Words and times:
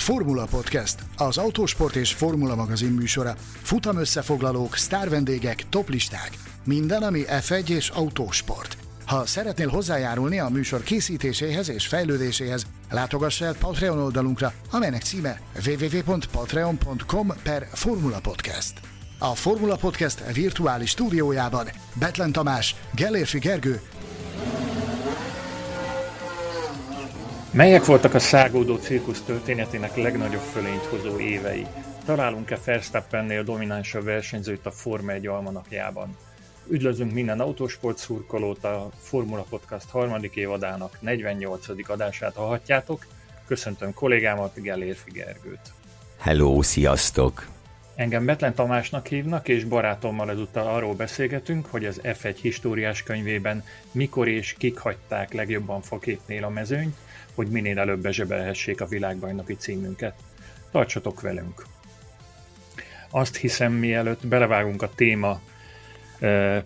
Formula 0.00 0.44
Podcast, 0.44 0.98
az 1.16 1.38
autósport 1.38 1.96
és 1.96 2.12
formula 2.12 2.54
magazin 2.54 2.90
műsora. 2.90 3.34
Futam 3.62 3.98
összefoglalók, 3.98 4.76
sztárvendégek, 4.76 5.64
toplisták. 5.68 6.30
Minden, 6.64 7.02
ami 7.02 7.22
F1 7.26 7.68
és 7.68 7.88
autósport. 7.88 8.76
Ha 9.06 9.26
szeretnél 9.26 9.68
hozzájárulni 9.68 10.38
a 10.38 10.48
műsor 10.48 10.82
készítéséhez 10.82 11.68
és 11.68 11.86
fejlődéséhez, 11.86 12.66
látogass 12.90 13.40
el 13.40 13.54
Patreon 13.54 13.98
oldalunkra, 13.98 14.52
amelynek 14.70 15.02
címe 15.02 15.40
www.patreon.com 15.66 17.32
per 17.42 17.68
Formula 17.72 18.20
Podcast. 18.20 18.72
A 19.18 19.34
Formula 19.34 19.76
Podcast 19.76 20.32
virtuális 20.32 20.90
stúdiójában 20.90 21.66
Betlen 21.94 22.32
Tamás, 22.32 22.76
Gellérfi 22.94 23.38
Gergő 23.38 23.80
Melyek 27.52 27.84
voltak 27.84 28.14
a 28.14 28.18
szágódó 28.18 28.76
cirkusz 28.76 29.22
történetének 29.22 29.96
legnagyobb 29.96 30.42
fölényt 30.52 30.84
hozó 30.84 31.18
évei? 31.18 31.66
Találunk-e 32.04 32.58
Verstappennél 32.64 33.42
dominánsabb 33.42 34.04
versenyzőt 34.04 34.66
a 34.66 34.70
Forma 34.70 35.12
1 35.12 35.26
almanapjában? 35.26 36.16
Üdvözlünk 36.68 37.12
minden 37.12 37.40
autósport 37.40 37.98
szurkolót 37.98 38.64
a 38.64 38.90
Formula 38.98 39.44
Podcast 39.48 39.90
harmadik 39.90 40.36
évadának 40.36 40.96
48. 41.00 41.66
adását 41.88 42.34
hallhatjátok. 42.34 43.06
Köszöntöm 43.46 43.94
kollégámat, 43.94 44.62
Gellér 44.62 44.96
Figergőt. 45.04 45.72
Hello, 46.18 46.62
sziasztok! 46.62 47.46
Engem 47.94 48.24
Betlen 48.24 48.54
Tamásnak 48.54 49.06
hívnak, 49.06 49.48
és 49.48 49.64
barátommal 49.64 50.30
ezúttal 50.30 50.66
arról 50.66 50.94
beszélgetünk, 50.94 51.66
hogy 51.66 51.84
az 51.84 52.00
F1 52.02 52.36
históriás 52.40 53.02
könyvében 53.02 53.64
mikor 53.92 54.28
és 54.28 54.54
kik 54.58 54.78
hagyták 54.78 55.32
legjobban 55.32 55.82
faképnél 55.82 56.44
a 56.44 56.48
mezőnyt, 56.48 56.96
hogy 57.40 57.48
minél 57.48 57.78
előbb 57.78 58.00
bezsebelhessék 58.00 58.80
a 58.80 58.86
világbajnoki 58.86 59.54
címünket. 59.54 60.14
Tartsatok 60.70 61.20
velünk! 61.20 61.66
Azt 63.10 63.36
hiszem, 63.36 63.72
mielőtt 63.72 64.26
belevágunk 64.26 64.82
a 64.82 64.90
téma 64.94 65.40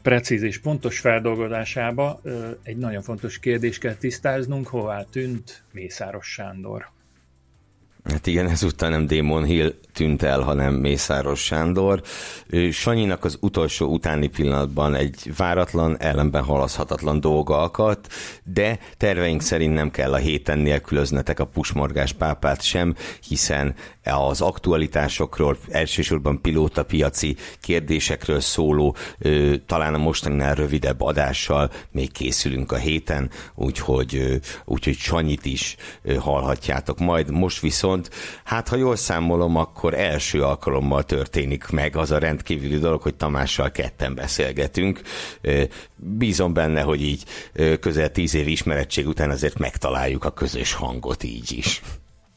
precíz 0.02 0.42
és 0.42 0.58
pontos 0.58 0.98
feldolgozásába, 0.98 2.20
egy 2.62 2.76
nagyon 2.76 3.02
fontos 3.02 3.38
kérdést 3.38 3.80
kell 3.80 3.94
tisztáznunk, 3.94 4.66
hová 4.66 5.04
tűnt 5.10 5.64
Mészáros 5.72 6.26
Sándor. 6.26 6.93
Hát 8.04 8.26
igen, 8.26 8.48
ezúttal 8.48 8.88
nem 8.88 9.06
Démon 9.06 9.44
Hill 9.44 9.74
tűnt 9.92 10.22
el, 10.22 10.40
hanem 10.40 10.74
Mészáros 10.74 11.44
Sándor. 11.44 12.02
Sanyinak 12.70 13.24
az 13.24 13.38
utolsó 13.40 13.86
utáni 13.86 14.26
pillanatban 14.26 14.94
egy 14.94 15.32
váratlan, 15.36 15.98
ellenben 15.98 16.42
halaszhatatlan 16.42 17.20
dolga 17.20 17.62
akadt, 17.62 18.12
de 18.42 18.78
terveink 18.96 19.42
szerint 19.42 19.74
nem 19.74 19.90
kell 19.90 20.12
a 20.12 20.16
héten 20.16 20.58
nélkülöznetek 20.58 21.38
a 21.40 21.44
pusmorgás 21.44 22.12
pápát 22.12 22.62
sem, 22.62 22.94
hiszen 23.28 23.74
az 24.04 24.40
aktualitásokról, 24.40 25.56
elsősorban 25.68 26.40
pilótapiaci 26.40 27.36
kérdésekről 27.60 28.40
szóló, 28.40 28.96
talán 29.66 29.94
a 29.94 29.98
mostaninál 29.98 30.54
rövidebb 30.54 31.00
adással 31.00 31.70
még 31.90 32.12
készülünk 32.12 32.72
a 32.72 32.76
héten, 32.76 33.30
úgyhogy, 33.54 34.40
úgyhogy 34.64 34.96
Sanyit 34.96 35.44
is 35.44 35.76
hallhatjátok 36.18 36.98
majd. 36.98 37.30
Most 37.30 37.60
viszont, 37.60 37.92
hát 38.44 38.68
ha 38.68 38.76
jól 38.76 38.96
számolom, 38.96 39.56
akkor 39.56 39.94
első 39.94 40.42
alkalommal 40.42 41.04
történik 41.04 41.68
meg 41.68 41.96
az 41.96 42.10
a 42.10 42.18
rendkívüli 42.18 42.78
dolog, 42.78 43.02
hogy 43.02 43.14
Tamással 43.14 43.70
ketten 43.70 44.14
beszélgetünk. 44.14 45.00
Bízom 45.96 46.52
benne, 46.52 46.80
hogy 46.80 47.02
így 47.02 47.24
közel 47.80 48.10
tíz 48.10 48.34
év 48.34 48.48
ismerettség 48.48 49.06
után 49.06 49.30
azért 49.30 49.58
megtaláljuk 49.58 50.24
a 50.24 50.32
közös 50.32 50.72
hangot 50.72 51.22
így 51.22 51.52
is. 51.52 51.82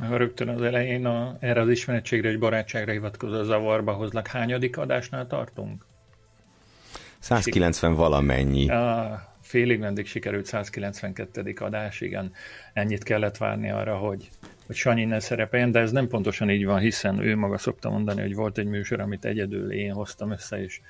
Rögtön 0.09 0.47
az 0.47 0.61
elején 0.61 1.05
a, 1.05 1.37
erre 1.39 1.61
az 1.61 1.69
ismerettségre 1.69 2.29
és 2.29 2.37
barátságra 2.37 2.91
hivatkozó 2.91 3.43
zavarba 3.43 3.93
hozlak. 3.93 4.27
Hányadik 4.27 4.77
adásnál 4.77 5.27
tartunk? 5.27 5.85
190 7.19 7.93
valamennyi. 7.93 8.69
A, 8.69 9.21
félig 9.41 9.79
meddig 9.79 10.07
sikerült 10.07 10.45
192. 10.45 11.53
adás, 11.59 12.01
igen. 12.01 12.31
Ennyit 12.73 13.03
kellett 13.03 13.37
várni 13.37 13.71
arra, 13.71 13.95
hogy, 13.97 14.29
hogy 14.67 14.75
Sanyi 14.75 15.05
ne 15.05 15.19
szerepeljen, 15.19 15.71
de 15.71 15.79
ez 15.79 15.91
nem 15.91 16.07
pontosan 16.07 16.49
így 16.49 16.65
van, 16.65 16.79
hiszen 16.79 17.19
ő 17.19 17.35
maga 17.35 17.57
szokta 17.57 17.89
mondani, 17.89 18.21
hogy 18.21 18.35
volt 18.35 18.57
egy 18.57 18.67
műsor, 18.67 18.99
amit 18.99 19.25
egyedül 19.25 19.71
én 19.71 19.93
hoztam 19.93 20.31
össze, 20.31 20.63
és 20.63 20.81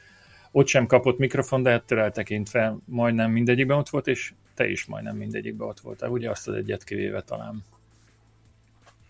ott 0.52 0.68
sem 0.68 0.86
kapott 0.86 1.18
mikrofon, 1.18 1.64
de 1.64 1.70
ettől 1.70 2.00
eltekintve 2.00 2.76
majdnem 2.86 3.32
mindegyikben 3.32 3.78
ott 3.78 3.90
volt, 3.90 4.08
és 4.08 4.34
te 4.54 4.70
is 4.70 4.86
majdnem 4.86 5.16
mindegyikben 5.16 5.68
ott 5.68 5.80
voltál, 5.80 6.10
ugye 6.10 6.30
azt 6.30 6.48
az 6.48 6.56
egyet 6.56 6.84
kivéve 6.84 7.22
talán. 7.22 7.64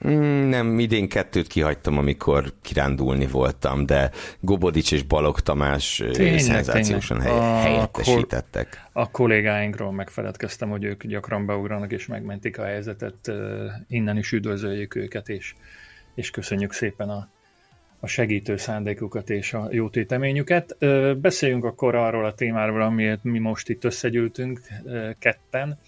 Mm, 0.07 0.49
nem, 0.49 0.79
idén 0.79 1.09
kettőt 1.09 1.47
kihagytam, 1.47 1.97
amikor 1.97 2.53
kirándulni 2.61 3.27
voltam, 3.27 3.85
de 3.85 4.11
Gobodics 4.39 4.91
és 4.91 5.03
Balog 5.03 5.39
Tamás 5.39 6.03
tényleg, 6.11 6.39
szenzációsan 6.39 7.19
tényleg. 7.19 7.41
Hely, 7.41 7.61
helyettesítettek. 7.61 8.81
A, 8.91 9.01
a 9.01 9.09
kollégáinkról 9.11 9.91
megfeledkeztem, 9.91 10.69
hogy 10.69 10.83
ők 10.83 11.05
gyakran 11.05 11.45
beugranak 11.45 11.91
és 11.91 12.05
megmentik 12.05 12.57
a 12.57 12.63
helyzetet. 12.63 13.31
Innen 13.87 14.17
is 14.17 14.31
üdvözöljük 14.31 14.95
őket, 14.95 15.29
és, 15.29 15.55
és 16.15 16.31
köszönjük 16.31 16.73
szépen 16.73 17.09
a, 17.09 17.29
a 17.99 18.07
segítő 18.07 18.57
szándékukat 18.57 19.29
és 19.29 19.53
a 19.53 19.67
jó 19.71 19.89
téteményüket. 19.89 20.77
Beszéljünk 21.17 21.65
akkor 21.65 21.95
arról 21.95 22.25
a 22.25 22.33
témáról, 22.33 22.81
amiért 22.81 23.23
mi 23.23 23.39
most 23.39 23.69
itt 23.69 23.83
összegyűltünk 23.83 24.59
ketten 25.19 25.79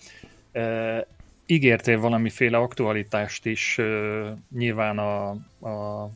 ígértél 1.52 2.00
valamiféle 2.00 2.58
aktualitást 2.58 3.46
is, 3.46 3.80
nyilván 4.52 4.98
a, 4.98 5.30
a 5.70 6.10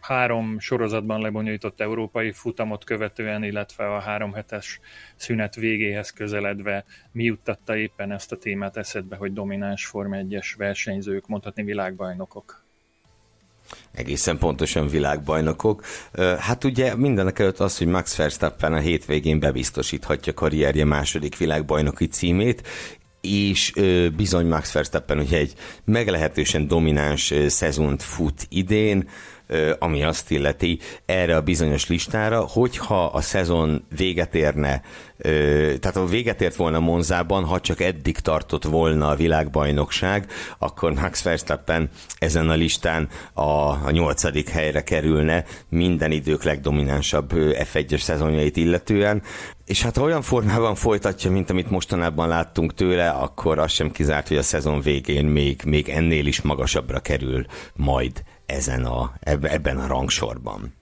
három 0.00 0.58
sorozatban 0.58 1.20
lebonyolított 1.20 1.80
európai 1.80 2.32
futamot 2.32 2.84
követően, 2.84 3.44
illetve 3.44 3.94
a 3.94 4.00
három 4.00 4.32
hetes 4.32 4.80
szünet 5.16 5.54
végéhez 5.54 6.10
közeledve 6.10 6.84
mi 7.12 7.24
juttatta 7.24 7.76
éppen 7.76 8.12
ezt 8.12 8.32
a 8.32 8.36
témát 8.36 8.76
eszedbe, 8.76 9.16
hogy 9.16 9.32
domináns 9.32 9.86
Form 9.86 10.12
1-es 10.14 10.54
versenyzők, 10.56 11.26
mondhatni 11.26 11.62
világbajnokok? 11.62 12.64
Egészen 13.92 14.38
pontosan 14.38 14.88
világbajnokok. 14.88 15.84
Hát 16.38 16.64
ugye 16.64 16.96
mindenek 16.96 17.38
előtt 17.38 17.58
az, 17.58 17.78
hogy 17.78 17.86
Max 17.86 18.16
Verstappen 18.16 18.72
a 18.72 18.78
hétvégén 18.78 19.38
bebiztosíthatja 19.38 20.34
karrierje 20.34 20.84
második 20.84 21.36
világbajnoki 21.36 22.06
címét, 22.06 22.68
és 23.22 23.72
bizony 24.16 24.46
Max 24.46 24.72
Verstappen 24.72 25.18
ugye 25.18 25.38
egy 25.38 25.54
meglehetősen 25.84 26.68
domináns 26.68 27.34
szezont 27.46 28.02
fut 28.02 28.46
idén, 28.48 29.08
ami 29.78 30.02
azt 30.02 30.30
illeti 30.30 30.78
erre 31.06 31.36
a 31.36 31.40
bizonyos 31.40 31.88
listára, 31.88 32.40
hogyha 32.40 33.04
a 33.04 33.20
szezon 33.20 33.84
véget 33.96 34.34
érne, 34.34 34.82
tehát 35.80 35.94
ha 35.94 36.04
véget 36.04 36.40
ért 36.40 36.56
volna 36.56 36.80
Monzában, 36.80 37.44
ha 37.44 37.60
csak 37.60 37.80
eddig 37.80 38.18
tartott 38.18 38.64
volna 38.64 39.08
a 39.08 39.14
világbajnokság, 39.14 40.26
akkor 40.58 40.92
Max 40.92 41.22
Verstappen 41.22 41.90
ezen 42.18 42.50
a 42.50 42.54
listán 42.54 43.08
a, 43.32 43.42
a 43.42 43.90
nyolcadik 43.90 44.48
helyre 44.48 44.82
kerülne 44.82 45.44
minden 45.68 46.10
idők 46.10 46.42
legdominánsabb 46.42 47.30
F1-es 47.34 48.00
szezonjait 48.00 48.56
illetően. 48.56 49.22
És 49.66 49.82
hát 49.82 49.96
ha 49.96 50.02
olyan 50.02 50.22
formában 50.22 50.74
folytatja, 50.74 51.30
mint 51.30 51.50
amit 51.50 51.70
mostanában 51.70 52.28
láttunk 52.28 52.74
tőle, 52.74 53.08
akkor 53.08 53.58
az 53.58 53.72
sem 53.72 53.90
kizárt, 53.90 54.28
hogy 54.28 54.36
a 54.36 54.42
szezon 54.42 54.80
végén 54.80 55.24
még, 55.24 55.62
még 55.64 55.88
ennél 55.88 56.26
is 56.26 56.40
magasabbra 56.40 57.00
kerül 57.00 57.46
majd 57.74 58.22
ezen 58.52 58.84
a, 58.84 59.12
ebben 59.20 59.76
a 59.76 59.86
rangsorban. 59.86 60.74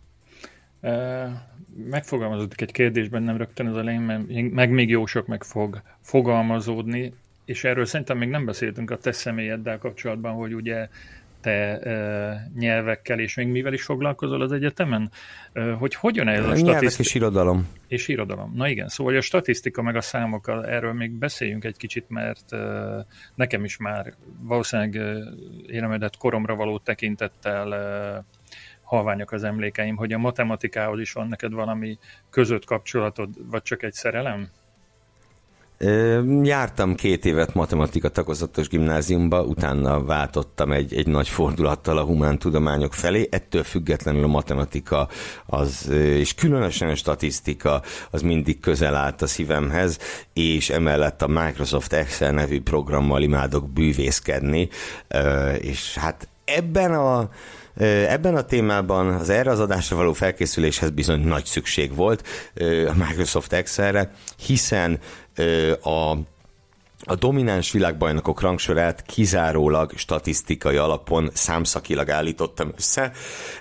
Megfogalmazódik 1.90 2.60
egy 2.60 2.72
kérdésben 2.72 3.22
nem 3.22 3.36
rögtön 3.36 3.66
az 3.66 3.76
elején, 3.76 4.00
mert 4.00 4.52
meg 4.52 4.70
még 4.70 4.88
jó 4.88 5.06
sok 5.06 5.26
meg 5.26 5.42
fog 5.42 5.82
fogalmazódni, 6.00 7.12
és 7.44 7.64
erről 7.64 7.84
szerintem 7.84 8.18
még 8.18 8.28
nem 8.28 8.44
beszéltünk 8.44 8.90
a 8.90 8.98
te 8.98 9.12
személyeddel 9.12 9.78
kapcsolatban, 9.78 10.32
hogy 10.32 10.54
ugye 10.54 10.88
te 11.40 11.78
e, 11.78 12.50
nyelvekkel, 12.58 13.18
és 13.18 13.34
még 13.34 13.46
mivel 13.46 13.72
is 13.72 13.82
foglalkozol 13.82 14.42
az 14.42 14.52
egyetemen? 14.52 15.10
E, 15.52 15.72
hogy 15.72 15.94
hogyan 15.94 16.28
ez 16.28 16.38
a 16.38 16.42
statisztika? 16.42 16.70
Nyelvek 16.70 16.98
és 16.98 17.14
irodalom. 17.14 17.68
És 17.88 18.08
irodalom. 18.08 18.52
Na 18.54 18.68
igen, 18.68 18.88
szóval 18.88 19.16
a 19.16 19.20
statisztika 19.20 19.82
meg 19.82 19.96
a 19.96 20.00
számok, 20.00 20.48
erről 20.48 20.92
még 20.92 21.10
beszéljünk 21.10 21.64
egy 21.64 21.76
kicsit, 21.76 22.04
mert 22.08 22.52
e, 22.52 22.58
nekem 23.34 23.64
is 23.64 23.76
már 23.76 24.14
valószínűleg 24.40 24.96
e, 24.96 25.18
éremedett 25.66 26.16
koromra 26.16 26.54
való 26.54 26.78
tekintettel 26.78 27.74
e, 27.74 28.24
halványok 28.82 29.32
az 29.32 29.44
emlékeim, 29.44 29.96
hogy 29.96 30.12
a 30.12 30.18
matematikához 30.18 31.00
is 31.00 31.12
van 31.12 31.28
neked 31.28 31.52
valami 31.52 31.98
között 32.30 32.64
kapcsolatod, 32.64 33.50
vagy 33.50 33.62
csak 33.62 33.82
egy 33.82 33.92
szerelem? 33.92 34.48
Jártam 36.42 36.94
két 36.94 37.24
évet 37.24 37.54
matematika 37.54 38.08
tagozatos 38.08 38.68
gimnáziumba, 38.68 39.42
utána 39.42 40.04
váltottam 40.04 40.72
egy, 40.72 40.94
egy 40.94 41.06
nagy 41.06 41.28
fordulattal 41.28 41.98
a 41.98 42.04
humántudományok 42.04 42.94
felé, 42.94 43.28
ettől 43.30 43.62
függetlenül 43.62 44.24
a 44.24 44.26
matematika 44.26 45.08
az, 45.46 45.88
és 45.90 46.34
különösen 46.34 46.88
a 46.88 46.94
statisztika 46.94 47.82
az 48.10 48.22
mindig 48.22 48.60
közel 48.60 48.94
állt 48.94 49.22
a 49.22 49.26
szívemhez, 49.26 49.98
és 50.32 50.70
emellett 50.70 51.22
a 51.22 51.28
Microsoft 51.28 51.92
Excel 51.92 52.32
nevű 52.32 52.60
programmal 52.60 53.22
imádok 53.22 53.70
bűvészkedni, 53.70 54.68
és 55.60 55.94
hát 55.94 56.28
ebben 56.44 56.94
a 56.94 57.30
Ebben 58.08 58.36
a 58.36 58.42
témában 58.42 59.08
az 59.08 59.28
erre 59.28 59.50
az 59.50 59.60
adásra 59.60 59.96
való 59.96 60.12
felkészüléshez 60.12 60.90
bizony 60.90 61.20
nagy 61.20 61.44
szükség 61.44 61.94
volt 61.94 62.26
a 62.86 62.94
Microsoft 62.94 63.52
Excelre, 63.52 64.10
hiszen 64.46 64.98
a 65.82 66.14
a 67.04 67.14
domináns 67.14 67.72
világbajnokok 67.72 68.40
rangsorát 68.40 69.02
kizárólag 69.02 69.92
statisztikai 69.96 70.76
alapon 70.76 71.30
számszakilag 71.32 72.10
állítottam 72.10 72.72
össze. 72.76 73.12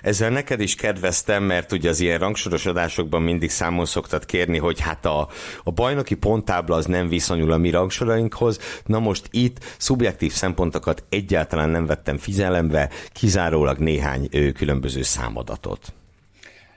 Ezzel 0.02 0.30
neked 0.30 0.60
is 0.60 0.74
kedveztem, 0.74 1.42
mert 1.42 1.72
ugye 1.72 1.88
az 1.88 2.00
ilyen 2.00 2.18
rangsoros 2.18 2.66
adásokban 2.66 3.22
mindig 3.22 3.50
számon 3.50 3.84
szoktad 3.84 4.24
kérni, 4.24 4.58
hogy 4.58 4.80
hát 4.80 5.04
a, 5.04 5.28
a 5.64 5.70
bajnoki 5.70 6.14
ponttábla 6.14 6.76
az 6.76 6.86
nem 6.86 7.08
viszonyul 7.08 7.52
a 7.52 7.56
mi 7.56 7.70
rangsorainkhoz. 7.70 8.58
Na 8.84 8.98
most 8.98 9.28
itt 9.30 9.64
szubjektív 9.78 10.32
szempontokat 10.32 11.04
egyáltalán 11.08 11.68
nem 11.68 11.86
vettem 11.86 12.18
figyelembe, 12.18 12.90
kizárólag 13.12 13.78
néhány 13.78 14.28
ő, 14.30 14.52
különböző 14.52 15.02
számadatot. 15.02 15.92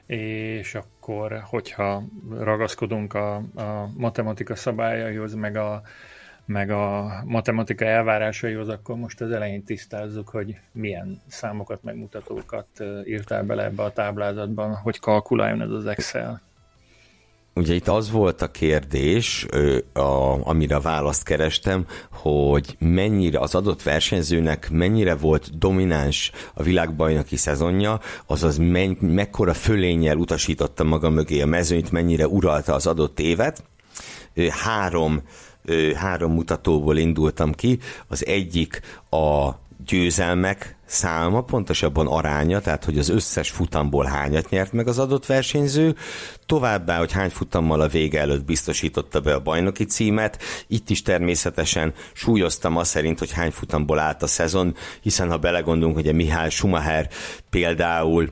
És 0.06 0.76
akkor, 0.76 1.44
hogyha 1.50 2.04
ragaszkodunk 2.40 3.14
a, 3.14 3.36
a 3.36 3.90
matematika 3.98 4.56
szabályaihoz, 4.56 5.34
meg 5.34 5.56
a 5.56 5.82
meg 6.46 6.70
a 6.70 7.14
matematika 7.26 7.86
elvárásaihoz, 7.86 8.70
akkor 8.70 8.96
most 8.96 9.22
az 9.22 9.32
elején 9.32 9.64
tisztázzuk, 9.64 10.30
hogy 10.30 10.56
milyen 10.72 11.22
számokat, 11.28 11.84
megmutatókat 11.84 12.68
írtál 13.06 13.44
bele 13.44 13.64
ebbe 13.64 13.84
a 13.84 13.92
táblázatban, 13.92 14.76
hogy 14.76 15.00
kalkuláljon 15.00 15.62
ez 15.62 15.70
az 15.72 15.86
Excel. 15.86 16.42
Ugye 17.56 17.74
itt 17.74 17.88
az 17.88 18.12
volt 18.12 18.42
a 18.42 18.52
kérdés, 18.52 19.46
a, 19.94 20.48
amire 20.48 20.80
választ 20.80 21.24
kerestem, 21.24 21.86
hogy 22.12 22.76
mennyire 22.80 23.40
az 23.40 23.56
adott 23.56 23.84
versenyzőnek 23.84 24.70
mennyire 24.72 25.16
volt 25.16 25.58
domináns 25.58 26.32
a 26.54 26.64
világbajnoki 26.64 27.36
szezonja, 27.36 28.00
azaz 28.26 28.58
menny, 28.58 28.94
mekkora 29.00 29.54
fölényel 29.54 30.18
utasította 30.18 30.84
maga 30.84 31.10
mögé 31.10 31.42
a 31.42 31.46
mezőnyt, 31.46 31.92
mennyire 31.92 32.28
uralta 32.28 32.74
az 32.74 32.88
adott 32.88 33.20
évet. 33.20 33.64
Három 34.50 35.22
három 35.96 36.32
mutatóból 36.34 36.98
indultam 36.98 37.54
ki. 37.54 37.80
Az 38.08 38.26
egyik 38.26 38.82
a 39.10 39.50
győzelmek 39.86 40.76
száma, 40.86 41.42
pontosabban 41.42 42.08
aránya, 42.08 42.62
tehát 42.62 42.86
hogy 42.86 42.98
az 42.98 43.10
összes 43.10 43.50
futamból 43.50 44.06
hányat 44.06 44.50
nyert 44.50 44.72
meg 44.72 44.88
az 44.88 45.00
adott 45.00 45.26
versenyző, 45.26 45.96
továbbá, 46.46 46.98
hogy 46.98 47.12
hány 47.12 47.30
futammal 47.30 47.82
a 47.82 47.88
vége 47.88 48.20
előtt 48.20 48.46
biztosította 48.46 49.20
be 49.20 49.34
a 49.34 49.40
bajnoki 49.40 49.86
címet, 49.86 50.42
itt 50.68 50.90
is 50.90 51.02
természetesen 51.02 51.94
súlyoztam 52.14 52.78
azt 52.78 52.90
szerint, 52.90 53.20
hogy 53.20 53.32
hány 53.32 53.52
futamból 53.52 54.00
állt 54.00 54.24
a 54.24 54.28
szezon, 54.28 54.76
hiszen 55.02 55.30
ha 55.30 55.38
belegondolunk, 55.38 55.96
hogy 55.96 56.08
a 56.08 56.14
Mihály 56.14 56.50
Schumacher 56.50 57.10
például 57.50 58.30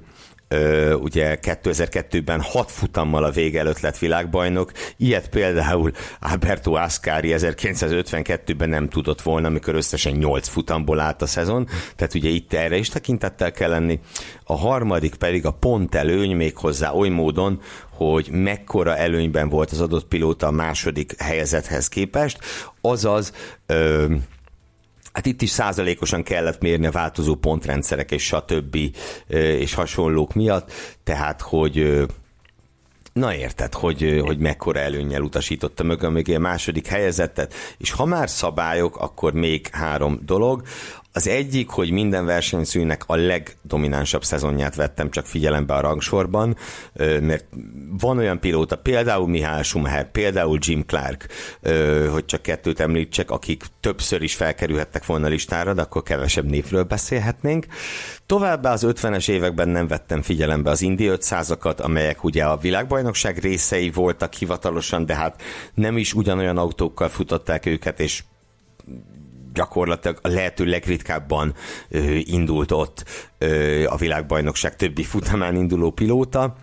ugye 0.99 1.37
2002-ben 1.41 2.41
hat 2.41 2.71
futammal 2.71 3.23
a 3.23 3.31
vége 3.31 3.59
előtt 3.59 3.79
lett 3.79 3.97
világbajnok, 3.97 4.71
ilyet 4.97 5.29
például 5.29 5.91
Alberto 6.19 6.73
Ascari 6.73 7.33
1952-ben 7.37 8.69
nem 8.69 8.87
tudott 8.87 9.21
volna, 9.21 9.47
amikor 9.47 9.75
összesen 9.75 10.13
8 10.13 10.47
futamból 10.47 10.99
állt 10.99 11.21
a 11.21 11.25
szezon, 11.25 11.67
tehát 11.95 12.13
ugye 12.13 12.29
itt 12.29 12.53
erre 12.53 12.77
is 12.77 12.89
tekintettel 12.89 13.51
kell 13.51 13.69
lenni. 13.69 13.99
A 14.43 14.57
harmadik 14.57 15.15
pedig 15.15 15.45
a 15.45 15.51
pont 15.51 15.95
előny 15.95 16.35
még 16.35 16.57
hozzá 16.57 16.91
oly 16.91 17.09
módon, 17.09 17.61
hogy 17.91 18.29
mekkora 18.31 18.97
előnyben 18.97 19.49
volt 19.49 19.71
az 19.71 19.81
adott 19.81 20.05
pilóta 20.05 20.47
a 20.47 20.51
második 20.51 21.21
helyezethez 21.21 21.87
képest, 21.87 22.39
azaz 22.81 23.33
ö, 23.65 24.05
Hát 25.13 25.25
itt 25.25 25.41
is 25.41 25.49
százalékosan 25.49 26.23
kellett 26.23 26.61
mérni 26.61 26.85
a 26.85 26.91
változó 26.91 27.35
pontrendszerek 27.35 28.11
és 28.11 28.23
stb. 28.23 28.77
és 29.27 29.73
hasonlók 29.73 30.33
miatt, 30.33 30.71
tehát 31.03 31.41
hogy 31.41 32.05
Na 33.13 33.35
érted, 33.35 33.73
hogy, 33.73 34.21
hogy 34.25 34.37
mekkora 34.37 34.79
előnyel 34.79 35.21
utasította 35.21 35.83
mögön 35.83 36.11
még 36.11 36.35
a 36.35 36.39
második 36.39 36.87
helyezettet, 36.87 37.53
és 37.77 37.91
ha 37.91 38.05
már 38.05 38.29
szabályok, 38.29 38.97
akkor 38.97 39.33
még 39.33 39.67
három 39.71 40.19
dolog. 40.25 40.61
Az 41.13 41.27
egyik, 41.27 41.69
hogy 41.69 41.91
minden 41.91 42.25
versenyzőnek 42.25 43.03
a 43.05 43.15
legdominánsabb 43.15 44.23
szezonját 44.23 44.75
vettem 44.75 45.09
csak 45.09 45.25
figyelembe 45.25 45.73
a 45.73 45.81
rangsorban, 45.81 46.55
mert 47.21 47.45
van 47.99 48.17
olyan 48.17 48.39
pilóta, 48.39 48.75
például 48.75 49.27
Mihály 49.27 49.63
Schumacher, 49.63 50.11
például 50.11 50.57
Jim 50.61 50.85
Clark, 50.85 51.27
hogy 52.11 52.25
csak 52.25 52.41
kettőt 52.41 52.79
említsek, 52.79 53.31
akik 53.31 53.63
többször 53.79 54.21
is 54.21 54.35
felkerülhettek 54.35 55.05
volna 55.05 55.27
listára, 55.27 55.73
de 55.73 55.81
akkor 55.81 56.03
kevesebb 56.03 56.49
névről 56.49 56.83
beszélhetnénk. 56.83 57.65
Továbbá 58.25 58.71
az 58.71 58.85
50-es 58.87 59.29
években 59.29 59.69
nem 59.69 59.87
vettem 59.87 60.21
figyelembe 60.21 60.69
az 60.69 60.81
Indi 60.81 61.07
500-akat, 61.11 61.77
amelyek 61.77 62.23
ugye 62.23 62.43
a 62.43 62.57
világbajnokság 62.57 63.37
részei 63.37 63.89
voltak 63.89 64.33
hivatalosan, 64.33 65.05
de 65.05 65.15
hát 65.15 65.41
nem 65.73 65.97
is 65.97 66.13
ugyanolyan 66.13 66.57
autókkal 66.57 67.09
futották 67.09 67.65
őket, 67.65 67.99
és 67.99 68.23
gyakorlatilag 69.53 70.19
a 70.21 70.27
lehető 70.27 70.65
legritkábban 70.65 71.53
ö, 71.89 71.99
indult 72.19 72.71
ott 72.71 73.03
ö, 73.37 73.85
a 73.85 73.95
világbajnokság 73.95 74.75
többi 74.75 75.03
futamán 75.03 75.55
induló 75.55 75.91
pilóta, 75.91 76.55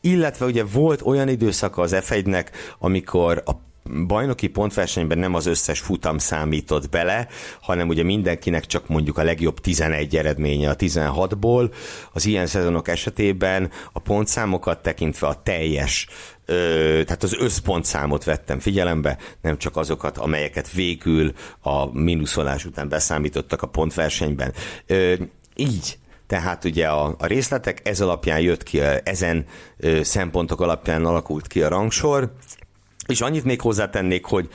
illetve 0.00 0.46
ugye 0.46 0.64
volt 0.64 1.02
olyan 1.02 1.28
időszaka 1.28 1.82
az 1.82 1.96
F1-nek, 1.98 2.46
amikor 2.78 3.42
a 3.44 3.67
bajnoki 4.06 4.46
pontversenyben 4.46 5.18
nem 5.18 5.34
az 5.34 5.46
összes 5.46 5.80
futam 5.80 6.18
számított 6.18 6.90
bele, 6.90 7.28
hanem 7.60 7.88
ugye 7.88 8.02
mindenkinek 8.02 8.66
csak 8.66 8.88
mondjuk 8.88 9.18
a 9.18 9.22
legjobb 9.22 9.60
11 9.60 10.16
eredménye 10.16 10.70
a 10.70 10.76
16-ból. 10.76 11.74
Az 12.12 12.26
ilyen 12.26 12.46
szezonok 12.46 12.88
esetében 12.88 13.70
a 13.92 13.98
pontszámokat 13.98 14.82
tekintve 14.82 15.26
a 15.26 15.42
teljes 15.42 16.06
tehát 17.04 17.22
az 17.22 17.36
összpontszámot 17.38 18.24
vettem 18.24 18.58
figyelembe, 18.58 19.18
nem 19.40 19.58
csak 19.58 19.76
azokat, 19.76 20.18
amelyeket 20.18 20.72
végül 20.72 21.32
a 21.60 21.98
mínuszolás 21.98 22.64
után 22.64 22.88
beszámítottak 22.88 23.62
a 23.62 23.66
pontversenyben. 23.66 24.52
Így 25.56 25.98
tehát 26.26 26.64
ugye 26.64 26.88
a, 26.88 27.14
a 27.18 27.26
részletek 27.26 27.88
ez 27.88 28.00
alapján 28.00 28.40
jött 28.40 28.62
ki, 28.62 28.80
ezen 29.02 29.46
szempontok 30.02 30.60
alapján 30.60 31.04
alakult 31.04 31.46
ki 31.46 31.62
a 31.62 31.68
rangsor, 31.68 32.32
és 33.08 33.20
annyit 33.20 33.44
még 33.44 33.60
hozzátennék, 33.60 34.24
hogy 34.24 34.48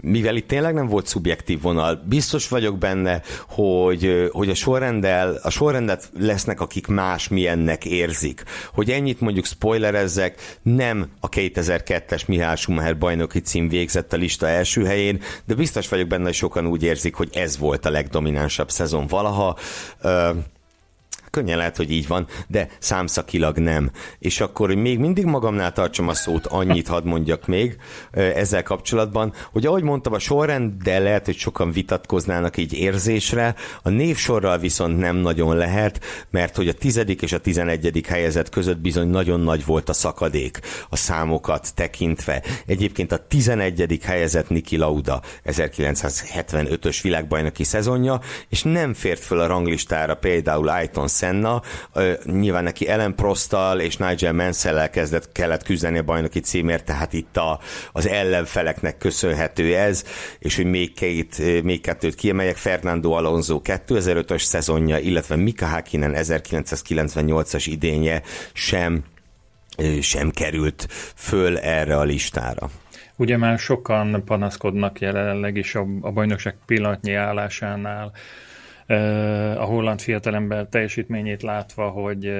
mivel 0.00 0.36
itt 0.36 0.48
tényleg 0.48 0.74
nem 0.74 0.86
volt 0.86 1.06
szubjektív 1.06 1.60
vonal, 1.60 2.02
biztos 2.08 2.48
vagyok 2.48 2.78
benne, 2.78 3.22
hogy, 3.48 4.28
hogy 4.32 4.48
a 4.48 4.54
sorrendel, 4.54 5.40
a 5.42 5.50
sorrendet 5.50 6.10
lesznek, 6.18 6.60
akik 6.60 6.86
más 6.86 7.28
milyennek 7.28 7.84
érzik. 7.84 8.42
Hogy 8.74 8.90
ennyit 8.90 9.20
mondjuk 9.20 9.44
spoilerezzek, 9.44 10.58
nem 10.62 11.08
a 11.20 11.28
2002-es 11.28 12.26
Mihály 12.26 12.56
Schumacher 12.56 12.98
bajnoki 12.98 13.40
cím 13.40 13.68
végzett 13.68 14.12
a 14.12 14.16
lista 14.16 14.48
első 14.48 14.84
helyén, 14.84 15.20
de 15.44 15.54
biztos 15.54 15.88
vagyok 15.88 16.08
benne, 16.08 16.24
hogy 16.24 16.34
sokan 16.34 16.66
úgy 16.66 16.82
érzik, 16.82 17.14
hogy 17.14 17.28
ez 17.32 17.58
volt 17.58 17.86
a 17.86 17.90
legdominánsabb 17.90 18.70
szezon 18.70 19.06
valaha. 19.06 19.56
Könnyen 21.30 21.56
lehet, 21.56 21.76
hogy 21.76 21.90
így 21.90 22.06
van, 22.06 22.26
de 22.48 22.68
számszakilag 22.78 23.58
nem. 23.58 23.90
És 24.18 24.40
akkor, 24.40 24.74
még 24.74 24.98
mindig 24.98 25.24
magamnál 25.24 25.72
tartsam 25.72 26.08
a 26.08 26.14
szót, 26.14 26.46
annyit 26.46 26.88
hadd 26.88 27.04
mondjak 27.04 27.46
még 27.46 27.76
ezzel 28.12 28.62
kapcsolatban, 28.62 29.32
hogy 29.52 29.66
ahogy 29.66 29.82
mondtam, 29.82 30.12
a 30.12 30.18
sorrend, 30.18 30.82
de 30.82 30.98
lehet, 30.98 31.24
hogy 31.24 31.36
sokan 31.36 31.72
vitatkoznának 31.72 32.56
így 32.56 32.72
érzésre, 32.72 33.54
a 33.82 33.88
névsorral 33.88 34.58
viszont 34.58 34.98
nem 34.98 35.16
nagyon 35.16 35.56
lehet, 35.56 36.00
mert 36.30 36.56
hogy 36.56 36.68
a 36.68 36.72
tizedik 36.72 37.22
és 37.22 37.32
a 37.32 37.40
tizenegyedik 37.40 38.06
helyezett 38.06 38.48
között 38.48 38.78
bizony 38.78 39.08
nagyon 39.08 39.40
nagy 39.40 39.64
volt 39.64 39.88
a 39.88 39.92
szakadék 39.92 40.60
a 40.88 40.96
számokat 40.96 41.74
tekintve. 41.74 42.42
Egyébként 42.66 43.12
a 43.12 43.26
tizenegyedik 43.26 44.02
helyezett 44.02 44.48
Niki 44.48 44.76
Lauda 44.76 45.22
1975-ös 45.44 46.98
világbajnoki 47.02 47.64
szezonja, 47.64 48.20
és 48.48 48.62
nem 48.62 48.94
fért 48.94 49.22
föl 49.22 49.40
a 49.40 49.46
ranglistára 49.46 50.14
például 50.14 50.68
Ayton 50.68 51.08
Senna, 51.16 51.62
nyilván 52.24 52.64
neki 52.64 52.88
Ellen 52.88 53.14
Prostal 53.14 53.80
és 53.80 53.96
Nigel 53.96 54.32
Mansell 54.32 54.88
kezdett, 54.88 55.32
kellett 55.32 55.62
küzdeni 55.62 55.98
a 55.98 56.02
bajnoki 56.02 56.40
címért, 56.40 56.84
tehát 56.84 57.12
itt 57.12 57.36
a, 57.36 57.60
az 57.92 58.08
ellenfeleknek 58.08 58.98
köszönhető 58.98 59.76
ez, 59.76 60.04
és 60.38 60.56
hogy 60.56 60.66
még, 60.66 60.94
két, 60.94 61.62
még 61.62 61.80
kettőt 61.80 62.14
kiemeljek, 62.14 62.56
Fernando 62.56 63.10
Alonso 63.10 63.60
2005-ös 63.64 64.42
szezonja, 64.42 64.98
illetve 64.98 65.36
Mika 65.36 65.66
Hakkinen 65.66 66.12
1998-as 66.16 67.64
idénye 67.66 68.22
sem 68.52 69.04
sem 70.00 70.30
került 70.30 70.86
föl 71.14 71.58
erre 71.58 71.96
a 71.96 72.02
listára. 72.02 72.70
Ugye 73.16 73.36
már 73.36 73.58
sokan 73.58 74.24
panaszkodnak 74.24 75.00
jelenleg 75.00 75.56
is 75.56 75.74
a, 75.74 75.86
a 76.00 76.10
bajnokság 76.10 76.56
pillanatnyi 76.66 77.12
állásánál, 77.12 78.12
a 79.56 79.64
holland 79.64 80.00
fiatalember 80.00 80.66
teljesítményét 80.66 81.42
látva, 81.42 81.88
hogy 81.88 82.32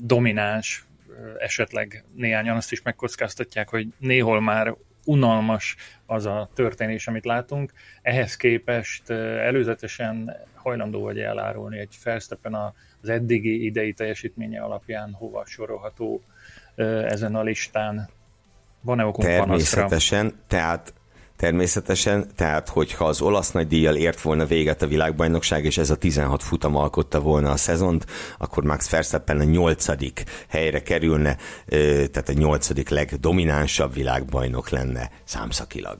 domináns, 0.00 0.86
esetleg 1.38 2.04
néhányan 2.14 2.56
azt 2.56 2.72
is 2.72 2.82
megkockáztatják, 2.82 3.68
hogy 3.68 3.88
néhol 3.98 4.40
már 4.40 4.74
unalmas 5.04 5.76
az 6.06 6.26
a 6.26 6.50
történés, 6.54 7.08
amit 7.08 7.24
látunk. 7.24 7.72
Ehhez 8.02 8.36
képest 8.36 9.10
előzetesen 9.10 10.36
hajlandó 10.54 11.02
vagy 11.02 11.18
elárulni 11.18 11.78
egy 11.78 11.96
Verstappen 12.04 12.54
az 13.00 13.08
eddigi 13.08 13.64
idei 13.64 13.92
teljesítménye 13.92 14.60
alapján 14.60 15.12
hova 15.12 15.46
sorolható 15.46 16.20
ezen 17.04 17.34
a 17.34 17.42
listán. 17.42 18.08
Van-e 18.80 19.04
okunk 19.04 19.28
Természetesen, 19.28 20.28
panaszra? 20.28 20.44
tehát 20.46 20.94
Természetesen, 21.42 22.26
tehát 22.36 22.68
hogyha 22.68 23.04
az 23.04 23.20
olasz 23.20 23.50
nagydíjjal 23.50 23.96
ért 23.96 24.20
volna 24.20 24.46
véget 24.46 24.82
a 24.82 24.86
világbajnokság, 24.86 25.64
és 25.64 25.78
ez 25.78 25.90
a 25.90 25.96
16 25.96 26.42
futam 26.42 26.76
alkotta 26.76 27.20
volna 27.20 27.50
a 27.50 27.56
szezont, 27.56 28.06
akkor 28.38 28.64
Max 28.64 28.90
Verstappen 28.90 29.40
a 29.40 29.44
nyolcadik 29.44 30.24
helyre 30.48 30.82
kerülne, 30.82 31.36
tehát 32.10 32.28
a 32.28 32.32
nyolcadik 32.32 32.88
legdominánsabb 32.88 33.94
világbajnok 33.94 34.68
lenne 34.68 35.10
számszakilag. 35.24 35.98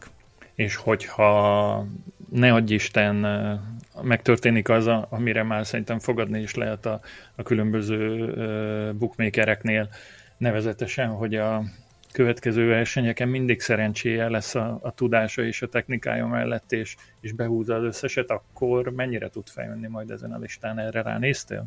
És 0.54 0.76
hogyha 0.76 1.86
ne 2.30 2.52
adj 2.52 2.74
Isten, 2.74 3.16
megtörténik 4.02 4.68
az, 4.68 4.86
amire 5.08 5.42
már 5.42 5.66
szerintem 5.66 5.98
fogadni 5.98 6.40
is 6.40 6.54
lehet 6.54 6.86
a, 6.86 7.00
a 7.36 7.42
különböző 7.42 8.92
bookmakereknél, 8.98 9.88
nevezetesen, 10.36 11.08
hogy 11.08 11.34
a, 11.34 11.62
következő 12.12 12.66
versenyeken 12.66 13.28
mindig 13.28 13.60
szerencséje 13.60 14.28
lesz 14.28 14.54
a, 14.54 14.78
a 14.82 14.94
tudása 14.94 15.42
és 15.44 15.62
a 15.62 15.68
technikája 15.68 16.26
mellett, 16.26 16.72
és, 16.72 16.96
és 17.20 17.32
behúzza 17.32 17.74
az 17.74 17.84
összeset, 17.84 18.30
akkor 18.30 18.88
mennyire 18.88 19.28
tud 19.28 19.48
fejönni 19.48 19.88
majd 19.88 20.10
ezen 20.10 20.32
a 20.32 20.38
listán? 20.38 20.78
Erre 20.78 21.02
ránéztél? 21.02 21.64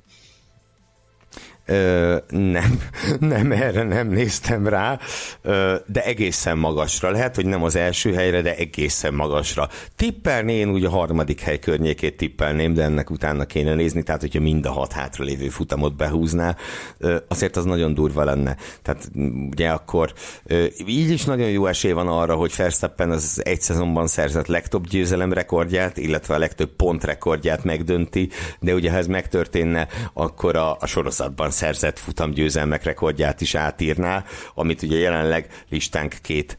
Ö, 1.66 2.18
nem, 2.30 2.80
nem, 3.20 3.52
erre 3.52 3.84
nem 3.84 4.08
néztem 4.08 4.68
rá, 4.68 5.00
ö, 5.42 5.76
de 5.86 6.04
egészen 6.04 6.58
magasra. 6.58 7.12
Lehet, 7.12 7.36
hogy 7.36 7.46
nem 7.46 7.64
az 7.64 7.76
első 7.76 8.14
helyre, 8.14 8.42
de 8.42 8.56
egészen 8.56 9.14
magasra. 9.14 9.70
Tippelni 9.96 10.54
én 10.54 10.70
úgy 10.70 10.86
a 10.86 10.90
harmadik 10.90 11.42
hely 11.42 11.60
környékét 11.60 12.18
tippelném, 12.18 12.74
de 12.74 12.84
ennek 12.84 13.10
utána 13.10 13.46
kéne 13.46 13.74
nézni, 13.74 14.04
tehát 14.04 14.22
hogyha 14.22 14.40
mind 14.40 14.66
a 14.66 14.72
hat 14.72 14.92
hátralévő 14.92 15.50
futamot 15.50 15.96
behúzná, 15.96 16.56
ö, 16.98 17.16
azért 17.28 17.56
az 17.56 17.66
nagyon 17.66 17.94
durva 17.94 18.24
lenne. 18.24 18.56
Tehát 18.82 19.12
ugye 19.52 19.70
akkor 19.70 20.14
ö, 20.44 20.66
így 20.86 21.10
is 21.10 21.26
nagyon 21.26 21.50
jó 21.50 21.66
esély 21.66 21.92
van 21.92 22.08
arra, 22.08 22.36
hogy 22.36 22.54
Verstappen 22.58 23.12
az 23.12 23.42
egy 23.44 23.62
szezonban 23.62 24.08
szerzett 24.08 24.48
legtöbb 24.48 24.88
győzelem 24.88 25.34
rekordját, 25.34 25.98
illetve 25.98 26.36
a 26.36 26.38
legtöbb 26.38 26.70
pont 26.76 27.04
rekordját 27.04 27.64
megdönti, 27.64 28.30
de 28.60 28.74
ugye 28.74 28.92
ha 28.92 28.98
ez 28.98 29.08
megtörténne, 29.08 29.88
akkor 30.14 30.56
a, 30.56 30.78
a 30.80 30.86
sorozatban 30.86 31.52
szerzett 31.56 32.00
futamgyőzelmek 32.00 32.84
rekordját 32.84 33.42
is 33.42 33.56
átírná, 33.56 34.24
amit 34.54 34.82
ugye 34.82 34.98
jelenleg 34.98 35.48
listánk 35.70 36.16
két 36.22 36.58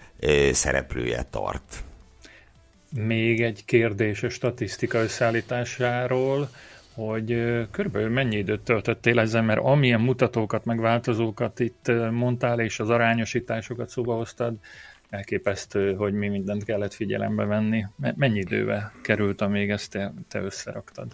szereplője 0.53 1.23
tart. 1.31 1.85
Még 2.93 3.43
egy 3.43 3.65
kérdés 3.65 4.23
a 4.23 4.29
statisztika 4.29 4.99
összeállításáról, 4.99 6.49
hogy 6.95 7.27
körülbelül 7.71 8.09
mennyi 8.11 8.37
időt 8.37 8.61
töltöttél 8.61 9.19
ezzel, 9.19 9.43
mert 9.43 9.61
amilyen 9.63 10.01
mutatókat, 10.01 10.65
meg 10.65 10.81
változókat 10.81 11.61
itt 11.61 11.93
mondtál, 12.11 12.61
és 12.61 12.81
az 12.81 12.91
arányosításokat 12.91 13.89
szóba 13.89 14.15
hoztad, 14.15 14.55
elképesztő, 15.11 15.95
hogy 15.95 16.13
mi 16.13 16.29
mindent 16.29 16.65
kellett 16.65 16.95
figyelembe 16.95 17.45
venni. 17.45 17.87
Mennyi 17.97 18.39
időbe 18.39 18.93
került, 19.03 19.41
amíg 19.41 19.71
ezt 19.71 19.91
te, 19.91 20.13
te 20.29 20.41
összeraktad? 20.41 21.07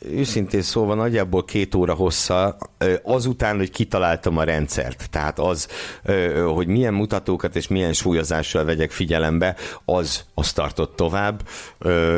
Őszintén 0.00 0.62
szóval 0.62 0.96
nagyjából 0.96 1.44
két 1.44 1.74
óra 1.74 1.94
hossza, 1.94 2.56
azután, 3.02 3.56
hogy 3.56 3.70
kitaláltam 3.70 4.36
a 4.36 4.42
rendszert, 4.42 5.10
tehát 5.10 5.38
az, 5.38 5.68
hogy 6.54 6.66
milyen 6.66 6.94
mutatókat 6.94 7.56
és 7.56 7.68
milyen 7.68 7.92
súlyozással 7.92 8.64
vegyek 8.64 8.90
figyelembe, 8.90 9.56
az, 9.84 10.24
az 10.34 10.52
tartott 10.52 10.96
tovább. 10.96 11.48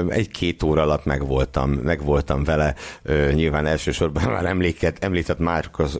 Egy-két 0.09 0.63
óra 0.63 0.83
alatt 0.83 1.05
megvoltam, 1.05 1.71
megvoltam 1.71 2.45
vele, 2.45 2.75
nyilván 3.33 3.67
elsősorban 3.67 4.23
már 4.33 4.45
emléket, 4.45 5.05
említett 5.05 5.39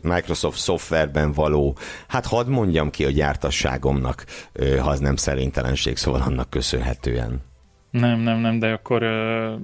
Microsoft 0.01 0.59
szoftverben 0.59 1.31
való, 1.31 1.77
hát 2.07 2.25
hadd 2.25 2.47
mondjam 2.47 2.89
ki 2.89 3.05
a 3.05 3.09
gyártasságomnak, 3.09 4.25
ha 4.79 4.89
az 4.89 4.99
nem 4.99 5.15
szerintelenség, 5.15 5.97
szóval 5.97 6.21
annak 6.21 6.49
köszönhetően. 6.49 7.46
Nem, 7.99 8.19
nem, 8.19 8.39
nem, 8.39 8.59
de 8.59 8.71
akkor 8.71 9.03
uh, 9.03 9.59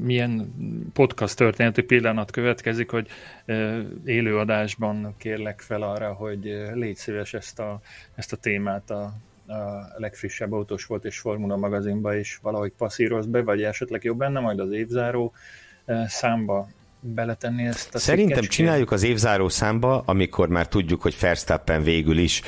milyen 0.00 0.54
podcast 0.92 1.36
történeti 1.36 1.82
pillanat 1.82 2.30
következik, 2.30 2.90
hogy 2.90 3.08
uh, 3.46 3.78
élőadásban 4.04 5.14
kérlek 5.18 5.60
fel 5.60 5.82
arra, 5.82 6.12
hogy 6.12 6.46
uh, 6.46 6.74
légy 6.74 6.96
szíves 6.96 7.34
ezt 7.34 7.58
a, 7.58 7.80
ezt 8.14 8.32
a 8.32 8.36
témát 8.36 8.90
a, 8.90 9.02
a 9.46 9.92
legfrissebb 9.96 10.52
autós 10.52 10.84
volt 10.86 11.04
és 11.04 11.18
Formula 11.18 11.56
magazinba 11.56 12.14
is 12.14 12.38
valahogy 12.42 12.72
passzíroz 12.76 13.26
be, 13.26 13.42
vagy 13.42 13.62
esetleg 13.62 14.04
jobb 14.04 14.18
benne 14.18 14.40
majd 14.40 14.58
az 14.60 14.72
évzáró 14.72 15.32
uh, 15.86 16.06
számba 16.06 16.68
beletenni 17.00 17.66
ezt 17.66 17.94
a 17.94 17.98
Szerintem 17.98 18.34
szikkecskét? 18.34 18.56
csináljuk 18.56 18.90
az 18.90 19.02
évzáró 19.02 19.48
számba, 19.48 20.02
amikor 20.06 20.48
már 20.48 20.68
tudjuk, 20.68 21.02
hogy 21.02 21.16
Verstappen 21.20 21.82
végül 21.82 22.18
is 22.18 22.42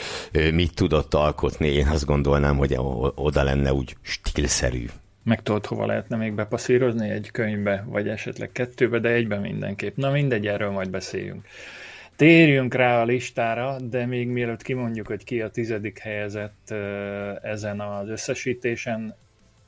mit 0.53 0.75
tudott 0.75 1.15
alkotni. 1.15 1.69
Én 1.69 1.87
azt 1.87 2.05
gondolnám, 2.05 2.57
hogy 2.57 2.77
oda 3.15 3.43
lenne 3.43 3.73
úgy 3.73 3.97
stílszerű. 4.03 4.87
Meg 5.29 5.43
tudod, 5.43 5.67
hova 5.67 5.87
lehetne 5.87 6.17
még 6.17 6.35
bepasszírozni? 6.35 7.11
Egy 7.11 7.31
könyvbe, 7.31 7.85
vagy 7.87 8.09
esetleg 8.09 8.53
kettőbe, 8.53 8.99
de 8.99 9.09
egybe 9.09 9.39
mindenképp. 9.39 9.97
Na 9.97 10.11
mindegy, 10.11 10.47
erről 10.47 10.71
majd 10.71 10.91
beszéljünk. 10.91 11.47
Térjünk 12.17 12.75
rá 12.75 13.01
a 13.01 13.05
listára, 13.05 13.81
de 13.81 14.07
még 14.07 14.29
mielőtt 14.29 14.63
kimondjuk, 14.63 15.07
hogy 15.07 15.25
ki 15.25 15.41
a 15.41 15.49
tizedik 15.49 15.99
helyezett 15.99 16.71
ezen 17.43 17.81
az 17.81 18.09
összesítésen, 18.09 19.15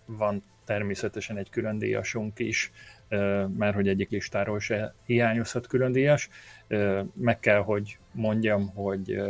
van 0.07 0.45
természetesen 0.65 1.37
egy 1.37 1.51
külön 1.51 1.79
díjasunk 1.79 2.39
is, 2.39 2.73
mert 3.57 3.75
hogy 3.75 3.89
egyik 3.89 4.11
listáról 4.11 4.61
se 4.61 4.95
hiányozhat 5.07 5.67
külön 5.67 5.93
díjas. 5.93 6.29
Meg 7.15 7.39
kell, 7.41 7.61
hogy 7.61 7.99
mondjam, 8.13 8.69
hogy 8.75 9.21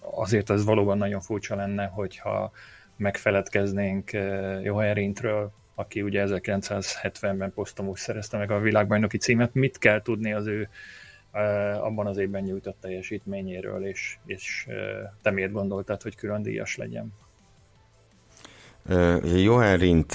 azért 0.00 0.50
ez 0.50 0.64
valóban 0.64 0.98
nagyon 0.98 1.20
furcsa 1.20 1.56
lenne, 1.56 1.86
hogyha 1.86 2.52
megfeledkeznénk 2.96 4.12
eh, 4.12 4.62
Johan 4.62 4.94
Rintről, 4.94 5.52
aki 5.74 6.02
ugye 6.02 6.24
1970-ben 6.28 7.52
posztomús 7.52 8.00
szerezte 8.00 8.36
meg 8.38 8.50
a 8.50 8.60
világbajnoki 8.60 9.18
címet. 9.18 9.54
Mit 9.54 9.78
kell 9.78 10.02
tudni 10.02 10.32
az 10.32 10.46
ő 10.46 10.68
eh, 11.30 11.84
abban 11.84 12.06
az 12.06 12.18
évben 12.18 12.42
nyújtott 12.42 12.76
teljesítményéről, 12.80 13.86
és, 13.86 14.16
és 14.26 14.66
eh, 14.68 14.76
te 15.22 15.30
miért 15.30 15.52
gondoltad, 15.52 16.02
hogy 16.02 16.16
külön 16.16 16.42
díjas 16.42 16.76
legyen? 16.76 17.12
Johan 19.36 19.76
Rindt 19.76 20.12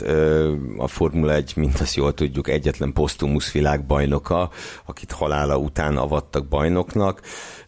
a 0.78 0.88
Formula 0.88 1.34
1, 1.34 1.54
mint 1.56 1.80
azt 1.80 1.96
jól 1.96 2.14
tudjuk, 2.14 2.48
egyetlen 2.48 2.94
posztumusz 2.94 3.52
világbajnoka, 3.52 4.50
akit 4.86 5.12
halála 5.12 5.58
után 5.58 5.98
avattak 5.98 6.48
bajnoknak. 6.48 7.22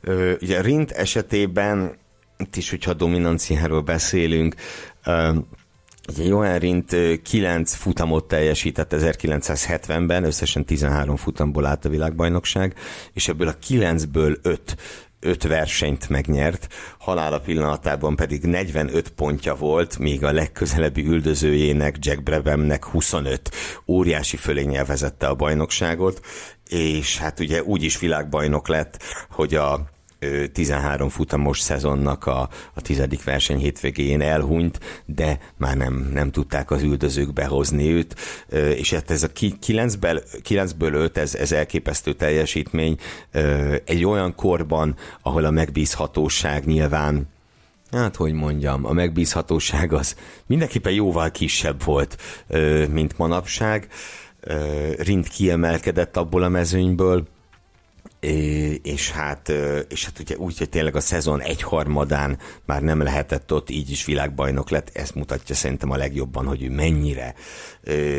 Uh, 0.04 0.32
ugye 0.42 0.62
Rindt 0.62 0.92
esetében 0.92 2.00
itt 2.42 2.56
is, 2.56 2.70
hogyha 2.70 2.94
dominanciáról 2.94 3.82
beszélünk, 3.82 4.56
Ugye 6.10 6.24
Johan 6.24 6.58
Rindt 6.58 6.96
9 7.22 7.74
futamot 7.74 8.28
teljesített 8.28 8.94
1970-ben, 8.98 10.24
összesen 10.24 10.66
13 10.66 11.16
futamból 11.16 11.66
állt 11.66 11.86
a 11.86 11.90
világbajnokság, 11.90 12.76
és 13.14 13.28
ebből 13.28 13.48
a 13.48 13.56
9-ből 13.68 14.38
5 14.42 14.78
öt 15.22 15.44
versenyt 15.44 16.10
megnyert, 16.10 16.68
halála 17.00 17.40
pillanatában 17.40 18.16
pedig 18.16 18.44
45 18.44 19.10
pontja 19.10 19.56
volt, 19.56 19.98
míg 19.98 20.24
a 20.24 20.32
legközelebbi 20.32 21.06
üldözőjének, 21.06 21.96
Jack 22.00 22.24
Brabhamnek 22.24 22.86
25 22.86 23.52
óriási 23.88 24.38
fölényel 24.38 24.86
vezette 24.86 25.28
a 25.28 25.36
bajnokságot, 25.36 26.26
és 26.70 27.18
hát 27.18 27.40
ugye 27.40 27.64
úgy 27.64 27.84
is 27.84 28.00
világbajnok 28.00 28.68
lett, 28.68 29.04
hogy 29.30 29.56
a 29.56 29.91
13 30.52 31.10
futamos 31.10 31.60
szezonnak 31.60 32.26
a, 32.26 32.50
a 32.74 32.82
tizedik 32.82 33.24
verseny 33.24 33.58
hétvégén 33.58 34.22
elhunyt, 34.22 34.80
de 35.06 35.40
már 35.58 35.78
nem, 35.78 36.10
nem 36.14 36.32
tudták 36.32 36.72
az 36.72 36.82
üldözők 36.82 37.34
behozni 37.34 37.92
őt, 37.92 38.16
és 38.76 38.94
hát 38.94 39.12
ez 39.12 39.24
a 39.24 39.28
9-ből, 39.28 40.24
9-ből 40.50 40.94
5, 40.94 41.18
ez, 41.18 41.36
ez 41.36 41.52
elképesztő 41.52 42.14
teljesítmény. 42.14 42.98
Egy 43.86 44.06
olyan 44.06 44.36
korban, 44.36 44.96
ahol 45.22 45.46
a 45.46 45.52
megbízhatóság 45.52 46.66
nyilván 46.66 47.28
hát 47.92 48.16
hogy 48.16 48.34
mondjam, 48.34 48.86
a 48.86 48.94
megbízhatóság 48.94 49.94
az 49.94 50.16
mindenképpen 50.46 50.94
jóval 50.94 51.32
kisebb 51.32 51.84
volt, 51.84 52.18
mint 52.90 53.18
manapság. 53.18 53.88
Rind 54.98 55.30
kiemelkedett 55.30 56.18
abból 56.18 56.44
a 56.44 56.50
mezőnyből, 56.50 57.28
és 58.82 59.12
hát, 59.12 59.50
és 59.90 60.06
hát 60.06 60.20
ugye 60.20 60.38
úgy, 60.38 60.58
hogy 60.58 60.70
tényleg 60.70 60.96
a 60.96 61.00
szezon 61.00 61.42
egyharmadán 61.42 62.38
már 62.66 62.82
nem 62.82 63.02
lehetett 63.02 63.54
ott, 63.54 63.70
így 63.70 63.90
is 63.90 64.06
világbajnok 64.06 64.70
lett, 64.70 64.90
ezt 64.94 65.16
mutatja 65.16 65.56
szerintem 65.56 65.92
a 65.92 65.98
legjobban, 65.98 66.46
hogy 66.46 66.64
ő 66.64 66.70
mennyire, 66.70 67.34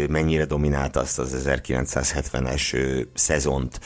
mennyire 0.08 0.44
dominálta 0.44 1.00
azt 1.00 1.18
az 1.18 1.42
1970-es 1.46 3.06
szezont, 3.14 3.80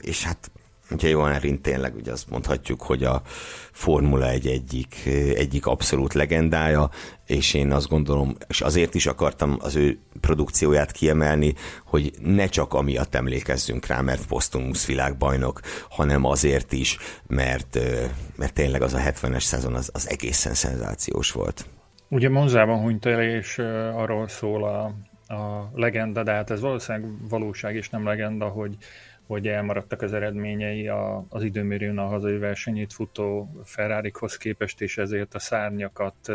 és 0.00 0.24
hát 0.24 0.50
ugye 0.92 1.08
Johan 1.08 1.38
Rindt 1.38 1.62
tényleg 1.62 1.94
ugye 1.94 2.12
azt 2.12 2.30
mondhatjuk, 2.30 2.82
hogy 2.82 3.04
a 3.04 3.22
Formula 3.72 4.28
egy 4.28 4.46
egyik, 4.46 5.06
egyik 5.34 5.66
abszolút 5.66 6.12
legendája, 6.12 6.90
és 7.26 7.54
én 7.54 7.72
azt 7.72 7.88
gondolom, 7.88 8.36
és 8.48 8.60
azért 8.60 8.94
is 8.94 9.06
akartam 9.06 9.56
az 9.60 9.76
ő 9.76 9.98
produkcióját 10.20 10.92
kiemelni, 10.92 11.54
hogy 11.84 12.12
ne 12.20 12.46
csak 12.46 12.74
amiatt 12.74 13.14
emlékezzünk 13.14 13.86
rá, 13.86 14.00
mert 14.00 14.26
posztumusz 14.26 14.86
világbajnok, 14.86 15.60
hanem 15.90 16.24
azért 16.24 16.72
is, 16.72 16.98
mert, 17.26 17.78
mert 18.36 18.54
tényleg 18.54 18.82
az 18.82 18.94
a 18.94 18.98
70-es 18.98 19.42
szezon 19.42 19.74
az, 19.74 19.90
az 19.92 20.08
egészen 20.08 20.54
szenzációs 20.54 21.32
volt. 21.32 21.66
Ugye 22.08 22.28
Monzában 22.28 22.80
hunyt 22.80 23.06
el, 23.06 23.22
és 23.22 23.58
arról 23.94 24.28
szól 24.28 24.64
a, 24.64 24.84
a 25.34 25.70
legenda, 25.74 26.22
de 26.22 26.32
hát 26.32 26.50
ez 26.50 26.60
valószínűleg 26.60 27.10
valóság 27.28 27.74
és 27.74 27.90
nem 27.90 28.04
legenda, 28.04 28.48
hogy 28.48 28.76
hogy 29.32 29.48
elmaradtak 29.48 30.02
az 30.02 30.12
eredményei 30.12 30.88
a, 30.88 31.26
az 31.28 31.42
időmérőn 31.42 31.98
a 31.98 32.06
hazai 32.06 32.38
versenyét 32.38 32.92
futó 32.92 33.56
Ferrari-hoz 33.64 34.36
képest, 34.36 34.80
és 34.80 34.98
ezért 34.98 35.34
a 35.34 35.38
szárnyakat 35.38 36.32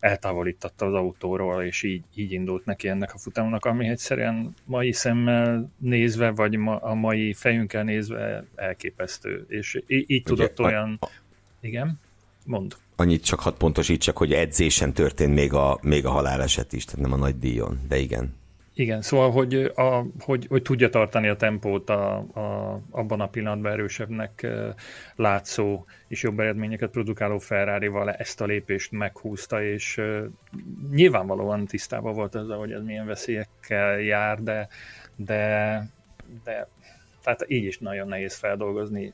eltávolította 0.00 0.86
az 0.86 0.94
autóról, 0.94 1.62
és 1.62 1.82
így, 1.82 2.04
így 2.14 2.32
indult 2.32 2.64
neki 2.64 2.88
ennek 2.88 3.14
a 3.14 3.18
futamnak, 3.18 3.64
ami 3.64 3.88
egyszerűen 3.88 4.54
mai 4.64 4.92
szemmel 4.92 5.70
nézve, 5.78 6.30
vagy 6.30 6.56
ma, 6.56 6.76
a 6.76 6.94
mai 6.94 7.32
fejünkkel 7.32 7.84
nézve 7.84 8.44
elképesztő. 8.54 9.44
És 9.48 9.82
így, 9.86 10.10
így 10.10 10.22
tudott 10.22 10.58
Ugye, 10.60 10.68
olyan... 10.68 10.98
A... 11.00 11.08
Igen? 11.60 12.00
Mond. 12.44 12.76
Annyit 12.96 13.24
csak 13.24 13.40
hat 13.40 13.56
pontosítsak, 13.56 14.16
hogy 14.16 14.32
edzésen 14.32 14.92
történt 14.92 15.34
még 15.34 15.52
a, 15.52 15.78
még 15.82 16.06
a 16.06 16.10
haláleset 16.10 16.72
is, 16.72 16.84
tehát 16.84 17.00
nem 17.00 17.12
a 17.12 17.16
nagy 17.16 17.38
díjon, 17.38 17.78
de 17.88 17.96
igen. 17.98 18.40
Igen, 18.74 19.02
szóval, 19.02 19.30
hogy, 19.30 19.54
a, 19.74 20.04
hogy, 20.18 20.46
hogy 20.48 20.62
tudja 20.62 20.88
tartani 20.88 21.28
a 21.28 21.36
tempót 21.36 21.90
a, 21.90 22.16
a, 22.16 22.80
abban 22.90 23.20
a 23.20 23.28
pillanatban 23.28 23.72
erősebbnek 23.72 24.46
látszó 25.16 25.84
és 26.08 26.22
jobb 26.22 26.40
eredményeket 26.40 26.90
produkáló 26.90 27.38
Ferrari-val 27.38 28.10
ezt 28.10 28.40
a 28.40 28.44
lépést 28.44 28.92
meghúzta, 28.92 29.62
és 29.62 30.00
nyilvánvalóan 30.90 31.66
tisztában 31.66 32.14
volt 32.14 32.34
ezzel, 32.34 32.56
hogy 32.56 32.72
ez 32.72 32.82
milyen 32.82 33.06
veszélyekkel 33.06 34.00
jár, 34.00 34.42
de, 34.42 34.68
de, 35.16 35.82
de 36.44 36.68
tehát 37.22 37.44
így 37.46 37.64
is 37.64 37.78
nagyon 37.78 38.08
nehéz 38.08 38.34
feldolgozni 38.34 39.12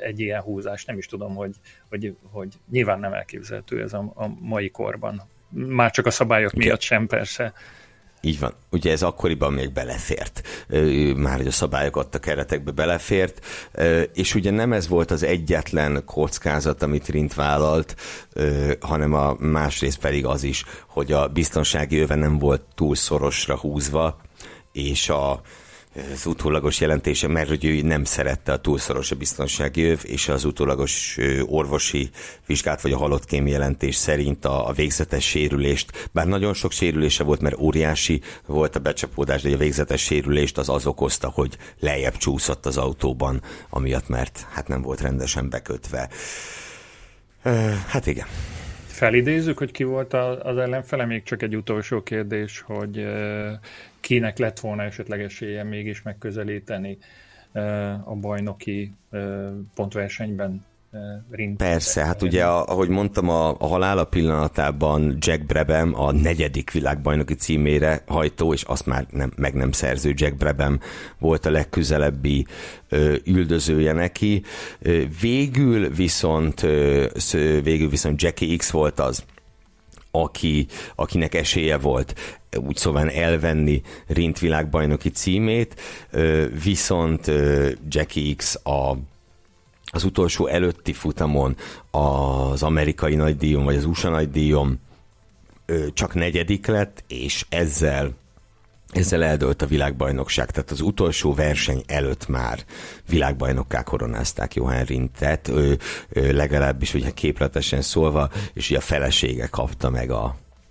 egy 0.00 0.20
ilyen 0.20 0.40
húzást. 0.40 0.86
Nem 0.86 0.98
is 0.98 1.06
tudom, 1.06 1.34
hogy, 1.34 1.54
hogy, 1.88 2.16
hogy 2.30 2.54
nyilván 2.70 3.00
nem 3.00 3.12
elképzelhető 3.12 3.82
ez 3.82 3.92
a, 3.92 4.12
a 4.14 4.28
mai 4.40 4.70
korban. 4.70 5.22
Már 5.48 5.90
csak 5.90 6.06
a 6.06 6.10
szabályok 6.10 6.52
miatt 6.52 6.80
sem 6.80 7.06
persze, 7.06 7.52
így 8.26 8.38
van. 8.38 8.54
Ugye 8.70 8.90
ez 8.90 9.02
akkoriban 9.02 9.52
még 9.52 9.72
belefért. 9.72 10.42
Már 11.16 11.36
hogy 11.36 11.46
a 11.46 11.50
szabályok 11.50 11.96
ott 11.96 12.14
a 12.14 12.18
keretekbe 12.18 12.70
belefért, 12.70 13.44
és 14.14 14.34
ugye 14.34 14.50
nem 14.50 14.72
ez 14.72 14.88
volt 14.88 15.10
az 15.10 15.22
egyetlen 15.22 16.02
kockázat, 16.04 16.82
amit 16.82 17.08
Rint 17.08 17.34
vállalt, 17.34 17.96
hanem 18.80 19.14
a 19.14 19.36
másrészt 19.38 19.98
pedig 19.98 20.26
az 20.26 20.42
is, 20.42 20.64
hogy 20.86 21.12
a 21.12 21.28
biztonsági 21.28 21.98
öve 21.98 22.14
nem 22.14 22.38
volt 22.38 22.62
túl 22.74 22.94
szorosra 22.94 23.56
húzva, 23.56 24.20
és 24.72 25.08
a 25.08 25.40
az 26.12 26.26
utólagos 26.26 26.80
jelentése, 26.80 27.28
mert 27.28 27.48
hogy 27.48 27.64
ő 27.64 27.82
nem 27.82 28.04
szerette 28.04 28.52
a 28.52 28.60
túlszoros 28.60 29.10
a 29.10 29.16
biztonsági 29.16 29.84
öv, 29.84 30.00
és 30.02 30.28
az 30.28 30.44
utólagos 30.44 31.18
orvosi 31.46 32.10
vizsgát, 32.46 32.80
vagy 32.80 32.92
a 32.92 32.96
halott 32.96 33.24
kém 33.24 33.46
jelentés 33.46 33.94
szerint 33.94 34.44
a, 34.44 34.68
a 34.68 34.72
végzetes 34.72 35.24
sérülést, 35.24 36.08
bár 36.12 36.26
nagyon 36.26 36.54
sok 36.54 36.72
sérülése 36.72 37.24
volt, 37.24 37.40
mert 37.40 37.58
óriási 37.58 38.20
volt 38.46 38.76
a 38.76 38.80
becsapódás, 38.80 39.42
de 39.42 39.54
a 39.54 39.56
végzetes 39.56 40.02
sérülést 40.02 40.58
az 40.58 40.68
az 40.68 40.86
okozta, 40.86 41.28
hogy 41.28 41.56
lejjebb 41.80 42.16
csúszott 42.16 42.66
az 42.66 42.76
autóban, 42.76 43.42
amiatt, 43.70 44.08
mert 44.08 44.46
hát 44.52 44.68
nem 44.68 44.82
volt 44.82 45.00
rendesen 45.00 45.48
bekötve. 45.48 46.08
Hát 47.86 48.06
igen. 48.06 48.26
Felidézzük, 48.96 49.58
hogy 49.58 49.70
ki 49.70 49.84
volt 49.84 50.12
az 50.12 50.56
ellenfele? 50.56 51.04
Még 51.04 51.22
csak 51.22 51.42
egy 51.42 51.56
utolsó 51.56 52.02
kérdés, 52.02 52.60
hogy 52.60 53.06
kinek 54.00 54.38
lett 54.38 54.60
volna 54.60 54.82
esetleg 54.82 55.20
esélye 55.20 55.62
mégis 55.62 56.02
megközelíteni 56.02 56.98
a 58.04 58.14
bajnoki 58.14 58.92
pontversenyben 59.74 60.64
Rint. 61.30 61.56
Persze, 61.56 62.04
hát 62.04 62.22
ugye, 62.22 62.44
ahogy 62.44 62.88
mondtam, 62.88 63.28
a, 63.28 63.48
a 63.58 63.66
halála 63.66 64.04
pillanatában 64.04 65.16
Jack 65.20 65.46
Brabham 65.46 66.00
a 66.00 66.12
negyedik 66.12 66.70
világbajnoki 66.70 67.34
címére 67.34 68.02
hajtó, 68.06 68.52
és 68.52 68.62
azt 68.62 68.86
már 68.86 69.06
nem, 69.10 69.32
meg 69.36 69.54
nem 69.54 69.72
szerző 69.72 70.12
Jack 70.14 70.36
Brabham 70.36 70.80
volt 71.18 71.46
a 71.46 71.50
legközelebbi 71.50 72.46
ö, 72.88 73.14
üldözője 73.24 73.92
neki. 73.92 74.42
Végül 75.20 75.88
viszont 75.88 76.62
ö, 76.62 77.06
végül 77.62 77.88
viszont 77.88 78.22
Jackie 78.22 78.56
X 78.56 78.70
volt 78.70 79.00
az, 79.00 79.24
aki, 80.10 80.66
akinek 80.94 81.34
esélye 81.34 81.76
volt 81.78 82.14
úgy 82.56 82.76
szóval 82.76 83.10
elvenni 83.10 83.82
Rint 84.06 84.38
világbajnoki 84.38 85.08
címét, 85.08 85.80
viszont 86.62 87.30
Jackie 87.88 88.34
X 88.34 88.54
a 88.64 88.96
az 89.96 90.04
utolsó 90.04 90.46
előtti 90.46 90.92
futamon 90.92 91.56
az 91.90 92.62
amerikai 92.62 93.14
nagydíjon, 93.14 93.64
vagy 93.64 93.76
az 93.76 93.84
USA 93.84 94.08
nagydíjon 94.08 94.80
csak 95.92 96.14
negyedik 96.14 96.66
lett, 96.66 97.04
és 97.08 97.46
ezzel 97.48 98.14
ezzel 98.92 99.24
eldőlt 99.24 99.62
a 99.62 99.66
világbajnokság, 99.66 100.50
tehát 100.50 100.70
az 100.70 100.80
utolsó 100.80 101.34
verseny 101.34 101.82
előtt 101.86 102.28
már 102.28 102.58
világbajnokká 103.08 103.82
koronázták 103.82 104.54
Johan 104.54 104.84
Rintet, 104.84 105.48
ő, 105.48 105.78
ő 106.08 106.32
legalábbis 106.32 106.94
ugye 106.94 107.10
képletesen 107.10 107.80
szólva, 107.80 108.30
és 108.52 108.70
ugye 108.70 108.78
a 108.78 108.82
felesége 108.82 109.46
kapta 109.46 109.90
meg 109.90 110.10
a, 110.10 110.24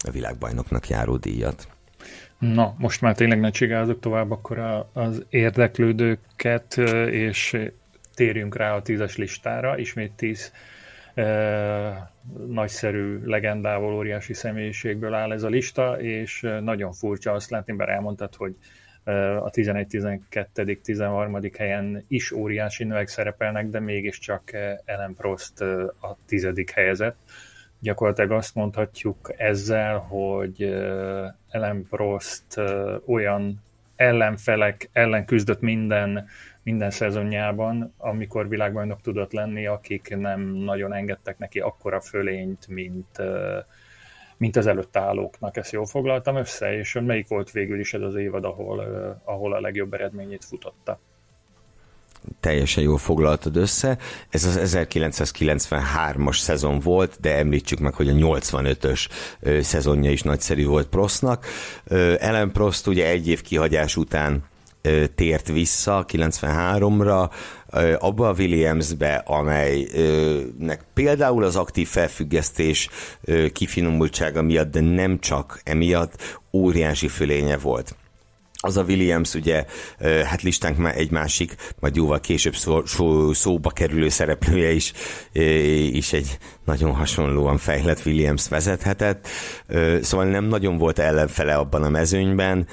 a 0.07 0.11
világbajnoknak 0.11 0.89
járó 0.89 1.15
díjat. 1.15 1.67
Na, 2.39 2.75
most 2.77 3.01
már 3.01 3.15
tényleg 3.15 3.39
ne 3.39 3.49
csigázok 3.49 3.99
tovább 3.99 4.31
akkor 4.31 4.85
az 4.93 5.23
érdeklődőket, 5.29 6.77
és 7.11 7.57
térjünk 8.15 8.55
rá 8.55 8.75
a 8.75 8.81
tízes 8.81 9.17
listára, 9.17 9.77
ismét 9.77 10.13
tíz 10.13 10.53
e, 11.13 12.11
nagyszerű 12.47 13.19
legendával, 13.23 13.93
óriási 13.93 14.33
személyiségből 14.33 15.13
áll 15.13 15.31
ez 15.31 15.43
a 15.43 15.47
lista, 15.47 16.01
és 16.01 16.47
nagyon 16.61 16.91
furcsa 16.91 17.31
azt 17.31 17.49
látni, 17.49 17.73
bár 17.73 17.89
elmondtad, 17.89 18.35
hogy 18.35 18.55
a 19.39 19.49
11, 19.49 19.87
12, 19.87 20.79
13. 20.83 21.39
helyen 21.57 22.05
is 22.07 22.31
óriási 22.31 22.83
növek 22.83 23.07
szerepelnek, 23.07 23.69
de 23.69 23.79
mégiscsak 23.79 24.53
Ellen 24.85 25.13
Prost 25.13 25.61
a 26.01 26.17
tizedik 26.25 26.71
helyezett. 26.71 27.17
Gyakorlatilag 27.79 28.31
azt 28.31 28.55
mondhatjuk 28.55 29.33
ezzel, 29.37 29.97
hogy 29.97 30.63
Ellen 31.49 31.87
Prost 31.89 32.43
olyan 33.05 33.63
ellenfelek 33.95 34.89
ellen 34.93 35.25
küzdött 35.25 35.61
minden 35.61 36.27
minden 36.65 36.91
szezonjában, 36.91 37.93
amikor 37.97 38.47
világbajnok 38.49 39.01
tudott 39.01 39.31
lenni, 39.31 39.67
akik 39.67 40.15
nem 40.17 40.41
nagyon 40.41 40.93
engedtek 40.93 41.37
neki 41.37 41.59
akkora 41.59 42.01
fölényt, 42.01 42.67
mint, 42.67 43.21
mint 44.37 44.55
az 44.55 44.67
előtt 44.67 44.97
állóknak. 44.97 45.57
Ezt 45.57 45.71
jól 45.71 45.85
foglaltam 45.85 46.35
össze, 46.35 46.77
és 46.77 46.99
melyik 47.05 47.27
volt 47.27 47.51
végül 47.51 47.79
is 47.79 47.93
ez 47.93 48.01
az 48.01 48.15
évad, 48.15 48.45
ahol, 48.45 48.79
ahol 49.23 49.53
a 49.53 49.59
legjobb 49.59 49.93
eredményét 49.93 50.45
futotta? 50.45 50.99
teljesen 52.39 52.83
jól 52.83 52.97
foglaltad 52.97 53.55
össze. 53.55 53.97
Ez 54.29 54.43
az 54.43 54.77
1993-as 54.77 56.37
szezon 56.37 56.79
volt, 56.79 57.17
de 57.21 57.35
említsük 57.35 57.79
meg, 57.79 57.93
hogy 57.93 58.09
a 58.09 58.13
85-ös 58.13 59.09
szezonja 59.61 60.11
is 60.11 60.21
nagyszerű 60.21 60.65
volt 60.65 60.87
Prostnak. 60.87 61.45
Ellen 62.17 62.51
Prost 62.51 62.87
ugye 62.87 63.07
egy 63.07 63.27
év 63.27 63.41
kihagyás 63.41 63.97
után 63.97 64.43
tért 65.15 65.47
vissza 65.47 66.05
93-ra, 66.07 67.29
abba 67.99 68.29
a 68.29 68.33
Williamsbe, 68.37 69.15
amelynek 69.15 70.85
például 70.93 71.43
az 71.43 71.55
aktív 71.55 71.87
felfüggesztés 71.87 72.89
kifinomultsága 73.53 74.41
miatt, 74.41 74.71
de 74.71 74.79
nem 74.79 75.19
csak 75.19 75.61
emiatt 75.63 76.39
óriási 76.53 77.07
fölénye 77.07 77.57
volt. 77.57 77.95
Az 78.57 78.77
a 78.77 78.83
Williams 78.83 79.33
ugye, 79.33 79.65
hát 79.99 80.41
listánk 80.41 80.77
már 80.77 80.97
egy 80.97 81.11
másik, 81.11 81.55
majd 81.79 81.95
jóval 81.95 82.19
később 82.19 82.55
szó, 82.55 82.85
szó, 82.85 83.33
szóba 83.33 83.69
kerülő 83.69 84.09
szereplője 84.09 84.71
is, 84.71 84.93
is 85.91 86.13
egy 86.13 86.37
nagyon 86.65 86.93
hasonlóan 86.93 87.57
fejlett 87.57 88.05
Williams 88.05 88.47
vezethetett, 88.47 89.27
szóval 90.01 90.25
nem 90.25 90.43
nagyon 90.43 90.77
volt 90.77 90.99
ellenfele 90.99 91.55
abban 91.55 91.83
a 91.83 91.89
mezőnyben, 91.89 92.67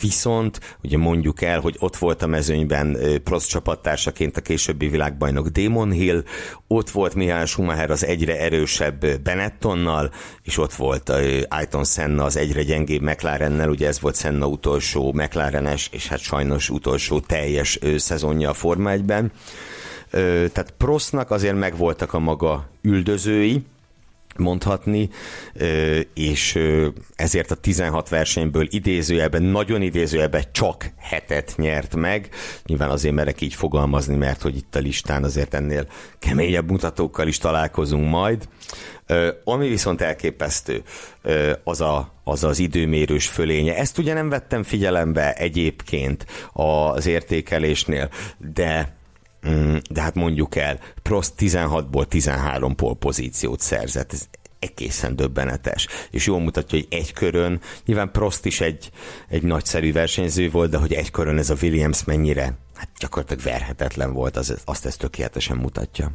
viszont 0.00 0.76
ugye 0.82 0.98
mondjuk 0.98 1.42
el, 1.42 1.60
hogy 1.60 1.76
ott 1.78 1.96
volt 1.96 2.22
a 2.22 2.26
mezőnyben 2.26 2.98
Prost 3.24 3.48
csapattársaként 3.48 4.36
a 4.36 4.40
későbbi 4.40 4.88
világbajnok 4.88 5.48
Damon 5.48 5.90
Hill, 5.90 6.22
ott 6.66 6.90
volt 6.90 7.14
Mihály 7.14 7.46
Schumacher 7.46 7.90
az 7.90 8.04
egyre 8.04 8.40
erősebb 8.40 9.20
Benettonnal, 9.22 10.10
és 10.42 10.58
ott 10.58 10.74
volt 10.74 11.12
Ayton 11.48 11.84
Senna 11.84 12.24
az 12.24 12.36
egyre 12.36 12.62
gyengébb 12.62 13.02
McLarennel, 13.02 13.68
ugye 13.68 13.86
ez 13.86 14.00
volt 14.00 14.16
Senna 14.18 14.46
utolsó 14.46 15.12
McLarenes, 15.12 15.88
és 15.92 16.08
hát 16.08 16.18
sajnos 16.18 16.70
utolsó 16.70 17.20
teljes 17.20 17.78
szezonja 17.96 18.50
a 18.50 18.54
Forma 18.54 18.90
1-ben. 18.94 19.32
Tehát 20.52 20.74
Prostnak 20.78 21.30
azért 21.30 21.58
megvoltak 21.58 22.12
a 22.12 22.18
maga 22.18 22.68
üldözői, 22.82 23.64
mondhatni, 24.36 25.08
és 26.14 26.58
ezért 27.16 27.50
a 27.50 27.54
16 27.54 28.08
versenyből 28.08 28.66
idézőjelben, 28.70 29.42
nagyon 29.42 29.82
idézőjelben 29.82 30.44
csak 30.52 30.90
hetet 30.98 31.54
nyert 31.56 31.94
meg. 31.96 32.28
Nyilván 32.64 32.90
azért 32.90 33.14
merek 33.14 33.40
így 33.40 33.54
fogalmazni, 33.54 34.16
mert 34.16 34.42
hogy 34.42 34.56
itt 34.56 34.74
a 34.74 34.78
listán 34.78 35.24
azért 35.24 35.54
ennél 35.54 35.86
keményebb 36.18 36.70
mutatókkal 36.70 37.28
is 37.28 37.38
találkozunk 37.38 38.10
majd. 38.10 38.48
Ami 39.44 39.68
viszont 39.68 40.00
elképesztő, 40.00 40.82
az, 41.64 41.80
a, 41.80 42.12
az 42.24 42.44
az 42.44 42.58
időmérős 42.58 43.28
fölénye. 43.28 43.76
Ezt 43.76 43.98
ugye 43.98 44.14
nem 44.14 44.28
vettem 44.28 44.62
figyelembe 44.62 45.32
egyébként 45.32 46.26
az 46.52 47.06
értékelésnél, 47.06 48.08
de 48.52 49.00
de 49.90 50.00
hát 50.00 50.14
mondjuk 50.14 50.56
el, 50.56 50.78
Prost 51.02 51.32
16-ból 51.38 52.06
13 52.08 52.76
pol 52.76 52.96
pozíciót 52.96 53.60
szerzett. 53.60 54.12
Ez 54.12 54.28
egészen 54.58 55.16
döbbenetes. 55.16 55.86
És 56.10 56.26
jól 56.26 56.40
mutatja, 56.40 56.78
hogy 56.78 56.86
egy 56.90 57.12
körön, 57.12 57.60
nyilván 57.84 58.10
Prost 58.10 58.44
is 58.44 58.60
egy, 58.60 58.90
egy 59.28 59.42
nagyszerű 59.42 59.92
versenyző 59.92 60.50
volt, 60.50 60.70
de 60.70 60.76
hogy 60.76 60.92
egy 60.92 61.10
körön 61.10 61.38
ez 61.38 61.50
a 61.50 61.56
Williams 61.62 62.04
mennyire, 62.04 62.58
hát 62.74 62.88
gyakorlatilag 62.98 63.42
verhetetlen 63.42 64.12
volt, 64.12 64.36
az, 64.36 64.56
azt 64.64 64.86
ez 64.86 64.96
tökéletesen 64.96 65.56
mutatja. 65.56 66.12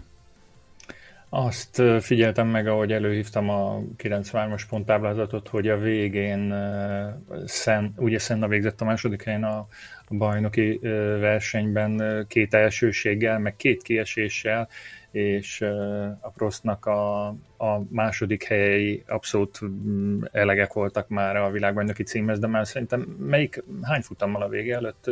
Azt 1.29 1.81
figyeltem 1.99 2.47
meg, 2.47 2.67
ahogy 2.67 2.91
előhívtam 2.91 3.49
a 3.49 3.81
93-as 3.97 4.61
ponttáblázatot, 4.69 5.47
hogy 5.47 5.67
a 5.67 5.77
végén 5.77 6.53
Szen, 7.45 7.93
ugye 7.97 8.17
Senna 8.19 8.47
végzett 8.47 8.81
a 8.81 8.85
második 8.85 9.23
helyen 9.23 9.43
a, 9.43 9.67
bajnoki 10.09 10.79
versenyben 11.19 12.25
két 12.27 12.53
elsőséggel, 12.53 13.39
meg 13.39 13.55
két 13.55 13.81
kieséssel, 13.81 14.69
és 15.11 15.61
a 16.19 16.29
Prostnak 16.35 16.85
a, 16.85 17.27
a 17.57 17.81
második 17.89 18.43
helyei 18.43 19.03
abszolút 19.07 19.59
mm, 19.65 20.21
elegek 20.31 20.73
voltak 20.73 21.07
már 21.07 21.35
a 21.35 21.51
világbajnoki 21.51 22.03
címhez, 22.03 22.39
de 22.39 22.47
már 22.47 22.67
szerintem 22.67 22.99
melyik, 23.19 23.63
hány 23.81 24.01
futammal 24.01 24.41
a 24.41 24.49
vége 24.49 24.75
előtt 24.75 25.09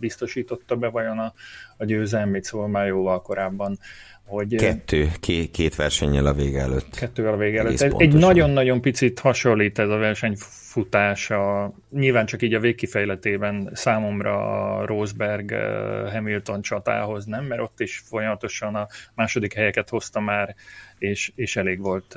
biztosította 0.00 0.76
be 0.76 0.88
vajon 0.88 1.18
a, 1.18 1.32
a 1.76 1.84
győzelmét, 1.84 2.44
szóval 2.44 2.68
már 2.68 2.86
jóval 2.86 3.22
korábban 3.22 3.78
hogy... 4.26 4.56
Kettő, 4.56 5.10
két, 5.20 5.50
két 5.50 5.74
versennyel 5.74 6.26
a 6.26 6.32
vége 6.32 6.60
előtt. 6.60 6.96
Kettővel 6.96 7.32
a 7.32 7.36
vége 7.36 7.58
előtt. 7.58 7.80
Egy 7.80 8.14
nagyon-nagyon 8.14 8.80
picit 8.80 9.18
hasonlít 9.18 9.78
ez 9.78 9.88
a 9.88 9.96
versenyfutás, 9.96 11.30
a, 11.30 11.72
nyilván 11.90 12.26
csak 12.26 12.42
így 12.42 12.54
a 12.54 12.60
végkifejletében 12.60 13.70
számomra 13.72 14.64
a 14.78 14.86
Rosberg-Hamilton 14.86 16.62
csatához, 16.62 17.24
nem? 17.24 17.44
Mert 17.44 17.60
ott 17.60 17.80
is 17.80 18.02
folyamatosan 18.04 18.74
a 18.74 18.86
második 19.14 19.54
helyeket 19.54 19.88
hozta 19.88 20.20
már, 20.20 20.54
és, 20.98 21.32
és 21.34 21.56
elég 21.56 21.80
volt 21.80 22.14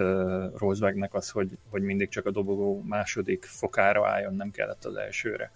Rosbergnek 0.58 1.14
az, 1.14 1.30
hogy, 1.30 1.50
hogy 1.70 1.82
mindig 1.82 2.10
csak 2.10 2.26
a 2.26 2.32
dobogó 2.32 2.84
második 2.88 3.44
fokára 3.44 4.08
álljon, 4.08 4.36
nem 4.36 4.52
kellett 4.52 4.86
az 4.86 4.96
elsőre. 4.96 5.52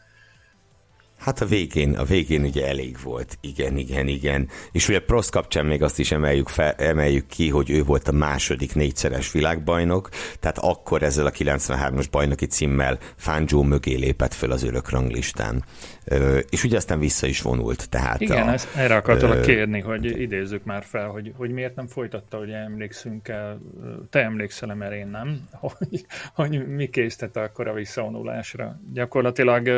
Hát 1.24 1.42
a 1.42 1.46
végén, 1.46 1.96
a 1.96 2.04
végén 2.04 2.44
ugye 2.44 2.68
elég 2.68 2.98
volt. 3.04 3.38
Igen, 3.42 3.78
igen, 3.78 4.08
igen. 4.08 4.50
És 4.72 4.90
ugye 4.90 5.00
Prost 5.00 5.32
kapcsán 5.32 5.66
még 5.66 5.84
azt 5.84 6.00
is 6.00 6.12
emeljük, 6.12 6.48
fel, 6.48 6.72
emeljük 6.72 7.28
ki, 7.28 7.50
hogy 7.50 7.70
ő 7.70 7.84
volt 7.84 8.08
a 8.08 8.12
második 8.12 8.76
négyszeres 8.76 9.32
világbajnok, 9.32 10.10
tehát 10.40 10.58
akkor 10.58 11.04
ezzel 11.04 11.26
a 11.26 11.32
93-as 11.32 12.06
bajnoki 12.12 12.46
címmel 12.46 12.98
Fangio 13.16 13.64
mögé 13.64 13.96
lépett 13.96 14.34
föl 14.34 14.52
az 14.52 14.64
örök 14.64 14.90
ranglistán. 14.90 15.64
Ö, 16.06 16.38
és 16.50 16.64
ugye 16.64 16.78
aztán 16.78 17.00
vissza 17.00 17.28
is 17.28 17.42
vonult. 17.42 17.90
Tehát 17.90 18.22
igen, 18.22 18.48
a, 18.48 18.52
ezt, 18.52 18.76
erre 18.76 18.96
akartalak 18.96 19.38
ö, 19.38 19.42
kérni, 19.42 19.80
hogy 19.80 20.22
idézzük 20.22 20.64
már 20.64 20.84
fel, 20.84 21.08
hogy, 21.08 21.34
hogy 21.38 21.52
miért 21.52 21.76
nem 21.76 21.88
folytatta, 21.88 22.38
hogy 22.38 22.50
emlékszünk 22.50 23.28
el, 23.28 23.62
te 24.10 24.24
emlékszel 24.24 24.76
mert 24.76 24.94
én 24.94 25.08
nem, 25.08 25.40
hogy, 25.78 26.06
hogy 26.34 26.68
mi 26.68 26.90
készítette 26.90 27.42
akkor 27.42 27.68
a 27.68 27.74
visszavonulásra. 27.74 28.80
Gyakorlatilag 28.94 29.70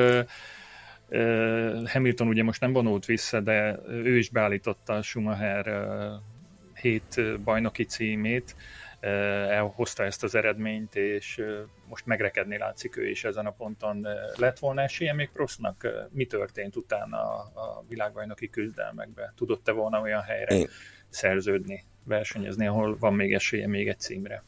Hamilton 1.85 2.27
ugye 2.27 2.43
most 2.43 2.61
nem 2.61 2.73
vonult 2.73 3.05
vissza, 3.05 3.39
de 3.39 3.79
ő 3.87 4.17
is 4.17 4.29
beállította 4.29 5.01
Schumacher 5.01 5.87
hét 6.81 7.39
bajnoki 7.43 7.83
címét, 7.83 8.55
elhozta 8.99 10.03
ezt 10.03 10.23
az 10.23 10.35
eredményt, 10.35 10.95
és 10.95 11.41
most 11.87 12.05
megrekedni 12.05 12.57
látszik 12.57 12.97
ő 12.97 13.09
is 13.09 13.23
ezen 13.23 13.45
a 13.45 13.51
ponton. 13.51 14.07
Lett 14.35 14.59
volna 14.59 14.81
esélye 14.81 15.13
még 15.13 15.29
Prostnak? 15.29 15.87
Mi 16.09 16.25
történt 16.25 16.75
utána 16.75 17.17
a 17.39 17.83
világbajnoki 17.87 18.49
küzdelmekbe? 18.49 19.33
Tudott-e 19.35 19.71
volna 19.71 20.01
olyan 20.01 20.21
helyre 20.21 20.55
Én... 20.55 20.67
szerződni, 21.09 21.83
versenyezni, 22.03 22.67
ahol 22.67 22.97
van 22.97 23.13
még 23.13 23.33
esélye 23.33 23.67
még 23.67 23.87
egy 23.87 23.99
címre? 23.99 24.43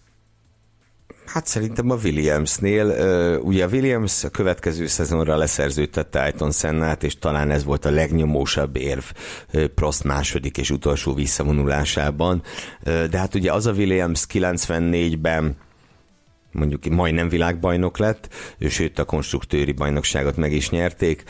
Hát 1.26 1.48
szerintem 1.48 1.90
a 1.90 1.96
Williamsnél, 2.04 2.86
ugye 3.44 3.66
a 3.66 3.68
Williams 3.68 4.24
a 4.24 4.30
következő 4.30 4.88
szezonra 4.88 5.36
leszerződtette 5.36 6.22
Ayton 6.22 6.52
Sennát, 6.52 7.04
és 7.04 7.20
talán 7.20 7.52
ez 7.52 7.64
volt 7.64 7.86
a 7.86 7.90
legnyomósabb 7.90 8.76
érv 8.76 9.04
Prost 9.76 10.04
második 10.04 10.58
és 10.58 10.70
utolsó 10.70 11.14
visszavonulásában, 11.14 12.44
de 12.84 13.18
hát 13.18 13.36
ugye 13.36 13.52
az 13.52 13.66
a 13.66 13.72
Williams 13.72 14.26
94-ben 14.34 15.56
mondjuk 16.58 16.86
majdnem 16.86 17.30
világbajnok 17.30 17.98
lett, 17.98 18.30
sőt 18.70 19.00
a 19.00 19.06
konstruktőri 19.06 19.72
bajnokságot 19.72 20.38
meg 20.38 20.52
is 20.52 20.70
nyerték, 20.70 21.24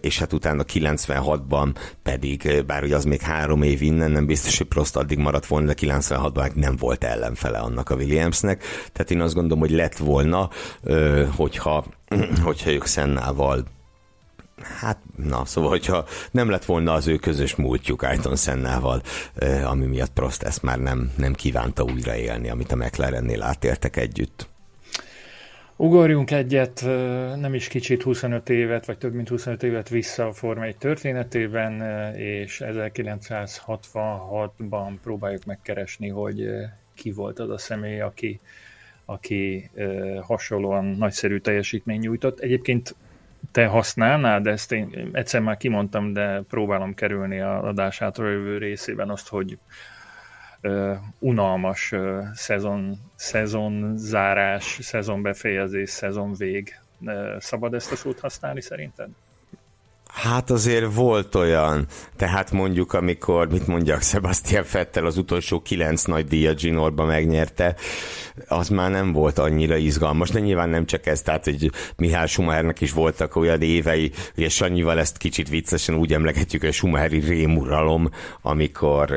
és 0.00 0.18
hát 0.18 0.32
utána 0.32 0.64
96-ban 0.72 1.74
pedig, 2.02 2.64
bár 2.66 2.82
ugye 2.82 2.96
az 2.96 3.04
még 3.04 3.20
három 3.20 3.62
év 3.62 3.82
innen, 3.82 4.10
nem 4.10 4.26
biztos, 4.26 4.58
hogy 4.58 4.66
Prost 4.66 4.96
addig 4.96 5.18
maradt 5.18 5.46
volna, 5.46 5.66
de 5.66 5.74
96-ban 5.80 6.52
nem 6.54 6.76
volt 6.76 7.04
ellenfele 7.04 7.58
annak 7.58 7.90
a 7.90 7.94
Williamsnek, 7.94 8.64
tehát 8.92 9.10
én 9.10 9.20
azt 9.20 9.34
gondolom, 9.34 9.58
hogy 9.58 9.70
lett 9.70 9.96
volna, 9.96 10.50
hogyha, 11.36 11.84
hogyha 12.44 12.70
ők 12.70 12.84
Szennával 12.84 13.64
Hát, 14.62 14.98
na, 15.16 15.44
szóval, 15.44 15.70
hogyha 15.70 16.04
nem 16.30 16.50
lett 16.50 16.64
volna 16.64 16.92
az 16.92 17.06
ő 17.06 17.16
közös 17.16 17.54
múltjuk 17.54 18.02
Ayton 18.02 18.36
Sennával, 18.36 19.02
ami 19.64 19.86
miatt 19.86 20.12
Prost 20.12 20.42
ezt 20.42 20.62
már 20.62 20.78
nem, 20.78 21.12
nem 21.16 21.32
kívánta 21.32 21.82
újraélni, 21.82 22.50
amit 22.50 22.72
a 22.72 22.76
McLarennél 22.76 23.42
átértek 23.42 23.96
együtt. 23.96 24.50
Ugorjunk 25.76 26.30
egyet, 26.30 26.84
nem 27.36 27.54
is 27.54 27.68
kicsit 27.68 28.02
25 28.02 28.48
évet, 28.48 28.86
vagy 28.86 28.98
több 28.98 29.14
mint 29.14 29.28
25 29.28 29.62
évet 29.62 29.88
vissza 29.88 30.26
a 30.26 30.32
Forma 30.32 30.64
1 30.64 30.76
történetében, 30.76 31.82
és 32.16 32.62
1966-ban 32.64 34.92
próbáljuk 35.02 35.44
megkeresni, 35.44 36.08
hogy 36.08 36.48
ki 36.94 37.10
volt 37.10 37.38
az 37.38 37.50
a 37.50 37.58
személy, 37.58 38.00
aki, 38.00 38.40
aki 39.04 39.70
hasonlóan 40.20 40.84
nagyszerű 40.84 41.38
teljesítmény 41.38 42.00
nyújtott. 42.00 42.40
Egyébként 42.40 42.94
te 43.52 43.66
használnád 43.66 44.46
ezt? 44.46 44.72
Én 44.72 45.08
egyszer 45.12 45.40
már 45.40 45.56
kimondtam, 45.56 46.12
de 46.12 46.42
próbálom 46.48 46.94
kerülni 46.94 47.40
a 47.40 47.62
adásától 47.62 48.30
jövő 48.30 48.58
részében 48.58 49.10
azt, 49.10 49.28
hogy 49.28 49.58
uh, 50.62 50.96
unalmas 51.18 51.92
uh, 51.92 52.22
szezon, 52.34 52.98
szezon 53.14 53.96
zárás, 53.96 54.78
szezon 54.80 55.22
befejezés, 55.22 55.90
szezon 55.90 56.34
vég. 56.34 56.80
Uh, 57.00 57.38
szabad 57.38 57.74
ezt 57.74 57.92
a 57.92 57.96
szót 57.96 58.20
használni 58.20 58.60
szerinted? 58.60 59.08
Hát 60.12 60.50
azért 60.50 60.94
volt 60.94 61.34
olyan, 61.34 61.86
tehát 62.16 62.50
mondjuk 62.50 62.92
amikor, 62.92 63.48
mit 63.48 63.66
mondjak, 63.66 64.02
Sebastian 64.02 64.64
Fettel 64.64 65.06
az 65.06 65.16
utolsó 65.16 65.60
kilenc 65.60 66.04
nagy 66.04 66.26
díjat 66.26 66.60
Ginorba 66.60 67.04
megnyerte, 67.04 67.74
az 68.48 68.68
már 68.68 68.90
nem 68.90 69.12
volt 69.12 69.38
annyira 69.38 69.76
izgalmas, 69.76 70.30
de 70.30 70.40
nyilván 70.40 70.68
nem 70.68 70.86
csak 70.86 71.06
ez, 71.06 71.22
tehát 71.22 71.44
hogy 71.44 71.70
Mihály 71.96 72.26
Schumachernek 72.26 72.80
is 72.80 72.92
voltak 72.92 73.36
olyan 73.36 73.62
évei, 73.62 74.12
ugye 74.36 74.48
Sanyival 74.48 74.98
ezt 74.98 75.16
kicsit 75.16 75.48
viccesen 75.48 75.94
úgy 75.94 76.12
emlegetjük, 76.12 76.62
hogy 76.62 76.72
Schumacheri 76.72 77.18
rémuralom, 77.18 78.08
amikor 78.42 79.12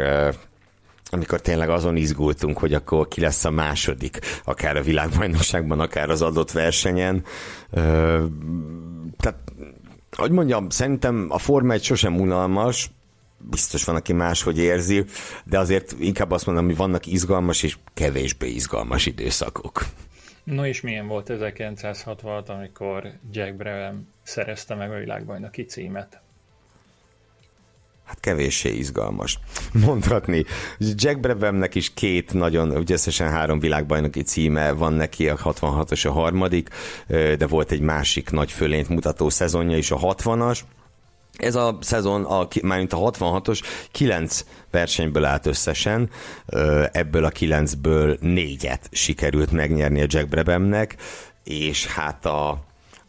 amikor 1.09 1.41
tényleg 1.41 1.69
azon 1.69 1.95
izgultunk, 1.95 2.57
hogy 2.57 2.73
akkor 2.73 3.07
ki 3.07 3.21
lesz 3.21 3.45
a 3.45 3.49
második, 3.49 4.19
akár 4.43 4.77
a 4.77 4.81
világbajnokságban, 4.81 5.79
akár 5.79 6.09
az 6.09 6.21
adott 6.21 6.51
versenyen. 6.51 7.23
Tehát 9.17 9.44
hogy 10.15 10.31
mondjam, 10.31 10.69
szerintem 10.69 11.27
a 11.29 11.37
Forma 11.37 11.73
egy 11.73 11.83
sosem 11.83 12.19
unalmas, 12.19 12.89
biztos 13.37 13.83
van, 13.83 13.95
aki 13.95 14.13
máshogy 14.13 14.57
érzi, 14.57 15.05
de 15.43 15.59
azért 15.59 15.95
inkább 15.99 16.31
azt 16.31 16.45
mondom, 16.45 16.65
hogy 16.65 16.77
vannak 16.77 17.05
izgalmas 17.05 17.63
és 17.63 17.77
kevésbé 17.93 18.47
izgalmas 18.47 19.05
időszakok. 19.05 19.85
No 20.43 20.65
és 20.65 20.81
milyen 20.81 21.07
volt 21.07 21.29
1960, 21.29 22.43
amikor 22.47 23.11
Jack 23.31 23.55
Brabham 23.55 24.07
szerezte 24.23 24.75
meg 24.75 24.91
a 24.91 24.97
világbajnoki 24.97 25.63
címet? 25.65 26.21
Hát 28.05 28.19
kevéssé 28.19 28.69
izgalmas. 28.69 29.39
Mondhatni. 29.71 30.45
Jack 30.79 31.19
Brabhamnek 31.19 31.75
is 31.75 31.93
két 31.93 32.33
nagyon, 32.33 32.71
ugye 32.71 32.93
összesen 32.93 33.29
három 33.29 33.59
világbajnoki 33.59 34.21
címe 34.21 34.71
van 34.71 34.93
neki, 34.93 35.29
a 35.29 35.37
66-os 35.37 36.07
a 36.07 36.11
harmadik, 36.11 36.69
de 37.07 37.47
volt 37.47 37.71
egy 37.71 37.81
másik 37.81 38.29
nagy 38.29 38.51
fölényt 38.51 38.89
mutató 38.89 39.29
szezonja 39.29 39.77
is, 39.77 39.91
a 39.91 39.97
60-as, 39.97 40.59
Ez 41.37 41.55
a 41.55 41.77
szezon, 41.81 42.23
a, 42.23 42.47
mármint 42.61 42.93
a 42.93 42.97
66-os, 42.97 43.61
9 43.91 44.45
versenyből 44.71 45.25
állt 45.25 45.45
összesen, 45.45 46.09
ebből 46.91 47.25
a 47.25 47.29
9-ből 47.29 48.19
négyet 48.19 48.89
sikerült 48.91 49.51
megnyerni 49.51 50.01
a 50.01 50.05
Jack 50.07 50.27
Brabhamnek, 50.27 50.95
és 51.43 51.85
hát 51.85 52.25
a, 52.25 52.63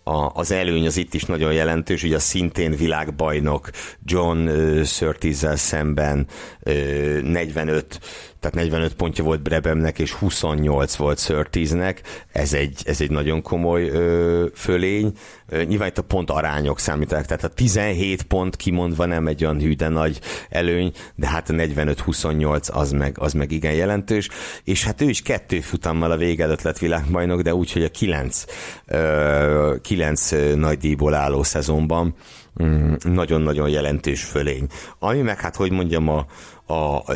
a, 0.09 0.31
az 0.35 0.51
előny 0.51 0.87
az 0.87 0.97
itt 0.97 1.15
is 1.15 1.25
nagyon 1.25 1.53
jelentős, 1.53 2.03
ugye 2.03 2.17
a 2.17 2.19
szintén 2.19 2.77
világbajnok 2.77 3.71
John 4.05 4.39
uh, 4.39 4.83
Surtees 4.85 5.61
szemben 5.61 6.27
uh, 6.67 7.21
45 7.21 8.01
tehát 8.41 8.57
45 8.57 8.95
pontja 8.95 9.25
volt 9.25 9.43
Brebemnek, 9.43 9.99
és 9.99 10.13
28 10.13 10.95
volt 10.95 11.19
Surteesnek, 11.19 12.03
ez 12.33 12.53
egy, 12.53 12.83
ez 12.85 13.01
egy 13.01 13.11
nagyon 13.11 13.43
komoly 13.43 13.89
ö, 13.89 14.47
fölény. 14.55 15.13
Ö, 15.49 15.63
nyilván 15.63 15.89
itt 15.89 15.99
a 15.99 16.03
pont 16.03 16.31
arányok 16.31 16.79
számítanak, 16.79 17.25
tehát 17.25 17.45
a 17.45 17.49
17 17.49 18.23
pont 18.23 18.57
kimondva 18.57 19.05
nem 19.05 19.27
egy 19.27 19.45
olyan 19.45 19.61
hű, 19.61 19.75
nagy 19.79 20.21
előny, 20.49 20.93
de 21.15 21.29
hát 21.29 21.51
a 21.51 21.53
45-28 21.53 22.73
az 22.73 22.93
meg, 22.93 23.17
az 23.19 23.33
meg 23.33 23.53
igen 23.53 23.73
jelentős, 23.73 24.29
és 24.65 24.85
hát 24.85 25.01
ő 25.01 25.09
is 25.09 25.23
kettő 25.23 25.61
futammal 25.61 26.11
a 26.11 26.17
vége 26.17 26.45
előtt 26.45 26.63
lett 26.63 26.79
világbajnok, 26.79 27.41
de 27.41 27.55
úgy, 27.55 27.73
hogy 27.73 27.85
a 27.85 27.89
9, 27.89 28.45
ö, 28.87 29.75
9 29.83 30.31
nagy 30.55 30.79
díjból 30.79 31.15
álló 31.15 31.43
szezonban 31.43 32.15
mm, 32.63 32.95
nagyon-nagyon 33.03 33.69
jelentős 33.69 34.23
fölény. 34.25 34.67
Ami 34.99 35.21
meg 35.21 35.41
hát, 35.41 35.57
hogy 35.57 35.71
mondjam, 35.71 36.09
a, 36.09 36.27
a, 36.67 36.75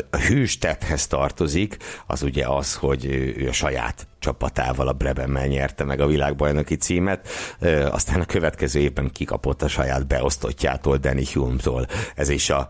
a 0.09 0.17
hőstethez 0.27 1.07
tartozik, 1.07 1.77
az 2.07 2.23
ugye 2.23 2.47
az, 2.47 2.75
hogy 2.75 3.05
ő 3.37 3.47
a 3.49 3.53
saját 3.53 4.07
csapatával, 4.21 4.87
a 4.87 4.93
Brebemmel 4.93 5.47
nyerte 5.47 5.83
meg 5.83 5.99
a 5.99 6.07
világbajnoki 6.07 6.75
címet, 6.75 7.27
aztán 7.91 8.21
a 8.21 8.25
következő 8.25 8.79
évben 8.79 9.11
kikapott 9.11 9.61
a 9.61 9.67
saját 9.67 10.07
beosztottjától, 10.07 10.97
Danny 10.97 11.25
Hume-tól. 11.33 11.85
Ez 12.15 12.29
is 12.29 12.49
a, 12.49 12.67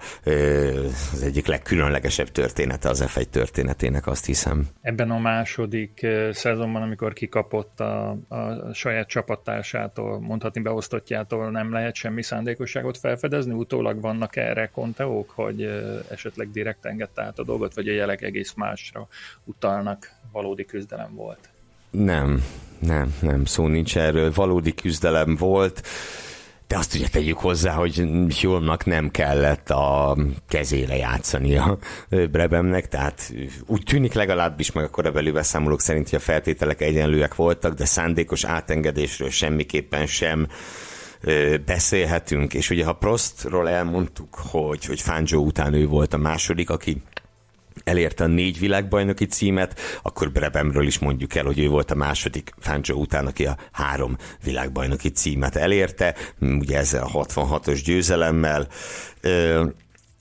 az 1.13 1.21
egyik 1.23 1.45
legkülönlegesebb 1.45 2.27
története 2.27 2.89
az 2.89 3.03
F1 3.07 3.25
történetének, 3.25 4.07
azt 4.07 4.25
hiszem. 4.25 4.67
Ebben 4.81 5.11
a 5.11 5.19
második 5.19 6.07
szezonban, 6.31 6.81
amikor 6.81 7.13
kikapott 7.13 7.79
a, 7.79 8.09
a 8.27 8.73
saját 8.73 9.07
csapattársától, 9.07 10.19
mondhatni 10.19 10.61
beosztottjától, 10.61 11.51
nem 11.51 11.71
lehet 11.71 11.95
semmi 11.95 12.23
szándékosságot 12.23 12.97
felfedezni? 12.97 13.53
Utólag 13.53 14.01
vannak 14.01 14.35
erre 14.35 14.67
konteók, 14.67 15.29
hogy 15.29 15.61
esetleg 16.09 16.51
direkt 16.51 16.85
engedte 16.85 17.23
át 17.23 17.39
a 17.39 17.43
dolgot, 17.43 17.73
vagy 17.73 17.87
a 17.87 17.93
jelek 17.93 18.21
egész 18.21 18.53
másra 18.53 19.07
utalnak, 19.43 20.19
valódi 20.31 20.65
küzdelem 20.65 21.15
volt? 21.15 21.49
Nem, 21.91 22.43
nem, 22.79 23.15
nem, 23.19 23.45
szó 23.45 23.67
nincs 23.67 23.97
erről. 23.97 24.31
Valódi 24.31 24.73
küzdelem 24.73 25.35
volt, 25.35 25.87
de 26.71 26.77
azt 26.77 26.95
ugye 26.95 27.07
tegyük 27.07 27.37
hozzá, 27.37 27.73
hogy 27.73 27.95
Hjulmnak 28.39 28.85
nem 28.85 29.09
kellett 29.09 29.69
a 29.69 30.17
kezére 30.47 30.95
játszani 30.95 31.57
a 31.57 31.77
Brebemnek, 32.09 32.87
tehát 32.87 33.33
úgy 33.65 33.83
tűnik 33.83 34.13
legalábbis, 34.13 34.71
meg 34.71 34.83
a 34.83 34.89
korabeli 34.89 35.31
beszámolók 35.31 35.81
szerint, 35.81 36.09
hogy 36.09 36.19
a 36.19 36.21
feltételek 36.21 36.81
egyenlőek 36.81 37.35
voltak, 37.35 37.73
de 37.73 37.85
szándékos 37.85 38.43
átengedésről 38.43 39.29
semmiképpen 39.29 40.05
sem 40.05 40.47
beszélhetünk, 41.65 42.53
és 42.53 42.69
ugye 42.69 42.85
ha 42.85 42.93
Prostról 42.93 43.69
elmondtuk, 43.69 44.35
hogy, 44.35 44.85
hogy 44.85 45.01
Fangio 45.01 45.39
után 45.39 45.73
ő 45.73 45.87
volt 45.87 46.13
a 46.13 46.17
második, 46.17 46.69
aki 46.69 47.01
elérte 47.91 48.23
a 48.23 48.27
négy 48.27 48.59
világbajnoki 48.59 49.25
címet, 49.25 49.79
akkor 50.01 50.31
Brebemről 50.31 50.87
is 50.87 50.99
mondjuk 50.99 51.35
el, 51.35 51.45
hogy 51.45 51.59
ő 51.59 51.67
volt 51.67 51.91
a 51.91 51.95
második 51.95 52.53
Fangio 52.59 52.95
után, 52.95 53.25
aki 53.25 53.45
a 53.45 53.57
három 53.71 54.17
világbajnoki 54.43 55.09
címet 55.09 55.55
elérte, 55.55 56.15
ugye 56.39 56.77
ezzel 56.77 57.03
a 57.03 57.25
66-os 57.25 57.81
győzelemmel. 57.85 58.67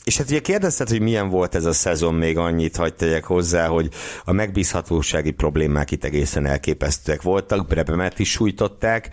És 0.04 0.16
hát 0.16 0.30
ugye 0.30 0.40
kérdezted, 0.40 0.88
hogy 0.88 1.00
milyen 1.00 1.28
volt 1.28 1.54
ez 1.54 1.64
a 1.64 1.72
szezon, 1.72 2.14
még 2.14 2.38
annyit 2.38 2.76
hagyd 2.76 2.94
tegyek 2.94 3.24
hozzá, 3.24 3.66
hogy 3.66 3.88
a 4.24 4.32
megbízhatósági 4.32 5.30
problémák 5.30 5.90
itt 5.90 6.04
egészen 6.04 6.46
elképesztőek 6.46 7.22
voltak, 7.22 7.66
Brebemet 7.66 8.18
is 8.18 8.30
sújtották, 8.30 9.10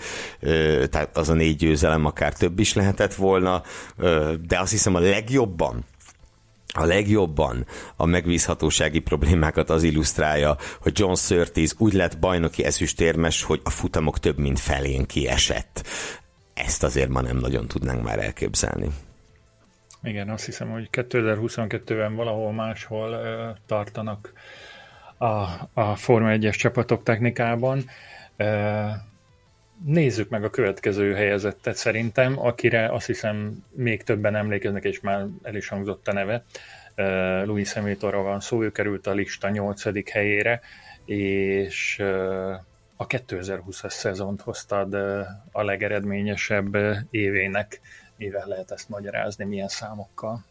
tehát 0.89 1.17
az 1.17 1.29
a 1.29 1.33
négy 1.33 1.55
győzelem 1.55 2.05
akár 2.05 2.33
több 2.33 2.59
is 2.59 2.73
lehetett 2.73 3.13
volna, 3.13 3.63
de 4.47 4.59
azt 4.59 4.71
hiszem 4.71 4.95
a 4.95 4.99
legjobban 4.99 5.85
a 6.73 6.85
legjobban 6.85 7.65
a 7.95 8.05
megbízhatósági 8.05 8.99
problémákat 8.99 9.69
az 9.69 9.83
illusztrálja, 9.83 10.57
hogy 10.81 10.99
John 10.99 11.13
Surtees 11.13 11.73
úgy 11.77 11.93
lett 11.93 12.19
bajnoki 12.19 12.63
ezüstérmes, 12.63 13.43
hogy 13.43 13.61
a 13.63 13.69
futamok 13.69 14.19
több 14.19 14.37
mint 14.37 14.59
felén 14.59 15.05
kiesett. 15.05 15.87
Ezt 16.53 16.83
azért 16.83 17.09
ma 17.09 17.21
nem 17.21 17.37
nagyon 17.37 17.67
tudnánk 17.67 18.03
már 18.03 18.19
elképzelni. 18.19 18.87
Igen, 20.03 20.29
azt 20.29 20.45
hiszem, 20.45 20.69
hogy 20.69 20.89
2022-ben 20.91 22.15
valahol 22.15 22.51
máshol 22.51 23.09
uh, 23.09 23.57
tartanak 23.65 24.33
a, 25.17 25.25
a 25.73 25.95
Forma 25.95 26.29
1-es 26.31 26.55
csapatok 26.57 27.03
technikában. 27.03 27.85
Uh, 28.37 28.91
nézzük 29.85 30.29
meg 30.29 30.43
a 30.43 30.49
következő 30.49 31.13
helyezettet 31.13 31.75
szerintem, 31.75 32.39
akire 32.39 32.91
azt 32.91 33.05
hiszem 33.05 33.63
még 33.69 34.03
többen 34.03 34.35
emlékeznek, 34.35 34.83
és 34.83 34.99
már 34.99 35.25
el 35.43 35.55
is 35.55 35.67
hangzott 35.67 36.07
a 36.07 36.13
neve. 36.13 36.43
Louis 37.45 37.73
Hamiltonról 37.73 38.23
van 38.23 38.39
szó, 38.39 38.63
ő 38.63 38.71
került 38.71 39.07
a 39.07 39.13
lista 39.13 39.49
8. 39.49 40.11
helyére, 40.11 40.61
és 41.05 41.99
a 42.95 43.07
2020-as 43.07 43.89
szezont 43.89 44.41
hoztad 44.41 44.93
a 45.51 45.63
legeredményesebb 45.63 46.77
évének. 47.11 47.81
Mivel 48.15 48.47
lehet 48.47 48.71
ezt 48.71 48.89
magyarázni, 48.89 49.45
milyen 49.45 49.67
számokkal? 49.67 50.45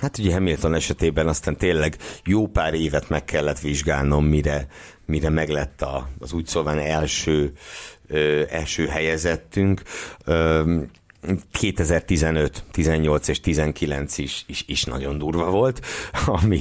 Hát 0.00 0.18
ugye 0.18 0.32
Hamilton 0.32 0.74
esetében 0.74 1.28
aztán 1.28 1.56
tényleg 1.56 1.96
jó 2.24 2.46
pár 2.46 2.74
évet 2.74 3.08
meg 3.08 3.24
kellett 3.24 3.58
vizsgálnom, 3.58 4.24
mire, 4.24 4.66
mire 5.06 5.28
meglett 5.28 5.82
a, 5.82 6.08
az 6.18 6.32
úgy 6.32 6.46
szóval 6.46 6.80
első, 6.80 7.52
ö, 8.06 8.42
első 8.48 8.86
helyezettünk. 8.86 9.82
Ö, 10.24 10.82
2015, 11.52 12.64
18 12.70 13.28
és 13.28 13.40
19 13.40 14.18
is, 14.18 14.44
is, 14.46 14.64
is 14.66 14.84
nagyon 14.84 15.18
durva 15.18 15.50
volt, 15.50 15.86
ami, 16.42 16.60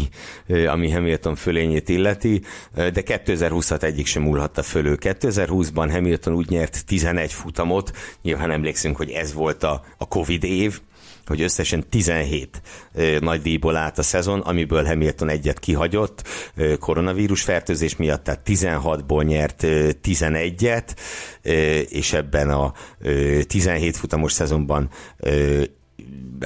ami 0.67 0.91
Hamilton 0.91 1.35
fölényét 1.35 1.89
illeti, 1.89 2.41
de 2.73 2.91
2020-at 3.05 3.83
egyik 3.83 4.05
sem 4.05 4.21
múlhatta 4.21 4.63
fölő. 4.63 4.97
2020-ban 5.01 5.87
Hamilton 5.91 6.33
úgy 6.33 6.49
nyert 6.49 6.85
11 6.85 7.33
futamot, 7.33 7.91
nyilván 8.21 8.51
emlékszünk, 8.51 8.97
hogy 8.97 9.09
ez 9.09 9.33
volt 9.33 9.63
a, 9.63 9.83
a 9.97 10.07
Covid 10.07 10.43
év, 10.43 10.79
hogy 11.29 11.41
összesen 11.41 11.89
17 11.89 12.61
nagy 13.19 13.41
díjból 13.41 13.75
állt 13.75 13.97
a 13.97 14.03
szezon, 14.03 14.39
amiből 14.39 14.85
Hamilton 14.85 15.29
egyet 15.29 15.59
kihagyott 15.59 16.27
koronavírus 16.79 17.41
fertőzés 17.41 17.95
miatt, 17.95 18.23
tehát 18.23 18.41
16-ból 18.45 19.23
nyert 19.25 19.63
11-et, 20.03 20.95
és 21.89 22.13
ebben 22.13 22.49
a 22.49 22.73
17 23.47 23.97
futamos 23.97 24.31
szezonban 24.31 24.89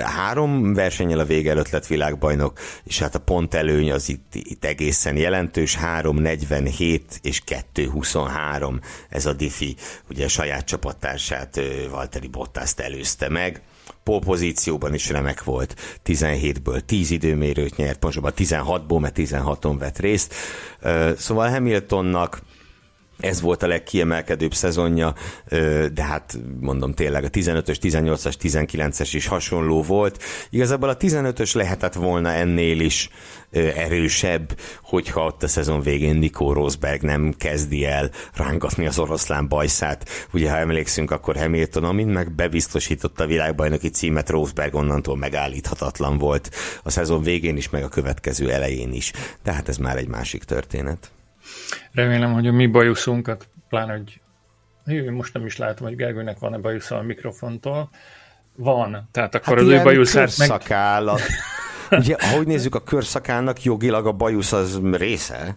három 0.01 0.73
versenyel 0.73 1.19
a 1.19 1.25
vége 1.25 1.51
előtt 1.51 1.69
lett 1.69 1.87
világbajnok, 1.87 2.59
és 2.83 2.99
hát 2.99 3.15
a 3.15 3.19
pont 3.19 3.53
előny 3.53 3.91
az 3.91 4.09
itt, 4.09 4.35
itt 4.35 4.65
egészen 4.65 5.17
jelentős, 5.17 5.77
3.47 5.77 7.01
és 7.21 7.41
2.23 7.45 8.81
ez 9.09 9.25
a 9.25 9.33
diffi, 9.33 9.75
ugye 10.09 10.25
a 10.25 10.27
saját 10.27 10.65
csapattársát 10.65 11.61
Valtteri 11.89 12.27
Bottaszt 12.27 12.79
előzte 12.79 13.29
meg, 13.29 13.61
polpozícióban 14.03 14.93
is 14.93 15.09
remek 15.09 15.43
volt. 15.43 15.75
17-ből 16.05 16.79
10 16.85 17.11
időmérőt 17.11 17.75
nyert, 17.75 17.99
pontosabban 17.99 18.33
16-ból, 18.37 18.99
mert 18.99 19.15
16-on 19.17 19.75
vett 19.79 19.99
részt. 19.99 20.33
Szóval 21.17 21.49
Hamiltonnak 21.49 22.41
ez 23.19 23.41
volt 23.41 23.63
a 23.63 23.67
legkiemelkedőbb 23.67 24.53
szezonja, 24.53 25.13
de 25.93 26.03
hát 26.03 26.37
mondom 26.59 26.93
tényleg 26.93 27.23
a 27.23 27.29
15-ös, 27.29 27.77
18-as, 27.81 28.33
19-es 28.41 29.09
is 29.11 29.27
hasonló 29.27 29.81
volt. 29.81 30.23
Igazából 30.49 30.89
a 30.89 30.97
15-ös 30.97 31.55
lehetett 31.55 31.93
volna 31.93 32.29
ennél 32.29 32.79
is 32.79 33.09
erősebb, 33.75 34.59
hogyha 34.83 35.25
ott 35.25 35.43
a 35.43 35.47
szezon 35.47 35.81
végén 35.81 36.15
Nico 36.15 36.53
Rosberg 36.53 37.01
nem 37.01 37.33
kezdi 37.37 37.85
el 37.85 38.11
rángatni 38.33 38.85
az 38.85 38.99
oroszlán 38.99 39.47
bajszát. 39.47 40.09
Ugye, 40.33 40.49
ha 40.49 40.57
emlékszünk, 40.57 41.11
akkor 41.11 41.37
Hamilton, 41.37 41.83
amint 41.83 42.13
meg 42.13 42.31
bebiztosította 42.31 43.23
a 43.23 43.27
világbajnoki 43.27 43.89
címet, 43.89 44.29
Rosberg 44.29 44.75
onnantól 44.75 45.17
megállíthatatlan 45.17 46.17
volt 46.17 46.49
a 46.83 46.89
szezon 46.89 47.23
végén 47.23 47.57
is, 47.57 47.69
meg 47.69 47.83
a 47.83 47.89
következő 47.89 48.51
elején 48.51 48.93
is. 48.93 49.11
De 49.43 49.51
hát 49.51 49.69
ez 49.69 49.77
már 49.77 49.97
egy 49.97 50.07
másik 50.07 50.43
történet. 50.43 51.11
Remélem, 51.91 52.33
hogy 52.33 52.47
a 52.47 52.51
mi 52.51 52.67
bajuszunkat, 52.67 53.49
pláne, 53.69 53.91
hogy 53.91 54.21
Hű, 54.85 55.11
most 55.11 55.33
nem 55.33 55.45
is 55.45 55.57
látom, 55.57 55.87
hogy 55.87 55.95
Gergőnek 55.95 56.39
van-e 56.39 56.57
bajusza 56.57 56.97
a 56.97 57.01
mikrofontól. 57.01 57.89
Van, 58.55 59.09
tehát 59.11 59.35
akkor 59.35 59.57
hát 59.57 59.65
az 59.65 59.71
ő 59.71 59.81
bajuszát 59.81 60.37
meg... 60.37 60.49
Ugye, 61.99 62.15
ahogy 62.19 62.47
nézzük, 62.47 62.75
a 62.75 62.83
körszakának 62.83 63.63
jogilag 63.63 64.07
a 64.07 64.11
bajusz 64.11 64.51
az 64.51 64.81
része. 64.91 65.55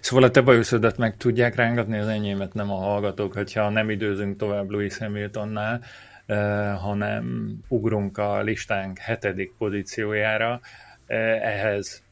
Szóval 0.00 0.24
a 0.24 0.30
te 0.30 0.40
bajuszodat 0.40 0.96
meg 0.96 1.16
tudják 1.16 1.54
rángatni, 1.54 1.98
az 1.98 2.06
enyémet 2.06 2.54
nem 2.54 2.70
a 2.70 2.76
hallgatók, 2.76 3.32
hogyha 3.32 3.68
nem 3.68 3.90
időzünk 3.90 4.36
tovább 4.36 4.70
Louis 4.70 4.98
Hamiltonnál. 4.98 5.82
hanem 6.78 7.52
ugrunk 7.68 8.18
a 8.18 8.40
listánk 8.40 8.98
hetedik 8.98 9.52
pozíciójára, 9.58 10.60
ehhez 11.42 12.02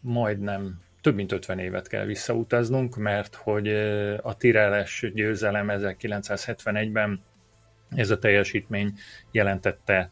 majdnem 0.00 0.80
több 1.00 1.14
mint 1.14 1.32
50 1.32 1.58
évet 1.58 1.88
kell 1.88 2.04
visszautaznunk, 2.04 2.96
mert 2.96 3.34
hogy 3.34 3.68
a 4.22 4.36
Tireles 4.36 5.10
győzelem 5.14 5.66
1971-ben 5.70 7.22
ez 7.90 8.10
a 8.10 8.18
teljesítmény 8.18 8.92
jelentette 9.30 10.10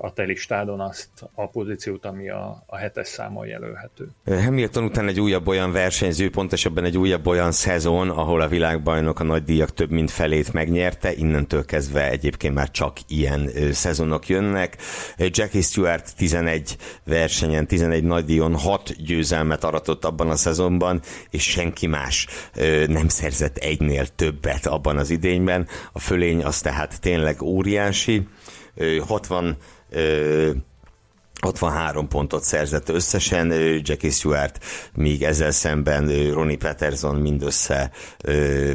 a 0.00 0.12
te 0.12 0.22
listádon 0.22 0.80
azt 0.80 1.08
a 1.34 1.48
pozíciót, 1.48 2.04
ami 2.04 2.30
a, 2.30 2.64
a 2.66 2.76
hetes 2.76 3.08
számon 3.08 3.46
jelölhető. 3.46 4.08
Hamilton 4.24 4.84
után 4.84 5.08
egy 5.08 5.20
újabb 5.20 5.46
olyan 5.46 5.72
versenyző, 5.72 6.30
pontosabban 6.30 6.84
egy 6.84 6.98
újabb 6.98 7.26
olyan 7.26 7.52
szezon, 7.52 8.10
ahol 8.10 8.40
a 8.40 8.48
világbajnok 8.48 9.20
a 9.20 9.24
nagy 9.24 9.44
díjak 9.44 9.72
több 9.74 9.90
mint 9.90 10.10
felét 10.10 10.52
megnyerte, 10.52 11.12
innentől 11.12 11.64
kezdve 11.64 12.10
egyébként 12.10 12.54
már 12.54 12.70
csak 12.70 12.96
ilyen 13.06 13.50
szezonok 13.72 14.28
jönnek. 14.28 14.76
Jackie 15.16 15.62
Stewart 15.62 16.16
11 16.16 16.76
versenyen, 17.04 17.66
11 17.66 18.04
nagy 18.04 18.24
díjon 18.24 18.54
6 18.54 19.04
győzelmet 19.04 19.64
aratott 19.64 20.04
abban 20.04 20.30
a 20.30 20.36
szezonban, 20.36 21.00
és 21.30 21.42
senki 21.42 21.86
más 21.86 22.26
nem 22.86 23.08
szerzett 23.08 23.56
egynél 23.56 24.06
többet 24.06 24.66
abban 24.66 24.96
az 24.96 25.10
idényben. 25.10 25.66
A 25.92 25.98
fölény 25.98 26.44
az 26.44 26.60
tehát 26.60 27.00
tényleg 27.00 27.42
óriási. 27.42 28.26
60 29.06 29.56
63 31.40 32.08
pontot 32.08 32.42
szerzett 32.42 32.88
összesen, 32.88 33.52
Jackie 33.82 34.10
Stewart, 34.10 34.64
míg 34.94 35.22
ezzel 35.22 35.50
szemben 35.50 36.30
Ronnie 36.32 36.56
Peterson 36.56 37.16
mindössze, 37.16 37.90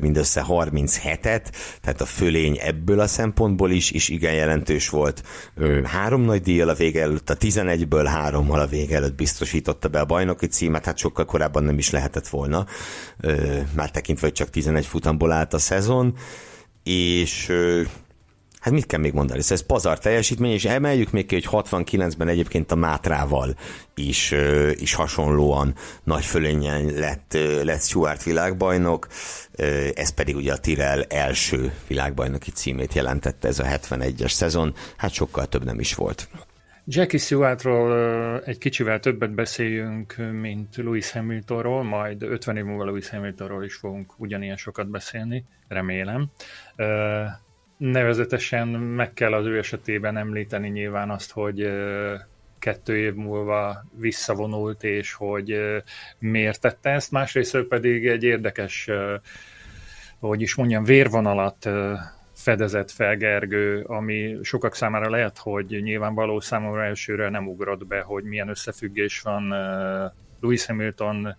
mindössze 0.01 0.45
37-et, 0.47 1.43
tehát 1.81 2.01
a 2.01 2.05
fölény 2.05 2.57
ebből 2.61 2.99
a 2.99 3.07
szempontból 3.07 3.71
is, 3.71 3.91
is 3.91 4.09
igen 4.09 4.33
jelentős 4.33 4.89
volt. 4.89 5.23
Három 5.83 6.21
nagy 6.21 6.41
díjjal 6.41 6.69
a 6.69 6.73
vége 6.73 7.01
előtt, 7.01 7.29
a 7.29 7.37
11-ből 7.37 8.05
hárommal 8.05 8.59
a 8.59 8.67
vége 8.67 8.95
előtt 8.95 9.15
biztosította 9.15 9.87
be 9.87 9.99
a 9.99 10.05
bajnoki 10.05 10.47
címet, 10.47 10.85
hát 10.85 10.97
sokkal 10.97 11.25
korábban 11.25 11.63
nem 11.63 11.77
is 11.77 11.89
lehetett 11.89 12.27
volna, 12.27 12.65
már 13.75 13.91
tekintve, 13.91 14.25
hogy 14.27 14.35
csak 14.35 14.49
11 14.49 14.85
futamból 14.85 15.31
állt 15.31 15.53
a 15.53 15.59
szezon, 15.59 16.15
és 16.83 17.51
hát 18.63 18.73
mit 18.73 18.85
kell 18.85 18.99
még 18.99 19.13
mondani? 19.13 19.41
Szóval 19.41 19.57
ez 19.57 19.65
pazar 19.65 19.99
teljesítmény, 19.99 20.51
és 20.51 20.65
emeljük 20.65 21.11
még 21.11 21.25
ki, 21.25 21.33
hogy 21.33 21.47
69-ben 21.51 22.27
egyébként 22.27 22.71
a 22.71 22.75
Mátrával 22.75 23.55
is, 23.95 24.33
is 24.73 24.93
hasonlóan 24.93 25.73
nagy 26.03 26.25
fölényen 26.25 26.85
lett, 26.85 27.37
lett 27.63 27.81
Stuart 27.81 28.23
világbajnok, 28.23 29.07
ez 29.93 30.09
pedig 30.09 30.35
ugye 30.35 30.53
a 30.53 30.57
Tirel 30.57 31.03
első 31.03 31.73
világbajnoki 31.87 32.51
címét 32.51 32.93
jelentette 32.93 33.47
ez 33.47 33.59
a 33.59 33.63
71-es 33.63 34.31
szezon, 34.31 34.73
hát 34.97 35.11
sokkal 35.11 35.45
több 35.45 35.63
nem 35.63 35.79
is 35.79 35.95
volt. 35.95 36.29
Jackie 36.85 37.19
Stewartról 37.19 38.41
egy 38.41 38.57
kicsivel 38.57 38.99
többet 38.99 39.33
beszéljünk, 39.33 40.15
mint 40.41 40.75
Louis 40.75 41.11
Hamiltonról, 41.11 41.83
majd 41.83 42.21
50 42.23 42.57
év 42.57 42.63
múlva 42.63 42.83
Louis 42.85 43.09
Hamiltonról 43.09 43.63
is 43.63 43.75
fogunk 43.75 44.13
ugyanilyen 44.17 44.57
sokat 44.57 44.89
beszélni, 44.89 45.45
remélem. 45.67 46.29
Nevezetesen 47.91 48.67
meg 48.67 49.13
kell 49.13 49.33
az 49.33 49.45
ő 49.45 49.57
esetében 49.57 50.17
említeni 50.17 50.69
nyilván 50.69 51.09
azt, 51.09 51.31
hogy 51.31 51.71
kettő 52.59 52.97
év 52.97 53.13
múlva 53.13 53.85
visszavonult, 53.97 54.83
és 54.83 55.13
hogy 55.13 55.59
miért 56.19 56.61
tette 56.61 56.89
ezt. 56.89 57.11
Másrészt 57.11 57.57
pedig 57.57 58.07
egy 58.07 58.23
érdekes, 58.23 58.89
hogy 60.19 60.41
is 60.41 60.55
mondjam, 60.55 60.83
vérvonalat 60.83 61.69
fedezett 62.33 62.91
fel 62.91 63.15
Gergő, 63.15 63.81
ami 63.81 64.37
sokak 64.41 64.75
számára 64.75 65.09
lehet, 65.09 65.37
hogy 65.37 65.79
nyilvánvaló 65.81 66.39
számomra 66.39 66.83
elsőre 66.83 67.29
nem 67.29 67.47
ugrott 67.47 67.87
be, 67.87 68.01
hogy 68.01 68.23
milyen 68.23 68.49
összefüggés 68.49 69.21
van 69.21 69.47
Louis 70.39 70.65
Hamilton 70.65 71.35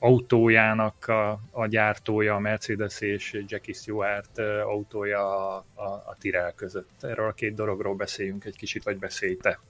autójának 0.00 1.08
a, 1.08 1.40
a 1.50 1.66
gyártója, 1.66 2.34
a 2.34 2.38
Mercedes 2.38 3.00
és 3.00 3.42
Jackie 3.46 3.74
Stewart 3.74 4.38
autója 4.66 5.18
a, 5.18 5.64
a, 5.74 5.84
a 5.84 6.16
Tyrrell 6.20 6.52
között. 6.52 7.02
Erről 7.02 7.28
a 7.28 7.32
két 7.32 7.54
dologról 7.54 7.94
beszéljünk 7.94 8.44
egy 8.44 8.56
kicsit, 8.56 8.82
vagy 8.82 8.98
beszélj 8.98 9.36
te. 9.36 9.60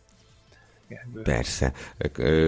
Persze. 1.23 1.73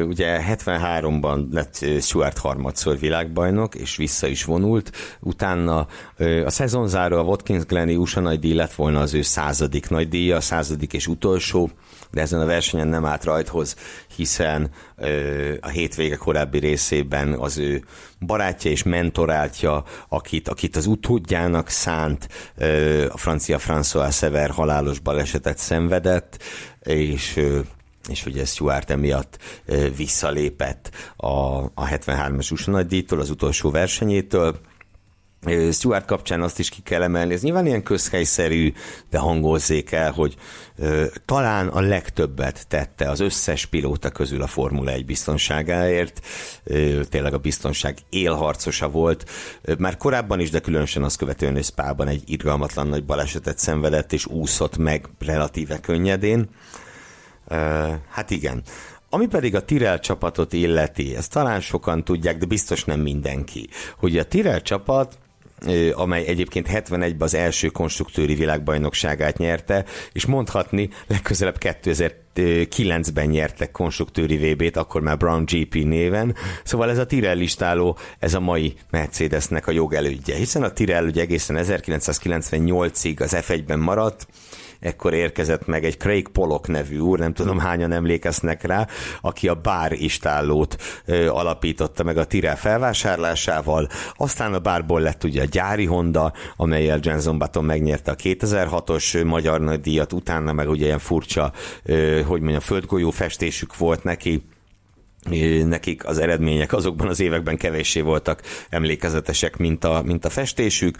Ugye 0.06 0.40
73-ban 0.48 1.48
lett 1.50 1.84
Stuart 2.00 2.38
harmadszor 2.38 2.98
világbajnok, 2.98 3.74
és 3.74 3.96
vissza 3.96 4.26
is 4.26 4.44
vonult. 4.44 4.90
Utána 5.20 5.86
a 6.44 6.50
szezonzáró 6.50 7.18
a 7.18 7.22
Watkins 7.22 7.64
Glenny 7.64 7.96
USA 7.96 8.20
nagy 8.20 8.38
díj 8.38 8.54
lett 8.54 8.72
volna 8.72 9.00
az 9.00 9.14
ő 9.14 9.22
századik 9.22 9.88
nagy 9.88 10.08
díja, 10.08 10.36
a 10.36 10.40
századik 10.40 10.92
és 10.92 11.06
utolsó, 11.06 11.70
de 12.10 12.20
ezen 12.20 12.40
a 12.40 12.46
versenyen 12.46 12.88
nem 12.88 13.04
állt 13.04 13.24
rajthoz, 13.24 13.76
hiszen 14.16 14.70
a 15.60 15.68
hétvége 15.68 16.16
korábbi 16.16 16.58
részében 16.58 17.32
az 17.32 17.58
ő 17.58 17.84
barátja 18.20 18.70
és 18.70 18.82
mentoráltja, 18.82 19.84
akit, 20.08 20.48
akit 20.48 20.76
az 20.76 20.86
utódjának 20.86 21.68
szánt, 21.68 22.28
a 23.08 23.16
francia 23.16 23.58
François 23.58 24.14
Sever 24.14 24.50
halálos 24.50 24.98
balesetet 24.98 25.58
szenvedett, 25.58 26.42
és 26.82 27.40
és 28.08 28.26
ugye 28.26 28.44
Stuart 28.44 28.90
emiatt 28.90 29.38
visszalépett 29.96 30.90
a, 31.16 31.58
a 31.58 31.88
73-as 31.88 32.52
USA 32.52 32.70
nagy 32.70 32.86
díjtól, 32.86 33.20
az 33.20 33.30
utolsó 33.30 33.70
versenyétől, 33.70 34.60
Stuart 35.72 36.04
kapcsán 36.04 36.42
azt 36.42 36.58
is 36.58 36.68
ki 36.68 36.80
kell 36.82 37.02
emelni, 37.02 37.32
ez 37.32 37.42
nyilván 37.42 37.66
ilyen 37.66 37.82
közhelyszerű, 37.82 38.72
de 39.10 39.18
hangozzék 39.18 39.92
el, 39.92 40.12
hogy 40.12 40.34
ö, 40.76 41.04
talán 41.24 41.68
a 41.68 41.80
legtöbbet 41.80 42.66
tette 42.68 43.10
az 43.10 43.20
összes 43.20 43.66
pilóta 43.66 44.10
közül 44.10 44.42
a 44.42 44.46
Formula 44.46 44.90
1 44.90 45.04
biztonságáért, 45.04 46.20
ö, 46.64 47.00
tényleg 47.04 47.34
a 47.34 47.38
biztonság 47.38 47.98
élharcosa 48.10 48.88
volt, 48.88 49.30
ö, 49.62 49.74
már 49.78 49.96
korábban 49.96 50.40
is, 50.40 50.50
de 50.50 50.60
különösen 50.60 51.02
azt 51.02 51.16
követően, 51.16 51.52
hogy 51.52 51.64
Spában 51.64 52.08
egy 52.08 52.22
irgalmatlan 52.26 52.86
nagy 52.86 53.04
balesetet 53.04 53.58
szenvedett, 53.58 54.12
és 54.12 54.26
úszott 54.26 54.76
meg 54.76 55.08
relatíve 55.18 55.80
könnyedén. 55.80 56.48
Ö, 57.48 57.88
hát 58.10 58.30
igen. 58.30 58.62
Ami 59.10 59.26
pedig 59.26 59.54
a 59.54 59.64
Tirel 59.64 59.98
csapatot 59.98 60.52
illeti, 60.52 61.16
ezt 61.16 61.32
talán 61.32 61.60
sokan 61.60 62.04
tudják, 62.04 62.38
de 62.38 62.46
biztos 62.46 62.84
nem 62.84 63.00
mindenki, 63.00 63.68
hogy 63.98 64.18
a 64.18 64.24
Tirel 64.24 64.62
csapat 64.62 65.18
amely 65.92 66.26
egyébként 66.26 66.68
71-ben 66.70 67.16
az 67.18 67.34
első 67.34 67.68
konstruktőri 67.68 68.34
világbajnokságát 68.34 69.38
nyerte, 69.38 69.84
és 70.12 70.26
mondhatni 70.26 70.88
legközelebb 71.06 71.56
2009-ben 71.60 73.26
nyertek 73.26 73.70
konstruktőri 73.70 74.36
VB-t, 74.36 74.76
akkor 74.76 75.00
már 75.00 75.16
Brown 75.16 75.44
GP 75.44 75.74
néven. 75.74 76.34
Szóval 76.64 76.90
ez 76.90 76.98
a 76.98 77.06
Tyrell 77.06 77.36
listáló, 77.36 77.98
ez 78.18 78.34
a 78.34 78.40
mai 78.40 78.74
Mercedesnek 78.90 79.66
a 79.66 79.72
jogelődje, 79.72 80.36
hiszen 80.36 80.62
a 80.62 80.72
Tyrell 80.72 81.06
ugye 81.06 81.20
egészen 81.20 81.56
1998-ig 81.60 83.20
az 83.20 83.36
F1-ben 83.36 83.78
maradt, 83.78 84.26
ekkor 84.82 85.14
érkezett 85.14 85.66
meg 85.66 85.84
egy 85.84 85.96
Craig 85.96 86.28
Pollock 86.28 86.68
nevű 86.68 86.98
úr, 86.98 87.18
nem 87.18 87.32
tudom 87.32 87.58
hányan 87.58 87.92
emlékeznek 87.92 88.62
rá, 88.62 88.86
aki 89.20 89.48
a 89.48 89.54
bár 89.54 89.92
istállót 89.92 90.76
alapította 91.28 92.02
meg 92.02 92.16
a 92.16 92.24
Tire 92.24 92.54
felvásárlásával, 92.54 93.88
aztán 94.16 94.54
a 94.54 94.58
bárból 94.58 95.00
lett 95.00 95.24
ugye 95.24 95.42
a 95.42 95.46
gyári 95.50 95.84
Honda, 95.84 96.32
amelyel 96.56 96.98
Jenson 97.02 97.38
Button 97.38 97.64
megnyerte 97.64 98.10
a 98.10 98.16
2006-os 98.16 99.24
magyar 99.26 99.60
nagydíjat, 99.60 100.12
utána 100.12 100.52
meg 100.52 100.68
ugye 100.68 100.84
ilyen 100.84 100.98
furcsa, 100.98 101.52
hogy 102.26 102.40
mondjam, 102.40 102.60
földgolyó 102.60 103.10
festésük 103.10 103.76
volt 103.76 104.04
neki, 104.04 104.42
nekik 105.64 106.06
az 106.06 106.18
eredmények 106.18 106.72
azokban 106.72 107.08
az 107.08 107.20
években 107.20 107.56
kevéssé 107.56 108.00
voltak 108.00 108.42
emlékezetesek, 108.68 109.56
mint 109.56 109.84
a, 109.84 110.02
mint 110.04 110.24
a 110.24 110.30
festésük. 110.30 110.96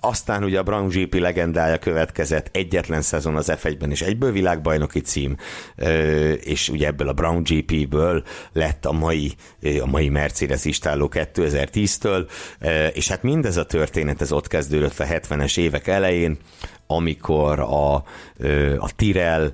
Aztán 0.00 0.44
ugye 0.44 0.58
a 0.58 0.62
Brown 0.62 0.88
GP 0.88 1.14
legendája 1.14 1.78
következett, 1.78 2.48
egyetlen 2.52 3.02
szezon 3.02 3.36
az 3.36 3.52
F1-ben 3.52 3.90
és 3.90 4.02
egyből 4.02 4.32
világbajnoki 4.32 5.00
cím, 5.00 5.36
és 6.40 6.68
ugye 6.68 6.86
ebből 6.86 7.08
a 7.08 7.12
Brown 7.12 7.42
GP-ből 7.42 8.22
lett 8.52 8.84
a 8.84 8.92
mai, 8.92 9.32
a 9.80 9.86
mai 9.86 10.08
Mercedes 10.08 10.64
istálló 10.64 11.10
2010-től, 11.12 12.30
és 12.92 13.08
hát 13.08 13.22
mindez 13.22 13.56
a 13.56 13.66
történet, 13.66 14.20
ez 14.20 14.32
ott 14.32 14.46
kezdődött 14.46 14.98
a 14.98 15.04
70-es 15.04 15.58
évek 15.58 15.86
elején, 15.86 16.38
amikor 16.86 17.60
a, 17.60 17.94
a 18.78 18.94
Tirel 18.96 19.52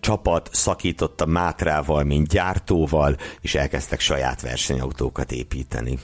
csapat 0.00 0.48
szakította 0.52 1.26
Mátrával, 1.26 2.04
mint 2.04 2.28
gyártóval, 2.28 3.16
és 3.40 3.54
elkezdtek 3.54 4.00
saját 4.00 4.40
versenyautókat 4.40 5.32
építeni. 5.32 5.98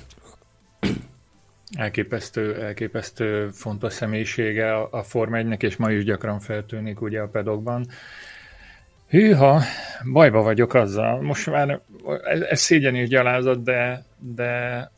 Elképesztő, 1.73 2.62
elképesztő 2.62 3.49
fontos 3.49 3.93
személyisége 3.93 4.81
a 4.81 5.03
Form 5.03 5.35
1 5.35 5.62
és 5.62 5.77
ma 5.77 5.91
is 5.91 6.05
gyakran 6.05 6.41
feltűnik 6.41 7.01
ugye 7.01 7.20
a 7.20 7.29
pedokban. 7.29 7.87
Hűha, 9.09 9.62
bajba 10.12 10.43
vagyok 10.43 10.75
azzal. 10.75 11.20
Most 11.20 11.51
már 11.51 11.81
ez, 12.25 12.41
ez 12.41 12.61
szégyen 12.61 12.95
és 12.95 13.09
gyalázat, 13.09 13.62
de, 13.62 14.05
de 14.18 14.91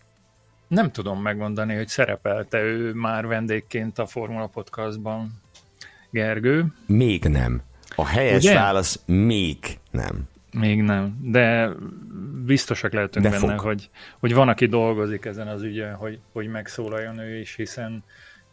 nem 0.69 0.91
tudom 0.91 1.23
megmondani, 1.23 1.75
hogy 1.75 1.89
szerepelte 1.89 2.61
ő 2.61 2.93
már 2.93 3.27
vendégként 3.27 3.99
a 3.99 4.07
Formula 4.07 4.47
Podcastban. 4.47 5.43
Gergő. 6.11 6.67
Még 6.87 7.25
nem. 7.25 7.63
A 7.97 8.07
helyes 8.07 8.45
Ugye? 8.45 8.55
válasz 8.55 9.01
még 9.07 9.59
nem. 9.91 10.29
Még 10.55 10.83
nem, 10.83 11.19
de 11.23 11.71
biztosak 12.45 12.93
lehetünk 12.93 13.25
de 13.25 13.31
benne, 13.41 13.55
hogy, 13.55 13.91
hogy 14.19 14.35
van, 14.35 14.49
aki 14.49 14.67
dolgozik 14.67 15.25
ezen 15.25 15.49
az 15.49 15.63
ügyen, 15.63 15.95
hogy, 15.95 16.19
hogy 16.33 16.47
megszólaljon 16.47 17.19
ő 17.19 17.39
is, 17.39 17.55
hiszen, 17.55 18.05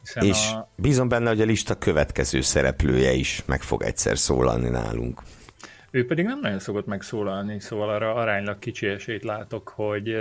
hiszen 0.02 0.24
És 0.24 0.52
a... 0.52 0.70
bízom 0.76 1.08
benne, 1.08 1.30
hogy 1.30 1.42
a 1.42 1.46
lista 1.46 1.78
következő 1.78 2.42
szereplője 2.42 3.12
is 3.12 3.44
meg 3.46 3.62
fog 3.62 3.84
egyszer 3.84 4.18
szólalni 4.18 4.70
nálunk. 4.70 5.22
Ő 5.92 6.06
pedig 6.06 6.26
nem 6.26 6.40
nagyon 6.40 6.60
szokott 6.60 6.86
megszólalni, 6.86 7.60
szóval 7.60 7.90
arra 7.90 8.14
aránylag 8.14 8.60
kicsi 8.60 8.88
esélyt 8.88 9.24
látok, 9.24 9.70
hogy, 9.76 10.16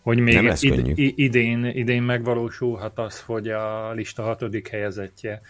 hogy 0.00 0.18
még 0.18 0.34
nem 0.34 0.54
id- 0.60 0.98
idén, 1.18 1.64
idén 1.64 2.02
megvalósulhat 2.02 2.98
az, 2.98 3.20
hogy 3.20 3.48
a 3.48 3.92
lista 3.92 4.22
hatodik 4.22 4.68
helyezettje, 4.68 5.40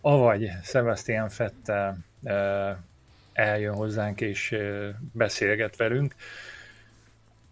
avagy 0.00 0.50
Sebastian 0.62 1.28
Fettel 1.28 1.98
eljön 3.38 3.74
hozzánk 3.74 4.20
és 4.20 4.56
beszélget 5.12 5.76
velünk. 5.76 6.14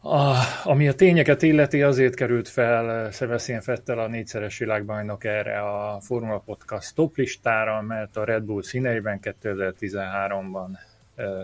A, 0.02 0.34
ami 0.64 0.88
a 0.88 0.94
tényeket 0.94 1.42
illeti, 1.42 1.82
azért 1.82 2.14
került 2.14 2.48
fel 2.48 3.10
Sebastian 3.10 3.60
Fettel 3.60 3.98
a 3.98 4.08
négyszeres 4.08 4.58
világbajnok 4.58 5.24
erre 5.24 5.60
a 5.60 6.00
Formula 6.00 6.38
Podcast 6.38 6.94
top 6.94 7.16
listára, 7.16 7.82
mert 7.82 8.16
a 8.16 8.24
Red 8.24 8.42
Bull 8.42 8.62
színeiben 8.62 9.18
2013-ban 9.22 10.68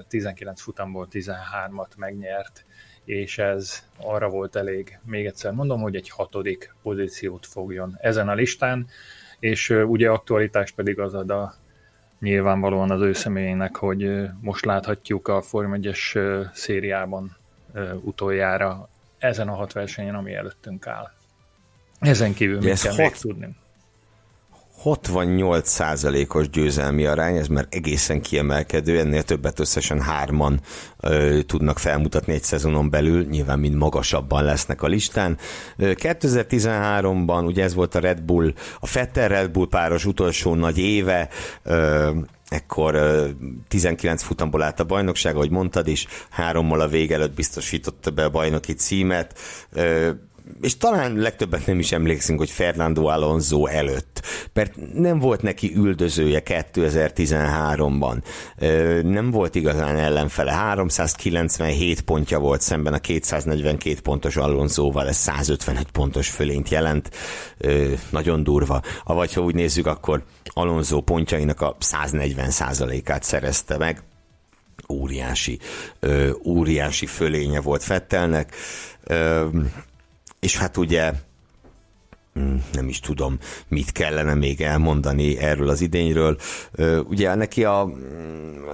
19 0.08 0.60
futamból 0.60 1.08
13-at 1.10 1.96
megnyert, 1.96 2.64
és 3.04 3.38
ez 3.38 3.86
arra 4.00 4.28
volt 4.28 4.56
elég, 4.56 4.98
még 5.04 5.26
egyszer 5.26 5.52
mondom, 5.52 5.80
hogy 5.80 5.96
egy 5.96 6.10
hatodik 6.10 6.74
pozíciót 6.82 7.46
fogjon 7.46 7.96
ezen 8.00 8.28
a 8.28 8.34
listán, 8.34 8.86
és 9.38 9.70
ugye 9.70 10.10
aktualitás 10.10 10.70
pedig 10.70 10.98
az 10.98 11.14
ad 11.14 11.30
a 11.30 11.54
nyilvánvalóan 12.22 12.90
az 12.90 13.00
ő 13.00 13.12
személyének, 13.12 13.76
hogy 13.76 14.28
most 14.40 14.64
láthatjuk 14.64 15.28
a 15.28 15.42
Form 15.42 15.72
1-es 15.74 16.18
szériában 16.52 17.36
utoljára 18.00 18.88
ezen 19.18 19.48
a 19.48 19.54
hat 19.54 19.72
versenyen, 19.72 20.14
ami 20.14 20.34
előttünk 20.34 20.86
áll. 20.86 21.10
Ezen 21.98 22.34
kívül 22.34 22.58
mit 22.60 22.80
kell 22.80 22.90
hat, 22.90 23.00
még 23.00 23.12
tudni? 23.12 23.48
68%-os 24.84 26.50
győzelmi 26.50 27.06
arány, 27.06 27.36
ez 27.36 27.46
már 27.46 27.66
egészen 27.70 28.20
kiemelkedő, 28.20 28.98
ennél 28.98 29.22
többet 29.22 29.60
összesen 29.60 30.00
hárman 30.00 30.60
ö, 31.00 31.38
tudnak 31.46 31.78
felmutatni 31.78 32.32
egy 32.32 32.42
szezonon 32.42 32.90
belül, 32.90 33.24
nyilván 33.24 33.58
mind 33.58 33.74
magasabban 33.74 34.44
lesznek 34.44 34.82
a 34.82 34.86
listán. 34.86 35.38
2013-ban 35.78 37.46
ugye 37.46 37.62
ez 37.62 37.74
volt 37.74 37.94
a 37.94 38.00
Red 38.00 38.22
Bull, 38.22 38.52
a 38.80 38.86
Fetter 38.86 39.30
Red 39.30 39.50
Bull 39.50 39.68
páros 39.68 40.04
utolsó 40.04 40.54
nagy 40.54 40.78
éve, 40.78 41.28
ö, 41.62 42.10
ekkor 42.48 42.98
19 43.68 44.22
futamból 44.22 44.62
állt 44.62 44.80
a 44.80 44.84
bajnokság, 44.84 45.34
ahogy 45.34 45.50
mondtad 45.50 45.88
is, 45.88 46.06
hárommal 46.30 46.80
a 46.80 46.88
vége 46.88 47.14
előtt 47.14 47.34
biztosította 47.34 48.10
be 48.10 48.24
a 48.24 48.30
bajnoki 48.30 48.72
címet 48.72 49.38
és 50.60 50.76
talán 50.76 51.16
legtöbbet 51.16 51.66
nem 51.66 51.78
is 51.78 51.92
emlékszünk, 51.92 52.38
hogy 52.38 52.50
Fernando 52.50 53.06
Alonso 53.06 53.66
előtt, 53.66 54.22
mert 54.52 54.74
nem 54.94 55.18
volt 55.18 55.42
neki 55.42 55.72
üldözője 55.76 56.42
2013-ban, 56.44 58.22
nem 59.02 59.30
volt 59.30 59.54
igazán 59.54 59.96
ellenfele, 59.96 60.52
397 60.52 62.00
pontja 62.00 62.38
volt 62.38 62.60
szemben 62.60 62.92
a 62.92 62.98
242 62.98 64.00
pontos 64.02 64.36
Alonsoval, 64.36 65.08
ez 65.08 65.16
155 65.16 65.90
pontos 65.90 66.28
fölényt 66.28 66.68
jelent, 66.68 67.10
nagyon 68.10 68.42
durva. 68.42 68.82
Avagy 69.04 69.32
ha 69.32 69.40
úgy 69.40 69.54
nézzük, 69.54 69.86
akkor 69.86 70.24
Alonso 70.44 71.00
pontjainak 71.00 71.60
a 71.60 71.76
140 71.78 72.50
át 73.04 73.22
szerezte 73.22 73.76
meg, 73.76 74.02
óriási, 74.88 75.58
óriási 76.44 77.06
fölénye 77.06 77.60
volt 77.60 77.82
Fettelnek, 77.82 78.54
és 80.42 80.56
hát 80.58 80.76
ugye 80.76 81.12
nem 82.72 82.88
is 82.88 83.00
tudom, 83.00 83.38
mit 83.68 83.92
kellene 83.92 84.34
még 84.34 84.60
elmondani 84.60 85.38
erről 85.38 85.68
az 85.68 85.80
idényről. 85.80 86.36
Ugye 87.04 87.34
neki 87.34 87.64
a, 87.64 87.90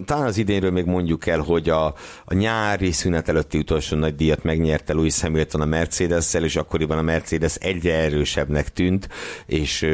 talán 0.04 0.26
az 0.26 0.36
idényről 0.36 0.70
még 0.70 0.84
mondjuk 0.84 1.26
el, 1.26 1.40
hogy 1.40 1.68
a, 1.68 1.86
a 2.24 2.34
nyári 2.34 2.92
szünet 2.92 3.28
előtti 3.28 3.58
utolsó 3.58 3.96
nagy 3.96 4.14
díjat 4.14 4.42
megnyerte 4.42 4.92
Louis 4.92 5.20
Hamilton 5.20 5.60
a 5.60 5.64
Mercedes-szel, 5.64 6.44
és 6.44 6.56
akkoriban 6.56 6.98
a 6.98 7.02
Mercedes 7.02 7.54
egyre 7.54 7.94
erősebbnek 7.94 8.72
tűnt, 8.72 9.08
és 9.46 9.86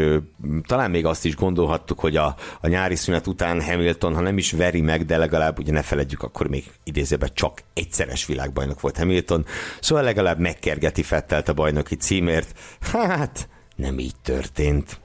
talán 0.67 0.91
még 0.91 1.07
azt 1.07 1.25
is 1.25 1.37
gondolhattuk, 1.37 2.01
hogy 2.01 2.17
a, 2.17 2.37
a 2.61 2.69
nyári 2.69 2.97
szünet 2.97 3.27
után 3.27 3.63
Hamilton, 3.63 4.15
ha 4.15 4.21
nem 4.21 4.39
is 4.39 4.53
veri 4.53 4.81
meg, 4.81 5.05
de 5.05 5.17
legalább 5.17 5.59
ugye 5.59 5.73
ne 5.73 5.83
feledjük, 5.83 6.23
akkor 6.23 6.49
még 6.49 6.65
idézőben 6.83 7.31
csak 7.35 7.63
egyszeres 7.75 8.27
világbajnok 8.27 8.81
volt 8.81 8.97
Hamilton, 8.97 9.47
szóval 9.81 10.05
legalább 10.05 10.39
megkergeti 10.39 11.03
Fettelt 11.03 11.49
a 11.49 11.53
bajnoki 11.53 11.95
címért. 11.95 12.59
Hát, 12.81 13.49
nem 13.75 13.99
így 13.99 14.17
történt. 14.23 15.01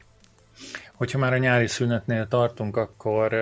Hogyha 0.94 1.18
már 1.20 1.34
a 1.34 1.38
nyári 1.38 1.68
szünetnél 1.68 2.28
tartunk, 2.28 2.78
akkor, 2.78 3.34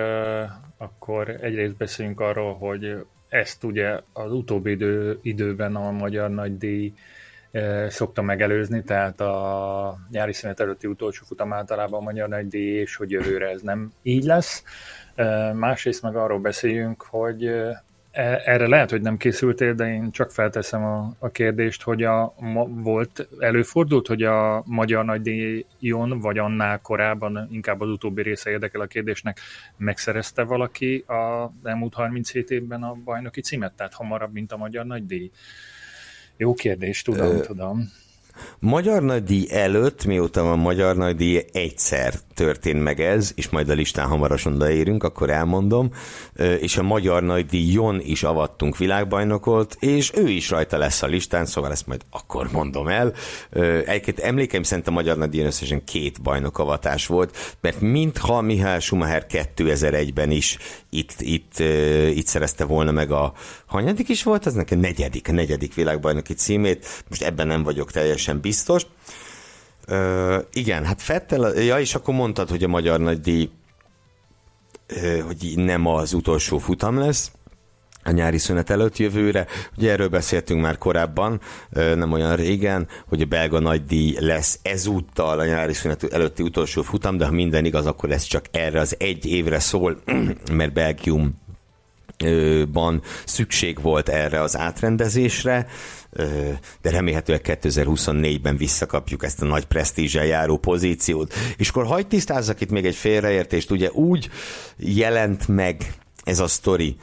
akkor 0.76 1.28
egyrészt 1.28 1.76
beszéljünk 1.76 2.20
arról, 2.20 2.54
hogy 2.54 3.06
ezt 3.28 3.64
ugye 3.64 4.00
az 4.12 4.32
utóbbi 4.32 4.70
idő, 4.70 5.18
időben 5.22 5.76
a 5.76 5.90
Magyar 5.90 6.30
Nagydíj 6.30 6.92
szokta 7.88 8.22
megelőzni, 8.22 8.82
tehát 8.82 9.20
a 9.20 9.98
nyári 10.10 10.32
szünet 10.32 10.60
előtti 10.60 10.86
utolsó 10.86 11.24
futam 11.26 11.52
általában 11.52 12.00
a 12.00 12.04
Magyar 12.04 12.28
Nagydíj, 12.28 12.80
és 12.80 12.96
hogy 12.96 13.10
jövőre 13.10 13.48
ez 13.48 13.60
nem 13.60 13.92
így 14.02 14.24
lesz. 14.24 14.62
Másrészt 15.54 16.02
meg 16.02 16.16
arról 16.16 16.38
beszéljünk, 16.38 17.02
hogy 17.02 17.50
erre 18.24 18.66
lehet, 18.66 18.90
hogy 18.90 19.00
nem 19.00 19.16
készültél, 19.16 19.74
de 19.74 19.92
én 19.92 20.10
csak 20.10 20.30
felteszem 20.30 20.84
a, 20.84 21.14
a 21.18 21.28
kérdést, 21.28 21.82
hogy 21.82 22.02
a, 22.02 22.34
ma, 22.38 22.64
volt, 22.64 23.28
előfordult, 23.38 24.06
hogy 24.06 24.22
a 24.22 24.62
Magyar 24.66 25.04
Nagydíjon, 25.04 26.20
vagy 26.20 26.38
annál 26.38 26.78
korábban, 26.80 27.48
inkább 27.50 27.80
az 27.80 27.88
utóbbi 27.88 28.22
része 28.22 28.50
érdekel 28.50 28.80
a 28.80 28.86
kérdésnek, 28.86 29.40
megszerezte 29.76 30.42
valaki 30.42 31.04
a 31.06 31.52
elmúlt 31.62 31.94
37 31.94 32.50
évben 32.50 32.82
a 32.82 32.96
bajnoki 33.04 33.40
címet, 33.40 33.72
tehát 33.72 33.94
hamarabb, 33.94 34.32
mint 34.32 34.52
a 34.52 34.56
Magyar 34.56 34.84
Nagydíj? 34.84 35.30
Jó 36.36 36.54
kérdés, 36.54 37.02
tudom, 37.02 37.36
Ö, 37.36 37.40
tudom. 37.40 37.92
Magyar 38.58 39.02
nagydíj 39.02 39.46
előtt, 39.50 40.04
mióta 40.04 40.42
van 40.42 40.58
magyar 40.58 40.96
nagydíj, 40.96 41.44
egyszer 41.52 42.14
történt 42.34 42.82
meg 42.82 43.00
ez, 43.00 43.32
és 43.34 43.48
majd 43.48 43.68
a 43.68 43.72
listán 43.72 44.08
hamarosan 44.08 44.54
odaérünk, 44.54 45.04
akkor 45.04 45.30
elmondom, 45.30 45.90
és 46.60 46.76
a 46.76 46.82
magyar 46.82 47.22
nagydíjon 47.22 48.00
is 48.00 48.22
avattunk 48.22 48.76
világbajnokot, 48.76 49.76
és 49.80 50.12
ő 50.14 50.28
is 50.28 50.50
rajta 50.50 50.78
lesz 50.78 51.02
a 51.02 51.06
listán, 51.06 51.46
szóval 51.46 51.70
ezt 51.70 51.86
majd 51.86 52.00
akkor 52.10 52.48
mondom 52.52 52.88
el. 52.88 53.12
Egyébként 53.86 54.18
emlékeim 54.18 54.62
szerint 54.62 54.88
a 54.88 54.90
magyar 54.90 55.16
nagydíjon 55.16 55.46
összesen 55.46 55.84
két 55.84 56.22
bajnokavatás 56.22 57.06
volt, 57.06 57.56
mert 57.60 57.80
mintha 57.80 58.40
Mihály 58.40 58.80
Schumacher 58.80 59.26
2001-ben 59.56 60.30
is 60.30 60.58
itt, 60.90 61.14
itt, 61.18 61.58
itt 62.14 62.26
szerezte 62.26 62.64
volna 62.64 62.90
meg 62.90 63.10
a 63.10 63.32
hanyadik 63.66 64.08
is 64.08 64.22
volt, 64.22 64.46
az 64.46 64.54
nekem 64.54 64.78
negyedik, 64.78 65.28
negyedik 65.28 65.74
világbajnoki 65.74 66.34
címét, 66.34 67.04
most 67.08 67.22
ebben 67.22 67.46
nem 67.46 67.62
vagyok 67.62 67.90
teljesen 67.90 68.40
biztos. 68.40 68.86
Ö, 69.86 70.38
igen, 70.52 70.84
hát 70.84 71.02
Fettel, 71.02 71.54
ja, 71.62 71.78
és 71.78 71.94
akkor 71.94 72.14
mondtad, 72.14 72.48
hogy 72.48 72.64
a 72.64 72.68
magyar 72.68 73.00
nagydíj 73.00 73.50
hogy 75.26 75.52
nem 75.56 75.86
az 75.86 76.12
utolsó 76.12 76.58
futam 76.58 76.98
lesz, 76.98 77.30
a 78.08 78.10
nyári 78.10 78.38
szünet 78.38 78.70
előtt 78.70 78.96
jövőre. 78.96 79.46
Ugye 79.76 79.90
erről 79.90 80.08
beszéltünk 80.08 80.60
már 80.60 80.78
korábban, 80.78 81.40
nem 81.70 82.12
olyan 82.12 82.36
régen, 82.36 82.88
hogy 83.08 83.20
a 83.20 83.26
belga 83.26 83.58
nagydíj 83.58 84.16
lesz 84.20 84.58
ezúttal 84.62 85.38
a 85.38 85.44
nyári 85.44 85.72
szünet 85.72 86.12
előtti 86.12 86.42
utolsó 86.42 86.82
futam, 86.82 87.16
de 87.16 87.24
ha 87.24 87.32
minden 87.32 87.64
igaz, 87.64 87.86
akkor 87.86 88.10
ez 88.10 88.22
csak 88.22 88.44
erre 88.50 88.80
az 88.80 88.94
egy 88.98 89.26
évre 89.26 89.58
szól, 89.58 90.00
mert 90.52 90.72
Belgium 90.72 91.46
ban 92.72 93.02
szükség 93.24 93.82
volt 93.82 94.08
erre 94.08 94.40
az 94.40 94.56
átrendezésre, 94.56 95.66
de 96.82 96.90
remélhetőleg 96.90 97.58
2024-ben 97.62 98.56
visszakapjuk 98.56 99.24
ezt 99.24 99.42
a 99.42 99.46
nagy 99.46 99.64
presztízsel 99.64 100.24
járó 100.24 100.56
pozíciót. 100.56 101.34
És 101.56 101.68
akkor 101.68 101.86
hagyd 101.86 102.06
tisztázzak 102.06 102.60
itt 102.60 102.70
még 102.70 102.86
egy 102.86 102.94
félreértést, 102.94 103.70
ugye 103.70 103.90
úgy 103.90 104.30
jelent 104.76 105.48
meg 105.48 105.92
ez 106.24 106.38
a 106.38 106.46
sztori 106.46 106.96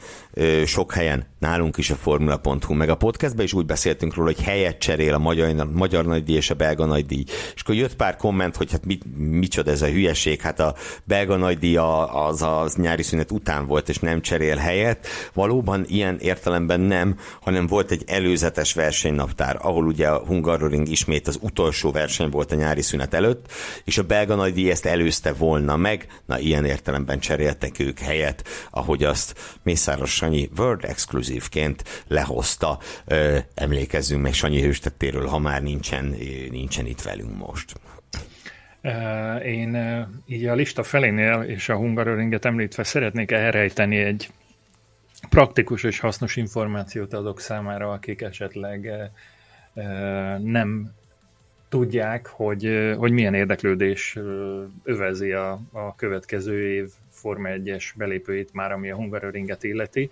sok 0.66 0.92
helyen, 0.92 1.26
nálunk 1.38 1.76
is 1.76 1.90
a 1.90 1.94
Formula.hu, 1.94 2.74
meg 2.74 2.88
a 2.88 2.96
podcastben 2.96 3.44
is 3.44 3.52
úgy 3.52 3.66
beszéltünk 3.66 4.14
róla, 4.14 4.32
hogy 4.34 4.44
helyet 4.44 4.78
cserél 4.78 5.14
a 5.14 5.18
magyar, 5.18 5.68
magyar 5.72 6.06
nagydíj 6.06 6.36
és 6.36 6.50
a 6.50 6.54
belga 6.54 6.84
nagydíj. 6.84 7.24
És 7.54 7.60
akkor 7.60 7.74
jött 7.74 7.96
pár 7.96 8.16
komment, 8.16 8.56
hogy 8.56 8.72
hát 8.72 8.84
mit, 8.84 9.02
micsoda 9.16 9.70
ez 9.70 9.82
a 9.82 9.86
hülyeség, 9.86 10.40
hát 10.40 10.60
a 10.60 10.74
belga 11.04 11.36
nagydíj 11.36 11.76
az 11.76 12.42
a 12.42 12.68
nyári 12.76 13.02
szünet 13.02 13.30
után 13.30 13.66
volt, 13.66 13.88
és 13.88 13.98
nem 13.98 14.20
cserél 14.20 14.56
helyet. 14.56 15.06
Valóban 15.32 15.84
ilyen 15.88 16.18
értelemben 16.18 16.80
nem, 16.80 17.18
hanem 17.40 17.66
volt 17.66 17.90
egy 17.90 18.02
előzetes 18.06 18.72
versenynaptár, 18.72 19.58
ahol 19.62 19.86
ugye 19.86 20.08
a 20.08 20.24
Hungaroring 20.26 20.88
ismét 20.88 21.28
az 21.28 21.38
utolsó 21.40 21.90
verseny 21.90 22.30
volt 22.30 22.52
a 22.52 22.54
nyári 22.54 22.82
szünet 22.82 23.14
előtt, 23.14 23.52
és 23.84 23.98
a 23.98 24.02
belga 24.02 24.34
nagydíj 24.34 24.70
ezt 24.70 24.86
előzte 24.86 25.32
volna 25.32 25.76
meg, 25.76 26.06
na 26.26 26.38
ilyen 26.38 26.64
értelemben 26.64 27.18
cseréltek 27.18 27.78
ők 27.78 27.98
helyet, 27.98 28.44
ahogy 28.70 29.04
azt 29.04 29.34
Mészáros 29.62 30.14
Sanyi 30.26 30.50
World 30.56 30.84
Exclusive-ként 30.84 32.04
lehozta. 32.08 32.78
Emlékezzünk 33.54 34.22
meg 34.22 34.32
Sanyi 34.32 34.62
hőstettéről, 34.62 35.26
ha 35.26 35.38
már 35.38 35.62
nincsen, 35.62 36.14
nincsen 36.50 36.86
itt 36.86 37.00
velünk 37.00 37.36
most. 37.36 37.80
Én 39.44 39.78
így 40.26 40.46
a 40.46 40.54
lista 40.54 40.82
felénél 40.82 41.42
és 41.42 41.68
a 41.68 41.76
Hungaroringet 41.76 42.44
említve 42.44 42.82
szeretnék 42.82 43.30
elrejteni 43.30 43.96
egy 43.96 44.30
praktikus 45.28 45.82
és 45.82 45.98
hasznos 45.98 46.36
információt 46.36 47.12
adok 47.12 47.40
számára, 47.40 47.90
akik 47.90 48.20
esetleg 48.20 49.10
nem 50.42 50.92
tudják, 51.68 52.26
hogy, 52.26 52.94
hogy 52.98 53.12
milyen 53.12 53.34
érdeklődés 53.34 54.18
övezi 54.84 55.32
a, 55.32 55.60
a 55.72 55.94
következő 55.94 56.74
év 56.74 56.88
Forma 57.16 57.48
1-es 57.52 57.84
belépőit 57.96 58.52
már, 58.52 58.72
ami 58.72 58.90
a 58.90 58.96
Hungaroringet 58.96 59.62
illeti. 59.62 60.10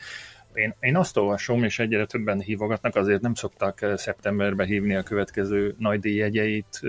Én, 0.55 0.75
én 0.81 0.97
azt 0.97 1.17
olvasom, 1.17 1.65
és 1.65 1.79
egyre 1.79 2.07
többen 2.07 2.41
hívogatnak, 2.41 2.97
azért 2.97 3.21
nem 3.21 3.35
szoktak 3.35 3.87
szeptemberbe 3.97 4.65
hívni 4.65 4.95
a 4.95 5.03
következő 5.03 5.75
nagy 5.79 6.01
díjjegyeit 6.01 6.81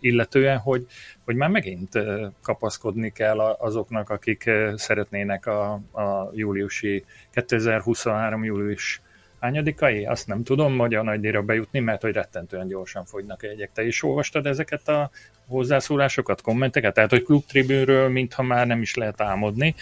illetően, 0.00 0.58
hogy, 0.58 0.86
hogy 1.24 1.36
már 1.36 1.50
megint 1.50 1.98
kapaszkodni 2.42 3.10
kell 3.10 3.38
azoknak, 3.40 4.10
akik 4.10 4.50
szeretnének 4.74 5.46
a, 5.46 5.72
a 5.72 6.30
júliusi 6.32 7.04
2023. 7.30 8.44
július 8.44 9.02
hányadikai, 9.44 10.06
azt 10.06 10.26
nem 10.26 10.42
tudom 10.42 10.74
magyar 10.74 11.04
nagydíjra 11.04 11.42
bejutni, 11.42 11.78
mert 11.78 12.02
hogy 12.02 12.12
rettentően 12.12 12.66
gyorsan 12.66 13.04
fogynak 13.04 13.42
egyek. 13.42 13.72
Te 13.72 13.86
is 13.86 14.02
olvastad 14.02 14.46
ezeket 14.46 14.88
a 14.88 15.10
hozzászólásokat, 15.46 16.40
kommenteket? 16.40 16.94
Tehát, 16.94 17.10
hogy 17.10 17.22
klubtribűnről 17.22 18.08
mintha 18.08 18.42
már 18.42 18.66
nem 18.66 18.82
is 18.82 18.94
lehet 18.94 19.20
álmodni, 19.20 19.74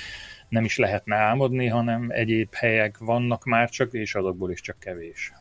nem 0.48 0.64
is 0.64 0.76
lehetne 0.76 1.16
álmodni, 1.16 1.66
hanem 1.66 2.06
egyéb 2.08 2.54
helyek 2.54 2.98
vannak 2.98 3.44
már 3.44 3.70
csak, 3.70 3.92
és 3.92 4.14
azokból 4.14 4.50
is 4.50 4.60
csak 4.60 4.78
kevés. 4.78 5.32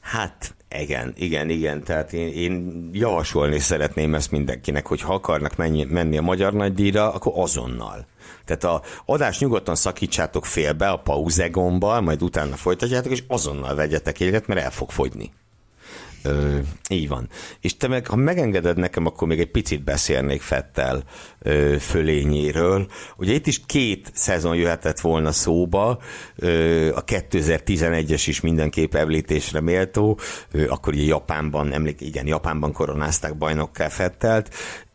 Hát 0.00 0.54
igen, 0.78 1.12
igen, 1.16 1.48
igen. 1.48 1.82
Tehát 1.82 2.12
én, 2.12 2.28
én 2.28 2.88
javasolni 2.92 3.58
szeretném 3.58 4.14
ezt 4.14 4.30
mindenkinek, 4.30 4.86
hogy 4.86 5.00
ha 5.00 5.14
akarnak 5.14 5.56
menni, 5.56 5.84
menni 5.84 6.16
a 6.16 6.22
magyar 6.22 6.52
nagydíjra, 6.52 7.12
akkor 7.12 7.32
azonnal. 7.36 8.06
Tehát 8.44 8.64
a 8.64 8.82
adás 9.04 9.38
nyugodtan 9.38 9.74
szakítsátok 9.74 10.46
félbe 10.46 10.88
a 10.88 10.96
pauzegombbal, 10.96 12.00
majd 12.00 12.22
utána 12.22 12.56
folytatjátok, 12.56 13.12
és 13.12 13.22
azonnal 13.26 13.74
vegyetek 13.74 14.20
egyet, 14.20 14.46
mert 14.46 14.60
el 14.60 14.70
fog 14.70 14.90
fogyni. 14.90 15.32
Ö, 16.24 16.58
így 16.88 17.08
van. 17.08 17.28
És 17.60 17.76
te 17.76 17.88
meg, 17.88 18.06
ha 18.06 18.16
megengeded 18.16 18.76
nekem, 18.76 19.06
akkor 19.06 19.28
még 19.28 19.40
egy 19.40 19.50
picit 19.50 19.84
beszélnék 19.84 20.40
Fettel 20.40 21.02
ö, 21.38 21.76
fölényéről. 21.80 22.86
Ugye 23.16 23.32
itt 23.32 23.46
is 23.46 23.60
két 23.66 24.10
szezon 24.14 24.56
jöhetett 24.56 25.00
volna 25.00 25.32
szóba, 25.32 25.98
ö, 26.36 26.88
a 26.94 27.04
2011-es 27.04 28.22
is 28.26 28.40
mindenképp 28.40 28.94
említésre 28.94 29.60
méltó, 29.60 30.18
ö, 30.50 30.68
akkor 30.68 30.92
ugye 30.92 31.04
Japánban, 31.04 31.72
emlék, 31.72 32.00
igen, 32.00 32.26
Japánban 32.26 32.72
koronázták 32.72 33.36
bajnokká 33.36 33.88
Fettelt, 33.88 34.50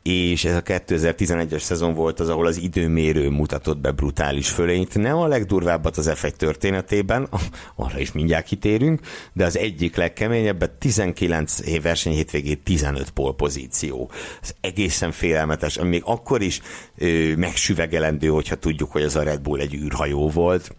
és 0.08 0.46
ez 0.46 0.56
a 0.56 0.62
2011-es 0.62 1.60
szezon 1.60 1.94
volt 1.94 2.20
az, 2.20 2.30
ahol 2.30 2.46
az 2.46 2.58
időmérő 2.58 3.30
mutatott 3.30 3.78
be 3.78 3.92
brutális 3.92 4.50
fölényt. 4.50 4.98
Nem 4.98 5.18
a 5.18 5.28
legdurvábbat 5.28 5.98
az 5.98 6.12
F1 6.14 6.32
történetében, 6.32 7.28
arra 7.76 8.00
is 8.00 8.12
mindjárt 8.12 8.46
kitérünk, 8.46 9.00
de 9.34 9.46
az 9.46 9.58
egyik 9.58 9.96
legkeményebb, 9.96 10.78
19 10.78 11.60
év 11.60 11.82
verseny 11.82 12.14
hétvégét 12.14 12.64
15 12.64 13.10
polpozíció. 13.10 14.12
Ez 14.42 14.56
egészen 14.62 15.12
félelmetes, 15.12 15.78
ami 15.78 15.90
még 15.90 16.02
akkor 16.06 16.42
is 16.42 16.62
ö, 16.98 17.36
megsüvegelendő, 17.36 18.28
hogyha 18.28 18.56
tudjuk, 18.56 18.92
hogy 18.92 19.04
az 19.04 19.16
a 19.16 19.24
Red 19.24 19.42
Bull 19.42 19.60
egy 19.60 19.74
űrhajó 19.74 20.30
volt 20.30 20.76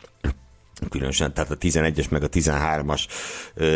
különösen, 0.90 1.34
tehát 1.34 1.50
a 1.50 1.56
11-es 1.56 2.10
meg 2.10 2.22
a 2.22 2.28
13-as 2.28 3.04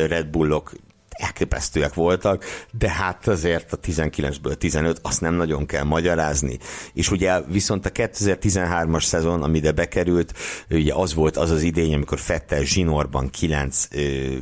Red 0.08 0.26
Bullok 0.26 0.72
elképesztőek 1.12 1.94
voltak, 1.94 2.44
de 2.78 2.90
hát 2.90 3.28
azért 3.28 3.72
a 3.72 3.78
19-ből 3.78 4.54
15, 4.54 4.98
azt 5.02 5.20
nem 5.20 5.34
nagyon 5.34 5.66
kell 5.66 5.84
magyarázni. 5.84 6.58
És 6.92 7.10
ugye 7.10 7.40
viszont 7.40 7.86
a 7.86 7.90
2013-as 7.90 9.04
szezon, 9.04 9.42
ami 9.42 9.58
ide 9.58 9.72
bekerült, 9.72 10.34
ugye 10.70 10.94
az 10.94 11.14
volt 11.14 11.36
az 11.36 11.50
az 11.50 11.62
idény, 11.62 11.94
amikor 11.94 12.18
Fettel 12.18 12.62
zsinórban 12.62 13.30
9 13.30 13.88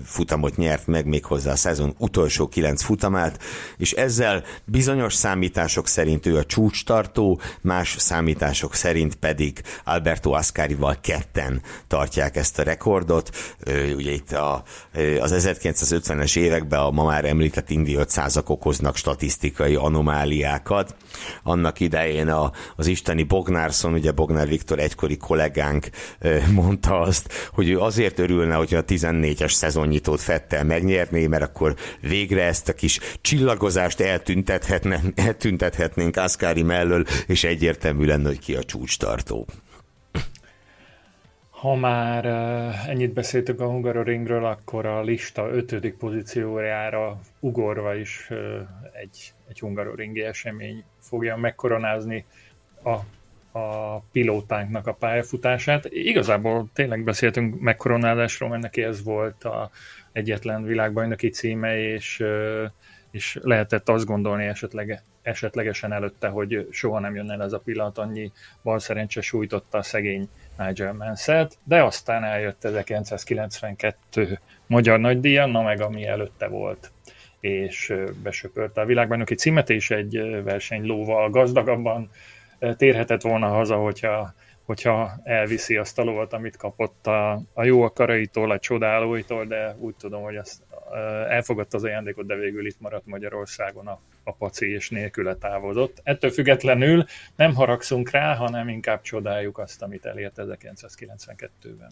futamot 0.05 0.57
nyert 0.57 0.87
meg 0.87 1.07
még 1.07 1.25
hozzá 1.25 1.53
a 1.53 1.57
szezon 1.57 1.95
utolsó 1.99 2.49
9 2.49 2.83
futamát, 2.83 3.43
és 3.77 3.93
ezzel 3.93 4.45
bizonyos 4.65 5.15
számítások 5.15 5.89
szerint 5.89 6.27
ő 6.27 6.37
a 6.37 6.45
csúcstartó, 6.45 7.41
más 7.61 7.95
számítások 7.99 8.75
szerint 8.75 9.15
pedig 9.15 9.63
Alberto 9.85 10.31
Ascarival 10.31 10.97
ketten 11.01 11.63
tartják 11.87 12.37
ezt 12.37 12.59
a 12.59 12.63
rekordot. 12.63 13.31
Ugye 13.95 14.11
itt 14.13 14.33
a, 14.33 14.63
az 15.21 15.35
1950-es 15.37 16.37
évek 16.37 16.60
években 16.61 16.81
a 16.81 16.91
ma 16.91 17.05
már 17.05 17.25
említett 17.25 17.71
indi 17.71 17.95
500 17.95 18.37
okoznak 18.47 18.97
statisztikai 18.97 19.75
anomáliákat. 19.75 20.95
Annak 21.43 21.81
idején 21.81 22.29
a, 22.29 22.53
az 22.77 22.87
isteni 22.87 23.23
Bognárszon, 23.23 23.93
ugye 23.93 24.13
Bognár 24.13 24.49
Viktor 24.49 24.79
egykori 24.79 25.17
kollégánk 25.17 25.89
mondta 26.53 27.01
azt, 27.01 27.33
hogy 27.53 27.69
ő 27.69 27.79
azért 27.79 28.19
örülne, 28.19 28.55
hogyha 28.55 28.79
a 28.79 28.85
14-es 28.85 29.53
szezonnyitót 29.53 30.21
Fettel 30.21 30.65
megnyerné, 30.65 31.27
mert 31.27 31.43
akkor 31.43 31.75
végre 32.01 32.43
ezt 32.45 32.69
a 32.69 32.75
kis 32.75 32.99
csillagozást 33.21 34.01
eltüntethetne, 34.01 35.01
eltüntethetnénk 35.15 36.17
Aszkári 36.17 36.63
mellől, 36.63 37.05
és 37.27 37.45
egyértelmű 37.45 38.05
lenne, 38.07 38.27
hogy 38.27 38.39
ki 38.39 38.55
a 38.55 38.65
csúcstartó. 38.65 39.47
Ha 41.61 41.75
már 41.75 42.25
ennyit 42.89 43.13
beszéltük 43.13 43.61
a 43.61 43.67
Hungaroringről, 43.67 44.45
akkor 44.45 44.87
a 44.87 45.03
lista 45.03 45.49
ötödik 45.51 45.95
pozíciójára 45.95 47.21
ugorva 47.41 47.95
is 47.95 48.29
egy, 48.93 49.33
egy 49.49 49.59
Hungaroringi 49.59 50.21
esemény 50.21 50.85
fogja 50.99 51.37
megkoronázni 51.37 52.25
a, 52.83 52.91
a 53.59 53.99
pilótánknak 54.13 54.87
a 54.87 54.93
pályafutását. 54.93 55.85
Igazából 55.85 56.69
tényleg 56.73 57.05
beszéltünk 57.05 57.61
megkoronázásról, 57.61 58.49
mert 58.49 58.63
neki 58.63 58.83
ez 58.83 59.05
volt 59.05 59.45
a 59.45 59.71
egyetlen 60.13 60.65
világbajnoki 60.65 61.29
címe, 61.29 61.79
és, 61.79 62.25
és 63.11 63.39
lehetett 63.43 63.89
azt 63.89 64.07
gondolni 64.07 64.45
esetleg, 64.45 65.03
esetlegesen 65.23 65.93
előtte, 65.93 66.29
hogy 66.29 66.67
soha 66.71 66.99
nem 66.99 67.15
jön 67.15 67.31
el 67.31 67.43
ez 67.43 67.53
a 67.53 67.61
pillanat, 67.61 67.99
annyi 67.99 68.33
balszerencse 68.63 69.21
sújtotta 69.21 69.79
a 69.79 69.83
szegény 69.83 70.29
Nigel 70.67 70.93
Mansell, 70.93 71.49
de 71.65 71.83
aztán 71.83 72.25
eljött 72.25 72.65
1992 72.65 74.39
magyar 74.67 74.99
nagydíjan, 74.99 75.51
na 75.51 75.63
meg 75.63 75.81
ami 75.81 76.07
előtte 76.07 76.47
volt 76.47 76.93
és 77.41 77.95
besöpörte 78.23 78.81
a 78.81 78.85
világbajnoki 78.85 79.35
címet, 79.35 79.71
és 79.71 79.91
egy 79.91 80.43
verseny 80.45 80.87
lóval 80.87 81.31
gazdagabban 81.31 82.11
térhetett 82.77 83.23
volna 83.23 83.49
haza, 83.49 83.77
hogyha, 83.77 84.35
hogyha 84.65 85.21
elviszi 85.23 85.77
azt 85.77 85.99
a 85.99 86.03
lovat, 86.03 86.33
amit 86.33 86.57
kapott 86.57 87.07
a, 87.07 87.43
a 87.53 87.65
jó 87.65 87.83
akaraitól, 87.83 88.51
a 88.51 88.59
csodálóitól, 88.59 89.45
de 89.45 89.77
úgy 89.79 89.95
tudom, 89.97 90.23
hogy 90.23 90.37
azt 90.37 90.63
elfogadta 91.29 91.77
az 91.77 91.85
ajándékot, 91.85 92.27
de 92.27 92.35
végül 92.35 92.67
itt 92.67 92.81
maradt 92.81 93.07
Magyarországon 93.07 93.87
a, 93.87 94.01
a 94.25 94.33
paci, 94.33 94.73
és 94.73 94.91
nélküle 94.91 95.35
távozott. 95.35 96.01
Ettől 96.03 96.31
függetlenül 96.31 97.05
nem 97.37 97.55
haragszunk 97.55 98.11
rá, 98.11 98.35
hanem 98.35 98.69
inkább 98.69 99.01
csodáljuk 99.01 99.59
azt, 99.59 99.83
amit 99.83 100.07
elért 100.07 100.35
1992-ben. 100.37 101.91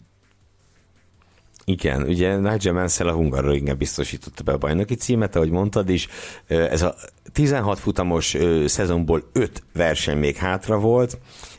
Igen, 1.65 2.03
ugye 2.03 2.35
Nigel 2.35 2.73
Mansell 2.73 3.07
a 3.07 3.13
Hungaroringen 3.13 3.77
biztosította 3.77 4.43
be 4.43 4.51
a 4.51 4.57
bajnoki 4.57 4.95
címet, 4.95 5.35
ahogy 5.35 5.49
mondtad 5.49 5.89
is. 5.89 6.07
Ez 6.47 6.81
a 6.81 6.95
16 7.33 7.79
futamos 7.79 8.37
szezonból 8.65 9.29
5 9.33 9.63
verseny 9.73 10.17
még 10.17 10.35
hátra 10.35 10.79
volt, 10.79 11.17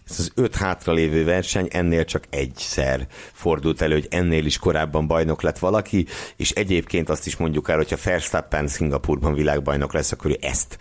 ez 0.09 0.19
az 0.19 0.33
öt 0.35 0.57
hátralévő 0.57 1.25
verseny 1.25 1.69
ennél 1.71 2.05
csak 2.05 2.25
egyszer 2.31 3.07
fordult 3.33 3.81
elő, 3.81 3.95
hogy 3.95 4.07
ennél 4.11 4.47
is 4.47 4.59
korábban 4.59 5.07
bajnok 5.07 5.43
lett 5.43 5.59
valaki, 5.59 6.07
és 6.37 6.51
egyébként 6.51 7.09
azt 7.09 7.27
is 7.27 7.37
mondjuk 7.37 7.69
el, 7.69 7.77
hogyha 7.77 7.97
Verstappen 8.05 8.67
Szingapurban 8.67 9.35
világbajnok 9.35 9.93
lesz, 9.93 10.13
akkor 10.13 10.31
ő 10.31 10.37
ezt, 10.41 10.79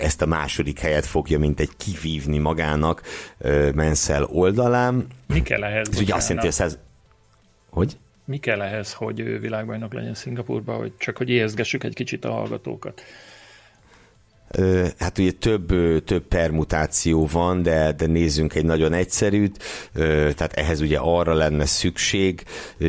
ezt 0.00 0.22
a 0.22 0.26
második 0.26 0.78
helyet 0.78 1.06
fogja, 1.06 1.38
mint 1.38 1.60
egy 1.60 1.70
kivívni 1.76 2.38
magának 2.38 3.02
Mansell 3.74 4.22
oldalán. 4.22 5.06
Mi 5.26 5.42
kell 5.42 5.64
ehhez? 5.64 5.88
Ez 5.90 6.00
ugye 6.00 6.14
azt 6.14 6.28
jelenti, 6.28 6.50
hogy 6.56 6.66
ez... 6.66 6.78
Hogy? 7.70 7.96
Mi 8.24 8.38
kell 8.38 8.62
ehhez, 8.62 8.92
hogy 8.92 9.40
világbajnok 9.40 9.92
legyen 9.92 10.14
Szingapurban, 10.14 10.76
hogy 10.76 10.92
csak 10.96 11.16
hogy 11.16 11.30
éhezgessük 11.30 11.84
egy 11.84 11.94
kicsit 11.94 12.24
a 12.24 12.30
hallgatókat? 12.30 13.02
Hát 14.98 15.18
ugye 15.18 15.30
több, 15.30 15.66
több 16.04 16.22
permutáció 16.22 17.28
van, 17.32 17.62
de, 17.62 17.92
de 17.92 18.06
nézzünk 18.06 18.54
egy 18.54 18.64
nagyon 18.64 18.92
egyszerűt, 18.92 19.62
tehát 20.34 20.52
ehhez 20.52 20.80
ugye 20.80 20.98
arra 20.98 21.34
lenne 21.34 21.66
szükség, 21.66 22.42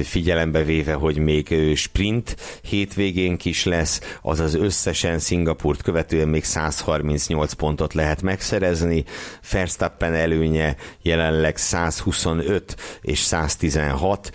figyelembe 0.03 0.63
véve, 0.63 0.93
hogy 0.93 1.17
még 1.17 1.55
sprint 1.75 2.35
hétvégénk 2.61 3.45
is 3.45 3.65
lesz, 3.65 4.17
azaz 4.21 4.55
összesen 4.55 5.19
Szingapurt 5.19 5.81
követően 5.81 6.27
még 6.27 6.43
138 6.43 7.53
pontot 7.53 7.93
lehet 7.93 8.21
megszerezni, 8.21 9.03
Verstappen 9.51 10.13
előnye 10.13 10.75
jelenleg 11.01 11.57
125 11.57 12.75
és 13.01 13.19
116 13.19 14.31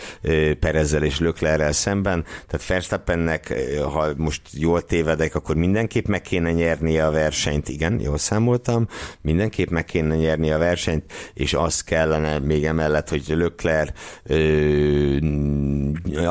Perezzel 0.60 1.02
és 1.02 1.18
Löklerrel 1.18 1.72
szemben, 1.72 2.24
tehát 2.46 2.66
Verstappennek, 2.66 3.54
ha 3.92 4.06
most 4.16 4.42
jól 4.52 4.84
tévedek, 4.84 5.34
akkor 5.34 5.56
mindenképp 5.56 6.06
meg 6.06 6.20
kéne 6.20 6.52
nyernie 6.52 7.06
a 7.06 7.10
versenyt, 7.20 7.68
igen, 7.68 8.00
jól 8.00 8.18
számoltam, 8.18 8.86
mindenképp 9.20 9.68
meg 9.68 9.84
kéne 9.84 10.16
nyerni 10.16 10.50
a 10.50 10.58
versenyt, 10.58 11.12
és 11.34 11.54
az 11.54 11.80
kellene 11.80 12.38
még 12.38 12.64
emellett, 12.64 13.08
hogy 13.08 13.24
Lökler 13.28 13.92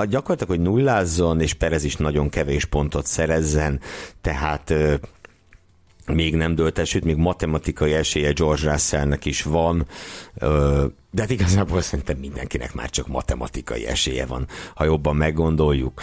gyakorlatilag, 0.10 0.48
hogy 0.48 0.60
nullázzon, 0.60 1.42
és 1.42 1.54
Perez 1.54 1.84
is 1.84 1.96
nagyon 1.96 2.30
kevés 2.30 2.66
pontot 2.66 3.06
szerezzen, 3.06 3.80
tehát 4.22 4.74
még 6.14 6.36
nem 6.36 6.56
dölt 6.56 6.78
el, 6.78 6.86
sőt, 6.86 7.04
még 7.04 7.16
matematikai 7.16 7.94
esélye 7.94 8.32
George 8.32 8.72
Russellnek 8.72 9.26
is 9.26 9.44
van, 9.44 9.88
de 11.12 11.22
hát 11.22 11.30
igazából 11.30 11.82
szerintem 11.82 12.18
mindenkinek 12.18 12.74
már 12.74 12.90
csak 12.90 13.08
matematikai 13.08 13.88
esélye 13.88 14.26
van, 14.26 14.48
ha 14.76 14.84
jobban 14.84 15.16
meggondoljuk. 15.16 16.02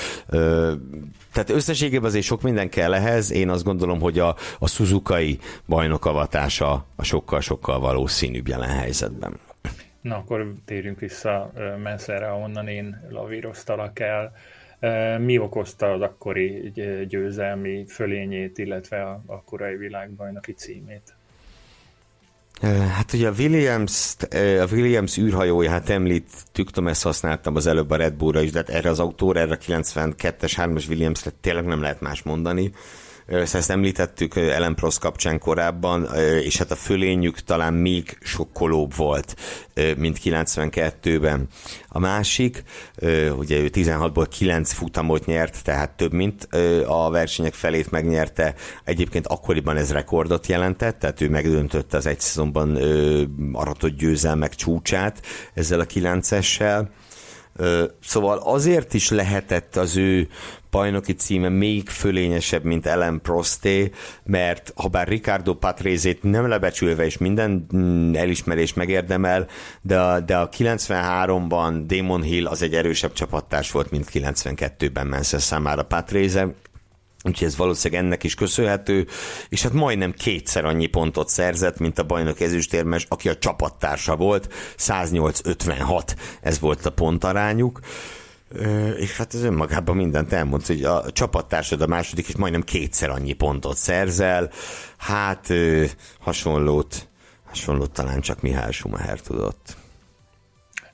Tehát 1.33 1.51
összességében 1.51 2.05
azért 2.05 2.25
sok 2.25 2.43
minden 2.43 2.69
kell 2.69 2.95
ehhez, 2.95 3.33
én 3.33 3.49
azt 3.49 3.65
gondolom, 3.65 4.01
hogy 4.01 4.19
a, 4.19 4.37
a 4.59 4.69
Suzuki 4.69 5.39
bajnokavatása 5.67 6.87
a 6.97 7.05
sokkal-sokkal 7.05 7.81
valószínűbb 7.81 8.49
jelen 8.49 8.69
helyzetben. 8.69 9.39
Na, 10.01 10.17
akkor 10.17 10.55
térjünk 10.65 10.99
vissza 11.01 11.53
messzerre, 11.83 12.29
ahonnan 12.29 12.69
én 12.69 13.07
lavíroztalak 13.11 13.99
el. 14.01 14.33
Mi 15.18 15.39
okozta 15.39 15.93
az 15.93 16.01
akkori 16.01 16.72
győzelmi 17.09 17.85
fölényét, 17.89 18.59
illetve 18.59 19.03
a, 19.03 19.22
a 19.27 19.43
korai 19.43 19.77
világbajnoki 19.77 20.53
címét? 20.53 21.14
Hát 22.95 23.12
ugye 23.12 23.29
a 23.29 23.33
Williams, 23.39 24.16
a 24.61 24.66
Williams 24.72 25.18
űrhajóját 25.18 25.89
említettük, 25.89 26.70
tudom, 26.70 26.89
ezt 26.89 27.03
használtam 27.03 27.57
az 27.57 27.66
előbb 27.66 27.91
a 27.91 27.97
Red 27.97 28.14
Bullra 28.14 28.41
is, 28.41 28.51
de 28.51 28.59
hát 28.59 28.68
erre 28.68 28.91
az 28.91 29.01
autóra, 29.01 29.41
erre 29.41 29.53
a 29.53 29.57
92-es, 29.57 30.53
3-as 30.57 30.89
Williamsre 30.89 31.31
tényleg 31.41 31.64
nem 31.64 31.81
lehet 31.81 32.01
más 32.01 32.22
mondani 32.22 32.72
ezt 33.27 33.70
említettük 33.70 34.37
Ellen 34.37 34.74
Prost 34.74 34.99
kapcsán 34.99 35.39
korábban, 35.39 36.09
és 36.43 36.57
hát 36.57 36.70
a 36.70 36.77
fölényük 36.77 37.41
talán 37.41 37.74
még 37.74 38.18
sokkolóbb 38.20 38.95
volt, 38.97 39.37
mint 39.97 40.18
92-ben. 40.24 41.47
A 41.89 41.99
másik, 41.99 42.62
ugye 43.37 43.59
ő 43.59 43.70
16-ból 43.72 44.27
9 44.31 44.72
futamot 44.72 45.27
nyert, 45.27 45.64
tehát 45.64 45.91
több, 45.91 46.12
mint 46.12 46.49
a 46.87 47.11
versenyek 47.11 47.55
felét 47.55 47.91
megnyerte. 47.91 48.55
Egyébként 48.85 49.27
akkoriban 49.27 49.77
ez 49.77 49.93
rekordot 49.93 50.47
jelentett, 50.47 50.99
tehát 50.99 51.20
ő 51.20 51.29
megdöntötte 51.29 51.97
az 51.97 52.07
egy 52.07 52.20
szezonban 52.20 52.77
aratott 53.53 53.97
győzelmek 53.97 54.55
csúcsát 54.55 55.22
ezzel 55.55 55.81
a 55.81 55.87
9-essel. 55.87 56.87
Szóval 58.03 58.39
azért 58.39 58.95
is 58.95 59.11
lehetett 59.11 59.77
az 59.77 59.97
ő 59.97 60.29
bajnoki 60.71 61.13
címe 61.13 61.49
még 61.49 61.89
fölényesebb, 61.89 62.65
mint 62.65 62.87
Ellen 62.87 63.21
Prosté, 63.23 63.91
mert 64.25 64.73
ha 64.75 64.89
bár 64.89 65.09
Ricardo 65.09 65.55
Patrézét 65.55 66.23
nem 66.23 66.49
lebecsülve 66.49 67.05
és 67.05 67.19
minden 67.19 67.67
mm, 67.77 68.15
elismerés 68.15 68.75
megérdemel, 68.75 69.47
de 69.83 70.01
a, 70.01 70.21
de 70.21 70.37
a 70.37 70.49
93-ban 70.49 71.83
Damon 71.87 72.23
Hill 72.23 72.47
az 72.47 72.63
egy 72.63 72.75
erősebb 72.75 73.13
csapattárs 73.13 73.71
volt, 73.71 73.91
mint 73.91 74.09
92-ben 74.13 75.07
Mansell 75.07 75.41
számára 75.41 75.85
Patréze, 75.85 76.55
Úgyhogy 77.27 77.47
ez 77.47 77.57
valószínűleg 77.57 78.05
ennek 78.05 78.24
is 78.24 78.35
köszönhető, 78.35 79.07
és 79.49 79.62
hát 79.62 79.72
majdnem 79.72 80.12
kétszer 80.12 80.64
annyi 80.64 80.87
pontot 80.87 81.29
szerzett, 81.29 81.79
mint 81.79 81.99
a 81.99 82.03
bajnok 82.05 82.41
ezüstérmes, 82.41 83.07
aki 83.09 83.29
a 83.29 83.39
csapattársa 83.39 84.16
volt, 84.16 84.53
108-56, 84.79 86.14
ez 86.41 86.61
volt 86.61 86.87
a 86.87 86.91
pontarányuk. 86.91 87.81
És 88.97 89.16
hát 89.16 89.35
ez 89.35 89.43
önmagában 89.43 89.97
mindent 89.97 90.33
elmond, 90.33 90.66
hogy 90.66 90.83
a 90.83 91.11
csapattársad 91.12 91.81
a 91.81 91.87
második, 91.87 92.29
és 92.29 92.37
majdnem 92.37 92.62
kétszer 92.62 93.11
annyi 93.11 93.33
pontot 93.33 93.77
szerzel. 93.77 94.51
Hát 94.97 95.53
hasonlót, 96.20 97.09
hasonlót 97.45 97.91
talán 97.91 98.20
csak 98.20 98.41
Mihály 98.41 98.72
Schumacher 98.72 99.20
tudott. 99.20 99.77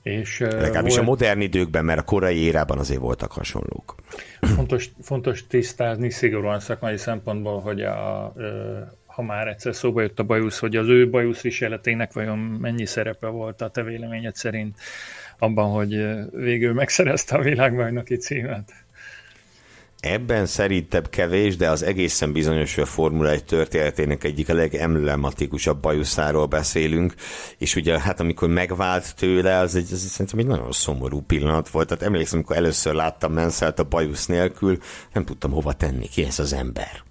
És, 0.03 0.39
Legalábbis 0.39 0.95
volt... 0.95 1.07
a 1.07 1.09
modern 1.09 1.41
időkben, 1.41 1.85
mert 1.85 1.99
a 1.99 2.03
korai 2.03 2.37
érában 2.37 2.77
azért 2.77 2.99
voltak 2.99 3.31
hasonlók. 3.31 3.95
Fontos, 4.39 4.89
fontos 5.01 5.47
tisztázni 5.47 6.09
szigorúan 6.09 6.59
szakmai 6.59 6.97
szempontból, 6.97 7.59
hogy 7.59 7.81
a, 7.81 8.33
ha 9.05 9.21
már 9.21 9.47
egyszer 9.47 9.75
szóba 9.75 10.01
jött 10.01 10.19
a 10.19 10.23
bajusz, 10.23 10.59
hogy 10.59 10.75
az 10.75 10.87
ő 10.87 11.09
bajusz 11.09 11.41
viseletének 11.41 12.13
vajon 12.13 12.37
mennyi 12.37 12.85
szerepe 12.85 13.27
volt 13.27 13.61
a 13.61 13.69
te 13.69 13.83
véleményed 13.83 14.35
szerint 14.35 14.77
abban, 15.37 15.71
hogy 15.71 16.05
végül 16.31 16.73
megszerezte 16.73 17.35
a 17.35 17.41
világbajnoki 17.41 18.15
címet. 18.15 18.73
Ebben 20.03 20.45
szerintem 20.45 21.03
kevés, 21.09 21.55
de 21.55 21.69
az 21.69 21.83
egészen 21.83 22.31
bizonyos, 22.31 22.75
hogy 22.75 22.83
a 22.83 22.87
Formula 22.87 23.29
1 23.29 23.43
történetének 23.43 24.23
egyik 24.23 24.49
a 24.49 24.53
legemblematikusabb 24.53 25.81
bajuszáról 25.81 26.45
beszélünk, 26.45 27.13
és 27.57 27.75
ugye 27.75 27.99
hát 27.99 28.19
amikor 28.19 28.49
megvált 28.49 29.15
tőle, 29.15 29.57
az 29.57 29.75
egy, 29.75 29.87
az 29.91 29.99
szerintem 29.99 30.39
egy 30.39 30.45
nagyon 30.45 30.71
szomorú 30.71 31.21
pillanat 31.21 31.69
volt. 31.69 31.87
Tehát 31.87 32.03
emlékszem, 32.03 32.37
amikor 32.37 32.55
először 32.55 32.93
láttam 32.93 33.33
Menszelt 33.33 33.79
a 33.79 33.83
bajusz 33.83 34.25
nélkül, 34.25 34.77
nem 35.13 35.25
tudtam 35.25 35.51
hova 35.51 35.73
tenni, 35.73 36.07
ki 36.07 36.23
ez 36.23 36.39
az 36.39 36.53
ember. 36.53 37.03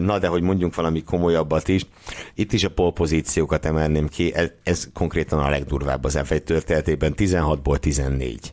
Na, 0.00 0.18
de 0.18 0.26
hogy 0.26 0.42
mondjunk 0.42 0.74
valami 0.74 1.02
komolyabbat 1.02 1.68
is, 1.68 1.86
itt 2.34 2.52
is 2.52 2.64
a 2.64 2.70
polpozíciókat 2.70 3.66
emelném 3.66 4.08
ki, 4.08 4.34
ez, 4.34 4.50
ez 4.62 4.88
konkrétan 4.92 5.38
a 5.38 5.48
legdurvább 5.48 6.04
az 6.04 6.18
F1 6.22 6.42
történetében, 6.42 7.14
16-ból 7.16 7.78
14 7.78 8.52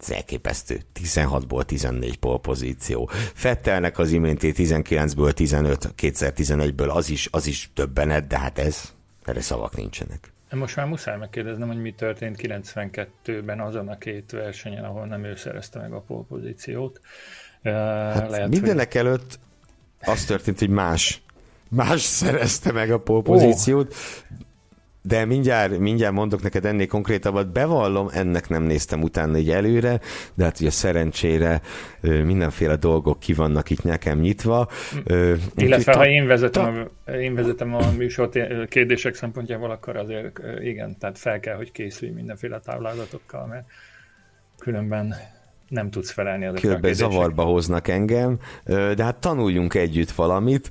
ez 0.00 0.10
elképesztő. 0.10 0.80
16-ból 1.00 1.64
14 1.64 2.16
polpozíció. 2.16 3.10
Fettelnek 3.34 3.98
az 3.98 4.10
iménti 4.10 4.52
19-ből 4.56 5.32
15, 5.32 5.94
2011-ből 6.02 6.88
az 6.88 7.10
is, 7.10 7.28
az 7.30 7.46
is 7.46 7.70
többenet, 7.74 8.26
de 8.26 8.38
hát 8.38 8.58
ez, 8.58 8.92
erre 9.24 9.40
szavak 9.40 9.76
nincsenek. 9.76 10.32
Most 10.50 10.76
már 10.76 10.86
muszáj 10.86 11.18
megkérdeznem, 11.18 11.68
hogy 11.68 11.80
mi 11.80 11.92
történt 11.92 12.36
92-ben 12.42 13.60
azon 13.60 13.88
a 13.88 13.98
két 13.98 14.30
versenyen, 14.30 14.84
ahol 14.84 15.06
nem 15.06 15.24
ő 15.24 15.36
szerezte 15.36 15.78
meg 15.78 15.92
a 15.92 16.00
polpozíciót. 16.00 17.00
Hát 17.62 18.30
Lehet, 18.30 18.48
mindenek 18.48 18.92
hogy... 18.92 19.00
előtt 19.00 19.38
az 20.00 20.24
történt, 20.24 20.58
hogy 20.58 20.68
más 20.68 21.22
más 21.68 22.00
szerezte 22.00 22.72
meg 22.72 22.90
a 22.90 23.00
polpozíciót, 23.00 23.92
oh. 23.92 24.45
De 25.06 25.24
mindjárt, 25.24 25.78
mindjárt 25.78 26.14
mondok 26.14 26.42
neked 26.42 26.64
ennél 26.64 26.86
konkrétabbat, 26.86 27.52
bevallom, 27.52 28.08
ennek 28.12 28.48
nem 28.48 28.62
néztem 28.62 29.02
utána 29.02 29.38
így 29.38 29.50
előre, 29.50 30.00
de 30.34 30.44
hát 30.44 30.60
ugye 30.60 30.70
szerencsére 30.70 31.60
mindenféle 32.00 32.76
dolgok 32.76 33.18
ki 33.20 33.32
vannak 33.32 33.70
itt 33.70 33.82
nekem 33.82 34.18
nyitva. 34.18 34.68
Illetve 35.54 35.94
ha 35.96 36.06
én 36.06 36.26
vezetem, 36.26 36.88
a, 37.04 37.10
én 37.10 37.34
vezetem 37.34 37.74
a 37.74 37.90
műsort 37.96 38.38
kérdések 38.68 39.14
szempontjából, 39.14 39.70
akkor 39.70 39.96
azért 39.96 40.40
igen, 40.60 40.98
tehát 40.98 41.18
fel 41.18 41.40
kell, 41.40 41.56
hogy 41.56 41.72
készülj 41.72 42.10
mindenféle 42.10 42.60
táblázatokkal, 42.60 43.46
mert 43.46 43.66
különben 44.58 45.14
nem 45.68 45.90
tudsz 45.90 46.10
felelni 46.10 46.46
az 46.46 46.60
Különben 46.60 46.94
zavarba 46.94 47.42
hoznak 47.42 47.88
engem, 47.88 48.38
de 48.64 49.04
hát 49.04 49.16
tanuljunk 49.16 49.74
együtt 49.74 50.10
valamit. 50.10 50.68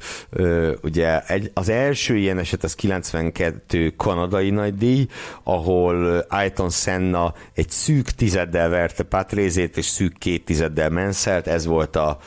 Ugye 0.84 1.22
az 1.54 1.70
első 1.70 2.16
ilyen 2.16 2.38
eset 2.38 2.64
az 2.64 2.76
92 2.76 3.94
kanadai 3.98 4.50
nagydíj, 4.50 5.08
ahol 5.44 6.26
Ayton 6.30 6.70
Senna 6.70 7.34
egy 7.54 7.70
szűk 7.70 8.10
tizeddel 8.10 8.70
verte 8.70 9.04
Patrézét, 9.04 9.78
és 9.78 9.86
szűk 9.86 10.18
két 10.18 10.46
tizeddel 10.46 10.90
Menszelt, 10.90 11.48
ez 11.48 11.66
volt 11.66 11.96
a 11.96 12.18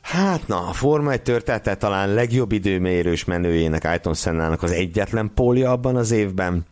Hát 0.00 0.46
na, 0.46 0.68
a 0.68 0.72
Forma 0.72 1.12
1 1.12 1.22
története 1.22 1.74
talán 1.74 2.14
legjobb 2.14 2.52
időmérős 2.52 3.24
menőjének 3.24 3.84
Ayton 3.84 4.14
Sennának 4.14 4.62
az 4.62 4.70
egyetlen 4.70 5.30
pólja 5.34 5.70
abban 5.70 5.96
az 5.96 6.10
évben 6.10 6.66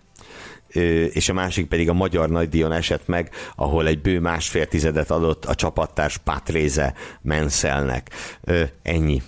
és 1.13 1.29
a 1.29 1.33
másik 1.33 1.67
pedig 1.67 1.89
a 1.89 1.93
magyar 1.93 2.29
nagydíjon 2.29 2.73
esett 2.73 3.07
meg, 3.07 3.31
ahol 3.57 3.87
egy 3.87 4.01
bő 4.01 4.21
másfél 4.21 4.67
tizedet 4.67 5.11
adott 5.11 5.45
a 5.45 5.55
csapattárs 5.55 6.19
Patréze 6.19 6.95
Menszelnek. 7.23 8.11
Ennyi. 8.83 9.23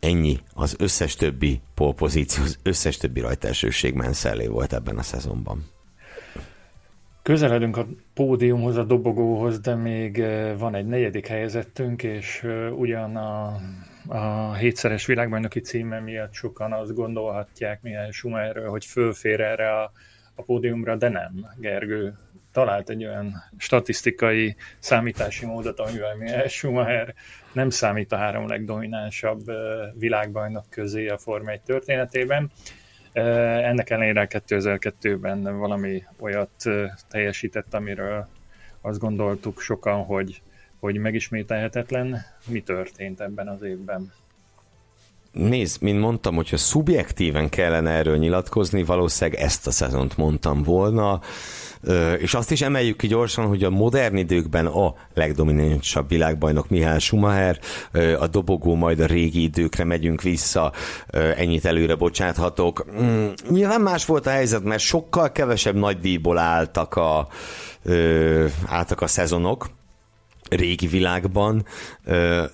Ennyi. 0.00 0.38
Az 0.54 0.76
összes 0.78 1.16
többi 1.16 1.60
polpozíció, 1.74 2.42
az 2.42 2.58
összes 2.62 2.96
többi 2.96 3.20
rajtelsőség 3.20 3.94
Menszellé 3.94 4.46
volt 4.46 4.72
ebben 4.72 4.98
a 4.98 5.02
szezonban. 5.02 5.72
Közeledünk 7.22 7.76
a 7.76 7.86
pódiumhoz, 8.14 8.76
a 8.76 8.84
dobogóhoz, 8.84 9.60
de 9.60 9.74
még 9.74 10.24
van 10.58 10.74
egy 10.74 10.86
negyedik 10.86 11.26
helyezettünk, 11.26 12.02
és 12.02 12.46
ugyan 12.76 13.16
a, 13.16 13.60
a 14.08 14.54
hétszeres 14.54 15.06
világbajnoki 15.06 15.60
címe 15.60 16.00
miatt 16.00 16.32
sokan 16.32 16.72
azt 16.72 16.94
gondolhatják 16.94 17.82
Mihály 17.82 18.10
Schumacherről, 18.10 18.68
hogy 18.68 18.84
fölfér 18.84 19.40
erre 19.40 19.80
a 19.80 19.92
a 20.34 20.42
pódiumra, 20.42 20.96
de 20.96 21.08
nem. 21.08 21.46
Gergő 21.58 22.18
talált 22.52 22.90
egy 22.90 23.04
olyan 23.04 23.34
statisztikai 23.56 24.56
számítási 24.78 25.46
módot, 25.46 25.80
amivel 25.80 26.16
mi 26.16 26.30
Schumacher 26.48 27.14
nem 27.52 27.70
számít 27.70 28.12
a 28.12 28.16
három 28.16 28.48
legdominánsabb 28.48 29.40
világbajnok 29.98 30.64
közé 30.70 31.08
a 31.08 31.18
Forma 31.18 31.50
1 31.50 31.60
történetében. 31.60 32.50
Ennek 33.12 33.90
ellenére 33.90 34.26
2002-ben 34.30 35.58
valami 35.58 36.02
olyat 36.18 36.64
teljesített, 37.08 37.74
amiről 37.74 38.28
azt 38.80 38.98
gondoltuk 38.98 39.60
sokan, 39.60 40.04
hogy, 40.04 40.42
hogy 40.80 40.96
megismételhetetlen. 40.96 42.22
Mi 42.46 42.62
történt 42.62 43.20
ebben 43.20 43.48
az 43.48 43.62
évben? 43.62 44.12
Nézd, 45.34 45.82
mint 45.82 46.00
mondtam, 46.00 46.34
hogyha 46.34 46.56
szubjektíven 46.56 47.48
kellene 47.48 47.90
erről 47.90 48.16
nyilatkozni, 48.16 48.82
valószínűleg 48.82 49.40
ezt 49.40 49.66
a 49.66 49.70
szezont 49.70 50.16
mondtam 50.16 50.62
volna, 50.62 51.20
és 52.18 52.34
azt 52.34 52.50
is 52.50 52.62
emeljük 52.62 52.96
ki 52.96 53.06
gyorsan, 53.06 53.46
hogy 53.46 53.64
a 53.64 53.70
modern 53.70 54.16
időkben 54.16 54.66
a 54.66 54.94
legdominánsabb 55.14 56.08
világbajnok 56.08 56.68
Mihály 56.68 56.98
Schumacher, 56.98 57.58
a 58.18 58.26
dobogó 58.26 58.74
majd 58.74 59.00
a 59.00 59.06
régi 59.06 59.42
időkre 59.42 59.84
megyünk 59.84 60.22
vissza, 60.22 60.72
ennyit 61.36 61.64
előre 61.64 61.94
bocsáthatok. 61.94 62.86
Mm, 63.02 63.26
nyilván 63.48 63.80
más 63.80 64.04
volt 64.04 64.26
a 64.26 64.30
helyzet, 64.30 64.64
mert 64.64 64.82
sokkal 64.82 65.32
kevesebb 65.32 65.76
nagy 65.76 66.20
álltak 66.34 66.96
a, 66.96 67.28
álltak 68.66 69.00
a 69.00 69.06
szezonok, 69.06 69.66
régi 70.50 70.86
világban, 70.86 71.66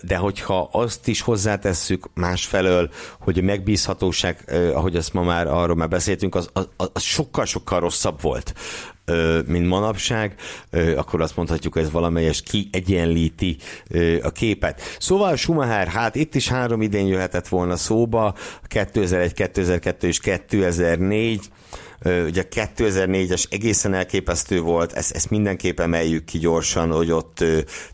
de 0.03 0.16
hogyha 0.16 0.68
azt 0.72 1.09
is 1.09 1.20
hozzátesszük 1.20 2.09
másfelől, 2.14 2.91
hogy 3.20 3.38
a 3.38 3.43
megbízhatóság, 3.43 4.45
ahogy 4.74 4.97
azt 4.97 5.12
ma 5.12 5.22
már 5.22 5.47
arról 5.47 5.76
már 5.76 5.88
beszéltünk, 5.88 6.34
az, 6.34 6.51
az, 6.53 6.68
az 6.93 7.03
sokkal-sokkal 7.03 7.80
rosszabb 7.80 8.20
volt 8.20 8.55
mint 9.47 9.66
manapság, 9.66 10.34
akkor 10.97 11.20
azt 11.20 11.36
mondhatjuk, 11.36 11.76
ez 11.76 11.91
valamelyes 11.91 12.43
kiegyenlíti 12.43 13.57
a 14.22 14.30
képet. 14.30 14.80
Szóval 14.99 15.36
Schumacher, 15.36 15.88
hát 15.88 16.14
itt 16.14 16.34
is 16.34 16.49
három 16.49 16.82
idén 16.82 17.07
jöhetett 17.07 17.49
volna 17.49 17.76
szóba, 17.76 18.34
2001, 18.66 19.32
2002 19.32 20.03
és 20.03 20.20
2004, 20.20 21.51
Ugye 22.05 22.44
2004-es 22.51 23.44
egészen 23.51 23.94
elképesztő 23.94 24.61
volt, 24.61 24.92
ezt, 24.92 25.14
ezt 25.14 25.30
mindenképp 25.30 25.80
emeljük 25.80 26.24
ki 26.24 26.38
gyorsan, 26.38 26.92
hogy 26.92 27.11
ott 27.11 27.44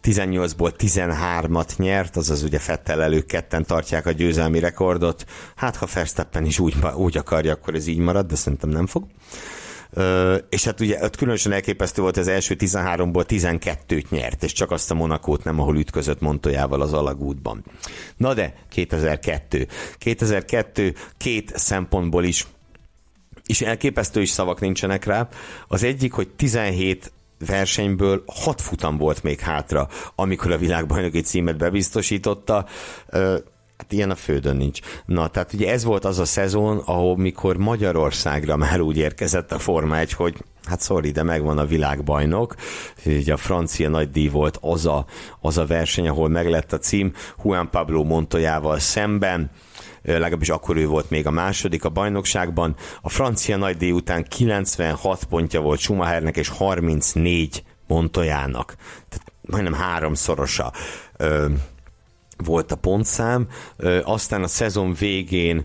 18-ból 0.03 0.73
13-at 0.79 1.77
nyert, 1.77 2.17
azaz 2.17 2.43
ugye 2.43 2.59
Fettel 2.59 3.03
elő 3.03 3.21
ketten 3.21 3.65
tartják 3.65 4.07
a 4.07 4.11
győzelmi 4.11 4.59
rekordot. 4.59 5.25
Hát 5.57 5.77
ha 5.77 5.89
Verstappen 5.95 6.45
is 6.45 6.59
úgy, 6.59 6.75
úgy 6.97 7.17
akarja, 7.17 7.53
akkor 7.53 7.75
ez 7.75 7.87
így 7.87 7.99
marad, 7.99 8.27
de 8.27 8.35
szerintem 8.35 8.71
nem 8.71 8.87
fog. 8.87 9.05
Uh, 9.97 10.35
és 10.49 10.65
hát 10.65 10.81
ugye 10.81 11.05
ott 11.05 11.17
különösen 11.17 11.53
elképesztő 11.53 12.03
volt, 12.03 12.17
az 12.17 12.29
első 12.29 12.57
13-ból 12.59 13.25
12-t 13.29 14.09
nyert, 14.09 14.43
és 14.43 14.53
csak 14.53 14.71
azt 14.71 14.91
a 14.91 14.95
Monakót 14.95 15.45
nem, 15.45 15.61
ahol 15.61 15.79
ütközött 15.79 16.21
Montoyával 16.21 16.81
az 16.81 16.93
alagútban. 16.93 17.65
Na 18.17 18.35
de 18.35 18.55
2002. 18.69 19.67
2002 19.99 20.95
két 21.17 21.53
szempontból 21.57 22.25
is 22.25 22.47
és 23.47 23.61
elképesztő 23.61 24.21
is 24.21 24.31
szavak 24.31 24.61
nincsenek 24.61 25.05
rá. 25.05 25.29
Az 25.69 25.83
egyik, 25.83 26.13
hogy 26.13 26.29
17 26.29 27.13
versenyből 27.47 28.23
6 28.27 28.61
futam 28.61 28.97
volt 28.97 29.23
még 29.23 29.41
hátra, 29.41 29.89
amikor 30.15 30.51
a 30.53 30.59
világbajnoki 30.59 31.21
címet 31.21 31.57
bebiztosította. 31.57 32.67
Hát 33.77 33.93
ilyen 33.93 34.11
a 34.11 34.15
földön 34.15 34.57
nincs. 34.57 34.81
Na, 35.05 35.29
tehát 35.29 35.53
ugye 35.53 35.73
ez 35.73 35.85
volt 35.85 36.05
az 36.05 36.19
a 36.19 36.25
szezon, 36.25 36.79
ahol 36.79 37.17
mikor 37.17 37.57
Magyarországra 37.57 38.57
már 38.57 38.81
úgy 38.81 38.97
érkezett 38.97 39.53
a 39.53 39.59
Forma 39.59 39.99
1, 39.99 40.13
hogy 40.13 40.37
hát 40.65 40.83
sorry, 40.83 41.11
de 41.11 41.23
megvan 41.23 41.59
a 41.59 41.67
világbajnok. 41.67 42.55
Ugye 43.05 43.33
a 43.33 43.37
francia 43.37 43.89
nagydíj 43.89 44.29
volt 44.29 44.59
az 44.61 44.87
a, 44.87 45.07
az 45.41 45.59
a 45.59 45.67
verseny, 45.67 46.09
ahol 46.09 46.29
meglett 46.29 46.73
a 46.73 46.79
cím 46.79 47.13
Juan 47.45 47.71
Pablo 47.71 48.05
Montoyával 48.05 48.79
szemben 48.79 49.51
legalábbis 50.07 50.49
akkor 50.49 50.77
ő 50.77 50.87
volt 50.87 51.11
még 51.11 51.27
a 51.27 51.31
második 51.31 51.85
a 51.85 51.89
bajnokságban. 51.89 52.77
A 53.03 53.09
francia 53.09 53.57
nagydíj 53.57 53.91
után 53.91 54.25
96 54.25 55.25
pontja 55.25 55.61
volt 55.61 55.81
Schumachernek, 55.81 56.37
és 56.37 56.49
34 56.49 57.65
Montoyának. 57.87 58.75
Tehát 59.09 59.33
majdnem 59.41 59.73
háromszorosa 59.73 60.73
volt 62.45 62.73
a 62.73 62.77
pontszám, 62.77 63.49
aztán 64.05 64.43
a 64.43 64.47
szezon 64.47 64.95
végén 64.99 65.65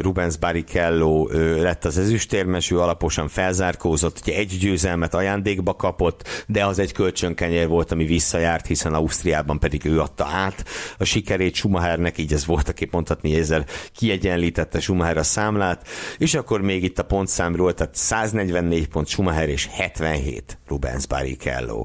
Rubens 0.00 0.36
Barrichello 0.36 1.28
lett 1.56 1.84
az 1.84 1.98
ezüstérmes, 1.98 2.70
ő 2.70 2.80
alaposan 2.80 3.28
felzárkózott, 3.28 4.24
hogy 4.24 4.32
egy 4.32 4.56
győzelmet 4.60 5.14
ajándékba 5.14 5.74
kapott, 5.74 6.44
de 6.46 6.64
az 6.64 6.78
egy 6.78 6.92
kölcsönkenyér 6.92 7.68
volt, 7.68 7.92
ami 7.92 8.04
visszajárt, 8.04 8.66
hiszen 8.66 8.94
Ausztriában 8.94 9.58
pedig 9.58 9.84
ő 9.84 10.00
adta 10.00 10.24
át 10.24 10.64
a 10.98 11.04
sikerét. 11.04 11.54
Schumachernek, 11.54 12.18
így 12.18 12.32
ez 12.32 12.46
volt, 12.46 12.68
aki 12.68 12.88
mondhatni, 12.90 13.34
ezzel 13.34 13.64
kiegyenlítette 13.92 14.80
Schumacher 14.80 15.16
a 15.16 15.22
számlát, 15.22 15.88
és 16.18 16.34
akkor 16.34 16.60
még 16.60 16.84
itt 16.84 16.98
a 16.98 17.04
pontszámról, 17.04 17.74
tehát 17.74 17.94
144 17.94 18.88
pont 18.88 19.08
Schumacher 19.08 19.48
és 19.48 19.68
77 19.72 20.58
Rubens 20.68 21.06
Barrichello. 21.06 21.84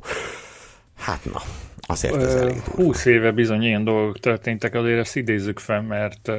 Hát 0.98 1.26
na, 1.26 1.42
Azért 1.90 2.16
ez 2.16 2.36
elég 2.36 2.54
durva. 2.54 2.84
20 2.84 3.06
éve 3.06 3.32
bizony 3.32 3.64
ilyen 3.64 3.84
dolgok 3.84 4.20
történtek, 4.20 4.74
azért 4.74 5.00
ezt 5.00 5.16
idézzük 5.16 5.60
fel, 5.60 5.82
mert 5.82 6.32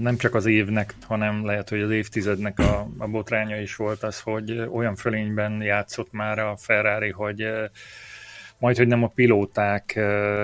nem 0.00 0.16
csak 0.16 0.34
az 0.34 0.46
évnek, 0.46 0.94
hanem 1.06 1.44
lehet, 1.44 1.68
hogy 1.68 1.80
az 1.80 1.90
évtizednek 1.90 2.58
a, 2.58 2.88
a 2.98 3.06
botránya 3.06 3.60
is 3.60 3.76
volt 3.76 4.02
az, 4.02 4.20
hogy 4.20 4.68
olyan 4.72 4.96
fölényben 4.96 5.62
játszott 5.62 6.12
már 6.12 6.38
a 6.38 6.56
Ferrari, 6.56 7.10
hogy 7.10 7.46
majd, 8.58 8.76
hogy 8.76 8.86
nem 8.86 9.02
a 9.02 9.08
pilóták 9.08 10.00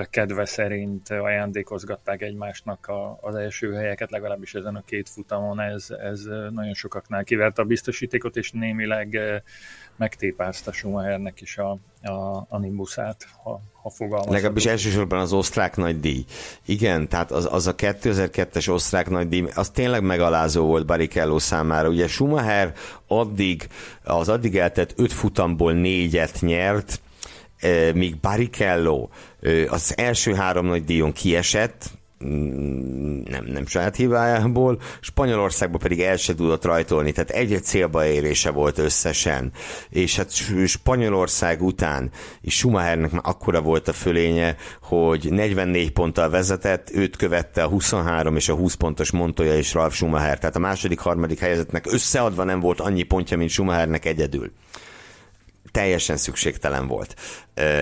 kedve 0.09 0.45
szerint 0.45 1.09
ajándékozgatták 1.09 2.21
egymásnak 2.21 2.87
a, 2.87 3.17
az 3.21 3.35
első 3.35 3.73
helyeket, 3.73 4.11
legalábbis 4.11 4.53
ezen 4.53 4.75
a 4.75 4.83
két 4.85 5.09
futamon 5.09 5.59
ez, 5.59 5.87
ez 5.89 6.21
nagyon 6.49 6.73
sokaknál 6.73 7.23
kivert 7.23 7.59
a 7.59 7.63
biztosítékot, 7.63 8.35
és 8.35 8.51
némileg 8.51 9.19
megtépázta 9.95 10.71
Schumachernek 10.71 11.41
is 11.41 11.57
a, 11.57 11.77
a, 12.01 12.45
a 12.49 12.57
nimbuszát, 12.59 13.27
ha, 13.43 13.61
ha 13.81 13.89
fogalmazhatok. 13.89 14.33
Legalábbis 14.33 14.65
elsősorban 14.65 15.19
az 15.19 15.33
osztrák 15.33 15.75
nagy 15.75 15.99
díj. 15.99 16.25
Igen, 16.65 17.07
tehát 17.07 17.31
az, 17.31 17.47
az 17.51 17.67
a 17.67 17.75
2002-es 17.75 18.69
osztrák 18.69 19.09
nagy 19.09 19.27
díj, 19.27 19.45
az 19.55 19.69
tényleg 19.69 20.03
megalázó 20.03 20.65
volt 20.65 20.85
Barrichello 20.85 21.39
számára. 21.39 21.89
Ugye 21.89 22.07
Schumacher 22.07 22.73
addig, 23.07 23.67
az 24.03 24.29
addig 24.29 24.57
eltett 24.57 24.93
öt 24.95 25.13
futamból 25.13 25.73
négyet 25.73 26.37
nyert, 26.41 26.99
míg 27.93 28.19
Barrichello 28.19 29.07
az 29.67 29.93
első 29.97 30.33
három 30.33 30.65
nagy 30.65 30.83
díjon 30.83 31.11
kiesett, 31.11 31.89
Mm, 32.23 33.21
nem, 33.29 33.45
nem 33.45 33.65
saját 33.65 33.95
hibájából, 33.95 34.81
Spanyolországban 34.99 35.79
pedig 35.79 36.01
el 36.01 36.17
se 36.17 36.35
tudott 36.35 36.65
rajtolni, 36.65 37.11
tehát 37.11 37.29
egy 37.29 37.63
célba 37.63 38.05
érése 38.05 38.51
volt 38.51 38.77
összesen, 38.77 39.51
és 39.89 40.15
hát 40.15 40.31
Spanyolország 40.67 41.61
után 41.61 42.11
és 42.41 42.55
Schumachernek 42.55 43.11
már 43.11 43.21
akkora 43.25 43.61
volt 43.61 43.87
a 43.87 43.93
fölénye, 43.93 44.55
hogy 44.81 45.31
44 45.31 45.91
ponttal 45.91 46.29
vezetett, 46.29 46.89
őt 46.93 47.15
követte 47.15 47.63
a 47.63 47.67
23 47.67 48.35
és 48.35 48.49
a 48.49 48.55
20 48.55 48.73
pontos 48.73 49.11
Montoya 49.11 49.55
és 49.55 49.73
Ralf 49.73 49.95
Schumacher, 49.95 50.39
tehát 50.39 50.55
a 50.55 50.59
második, 50.59 50.99
harmadik 50.99 51.39
helyezetnek 51.39 51.85
összeadva 51.91 52.43
nem 52.43 52.59
volt 52.59 52.79
annyi 52.79 53.03
pontja, 53.03 53.37
mint 53.37 53.49
Schumachernek 53.49 54.05
egyedül 54.05 54.51
teljesen 55.75 56.17
szükségtelen 56.17 56.87
volt 56.87 57.15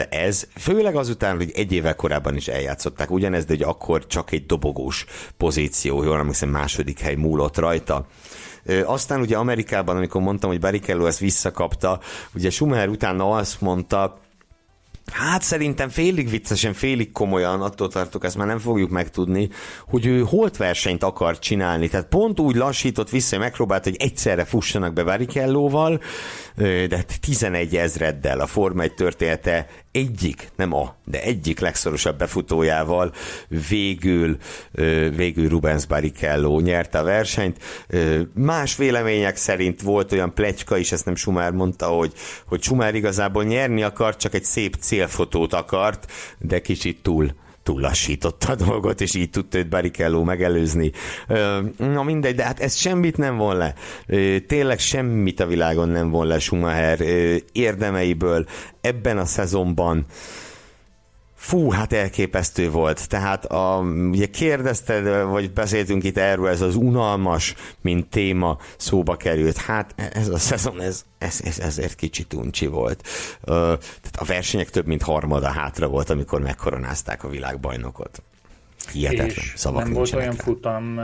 ez, 0.09 0.47
főleg 0.55 0.95
azután, 0.95 1.35
hogy 1.37 1.51
egy 1.55 1.71
évvel 1.71 1.95
korábban 1.95 2.35
is 2.35 2.47
eljátszották 2.47 3.11
ugyanezt, 3.11 3.47
de 3.47 3.53
hogy 3.53 3.63
akkor 3.63 4.07
csak 4.07 4.31
egy 4.31 4.45
dobogós 4.45 5.05
pozíció, 5.37 6.03
jól 6.03 6.17
emlékszem, 6.17 6.49
második 6.49 6.99
hely 6.99 7.15
múlott 7.15 7.57
rajta. 7.57 8.07
Aztán 8.85 9.19
ugye 9.21 9.37
Amerikában, 9.37 9.95
amikor 9.95 10.21
mondtam, 10.21 10.49
hogy 10.49 10.59
Barrichello 10.59 11.05
ezt 11.05 11.19
visszakapta, 11.19 11.99
ugye 12.35 12.49
Schumacher 12.49 12.87
utána 12.87 13.29
azt 13.29 13.61
mondta, 13.61 14.21
Hát 15.11 15.41
szerintem 15.41 15.89
félig 15.89 16.29
viccesen, 16.29 16.73
félig 16.73 17.11
komolyan, 17.11 17.61
attól 17.61 17.87
tartok, 17.87 18.23
ezt 18.23 18.37
már 18.37 18.47
nem 18.47 18.59
fogjuk 18.59 18.89
megtudni, 18.89 19.49
hogy 19.87 20.05
ő 20.05 20.21
holt 20.21 20.57
versenyt 20.57 21.03
akar 21.03 21.39
csinálni. 21.39 21.87
Tehát 21.87 22.07
pont 22.07 22.39
úgy 22.39 22.55
lassított 22.55 23.09
vissza, 23.09 23.37
megpróbált, 23.37 23.83
hogy 23.83 23.95
egyszerre 23.99 24.45
fussanak 24.45 24.93
be 24.93 25.03
Barrichelloval, 25.03 26.01
de 26.55 27.03
11 27.21 27.75
hát 27.75 27.83
ezreddel 27.83 28.39
a 28.39 28.47
Forma 28.47 28.81
1 28.81 28.93
története 28.93 29.67
egyik, 29.91 30.49
nem 30.55 30.73
a, 30.73 30.95
de 31.05 31.21
egyik 31.21 31.59
legszorosabb 31.59 32.17
befutójával 32.17 33.13
végül, 33.69 34.37
végül 35.15 35.49
Rubens 35.49 35.85
Barrichello 35.85 36.59
nyerte 36.59 36.99
a 36.99 37.03
versenyt. 37.03 37.57
Más 38.33 38.75
vélemények 38.75 39.35
szerint 39.35 39.81
volt 39.81 40.11
olyan 40.11 40.33
plecska 40.33 40.77
is, 40.77 40.91
ezt 40.91 41.05
nem 41.05 41.15
Schumer 41.15 41.51
mondta, 41.51 41.85
hogy, 41.85 42.13
hogy 42.45 42.61
Schumer 42.61 42.95
igazából 42.95 43.43
nyerni 43.43 43.83
akart, 43.83 44.19
csak 44.19 44.33
egy 44.33 44.43
szép 44.43 44.75
célfotót 44.75 45.53
akart, 45.53 46.11
de 46.39 46.61
kicsit 46.61 47.01
túl 47.01 47.33
túllassította 47.63 48.51
a 48.51 48.55
dolgot, 48.55 49.01
és 49.01 49.15
így 49.15 49.29
tudta 49.29 49.57
őt 49.57 49.69
Barrichello 49.69 50.23
megelőzni. 50.23 50.91
Na 51.77 52.03
mindegy, 52.03 52.35
de 52.35 52.43
hát 52.43 52.59
ez 52.59 52.75
semmit 52.75 53.17
nem 53.17 53.37
von 53.37 53.57
le. 53.57 53.73
Tényleg 54.47 54.79
semmit 54.79 55.39
a 55.39 55.45
világon 55.45 55.89
nem 55.89 56.09
von 56.09 56.27
le 56.27 56.39
Schumacher 56.39 56.99
érdemeiből 57.51 58.45
ebben 58.81 59.17
a 59.17 59.25
szezonban. 59.25 60.05
Fú, 61.43 61.69
hát 61.69 61.93
elképesztő 61.93 62.69
volt. 62.69 63.07
Tehát 63.09 63.45
a, 63.45 63.79
ugye 64.09 64.25
kérdezted, 64.25 65.25
vagy 65.25 65.51
beszéltünk 65.51 66.03
itt 66.03 66.17
erről, 66.17 66.47
ez 66.47 66.61
az 66.61 66.75
unalmas, 66.75 67.55
mint 67.81 68.09
téma 68.09 68.57
szóba 68.77 69.15
került. 69.15 69.57
Hát 69.57 69.93
ez 70.13 70.29
a 70.29 70.37
szezon, 70.37 70.81
ez, 70.81 71.05
ez, 71.17 71.41
ez 71.45 71.59
ezért 71.59 71.95
kicsit 71.95 72.33
uncsi 72.33 72.67
volt. 72.67 73.07
Uh, 73.39 73.47
tehát 73.47 74.15
a 74.17 74.25
versenyek 74.25 74.69
több 74.69 74.85
mint 74.85 75.01
harmada 75.01 75.47
hátra 75.47 75.87
volt, 75.87 76.09
amikor 76.09 76.41
megkoronázták 76.41 77.23
a 77.23 77.29
világbajnokot. 77.29 78.23
Hihetetlen 78.91 79.27
és 79.27 79.53
szavak 79.55 79.83
nem 79.83 79.93
volt 79.93 80.13
olyan 80.13 80.35
rá. 80.35 80.43
futam, 80.43 80.97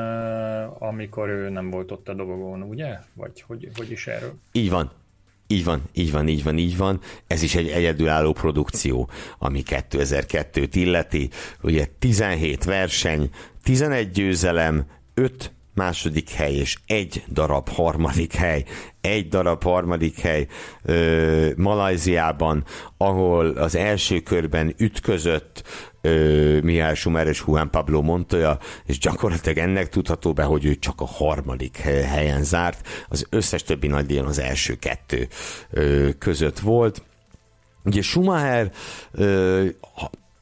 amikor 0.79 1.29
ő 1.29 1.49
nem 1.49 1.69
volt 1.69 1.91
ott 1.91 2.09
a 2.09 2.13
dobogón, 2.13 2.61
ugye? 2.61 2.97
Vagy 3.13 3.43
hogy, 3.47 3.69
hogy 3.75 3.91
is 3.91 4.07
erről? 4.07 4.33
Így 4.51 4.69
van, 4.69 4.91
így 5.51 5.63
van, 5.63 5.81
így 5.93 6.11
van, 6.11 6.27
így 6.27 6.43
van, 6.43 6.57
így 6.57 6.77
van. 6.77 7.01
Ez 7.27 7.43
is 7.43 7.55
egy 7.55 7.67
egyedülálló 7.67 8.31
produkció, 8.31 9.09
ami 9.39 9.63
2002-t 9.65 10.69
illeti. 10.71 11.29
Ugye 11.61 11.87
17 11.99 12.63
verseny, 12.63 13.29
11 13.63 14.11
győzelem, 14.11 14.85
5 15.13 15.53
második 15.73 16.29
hely 16.29 16.53
és 16.53 16.77
egy 16.87 17.23
darab 17.27 17.69
harmadik 17.69 18.33
hely, 18.33 18.63
egy 19.01 19.27
darab 19.27 19.63
harmadik 19.63 20.19
hely 20.19 20.47
ö, 20.83 21.49
Malajziában, 21.55 22.63
ahol 22.97 23.47
az 23.47 23.75
első 23.75 24.19
körben 24.19 24.73
ütközött 24.77 25.63
ö, 26.01 26.59
Mihály 26.61 26.95
Schumer 26.95 27.27
és 27.27 27.43
Juan 27.47 27.69
Pablo 27.69 28.01
Montoya, 28.01 28.59
és 28.85 28.97
gyakorlatilag 28.97 29.57
ennek 29.57 29.89
tudható 29.89 30.33
be, 30.33 30.43
hogy 30.43 30.65
ő 30.65 30.75
csak 30.75 31.01
a 31.01 31.05
harmadik 31.05 31.77
helyen 31.77 32.43
zárt, 32.43 32.87
az 33.07 33.25
összes 33.29 33.63
többi 33.63 33.87
nagy 33.87 34.17
az 34.17 34.39
első 34.39 34.75
kettő 34.75 35.27
ö, 35.69 36.09
között 36.17 36.59
volt. 36.59 37.03
Ugye 37.83 38.01
Schumacher 38.01 38.71
ö, 39.11 39.65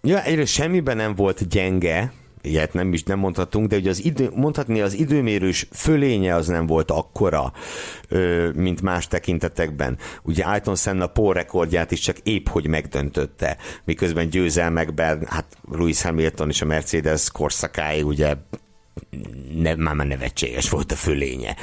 ja, 0.02 0.24
egyrészt 0.24 0.54
semmiben 0.54 0.98
nem 0.98 1.16
volt 1.16 1.48
gyenge, 1.48 2.14
ilyet 2.42 2.74
nem 2.74 2.94
is 2.94 3.04
nem 3.04 3.20
mondhatunk, 3.20 3.68
de 3.68 3.76
ugye 3.76 3.90
az 3.90 4.04
idő, 4.04 4.30
mondhatni 4.36 4.82
az 4.82 4.94
időmérős 4.94 5.68
fölénye 5.72 6.36
az 6.36 6.48
nem 6.48 6.66
volt 6.66 6.92
akkora, 6.92 7.54
ö, 8.08 8.50
mint 8.56 8.82
más 8.82 9.08
tekintetekben. 9.08 9.98
Ugye 10.24 10.44
Ayton 10.44 10.76
Senna 10.76 11.08
Paul 11.08 11.34
rekordját 11.34 11.92
is 11.92 12.00
csak 12.00 12.18
épp 12.24 12.48
hogy 12.48 12.68
megdöntötte, 12.68 13.58
miközben 13.86 14.30
győzelmekben, 14.30 15.26
hát 15.26 15.58
Lewis 15.72 16.02
Hamilton 16.02 16.50
és 16.50 16.62
a 16.62 16.66
Mercedes 16.66 17.32
korszakáig 17.32 18.06
ugye 18.06 18.36
ne, 19.56 19.76
már, 19.76 19.96
már 19.96 20.08
nevetséges 20.08 20.70
volt 20.70 20.92
a 20.92 20.96
fölénye, 20.96 21.56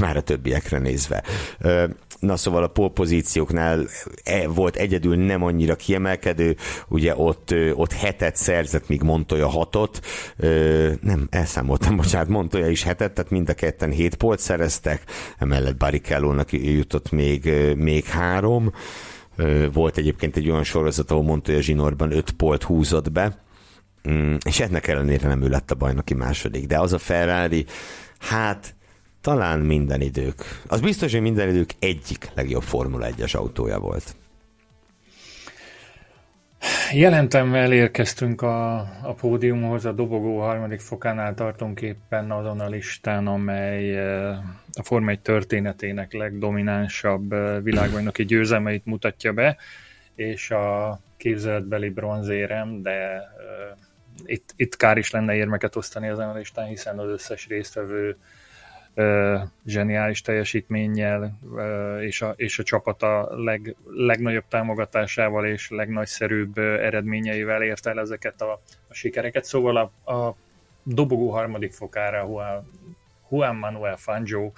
már 0.00 0.16
a 0.16 0.20
többiekre 0.20 0.78
nézve. 0.78 1.22
Na 2.24 2.36
szóval 2.36 2.62
a 2.62 2.68
polpozícióknál 2.68 3.86
e, 4.24 4.48
volt 4.48 4.76
egyedül 4.76 5.16
nem 5.16 5.42
annyira 5.42 5.76
kiemelkedő, 5.76 6.56
ugye 6.88 7.16
ott, 7.16 7.54
ott 7.74 7.92
hetet 7.92 8.36
szerzett, 8.36 8.88
míg 8.88 9.02
Montoya 9.02 9.48
hatot, 9.48 10.00
nem, 11.00 11.26
elszámoltam, 11.30 11.96
bocsánat, 12.02 12.28
Montoya 12.28 12.68
is 12.68 12.82
hetet, 12.82 13.12
tehát 13.12 13.30
mind 13.30 13.48
a 13.48 13.54
ketten 13.54 13.90
hét 13.90 14.14
polt 14.14 14.38
szereztek, 14.38 15.02
emellett 15.38 15.76
Barrichello-nak 15.76 16.52
jutott 16.52 17.10
még, 17.10 17.52
még 17.76 18.04
három, 18.04 18.72
volt 19.72 19.96
egyébként 19.96 20.36
egy 20.36 20.50
olyan 20.50 20.64
sorozat, 20.64 21.10
ahol 21.10 21.22
Montoya 21.22 21.60
zsinórban 21.60 22.12
öt 22.12 22.30
polt 22.30 22.62
húzott 22.62 23.12
be, 23.12 23.42
Mm, 24.08 24.34
és 24.44 24.60
ennek 24.60 24.86
ellenére 24.86 25.28
nem 25.28 25.42
ő 25.42 25.48
lett 25.48 25.70
a 25.70 25.74
bajnoki 25.74 26.14
második, 26.14 26.66
de 26.66 26.78
az 26.78 26.92
a 26.92 26.98
Ferrari, 26.98 27.66
hát 28.18 28.74
talán 29.24 29.60
minden 29.60 30.00
idők, 30.00 30.42
az 30.66 30.80
biztos, 30.80 31.12
hogy 31.12 31.20
minden 31.20 31.48
idők 31.48 31.70
egyik 31.78 32.28
legjobb 32.34 32.62
Formula 32.62 33.06
1-es 33.10 33.36
autója 33.36 33.78
volt. 33.78 34.14
Jelentem 36.92 37.54
elérkeztünk 37.54 38.42
a, 38.42 38.78
a 39.02 39.14
pódiumhoz, 39.20 39.84
a 39.84 39.92
dobogó 39.92 40.40
harmadik 40.40 40.80
fokánál 40.80 41.34
tartunk 41.34 41.80
éppen 41.80 42.30
azon 42.30 42.60
a 42.60 42.68
listán, 42.68 43.26
amely 43.26 43.96
eh, 43.96 44.38
a 44.72 44.82
Forma 44.82 45.10
1 45.10 45.20
történetének 45.20 46.12
legdominánsabb 46.12 47.32
eh, 47.32 47.62
világbajnoki 47.62 48.24
győzelmeit 48.24 48.84
mutatja 48.84 49.32
be, 49.32 49.56
és 50.14 50.50
a 50.50 50.98
képzeletbeli 51.16 51.88
bronzérem, 51.88 52.82
de 52.82 52.90
eh, 52.90 53.22
itt, 54.24 54.52
itt 54.56 54.76
kár 54.76 54.98
is 54.98 55.10
lenne 55.10 55.34
érmeket 55.34 55.76
osztani 55.76 56.08
ezen 56.08 56.28
a 56.28 56.34
listán, 56.34 56.66
hiszen 56.66 56.98
az 56.98 57.08
összes 57.08 57.46
résztvevő 57.46 58.08
ö, 58.08 58.12
zseniális 59.66 60.20
teljesítménnyel 60.20 61.38
és, 62.00 62.22
a, 62.22 62.34
és 62.36 62.58
a 62.58 62.62
csapat 62.62 63.02
a 63.02 63.28
leg, 63.36 63.76
legnagyobb 63.84 64.44
támogatásával 64.48 65.46
és 65.46 65.70
legnagyszerűbb 65.70 66.58
eredményeivel 66.58 67.62
ért 67.62 67.86
el 67.86 68.00
ezeket 68.00 68.40
a, 68.40 68.60
a 68.88 68.94
sikereket. 68.94 69.44
Szóval 69.44 69.76
a, 69.76 70.12
a 70.12 70.36
dobogó 70.82 71.30
harmadik 71.30 71.72
fokára 71.72 72.26
Juan, 72.26 72.70
Juan 73.30 73.56
Manuel 73.56 73.96
Fangio 73.96 74.52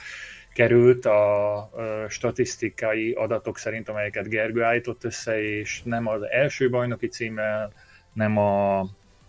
került 0.53 1.07
a 1.07 1.71
statisztikai 2.09 3.13
adatok 3.13 3.59
szerint, 3.59 3.89
amelyeket 3.89 4.29
Gergő 4.29 4.63
állított 4.63 5.05
össze, 5.05 5.43
és 5.43 5.83
nem 5.83 6.07
az 6.07 6.23
első 6.23 6.71
bajnoki 6.71 7.09
címmel, 7.09 7.73
nem 8.13 8.37
a 8.39 8.87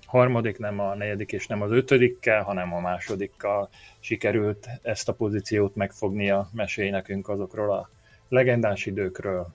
harmadik, 0.08 0.58
nem 0.58 0.80
a 0.80 0.96
negyedik 0.96 1.32
és 1.32 1.48
nem 1.48 1.62
az 1.62 1.72
ötödikkel, 1.72 2.44
hanem 2.44 2.74
a 2.74 2.80
másodikkal 2.80 3.70
sikerült 4.00 4.68
ezt 4.82 5.10
a 5.10 5.14
pozíciót 5.14 5.76
megfognia. 5.76 6.50
Mesélj 6.54 6.90
nekünk 6.90 7.30
azokról 7.30 7.74
a 7.74 7.90
legendás 8.30 8.86
időkről. 8.86 9.48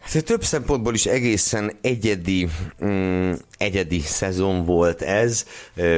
Hát 0.00 0.24
több 0.24 0.44
szempontból 0.44 0.94
is 0.94 1.06
egészen 1.06 1.72
egyedi, 1.80 2.48
mm, 2.84 3.32
egyedi 3.58 4.00
szezon 4.00 4.64
volt 4.64 5.02
ez, 5.02 5.46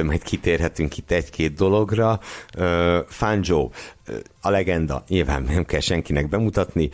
majd 0.03 0.23
kitérhetünk 0.23 0.97
itt 0.97 1.11
egy-két 1.11 1.53
dologra. 1.53 2.19
Fangio, 3.07 3.69
a 4.41 4.49
legenda, 4.49 5.03
nyilván 5.07 5.43
nem 5.43 5.65
kell 5.65 5.79
senkinek 5.79 6.29
bemutatni, 6.29 6.89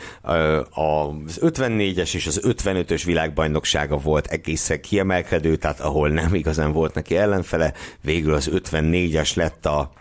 az 0.69 1.39
54-es 1.41 2.13
és 2.15 2.27
az 2.27 2.41
55-ös 2.43 3.01
világbajnoksága 3.05 3.97
volt 3.97 4.27
egészen 4.27 4.81
kiemelkedő, 4.81 5.55
tehát 5.55 5.79
ahol 5.79 6.09
nem 6.09 6.33
igazán 6.33 6.71
volt 6.71 6.93
neki 6.93 7.17
ellenfele, 7.17 7.73
végül 8.01 8.33
az 8.33 8.49
54-es 8.53 9.35
lett 9.35 9.65
a 9.65 9.91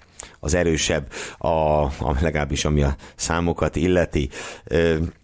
az 0.40 0.54
erősebb, 0.54 1.12
a, 1.38 1.48
a, 1.48 2.16
legalábbis 2.20 2.64
ami 2.64 2.82
a 2.82 2.96
számokat 3.16 3.76
illeti. 3.76 4.28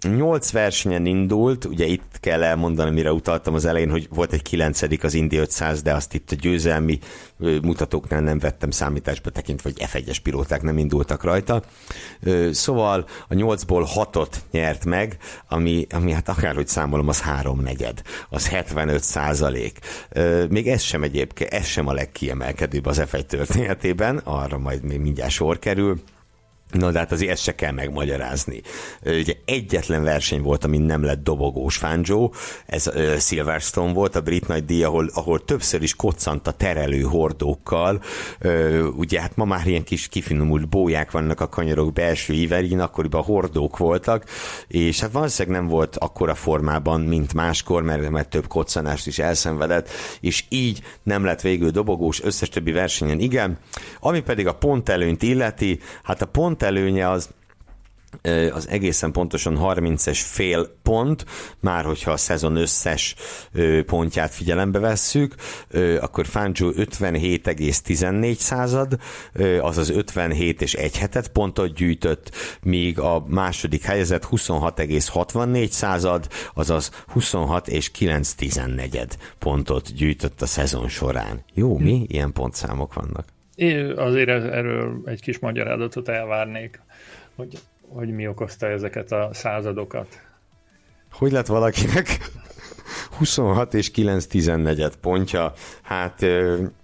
Nyolc 0.03 0.51
versenyen 0.51 1.07
indult, 1.07 1.65
ugye 1.65 1.87
itt 1.87 2.17
kell 2.21 2.43
elmondani, 2.43 2.91
mire 2.91 3.13
utaltam 3.13 3.55
az 3.55 3.65
elején, 3.65 3.91
hogy 3.91 4.09
volt 4.11 4.33
egy 4.33 4.43
kilencedik 4.43 5.05
az 5.05 5.15
Indy 5.15 5.37
500, 5.37 5.83
de 5.83 5.95
azt 5.95 6.15
itt 6.15 6.31
a 6.31 6.35
győzelmi 6.35 6.99
mutatóknál 7.39 8.21
nem 8.21 8.39
vettem 8.39 8.71
számításba 8.71 9.31
tekintve, 9.31 9.71
hogy 9.75 9.89
F1-es 9.93 10.17
pilóták 10.23 10.63
nem 10.63 10.79
indultak 10.79 11.23
rajta. 11.23 11.63
Szóval 12.51 13.07
a 13.29 13.35
8-ból 13.35 13.89
6-ot 13.95 14.33
nyert 14.51 14.85
meg, 14.85 15.17
ami, 15.49 15.87
ami 15.91 16.13
hát 16.13 16.29
akárhogy 16.29 16.69
számolom, 16.69 17.09
az 17.09 17.21
három 17.21 17.61
negyed, 17.61 18.03
az 18.29 18.49
75 18.49 19.03
százalék. 19.03 19.79
Még 20.49 20.69
ez 20.69 20.83
sem 20.83 21.03
egyébként, 21.03 21.53
ez 21.53 21.67
sem 21.67 21.87
a 21.87 21.93
legkiemelkedőbb 21.93 22.87
az 22.87 23.03
F1 23.11 23.23
történetében, 23.23 24.17
arra 24.17 24.59
majd 24.59 24.83
még 24.83 25.01
mindjárt 25.01 25.31
sor 25.31 25.59
kerül 25.59 26.01
Na 26.75 26.91
de 26.91 26.99
hát 26.99 27.13
azért 27.13 27.31
ezt 27.31 27.43
se 27.43 27.55
kell 27.55 27.73
megmagyarázni. 27.73 28.61
Ugye 29.03 29.35
egyetlen 29.45 30.03
verseny 30.03 30.43
volt, 30.43 30.65
ami 30.65 30.79
nem 30.79 31.05
lett 31.05 31.23
dobogós 31.23 31.77
Fangio, 31.77 32.31
ez 32.67 32.87
uh, 32.87 33.17
Silverstone 33.17 33.93
volt, 33.93 34.17
a 34.17 34.21
brit 34.21 34.49
nagy 34.49 34.65
díj, 34.65 34.83
ahol, 34.83 35.11
ahol 35.15 35.45
többször 35.45 35.83
is 35.83 35.95
koccant 35.95 36.47
a 36.47 36.53
terelő 36.53 37.01
hordókkal. 37.01 38.03
Ugye 38.97 39.21
hát 39.21 39.37
ma 39.37 39.45
már 39.45 39.67
ilyen 39.67 39.85
kis 39.85 40.09
kifinomult 40.09 40.69
bóják 40.69 41.11
vannak 41.11 41.41
a 41.41 41.49
kanyarok 41.49 41.93
belső 41.93 42.33
íverin, 42.33 42.81
akkoriban 42.81 43.23
hordók 43.23 43.77
voltak, 43.77 44.25
és 44.69 45.01
hát 45.01 45.13
valószínűleg 45.13 45.61
nem 45.61 45.69
volt 45.69 45.97
akkora 45.97 46.35
formában, 46.35 47.01
mint 47.01 47.35
máskor, 47.35 47.83
mert, 47.83 48.11
mert 48.11 48.29
több 48.29 48.47
koccanást 48.47 49.07
is 49.07 49.19
elszenvedett, 49.19 49.89
és 50.21 50.45
így 50.49 50.83
nem 51.03 51.25
lett 51.25 51.41
végül 51.41 51.71
dobogós, 51.71 52.23
összes 52.23 52.49
többi 52.49 52.73
versenyen 52.73 53.21
igen. 53.21 53.59
Ami 54.01 54.21
pedig 54.21 54.47
a 54.47 54.55
pont 54.55 54.89
előnyt 54.89 55.23
illeti, 55.23 55.81
hát 56.03 56.23
a 56.23 56.27
pont 56.27 56.63
előnye 56.65 57.11
az 57.11 57.29
az 58.53 58.69
egészen 58.69 59.13
pontosan 59.13 59.59
30-es 59.61 60.21
fél 60.23 60.77
pont, 60.83 61.25
már 61.61 61.85
hogyha 61.85 62.11
a 62.11 62.17
szezon 62.17 62.57
összes 62.57 63.15
pontját 63.87 64.35
figyelembe 64.35 64.79
vesszük, 64.79 65.35
akkor 66.01 66.27
Fangio 66.27 66.71
57,14 66.71 68.37
század, 68.37 68.99
azaz 69.61 69.91
57 69.91 70.63
és 70.63 70.75
egy 70.75 70.97
hetet 70.99 71.29
pontot 71.29 71.75
gyűjtött, 71.75 72.31
míg 72.63 72.99
a 72.99 73.25
második 73.29 73.83
helyezett 73.83 74.27
26,64 74.31 75.69
század, 75.69 76.29
azaz 76.55 76.91
26 77.07 77.69
és 77.69 77.91
9 77.91 78.33
tizennegyed 78.33 79.17
pontot 79.39 79.95
gyűjtött 79.95 80.43
a 80.43 80.47
szezon 80.47 80.89
során. 80.89 81.45
Jó, 81.55 81.79
mi? 81.79 82.05
Ilyen 82.09 82.33
pontszámok 82.33 82.95
vannak. 82.95 83.34
Én 83.55 83.91
azért 83.91 84.29
erről 84.29 85.03
egy 85.05 85.21
kis 85.21 85.39
magyarázatot 85.39 86.09
elvárnék, 86.09 86.81
hogy, 87.35 87.59
hogy 87.89 88.09
mi 88.09 88.29
okozta 88.29 88.67
ezeket 88.67 89.13
a 89.13 89.31
századokat. 89.33 90.21
Hogy 91.13 91.33
lett 91.33 91.47
valakinek 91.47 92.31
26 93.19 93.75
és 93.75 93.91
9 93.91 94.27
14 94.27 94.97
pontja, 95.01 95.53
hát, 95.83 96.27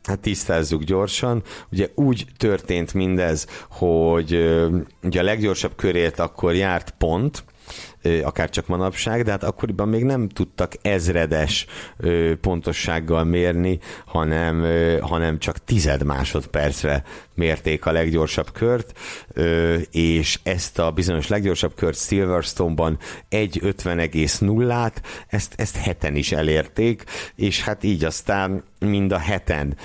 hát 0.05 0.21
tisztázzuk 0.21 0.83
gyorsan. 0.83 1.43
Ugye 1.73 1.89
úgy 1.95 2.27
történt 2.37 2.95
mindez, 2.95 3.47
hogy 3.71 4.33
ugye 5.03 5.21
a 5.21 5.25
leggyorsabb 5.25 5.75
körét 5.77 6.19
akkor 6.19 6.55
járt 6.55 6.95
pont, 6.99 7.45
akár 8.23 8.51
csak 8.51 8.67
manapság, 8.67 9.23
de 9.23 9.31
hát 9.31 9.45
akkoriban 9.45 9.89
még 9.89 10.05
nem 10.05 10.29
tudtak 10.29 10.73
ezredes 10.83 11.67
pontossággal 12.41 13.25
mérni, 13.25 13.79
hanem, 14.07 14.65
hanem 15.01 15.39
csak 15.39 15.65
tized 15.65 16.05
másodpercre 16.05 17.03
mérték 17.41 17.87
a 17.87 17.93
leggyorsabb 17.93 18.53
kört, 18.53 18.99
és 19.91 20.39
ezt 20.43 20.79
a 20.79 20.91
bizonyos 20.91 21.29
leggyorsabb 21.29 21.75
kört 21.75 21.99
Silverstone-ban 21.99 22.99
1.50,0-át, 23.31 25.03
ezt, 25.29 25.55
ezt 25.57 25.77
heten 25.77 26.17
is 26.17 26.33
elérték, 26.33 27.05
és 27.35 27.63
hát 27.63 27.85
így 27.85 28.05
aztán 28.05 28.65
mind 28.79 29.13
a 29.13 29.19
heten 29.19 29.77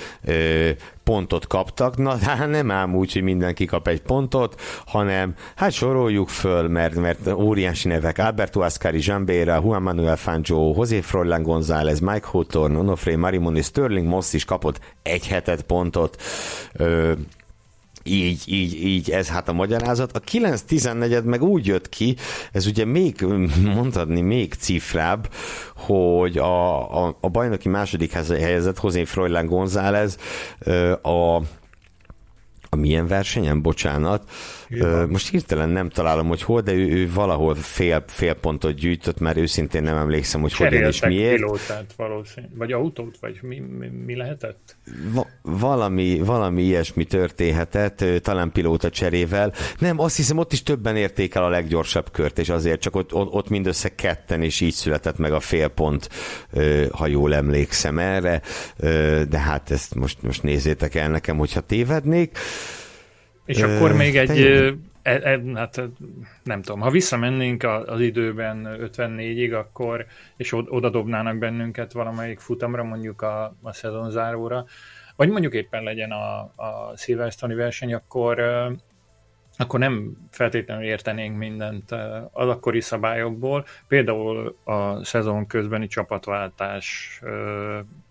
pontot 1.04 1.48
kaptak, 1.48 1.98
na 1.98 2.18
hát 2.18 2.50
nem 2.50 2.72
ám 2.72 2.96
úgy, 2.96 3.14
hogy 3.14 3.22
mindenki 3.22 3.66
kap 3.66 3.88
egy 3.88 4.02
pontot, 4.02 4.62
hanem 4.86 5.34
hát 5.56 5.72
soroljuk 5.72 6.30
föl, 6.30 6.68
mert, 6.68 6.96
mert 6.96 7.28
óriási 7.28 7.88
nevek, 7.88 8.18
Alberto 8.18 8.62
Ascari, 8.62 9.00
Jambera, 9.02 9.62
Juan 9.64 9.82
Manuel 9.82 10.16
Fangio, 10.16 10.74
José 10.76 11.02
Froilán 11.02 11.44
González, 11.44 12.00
Mike 12.00 12.28
Hawthorne, 12.28 12.78
Onofre 12.78 13.18
Marimoni, 13.18 13.62
Sterling 13.62 14.08
Moss 14.08 14.34
is 14.34 14.46
kapott 14.46 14.80
egy 15.04 15.28
hetet 15.28 15.62
pontot, 15.62 16.22
ö, 16.74 17.12
így, 18.08 18.44
így, 18.46 18.86
így, 18.86 19.12
ez 19.12 19.30
hát 19.30 19.50
a 19.50 19.54
magyarázat. 19.54 20.12
A 20.12 20.20
9-14 20.20 21.24
meg 21.24 21.44
úgy 21.44 21.66
jött 21.66 21.90
ki, 21.90 22.16
ez 22.52 22.66
ugye 22.66 22.86
még, 22.86 23.22
mondhatni, 23.76 24.22
még 24.22 24.54
cifrább, 24.54 25.30
hogy 25.76 26.38
a, 26.38 27.06
a, 27.06 27.18
a 27.22 27.30
bajnoki 27.30 27.70
második 27.70 28.12
helyezett 28.12 28.80
José 28.84 29.04
Froilán 29.04 29.46
González 29.46 30.18
a 31.02 31.42
a 32.76 32.78
milyen 32.78 33.08
versenyen, 33.08 33.62
bocsánat. 33.62 34.30
Ö, 34.70 35.06
most 35.06 35.30
hirtelen 35.30 35.70
nem 35.70 35.90
találom, 35.90 36.28
hogy 36.28 36.42
hol, 36.42 36.62
de 36.62 36.72
ő, 36.72 36.88
ő 36.88 37.12
valahol 37.14 37.56
fél, 37.56 38.04
fél 38.08 38.34
pontot 38.34 38.76
gyűjtött, 38.76 39.20
mert 39.20 39.38
őszintén 39.38 39.84
nem 39.84 39.98
emlékszem, 39.98 40.42
hogy 40.42 40.54
hogyan 40.54 40.84
és 40.84 41.02
miért. 41.06 41.36
pilótát 41.36 41.94
valószínűleg, 41.98 42.58
vagy 42.58 42.72
autót, 42.72 43.18
vagy 43.20 43.40
mi, 43.42 43.60
mi, 43.60 43.88
mi 43.88 44.16
lehetett? 44.16 44.78
Va, 45.46 45.76
valami, 45.76 46.20
valami 46.20 46.62
ilyesmi 46.62 47.04
történhetett, 47.04 48.06
talán 48.22 48.52
pilóta 48.52 48.90
cserével. 48.90 49.54
Nem, 49.80 50.00
azt 50.00 50.16
hiszem, 50.16 50.38
ott 50.38 50.54
is 50.54 50.64
többen 50.64 50.96
érték 50.96 51.36
el 51.36 51.44
a 51.44 51.50
leggyorsabb 51.50 52.12
kört, 52.12 52.40
és 52.40 52.50
azért 52.50 52.82
csak 52.82 52.96
ott, 52.96 53.14
ott 53.14 53.50
mindössze 53.50 53.96
ketten, 53.96 54.42
és 54.42 54.62
így 54.62 54.74
született 54.74 55.18
meg 55.18 55.34
a 55.34 55.40
fél 55.40 55.68
pont, 55.68 56.10
ha 56.92 57.08
jól 57.08 57.36
emlékszem 57.36 58.00
erre, 58.00 58.42
de 59.30 59.40
hát 59.40 59.72
ezt 59.72 59.96
most, 59.96 60.22
most 60.22 60.44
nézzétek 60.44 60.96
el 60.96 61.10
nekem, 61.10 61.38
hogyha 61.38 61.60
tévednék. 61.60 62.38
És 63.46 63.62
Ö, 63.62 63.76
akkor 63.76 63.94
még 63.94 64.18
egy, 64.18 64.40
e, 65.02 65.12
e, 65.12 65.42
hát 65.56 65.82
nem 66.44 66.62
tudom, 66.62 66.80
ha 66.80 66.90
visszamennénk 66.90 67.64
az 67.86 68.00
időben 68.00 68.68
54-ig, 68.82 69.58
akkor, 69.60 70.06
és 70.38 70.54
oda 70.54 70.90
dobnának 70.90 71.38
bennünket 71.38 71.92
valamelyik 71.92 72.40
futamra, 72.40 72.84
mondjuk 72.84 73.22
a, 73.22 73.56
a 73.62 73.74
szezon 73.74 74.12
záróra, 74.12 74.66
vagy 75.16 75.30
mondjuk 75.30 75.54
éppen 75.54 75.84
legyen 75.84 76.12
a, 76.12 76.40
a 76.40 76.94
Silverstone 76.98 77.56
verseny, 77.56 77.94
akkor 77.94 78.40
akkor 79.58 79.80
nem 79.80 80.18
feltétlenül 80.32 80.84
értenénk 80.84 81.38
mindent 81.38 81.92
az 82.32 82.50
akkori 82.50 82.82
szabályokból. 82.82 83.66
Például 83.88 84.58
a 84.64 85.04
szezon 85.04 85.48
közbeni 85.48 85.88
csapatváltás 85.88 87.20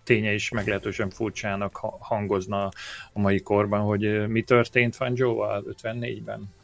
ténye 0.04 0.32
is 0.32 0.48
meglehetősen 0.48 1.10
furcsának 1.10 1.76
hangozna 1.98 2.64
a 3.12 3.20
mai 3.20 3.40
korban, 3.40 3.80
hogy 3.80 4.28
mi 4.28 4.42
történt 4.42 4.96
Fangio-val 4.96 5.64
54-ben. 5.82 6.54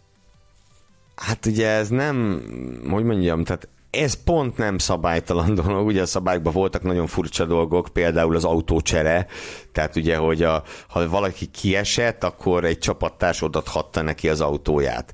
Hát 1.16 1.46
ugye 1.46 1.68
ez 1.68 1.88
nem, 1.88 2.42
hogy 2.90 3.04
mondjam, 3.04 3.44
tehát 3.44 3.68
ez 3.90 4.22
pont 4.24 4.56
nem 4.56 4.78
szabálytalan 4.78 5.54
dolog, 5.64 5.86
ugye 5.86 6.02
a 6.02 6.06
szabályokban 6.06 6.52
voltak 6.52 6.82
nagyon 6.82 7.06
furcsa 7.06 7.44
dolgok, 7.44 7.88
például 7.92 8.36
az 8.36 8.44
autócsere, 8.44 9.26
tehát 9.72 9.96
ugye, 9.96 10.16
hogy 10.16 10.42
a, 10.42 10.62
ha 10.88 11.08
valaki 11.08 11.46
kiesett, 11.46 12.24
akkor 12.24 12.64
egy 12.64 12.78
csapattárs 12.78 13.42
odathatta 13.42 14.02
neki 14.02 14.28
az 14.28 14.40
autóját. 14.40 15.12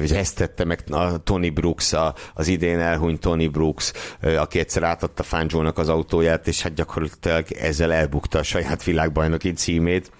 Ugye 0.00 0.18
ezt 0.18 0.36
tette 0.36 0.64
meg 0.64 0.84
a 0.90 1.18
Tony 1.18 1.52
Brooks, 1.52 1.92
a, 1.92 2.14
az 2.34 2.48
idén 2.48 2.80
elhunyt 2.80 3.20
Tony 3.20 3.50
Brooks, 3.50 3.92
aki 4.38 4.58
egyszer 4.58 4.82
átadta 4.82 5.22
Fangio-nak 5.22 5.78
az 5.78 5.88
autóját, 5.88 6.48
és 6.48 6.62
hát 6.62 6.74
gyakorlatilag 6.74 7.52
ezzel 7.52 7.92
elbukta 7.92 8.38
a 8.38 8.42
saját 8.42 8.84
világbajnoki 8.84 9.52
címét 9.52 10.10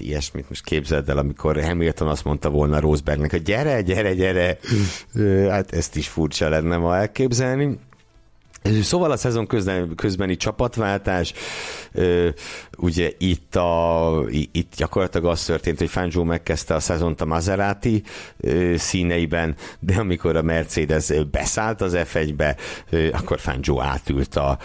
ilyesmit 0.00 0.48
most 0.48 0.64
képzeld 0.64 1.08
el, 1.08 1.18
amikor 1.18 1.62
Hamilton 1.62 2.08
azt 2.08 2.24
mondta 2.24 2.50
volna 2.50 2.80
Rosebergnek, 2.80 3.30
hogy 3.30 3.42
gyere, 3.42 3.82
gyere, 3.82 4.14
gyere, 4.14 4.58
hát 5.50 5.72
ezt 5.72 5.96
is 5.96 6.08
furcsa 6.08 6.48
lenne 6.48 6.76
ma 6.76 6.96
elképzelni. 6.96 7.78
Szóval 8.82 9.10
a 9.10 9.16
szezon 9.16 9.46
közben, 9.46 9.94
közbeni 9.94 10.36
csapatváltás, 10.36 11.32
ugye 12.76 13.10
itt, 13.18 13.56
a, 13.56 14.24
itt 14.30 14.72
gyakorlatilag 14.76 15.26
az 15.26 15.44
történt, 15.44 15.78
hogy 15.78 15.90
Fangio 15.90 16.24
megkezdte 16.24 16.74
a 16.74 16.80
szezont 16.80 17.20
a 17.20 17.24
Maserati 17.24 18.02
színeiben, 18.76 19.56
de 19.80 19.94
amikor 19.94 20.36
a 20.36 20.42
Mercedes 20.42 21.12
beszállt 21.30 21.80
az 21.80 21.96
F1-be, 21.96 22.56
akkor 23.12 23.40
Fangio 23.40 23.80
átült 23.80 24.36
a, 24.36 24.58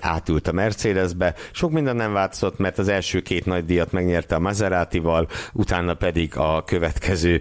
átült 0.00 0.48
a 0.48 0.52
Mercedesbe. 0.52 1.34
Sok 1.52 1.70
minden 1.70 1.96
nem 1.96 2.12
változott, 2.12 2.58
mert 2.58 2.78
az 2.78 2.88
első 2.88 3.20
két 3.20 3.46
nagy 3.46 3.64
díjat 3.64 3.92
megnyerte 3.92 4.34
a 4.34 4.38
Maseratival, 4.38 5.28
utána 5.52 5.94
pedig 5.94 6.36
a 6.36 6.64
következő 6.64 7.40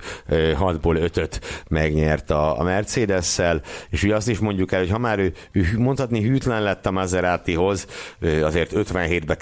hatból 0.56 0.96
ötöt 0.96 1.64
megnyert 1.68 2.32
a, 2.32 2.60
a 2.60 2.64
Mercedes-szel, 2.64 3.62
és 3.90 4.04
ugye 4.04 4.16
azt 4.16 4.30
is 4.30 4.40
mondjuk 4.40 4.72
el, 4.72 4.80
hogy 4.80 4.90
ha 4.90 4.98
már 4.98 5.20
ő, 5.20 5.34
ő 5.52 5.66
mondhatni 5.78 6.22
hűtlen 6.22 6.64
lett 6.64 6.86
a 6.86 6.92
Maseratihoz, 6.92 7.88
azért 8.44 8.72
57-be 8.76 9.36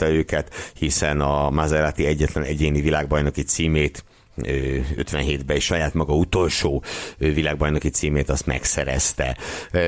kárpótolta 0.00 0.08
őket, 0.08 0.54
hiszen 0.74 1.20
a 1.20 1.50
Maserati 1.50 2.06
egyetlen 2.06 2.44
egyéni 2.44 2.80
világbajnoki 2.80 3.42
címét 3.42 4.04
57-ben 4.42 5.56
és 5.56 5.64
saját 5.64 5.94
maga 5.94 6.14
utolsó 6.14 6.82
világbajnoki 7.18 7.88
címét 7.88 8.28
azt 8.28 8.46
megszerezte. 8.46 9.36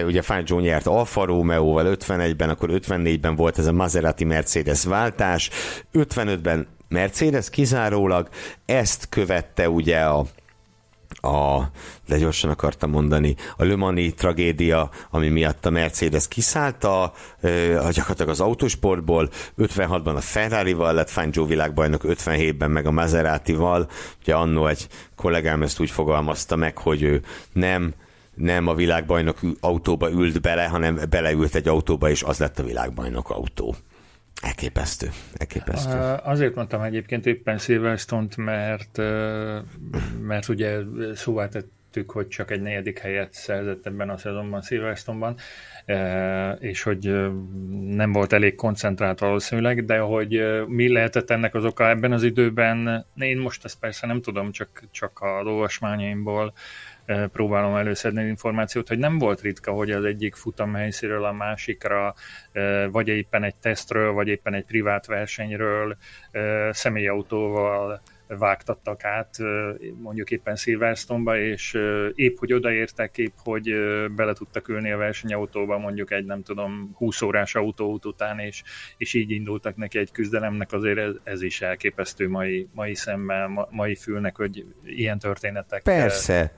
Ugye 0.06 0.22
Fangio 0.22 0.60
nyert 0.60 0.86
Alfa 0.86 1.24
Romeo-val 1.24 1.96
51-ben, 1.98 2.48
akkor 2.48 2.68
54-ben 2.72 3.36
volt 3.36 3.58
ez 3.58 3.66
a 3.66 3.72
Maserati 3.72 4.24
Mercedes 4.24 4.84
váltás, 4.84 5.50
55-ben 5.92 6.66
Mercedes 6.88 7.50
kizárólag, 7.50 8.28
ezt 8.66 9.08
követte 9.08 9.68
ugye 9.68 9.98
a 9.98 10.26
a, 11.20 11.62
de 12.06 12.18
gyorsan 12.18 12.50
akartam 12.50 12.90
mondani, 12.90 13.34
a 13.56 13.64
Le 13.64 13.76
Mani 13.76 14.12
tragédia, 14.12 14.90
ami 15.10 15.28
miatt 15.28 15.66
a 15.66 15.70
Mercedes 15.70 16.28
kiszállt 16.28 16.84
a, 16.84 17.02
a 17.02 17.90
gyakorlatilag 17.90 18.28
az 18.28 18.40
autósportból, 18.40 19.30
56-ban 19.58 20.16
a 20.16 20.20
Ferrari-val 20.20 20.92
lett 20.92 21.10
Fangio 21.10 21.46
világbajnok, 21.46 22.02
57-ben 22.04 22.70
meg 22.70 22.86
a 22.86 22.90
Maserati-val, 22.90 23.88
ugye 24.20 24.34
annó 24.34 24.66
egy 24.66 24.86
kollégám 25.16 25.62
ezt 25.62 25.80
úgy 25.80 25.90
fogalmazta 25.90 26.56
meg, 26.56 26.78
hogy 26.78 27.02
ő 27.02 27.22
nem 27.52 27.94
nem 28.34 28.66
a 28.66 28.74
világbajnok 28.74 29.38
autóba 29.60 30.10
ült 30.10 30.40
bele, 30.40 30.64
hanem 30.64 31.00
beleült 31.10 31.54
egy 31.54 31.68
autóba, 31.68 32.10
és 32.10 32.22
az 32.22 32.38
lett 32.38 32.58
a 32.58 32.62
világbajnok 32.62 33.30
autó. 33.30 33.74
Elképesztő, 34.42 35.10
elképesztő. 35.36 35.98
Azért 36.22 36.54
mondtam 36.54 36.82
egyébként 36.82 37.26
éppen 37.26 37.58
Silverstone-t, 37.58 38.36
mert, 38.36 38.96
mert 40.20 40.48
ugye 40.48 40.78
szóvá 41.14 41.48
tettük, 41.48 42.10
hogy 42.10 42.28
csak 42.28 42.50
egy 42.50 42.60
negyedik 42.60 42.98
helyet 42.98 43.32
szerzett 43.32 43.86
ebben 43.86 44.10
a 44.10 44.16
szezonban 44.16 44.62
Silverstone-ban, 44.62 45.36
és 46.58 46.82
hogy 46.82 47.30
nem 47.86 48.12
volt 48.12 48.32
elég 48.32 48.54
koncentrált 48.54 49.18
valószínűleg, 49.18 49.84
de 49.84 49.98
hogy 49.98 50.64
mi 50.66 50.92
lehetett 50.92 51.30
ennek 51.30 51.54
az 51.54 51.64
oka 51.64 51.88
ebben 51.88 52.12
az 52.12 52.22
időben, 52.22 53.06
én 53.16 53.38
most 53.38 53.64
ezt 53.64 53.78
persze 53.78 54.06
nem 54.06 54.20
tudom, 54.20 54.50
csak, 54.50 54.82
csak 54.90 55.18
a 55.20 55.42
olvasmányaimból 55.44 56.52
próbálom 57.32 57.74
előszedni 57.74 58.24
információt, 58.24 58.88
hogy 58.88 58.98
nem 58.98 59.18
volt 59.18 59.40
ritka, 59.40 59.72
hogy 59.72 59.90
az 59.90 60.04
egyik 60.04 60.34
futam 60.34 60.74
helyszíről 60.74 61.24
a 61.24 61.32
másikra, 61.32 62.14
vagy 62.90 63.08
éppen 63.08 63.42
egy 63.42 63.56
tesztről, 63.56 64.12
vagy 64.12 64.28
éppen 64.28 64.54
egy 64.54 64.64
privát 64.64 65.06
versenyről 65.06 65.96
személyautóval 66.70 68.02
vágtattak 68.38 69.04
át, 69.04 69.36
mondjuk 70.02 70.30
éppen 70.30 70.56
Silverstone-ba, 70.56 71.38
és 71.38 71.78
épp, 72.14 72.36
hogy 72.38 72.52
odaértek, 72.52 73.18
épp, 73.18 73.36
hogy 73.36 73.74
bele 74.16 74.32
tudtak 74.32 74.68
ülni 74.68 74.90
a 74.90 74.96
versenyautóba, 74.96 75.78
mondjuk 75.78 76.10
egy, 76.10 76.24
nem 76.24 76.42
tudom, 76.42 76.90
20 76.94 77.22
órás 77.22 77.54
autóút 77.54 78.04
után, 78.04 78.38
és, 78.38 78.62
és 78.96 79.14
így 79.14 79.30
indultak 79.30 79.76
neki 79.76 79.98
egy 79.98 80.10
küzdelemnek, 80.10 80.72
azért 80.72 80.98
ez, 80.98 81.14
ez 81.22 81.42
is 81.42 81.60
elképesztő 81.60 82.28
mai, 82.28 82.68
mai 82.74 82.94
szemmel, 82.94 83.68
mai 83.70 83.94
fülnek, 83.94 84.36
hogy 84.36 84.66
ilyen 84.84 85.18
történetek. 85.18 85.82
Persze, 85.82 86.52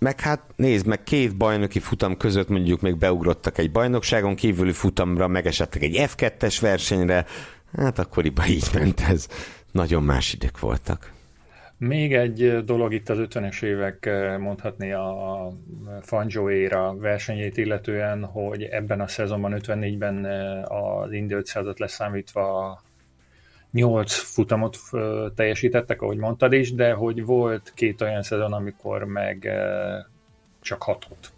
meg 0.00 0.20
hát 0.20 0.40
nézd, 0.56 0.86
meg 0.86 1.02
két 1.02 1.36
bajnoki 1.36 1.78
futam 1.78 2.16
között 2.16 2.48
mondjuk 2.48 2.80
még 2.80 2.96
beugrottak 2.96 3.58
egy 3.58 3.72
bajnokságon 3.72 4.34
kívüli 4.34 4.72
futamra, 4.72 5.28
megesettek 5.28 5.82
egy 5.82 5.96
F2-es 5.98 6.56
versenyre, 6.60 7.26
hát 7.76 7.98
akkoriban 7.98 8.46
így 8.46 8.68
ment 8.74 9.00
ez. 9.00 9.26
Nagyon 9.72 10.02
más 10.02 10.32
idők 10.32 10.60
voltak. 10.60 11.12
Még 11.78 12.14
egy 12.14 12.64
dolog 12.64 12.92
itt 12.92 13.08
az 13.08 13.18
50-es 13.20 13.62
évek 13.62 14.10
mondhatni 14.38 14.92
a 14.92 15.48
Fangio 16.00 16.50
éra 16.50 16.96
versenyét 16.96 17.56
illetően, 17.56 18.24
hogy 18.24 18.62
ebben 18.62 19.00
a 19.00 19.06
szezonban 19.06 19.54
54-ben 19.56 20.24
az 20.64 21.12
Indy 21.12 21.34
500-at 21.38 21.78
leszámítva 21.78 22.80
8 23.72 24.12
futamot 24.12 24.78
teljesítettek, 25.34 26.02
ahogy 26.02 26.16
mondtad 26.16 26.52
is, 26.52 26.74
de 26.74 26.92
hogy 26.92 27.24
volt 27.24 27.72
két 27.74 28.00
olyan 28.00 28.22
szezon, 28.22 28.52
amikor 28.52 29.04
meg 29.04 29.50
csak 30.60 30.82
hatot. 30.82 31.32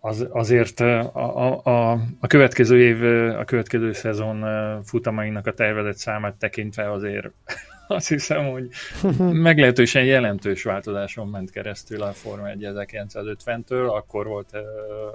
Az, 0.00 0.26
azért 0.30 0.80
a, 0.80 1.64
a, 1.64 1.92
a 2.20 2.26
következő 2.26 2.80
év, 2.80 3.02
a 3.38 3.44
következő 3.44 3.92
szezon 3.92 4.44
futamainak 4.84 5.46
a 5.46 5.52
tervezett 5.52 5.96
számát 5.96 6.36
tekintve 6.36 6.90
azért 6.90 7.30
azt 7.88 8.08
hiszem, 8.08 8.50
hogy 8.50 8.68
meglehetősen 9.48 10.04
jelentős 10.04 10.62
változáson 10.62 11.28
ment 11.28 11.50
keresztül 11.50 12.02
a 12.02 12.12
Forma 12.12 12.48
1 12.48 12.68
1950-től, 12.72 13.88
akkor 13.88 14.26
volt 14.26 14.50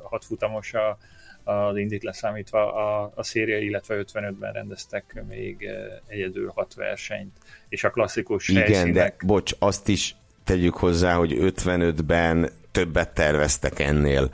hat 0.04 0.26
futamos 0.26 0.74
a, 0.74 0.98
az 1.44 1.78
indit 1.78 2.04
leszámítva 2.04 2.74
a, 2.74 3.12
a 3.16 3.24
széria, 3.24 3.60
illetve 3.60 4.04
55-ben 4.14 4.54
rendeztek 4.54 5.24
még 5.28 5.64
eh, 5.64 5.76
egyedül 6.08 6.52
hat 6.56 6.74
versenyt, 6.74 7.38
és 7.70 7.84
a 7.84 7.90
klasszikus 7.90 8.48
Igen, 8.48 8.64
helyszínek... 8.64 8.94
de 8.94 9.26
bocs, 9.26 9.52
azt 9.60 9.88
is 9.88 10.16
tegyük 10.44 10.76
hozzá, 10.76 11.16
hogy 11.16 11.36
55-ben 11.40 12.50
többet 12.72 13.14
terveztek 13.14 13.80
ennél, 13.80 14.30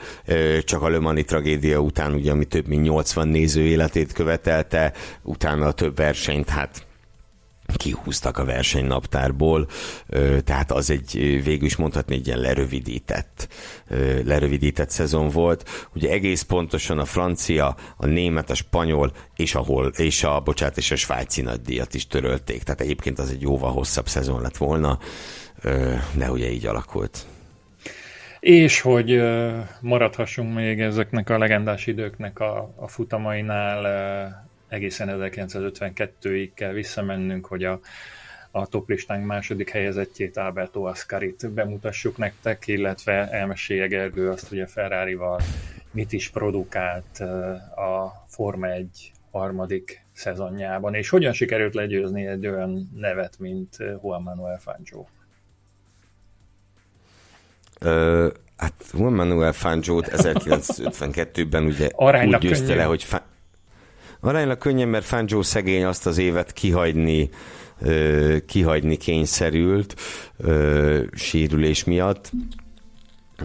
csak 0.64 0.82
a 0.82 0.88
Lömani 0.88 1.24
tragédia 1.24 1.80
után, 1.80 2.14
ugye, 2.14 2.32
ami 2.32 2.45
több 2.45 2.68
mint 2.68 2.84
80 2.84 3.28
néző 3.28 3.62
életét 3.62 4.14
követelte, 4.14 4.93
utána 5.22 5.68
a 5.68 5.72
több 5.72 5.95
versenyt, 5.95 6.49
hát 6.49 6.88
kihúztak 7.76 8.38
a 8.38 8.46
versenynaptárból, 8.46 9.68
tehát 10.44 10.72
az 10.72 10.90
egy 10.90 11.42
végül 11.44 11.66
is 11.66 11.76
mondhatni 11.76 12.16
egy 12.16 12.28
ilyen 12.28 12.40
lerövidített, 12.40 13.48
lerövidített 14.26 14.90
szezon 14.90 15.30
volt. 15.30 15.88
Ugye 15.96 16.10
egész 16.10 16.42
pontosan 16.42 17.00
a 17.00 17.06
francia, 17.06 17.76
a 17.98 18.06
német, 18.06 18.50
a 18.50 18.56
spanyol 18.56 19.12
és 19.36 19.56
a, 19.56 19.60
hol, 19.60 19.88
és 19.88 20.24
a, 20.24 20.40
bocsánat, 20.40 20.78
és 20.78 20.92
a 20.92 20.96
svájci 20.96 21.42
nagydíjat 21.42 21.94
is 21.94 22.08
törölték. 22.08 22.64
Tehát 22.64 22.82
egyébként 22.82 23.20
az 23.20 23.30
egy 23.30 23.42
jóval 23.42 23.72
hosszabb 23.72 24.08
szezon 24.08 24.42
lett 24.42 24.58
volna, 24.58 25.00
de 26.14 26.32
ugye 26.32 26.52
így 26.52 26.66
alakult. 26.66 27.26
És 28.40 28.82
hogy 28.82 29.22
maradhassunk 29.82 30.54
még 30.54 30.82
ezeknek 30.82 31.30
a 31.30 31.38
legendás 31.38 31.88
időknek 31.88 32.40
a, 32.40 32.74
a 32.76 32.88
futamainál, 32.88 34.49
egészen 34.70 35.10
1952-ig 35.12 36.50
kell 36.54 36.72
visszamennünk, 36.72 37.46
hogy 37.46 37.64
a, 37.64 37.80
a 38.52 38.68
toplistánk 38.68 39.26
második 39.26 39.70
helyezettjét, 39.70 40.38
Alberto 40.38 40.84
Ascarit 40.84 41.50
bemutassuk 41.50 42.18
nektek, 42.18 42.68
illetve 42.68 43.30
elmesélje 43.30 43.88
Gergő 43.88 44.30
azt, 44.30 44.48
hogy 44.48 44.60
a 44.60 44.68
Ferrari-val 44.68 45.42
mit 45.92 46.12
is 46.14 46.30
produkált 46.30 47.20
a 47.76 48.26
Forma 48.28 48.68
1 48.68 49.12
harmadik 49.32 50.06
szezonjában, 50.14 50.94
és 50.94 51.10
hogyan 51.10 51.34
sikerült 51.34 51.74
legyőzni 51.74 52.28
egy 52.28 52.48
olyan 52.48 52.90
nevet, 52.96 53.40
mint 53.40 53.78
Juan 53.80 54.22
Manuel 54.22 54.60
Fangio. 54.60 55.06
Ö, 57.80 58.28
hát 58.58 58.74
Juan 58.94 59.14
Manuel 59.14 59.52
Fangio 59.52 60.02
1952-ben 60.06 61.64
ugye 61.64 61.90
Aránylag 61.96 62.42
úgy 62.42 62.48
győzte 62.48 62.66
könnyű. 62.66 62.78
le, 62.78 62.84
hogy 62.84 63.04
Fa- 63.04 63.26
Aránylag 64.22 64.58
könnyen, 64.58 64.88
mert 64.88 65.06
Fangio 65.06 65.44
szegény 65.44 65.84
azt 65.84 66.06
az 66.06 66.18
évet 66.18 66.54
kihagyni, 66.54 67.30
ö, 67.82 68.38
kihagyni 68.48 68.98
kényszerült 68.98 69.96
sérülés 71.14 71.84
miatt. 71.84 72.32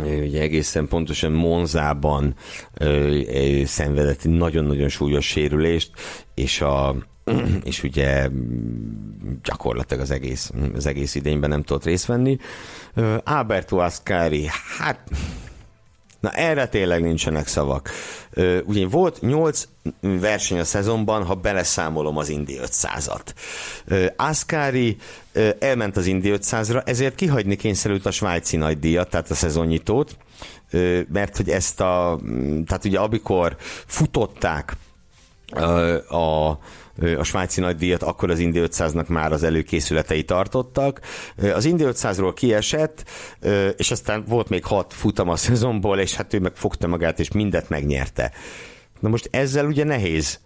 Ugye 0.05 0.41
egészen 0.41 0.89
pontosan 0.89 1.33
Monzában 1.33 2.35
ö, 2.75 3.21
szenvedett 3.65 4.25
nagyon-nagyon 4.25 4.89
súlyos 4.89 5.27
sérülést, 5.27 5.91
és 6.35 6.61
a 6.61 6.97
és 7.65 7.83
ugye 7.83 8.29
gyakorlatilag 9.43 10.03
az 10.03 10.11
egész, 10.11 10.51
az 10.75 10.87
egész 10.87 11.15
idényben 11.15 11.51
nem 11.51 11.63
tudott 11.63 11.85
részt 11.85 12.07
venni. 12.07 12.39
Alberto 13.25 13.77
Ascari, 13.77 14.47
hát 14.79 15.11
Na 16.25 16.31
erre 16.31 16.67
tényleg 16.67 17.03
nincsenek 17.03 17.47
szavak. 17.47 17.91
Ugye 18.65 18.87
volt 18.87 19.21
8 19.21 19.69
verseny 20.01 20.59
a 20.59 20.65
szezonban, 20.65 21.25
ha 21.25 21.35
beleszámolom 21.35 22.17
az 22.17 22.29
Indi 22.29 22.59
500-at. 22.63 23.25
Ascari 24.17 24.97
elment 25.59 25.97
az 25.97 26.07
Indi 26.07 26.33
500-ra, 26.35 26.89
ezért 26.89 27.15
kihagyni 27.15 27.57
kényszerült 27.57 28.07
a 28.07 28.11
svájci 28.11 28.57
nagydíjat, 28.57 29.11
tehát 29.11 29.31
a 29.31 29.35
szezonnyitót, 29.35 30.17
mert 31.13 31.37
hogy 31.37 31.51
ezt 31.51 31.81
a, 31.81 32.21
tehát 32.67 32.85
ugye 32.85 32.99
amikor 32.99 33.57
futották 33.87 34.77
a 36.09 36.53
a 37.19 37.23
svájci 37.23 37.61
nagydíjat, 37.61 38.03
akkor 38.03 38.31
az 38.31 38.39
Indy 38.39 38.61
500-nak 38.63 39.07
már 39.07 39.33
az 39.33 39.43
előkészületei 39.43 40.25
tartottak. 40.25 41.01
Az 41.55 41.65
Indy 41.65 41.85
500-ról 41.87 42.33
kiesett, 42.35 43.05
és 43.77 43.91
aztán 43.91 44.25
volt 44.29 44.49
még 44.49 44.65
hat 44.65 44.93
futam 44.93 45.29
a 45.29 45.37
szezonból, 45.37 45.99
és 45.99 46.15
hát 46.15 46.35
ő 46.35 46.41
meg 46.41 46.57
fogta 46.57 46.87
magát, 46.87 47.21
és 47.21 47.31
mindet 47.31 47.69
megnyerte. 47.69 48.33
Na 49.01 49.09
most 49.09 49.29
ezzel 49.33 49.67
ugye 49.67 49.85
nehéz 49.85 50.43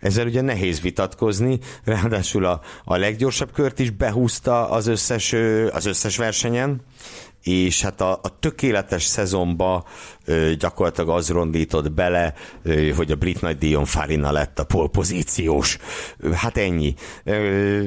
ezzel 0.00 0.26
ugye 0.26 0.40
nehéz 0.40 0.80
vitatkozni, 0.80 1.58
ráadásul 1.84 2.44
a, 2.44 2.60
a 2.84 2.96
leggyorsabb 2.96 3.52
kört 3.52 3.78
is 3.78 3.90
behúzta 3.90 4.70
az 4.70 4.86
összes, 4.86 5.32
az 5.72 5.86
összes 5.86 6.16
versenyen, 6.16 6.80
és 7.42 7.82
hát 7.82 8.00
a, 8.00 8.12
a 8.22 8.38
tökéletes 8.38 9.02
szezonba 9.02 9.84
ö, 10.24 10.52
gyakorlatilag 10.58 11.10
az 11.10 11.28
rondított 11.28 11.92
bele, 11.92 12.34
ö, 12.62 12.88
hogy 12.90 13.10
a 13.10 13.16
brit 13.16 13.40
nagy 13.40 13.58
Dion 13.58 13.84
Farina 13.84 14.32
lett 14.32 14.58
a 14.58 14.64
polpozíciós. 14.64 15.78
Hát 16.32 16.56
ennyi. 16.56 16.94
Ö, 17.24 17.82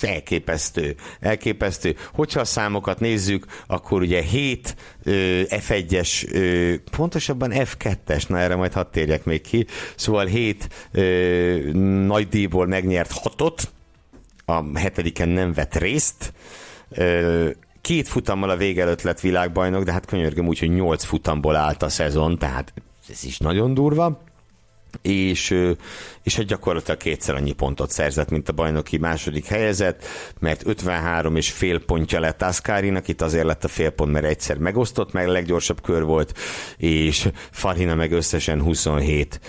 elképesztő. 0.00 0.94
Elképesztő. 1.20 1.96
Hogyha 2.12 2.40
a 2.40 2.44
számokat 2.44 3.00
nézzük, 3.00 3.46
akkor 3.66 4.00
ugye 4.00 4.22
7 4.22 4.76
ö, 5.02 5.40
F1-es, 5.48 6.32
ö, 6.32 6.74
pontosabban 6.96 7.50
F2-es, 7.54 8.28
na 8.28 8.38
erre 8.38 8.56
majd 8.56 8.72
hadd 8.72 8.86
térjek 8.92 9.24
még 9.24 9.40
ki, 9.40 9.66
szóval 9.96 10.26
7 10.26 10.68
ö, 10.92 11.02
nagy 12.06 12.28
díjból 12.28 12.66
megnyert 12.66 13.12
hatot, 13.12 13.72
a 14.44 14.78
hetediken 14.78 15.28
nem 15.28 15.52
vett 15.52 15.74
részt, 15.74 16.32
két 17.88 18.08
futammal 18.08 18.50
a 18.50 18.56
vége 18.56 18.82
előtt 18.82 19.02
lett 19.02 19.20
világbajnok, 19.20 19.84
de 19.84 19.92
hát 19.92 20.06
könyörgöm 20.06 20.46
úgy, 20.46 20.58
hogy 20.58 20.70
nyolc 20.70 21.04
futamból 21.04 21.56
állt 21.56 21.82
a 21.82 21.88
szezon, 21.88 22.38
tehát 22.38 22.72
ez 23.08 23.24
is 23.24 23.38
nagyon 23.38 23.74
durva 23.74 24.20
és, 25.02 25.54
és 26.22 26.38
egy 26.38 26.46
gyakorlatilag 26.46 26.98
kétszer 26.98 27.34
annyi 27.34 27.52
pontot 27.52 27.90
szerzett, 27.90 28.30
mint 28.30 28.48
a 28.48 28.52
bajnoki 28.52 28.98
második 28.98 29.46
helyezett, 29.46 30.04
mert 30.38 30.66
53 30.66 31.36
és 31.36 31.50
fél 31.50 31.80
pontja 31.84 32.20
lett 32.20 32.42
Ascarinak, 32.42 33.08
itt 33.08 33.20
azért 33.20 33.44
lett 33.44 33.64
a 33.64 33.68
fél 33.68 33.90
pont, 33.90 34.12
mert 34.12 34.24
egyszer 34.24 34.58
megosztott, 34.58 35.12
meg 35.12 35.28
a 35.28 35.32
leggyorsabb 35.32 35.82
kör 35.82 36.04
volt, 36.04 36.38
és 36.76 37.28
Farina 37.50 37.94
meg 37.94 38.12
összesen 38.12 38.62
27 38.62 39.40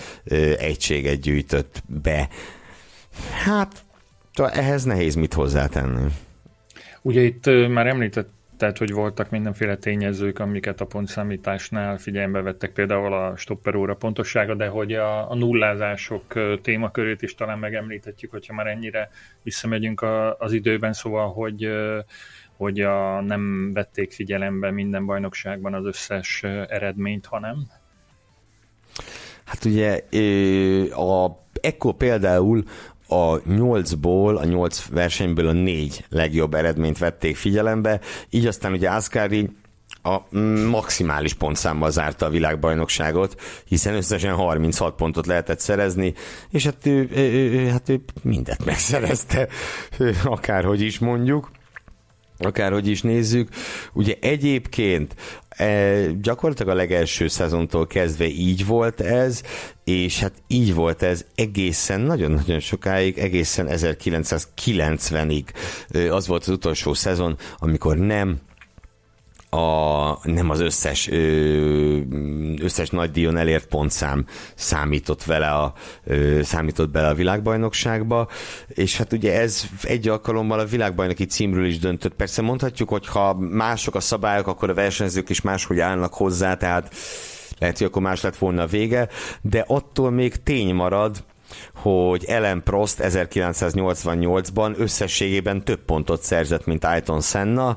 egységet 0.58 1.20
gyűjtött 1.20 1.82
be. 1.86 2.28
Hát, 3.44 3.82
ehhez 4.34 4.84
nehéz 4.84 5.14
mit 5.14 5.34
hozzátenni. 5.34 6.10
Ugye 7.02 7.20
itt 7.20 7.46
már 7.68 7.86
említett 7.86 8.28
tehát, 8.60 8.78
hogy 8.78 8.92
voltak 8.92 9.30
mindenféle 9.30 9.76
tényezők, 9.76 10.38
amiket 10.38 10.80
a 10.80 10.86
pontszámításnál 10.86 11.98
figyelembe 11.98 12.40
vettek, 12.40 12.72
például 12.72 13.12
a 13.12 13.36
stopperóra 13.36 13.94
pontossága, 13.94 14.54
de 14.54 14.66
hogy 14.68 14.92
a, 14.92 15.30
a 15.30 15.34
nullázások 15.34 16.22
témakörét 16.62 17.22
is 17.22 17.34
talán 17.34 17.58
megemlíthetjük, 17.58 18.30
hogyha 18.30 18.54
már 18.54 18.66
ennyire 18.66 19.10
visszamegyünk 19.42 20.00
a, 20.00 20.36
az 20.36 20.52
időben, 20.52 20.92
szóval, 20.92 21.32
hogy 21.32 21.68
hogy 22.56 22.80
a, 22.80 23.20
nem 23.20 23.72
vették 23.72 24.12
figyelembe 24.12 24.70
minden 24.70 25.06
bajnokságban 25.06 25.74
az 25.74 25.84
összes 25.84 26.42
eredményt, 26.68 27.26
hanem? 27.26 27.56
Hát 29.44 29.64
ugye 29.64 30.02
a 30.90 31.38
Ekkor 31.60 31.94
például 31.94 32.64
a 33.10 33.40
nyolcból, 33.44 34.36
a 34.36 34.44
nyolc 34.44 34.86
versenyből 34.90 35.48
a 35.48 35.52
négy 35.52 36.04
legjobb 36.08 36.54
eredményt 36.54 36.98
vették 36.98 37.36
figyelembe, 37.36 38.00
így 38.30 38.46
aztán 38.46 38.72
ugye 38.72 38.90
Ascari 38.90 39.48
a 40.02 40.36
maximális 40.70 41.34
pontszámmal 41.34 41.90
zárta 41.90 42.26
a 42.26 42.30
világbajnokságot, 42.30 43.40
hiszen 43.64 43.94
összesen 43.94 44.34
36 44.34 44.94
pontot 44.94 45.26
lehetett 45.26 45.60
szerezni, 45.60 46.14
és 46.50 46.64
hát 46.64 46.86
ő, 46.86 47.08
ő, 47.14 47.20
ő, 47.20 47.68
hát 47.68 47.88
ő 47.88 48.00
mindet 48.22 48.64
megszerezte, 48.64 49.48
akárhogy 50.24 50.80
is 50.80 50.98
mondjuk 50.98 51.50
akárhogy 52.40 52.88
is 52.88 53.02
nézzük. 53.02 53.48
Ugye 53.92 54.14
egyébként 54.20 55.14
e, 55.48 56.06
gyakorlatilag 56.20 56.72
a 56.72 56.76
legelső 56.76 57.28
szezontól 57.28 57.86
kezdve 57.86 58.26
így 58.26 58.66
volt 58.66 59.00
ez, 59.00 59.42
és 59.84 60.20
hát 60.20 60.32
így 60.46 60.74
volt 60.74 61.02
ez 61.02 61.24
egészen 61.34 62.00
nagyon-nagyon 62.00 62.60
sokáig, 62.60 63.18
egészen 63.18 63.66
1990-ig. 63.70 65.44
Az 66.10 66.26
volt 66.26 66.42
az 66.42 66.48
utolsó 66.48 66.94
szezon, 66.94 67.36
amikor 67.58 67.96
nem 67.96 68.38
a, 69.50 70.28
nem 70.28 70.50
az 70.50 70.60
összes 70.60 71.08
ö, 71.08 71.98
összes 72.60 72.90
nagy 72.90 73.10
díjon 73.10 73.36
elért 73.36 73.66
pontszám 73.66 74.26
számított 74.54 75.24
vele 75.24 75.50
a, 75.50 75.72
ö, 76.04 76.42
számított 76.42 76.90
bele 76.90 77.08
a 77.08 77.14
világbajnokságba, 77.14 78.28
és 78.68 78.96
hát 78.96 79.12
ugye 79.12 79.40
ez 79.40 79.62
egy 79.82 80.08
alkalommal 80.08 80.58
a 80.58 80.64
világbajnoki 80.64 81.24
címről 81.24 81.66
is 81.66 81.78
döntött. 81.78 82.14
Persze 82.14 82.42
mondhatjuk, 82.42 82.88
hogy 82.88 83.06
ha 83.06 83.34
mások 83.34 83.94
a 83.94 84.00
szabályok, 84.00 84.46
akkor 84.46 84.70
a 84.70 84.74
versenyzők 84.74 85.28
is 85.28 85.40
máshogy 85.40 85.80
állnak 85.80 86.14
hozzá, 86.14 86.54
tehát 86.54 86.94
lehet, 87.58 87.78
hogy 87.78 87.86
akkor 87.86 88.02
más 88.02 88.20
lett 88.20 88.36
volna 88.36 88.62
a 88.62 88.66
vége, 88.66 89.08
de 89.40 89.64
attól 89.66 90.10
még 90.10 90.42
tény 90.42 90.74
marad, 90.74 91.24
hogy 91.74 92.24
Ellen 92.24 92.62
Prost 92.62 92.96
1988-ban 93.00 94.76
összességében 94.78 95.64
több 95.64 95.84
pontot 95.84 96.22
szerzett, 96.22 96.66
mint 96.66 96.84
Ayton 96.84 97.20
Senna, 97.20 97.76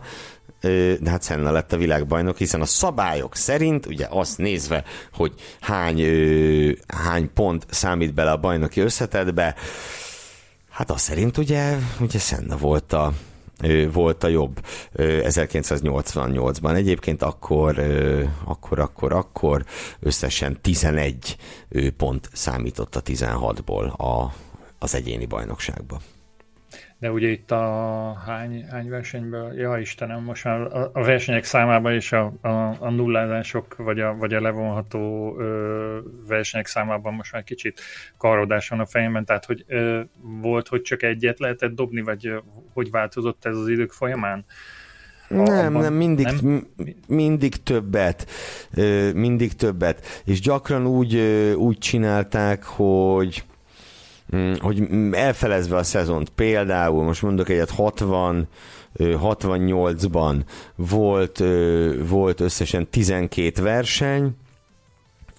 de 1.00 1.10
hát 1.10 1.24
Senna 1.24 1.52
lett 1.52 1.74
a 1.74 1.78
világbajnok, 1.78 2.38
hiszen 2.38 2.62
a 2.62 2.66
szabályok 2.66 3.36
szerint, 3.36 3.86
ugye 3.86 4.08
azt 4.10 4.38
nézve, 4.38 4.84
hogy 5.14 5.34
hány, 5.60 6.02
hány 6.88 7.34
pont 7.34 7.66
számít 7.70 8.14
bele 8.14 8.32
a 8.32 8.38
bajnoki 8.38 8.82
összetetbe, 8.82 9.56
hát 10.70 10.92
azt 10.92 11.04
szerint 11.04 11.38
ugye, 11.38 11.78
ugye 12.00 12.20
Senna 12.20 12.58
volt 12.58 12.94
a, 12.94 13.14
volt 13.92 14.24
a 14.24 14.28
jobb 14.28 14.66
1988-ban. 14.96 16.76
Egyébként 16.76 17.22
akkor, 17.22 17.80
akkor, 18.44 18.80
akkor, 18.80 19.14
akkor 19.14 19.66
összesen 20.00 20.62
11 20.62 21.38
pont 21.98 22.30
számított 22.34 22.96
a 22.96 23.02
16-ból 23.02 23.96
a, 23.98 24.34
az 24.80 24.96
egyéni 24.96 25.26
bajnokságban. 25.26 26.00
De 27.04 27.12
ugye 27.12 27.28
itt 27.28 27.52
a 27.52 28.22
hány, 28.26 28.66
hány 28.72 28.90
versenyből, 28.90 29.54
ja 29.54 29.78
Istenem, 29.78 30.24
most 30.24 30.44
már 30.44 30.62
a, 30.62 30.90
a 30.94 31.04
versenyek 31.04 31.44
számában 31.44 31.94
és 31.94 32.12
a, 32.12 32.34
a, 32.42 32.48
a 32.80 32.90
nullázások, 32.90 33.76
vagy 33.76 34.00
a, 34.00 34.16
vagy 34.16 34.34
a 34.34 34.42
levonható 34.42 35.36
ö, 35.40 36.00
versenyek 36.28 36.68
számában 36.68 37.14
most 37.14 37.32
már 37.32 37.44
kicsit 37.44 37.82
karodás 38.18 38.70
van 38.70 38.80
a 38.80 38.86
fejemben, 38.86 39.26
tehát 39.26 39.46
hogy 39.46 39.64
ö, 39.68 40.02
volt, 40.42 40.68
hogy 40.68 40.82
csak 40.82 41.04
egyet 41.04 41.40
lehetett 41.40 41.76
dobni, 41.76 42.02
vagy 42.02 42.28
ö, 42.28 42.38
hogy 42.74 42.92
változott 42.92 43.46
ez 43.46 43.58
az 43.58 43.68
idők 43.68 43.92
folyamán? 43.92 44.46
A, 45.30 45.34
nem, 45.34 45.66
abban, 45.66 45.82
nem, 45.82 45.94
mindig, 45.94 46.26
nem? 46.26 46.68
mindig 47.08 47.64
többet, 47.64 48.30
mindig 49.14 49.54
többet, 49.54 50.22
és 50.26 50.42
gyakran 50.42 50.88
úgy, 50.88 51.16
úgy 51.56 51.78
csinálták, 51.78 52.64
hogy 52.64 53.44
hogy 54.60 54.88
elfelezve 55.12 55.78
a 55.78 55.84
szezont, 55.84 56.30
például 56.30 57.04
most 57.04 57.22
mondok 57.22 57.50
egyet 57.50 57.70
60 57.70 58.48
68-ban 59.00 60.42
volt, 60.76 61.44
volt 62.08 62.40
összesen 62.40 62.90
12 62.90 63.62
verseny, 63.62 64.36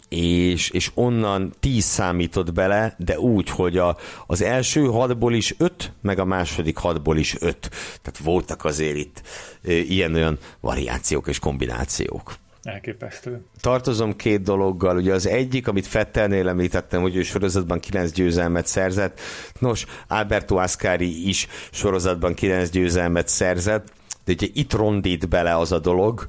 és, 0.09 0.71
és 0.71 0.91
onnan 0.95 1.53
10 1.61 1.85
számított 1.85 2.53
bele, 2.53 2.95
de 2.99 3.19
úgy, 3.19 3.51
hogy 3.51 3.79
a, 3.79 3.97
az 4.27 4.43
első 4.43 4.85
hatból 4.85 5.35
is 5.35 5.55
5, 5.59 5.93
meg 6.01 6.19
a 6.19 6.25
második 6.25 6.77
hatból 6.77 7.17
is 7.17 7.35
5. 7.41 7.57
Tehát 8.03 8.19
voltak 8.23 8.65
azért 8.65 8.97
itt 8.97 9.23
ilyen-olyan 9.63 10.39
variációk 10.61 11.29
és 11.29 11.39
kombinációk. 11.39 12.35
Elképesztő. 12.65 13.45
Tartozom 13.61 14.17
két 14.17 14.43
dologgal. 14.43 14.97
Ugye 14.97 15.15
az 15.15 15.27
egyik, 15.27 15.69
amit 15.69 15.87
Fettelnél 15.87 16.49
említettem, 16.49 17.01
hogy 17.01 17.17
ő 17.17 17.23
sorozatban 17.23 17.81
9 17.81 18.13
győzelmet 18.13 18.67
szerzett. 18.67 19.21
Nos, 19.59 19.87
Alberto 20.09 20.57
Ascari 20.57 21.29
is 21.29 21.49
sorozatban 21.71 22.35
9 22.35 22.71
győzelmet 22.71 23.29
szerzett. 23.29 23.93
De 24.25 24.33
ugye 24.33 24.47
itt 24.53 24.73
rondít 24.73 25.29
bele 25.29 25.57
az 25.57 25.73
a 25.73 25.79
dolog, 25.79 26.27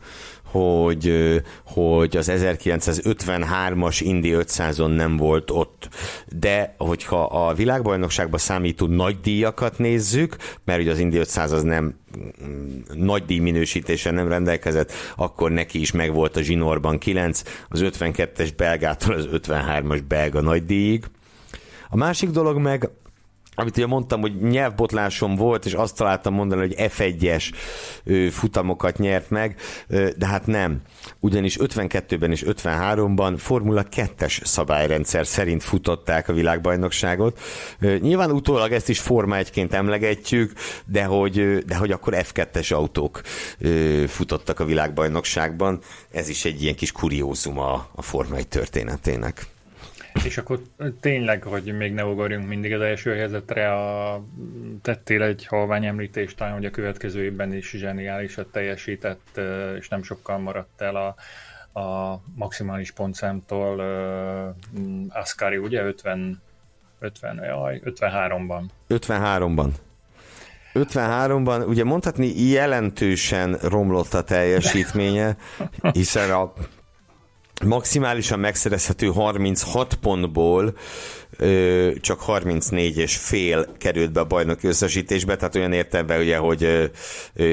hogy, 0.56 1.41
hogy 1.65 2.18
az 2.18 2.32
1953-as 2.34 3.99
Indi 3.99 4.32
500-on 4.36 4.95
nem 4.95 5.18
volt 5.18 5.52
ott. 5.52 5.90
De 6.40 6.76
hogyha 6.77 7.23
a 7.23 7.53
világbajnokságban 7.53 8.40
számító 8.40 8.86
nagy 8.86 9.19
díjakat 9.19 9.77
nézzük, 9.77 10.36
mert 10.65 10.82
ugye 10.82 10.91
az 10.91 10.99
Indi 10.99 11.18
500 11.18 11.52
az 11.52 11.64
nem 11.64 11.95
mm, 12.45 12.80
nagy 12.94 13.26
díj 13.26 13.40
minősítésen 13.40 14.14
nem 14.14 14.27
rendelkezett, 14.27 14.91
akkor 15.15 15.52
neki 15.52 15.80
is 15.80 15.91
megvolt 15.91 16.36
a 16.36 16.41
zsinórban 16.41 16.98
9, 16.98 17.41
az 17.69 17.82
52-es 17.84 18.49
belgától 18.57 19.15
az 19.15 19.27
53-as 19.32 20.02
belga 20.07 20.41
nagy 20.41 20.65
díjig. 20.65 21.06
A 21.90 21.95
másik 21.98 22.30
dolog 22.30 22.57
meg 22.57 22.90
amit 23.56 23.77
ugye 23.77 23.86
mondtam, 23.86 24.22
hogy 24.22 24.41
nyelvbotlásom 24.41 25.36
volt, 25.36 25.65
és 25.65 25.73
azt 25.73 25.95
találtam 25.95 26.34
mondani, 26.34 26.61
hogy 26.61 26.76
F1-es 26.77 27.52
futamokat 28.32 28.98
nyert 28.98 29.30
meg, 29.30 29.60
de 30.18 30.26
hát 30.26 30.45
nem. 30.45 30.82
Ugyanis 31.19 31.57
52-ben 31.60 32.32
és 32.32 32.44
53-ban 32.48 33.34
Formula 33.38 33.86
2-es 33.95 34.45
szabályrendszer 34.45 35.27
szerint 35.27 35.64
futották 35.64 36.30
a 36.30 36.34
világbajnokságot. 36.34 37.40
Nyilván 37.80 38.32
utólag 38.32 38.72
ezt 38.72 38.90
is 38.90 38.99
Forma 38.99 39.36
1-ként 39.40 39.72
emlegetjük, 39.72 40.52
de 40.86 41.03
hogy, 41.03 41.57
de 41.65 41.76
hogy 41.76 41.91
akkor 41.91 42.14
F2-es 42.18 42.73
autók 42.73 43.22
futottak 44.07 44.60
a 44.60 44.65
világbajnokságban. 44.65 45.80
Ez 46.11 46.30
is 46.30 46.45
egy 46.45 46.61
ilyen 46.61 46.76
kis 46.76 46.91
kuriózum 46.91 47.60
a, 47.60 47.88
a 47.95 48.02
Forma 48.02 48.36
1 48.36 48.48
történetének. 48.48 49.55
És 50.24 50.38
akkor 50.38 50.60
tényleg, 51.00 51.44
hogy 51.44 51.78
még 51.78 51.94
ne 51.94 52.06
ugorjunk 52.06 52.48
mindig 52.48 52.74
az 52.74 52.82
első 52.82 53.16
helyzetre, 53.16 53.74
a, 53.74 54.24
tettél 54.82 55.22
egy 55.22 55.46
halvány 55.46 55.86
említést, 55.86 56.38
talán, 56.38 56.54
hogy 56.54 56.66
a 56.66 56.70
következő 56.70 57.24
évben 57.24 57.54
is 57.54 57.70
zseniálisat 57.70 58.48
teljesített, 58.48 59.40
és 59.78 59.88
nem 59.88 60.04
sokkal 60.04 60.38
maradt 60.38 60.82
el 60.82 60.96
a, 60.96 61.16
a 61.80 62.22
maximális 62.36 62.92
pontszámtól 62.92 63.80
uh, 63.80 65.20
Ascari, 65.20 65.58
ugye 65.58 65.84
50, 65.84 66.42
50, 67.00 67.44
jaj, 67.44 67.82
53-ban. 67.86 68.64
53-ban. 68.90 69.70
53-ban, 70.74 71.68
ugye 71.68 71.84
mondhatni 71.84 72.42
jelentősen 72.50 73.58
romlott 73.62 74.14
a 74.14 74.24
teljesítménye, 74.24 75.38
hiszen 75.92 76.32
a 76.32 76.54
maximálisan 77.66 78.40
megszerezhető 78.40 79.08
36 79.08 79.94
pontból 79.94 80.74
csak 82.02 82.20
34 82.20 82.98
és 82.98 83.18
fél 83.18 83.68
került 83.78 84.12
be 84.12 84.20
a 84.20 84.26
bajnok 84.26 84.64
összesítésbe, 84.64 85.36
tehát 85.36 85.56
olyan 85.56 85.74
értelemben 85.74 86.20
ugye, 86.20 86.38
hogy, 86.38 86.92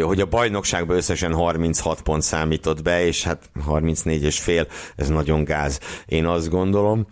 hogy 0.02 0.20
a 0.20 0.26
bajnokságban 0.26 0.96
összesen 0.96 1.34
36 1.34 2.02
pont 2.02 2.22
számított 2.22 2.82
be, 2.82 3.06
és 3.06 3.24
hát 3.24 3.50
34 3.64 4.22
és 4.22 4.38
fél, 4.38 4.66
ez 4.96 5.08
nagyon 5.08 5.44
gáz, 5.44 5.78
én 6.06 6.26
azt 6.26 6.48
gondolom. 6.48 7.06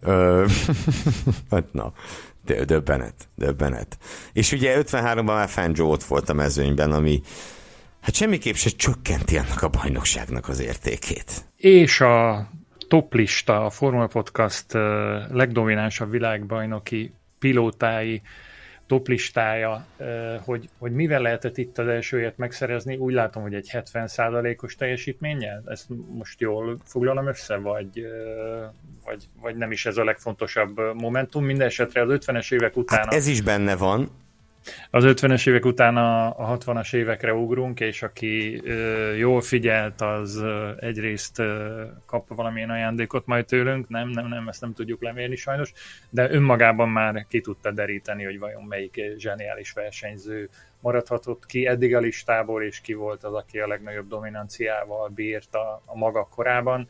hát 1.50 1.72
na, 1.72 1.92
döbbenet, 2.64 3.14
döbbenet. 3.36 3.98
És 4.32 4.52
ugye 4.52 4.82
53-ban 4.82 5.24
már 5.24 5.48
Fangio 5.48 5.86
ott 5.86 6.04
volt 6.04 6.28
a 6.28 6.34
mezőnyben, 6.34 6.92
ami 6.92 7.22
hát 8.00 8.14
semmiképp 8.14 8.54
se 8.54 8.70
csökkenti 8.70 9.36
annak 9.36 9.62
a 9.62 9.68
bajnokságnak 9.68 10.48
az 10.48 10.60
értékét. 10.60 11.44
És 11.56 12.00
a 12.00 12.48
toplista, 12.88 13.64
a 13.64 13.70
Formula 13.70 14.06
Podcast 14.06 14.72
legdominánsabb 15.30 16.10
világbajnoki 16.10 17.12
pilótái 17.38 18.22
toplistája, 18.86 19.86
hogy, 20.44 20.68
hogy 20.78 20.92
mivel 20.92 21.20
lehetett 21.20 21.56
itt 21.56 21.78
az 21.78 21.86
elsőért 21.86 22.36
megszerezni, 22.36 22.96
úgy 22.96 23.12
látom, 23.12 23.42
hogy 23.42 23.54
egy 23.54 23.70
70%-os 23.72 24.74
teljesítménnyel, 24.74 25.62
ezt 25.66 25.86
most 26.12 26.40
jól 26.40 26.78
foglalom 26.84 27.26
össze, 27.26 27.56
vagy, 27.56 28.06
vagy, 29.04 29.24
vagy 29.40 29.56
nem 29.56 29.72
is 29.72 29.86
ez 29.86 29.96
a 29.96 30.04
legfontosabb 30.04 30.80
momentum, 30.94 31.44
minden 31.44 31.66
esetre 31.66 32.02
az 32.02 32.18
50-es 32.26 32.52
évek 32.52 32.76
után... 32.76 32.98
Hát 32.98 33.14
ez 33.14 33.26
is 33.26 33.40
benne 33.40 33.76
van, 33.76 34.10
az 34.90 35.04
50-es 35.06 35.48
évek 35.48 35.64
után 35.64 35.96
a, 35.96 36.26
a 36.26 36.58
60-as 36.58 36.94
évekre 36.94 37.34
ugrunk, 37.34 37.80
és 37.80 38.02
aki 38.02 38.60
ö, 38.64 39.14
jól 39.14 39.40
figyelt, 39.40 40.00
az 40.00 40.36
ö, 40.36 40.70
egyrészt 40.80 41.38
ö, 41.38 41.82
kap 42.06 42.34
valamilyen 42.34 42.70
ajándékot 42.70 43.26
majd 43.26 43.46
tőlünk, 43.46 43.88
nem, 43.88 44.08
nem, 44.08 44.28
nem, 44.28 44.48
ezt 44.48 44.60
nem 44.60 44.72
tudjuk 44.72 45.02
lemérni 45.02 45.36
sajnos, 45.36 45.72
de 46.10 46.30
önmagában 46.30 46.88
már 46.88 47.26
ki 47.28 47.40
tudta 47.40 47.70
deríteni, 47.70 48.24
hogy 48.24 48.38
vajon 48.38 48.62
melyik 48.62 49.00
zseniális 49.16 49.72
versenyző 49.72 50.48
maradhatott 50.80 51.46
ki 51.46 51.66
eddig 51.66 51.94
a 51.94 52.00
listából, 52.00 52.62
és 52.62 52.80
ki 52.80 52.92
volt 52.92 53.24
az, 53.24 53.34
aki 53.34 53.58
a 53.58 53.66
legnagyobb 53.66 54.08
dominanciával 54.08 55.08
bírt 55.08 55.54
a, 55.54 55.82
a 55.84 55.96
maga 55.96 56.28
korában. 56.30 56.88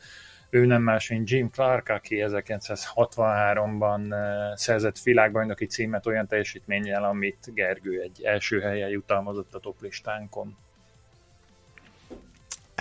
Ő 0.51 0.65
nem 0.67 0.83
más, 0.83 1.09
mint 1.09 1.31
Jim 1.31 1.51
Clark, 1.51 1.89
aki 1.89 2.25
1963-ban 2.27 4.13
eh, 4.13 4.57
szerzett 4.57 4.99
világbajnoki 4.99 5.67
címet 5.67 6.07
olyan 6.07 6.27
teljesítménnyel, 6.27 7.05
amit 7.05 7.51
Gergő 7.55 8.01
egy 8.01 8.23
első 8.23 8.61
helyen 8.61 8.89
jutalmazott 8.89 9.55
a 9.55 9.59
toplistánkon. 9.59 10.57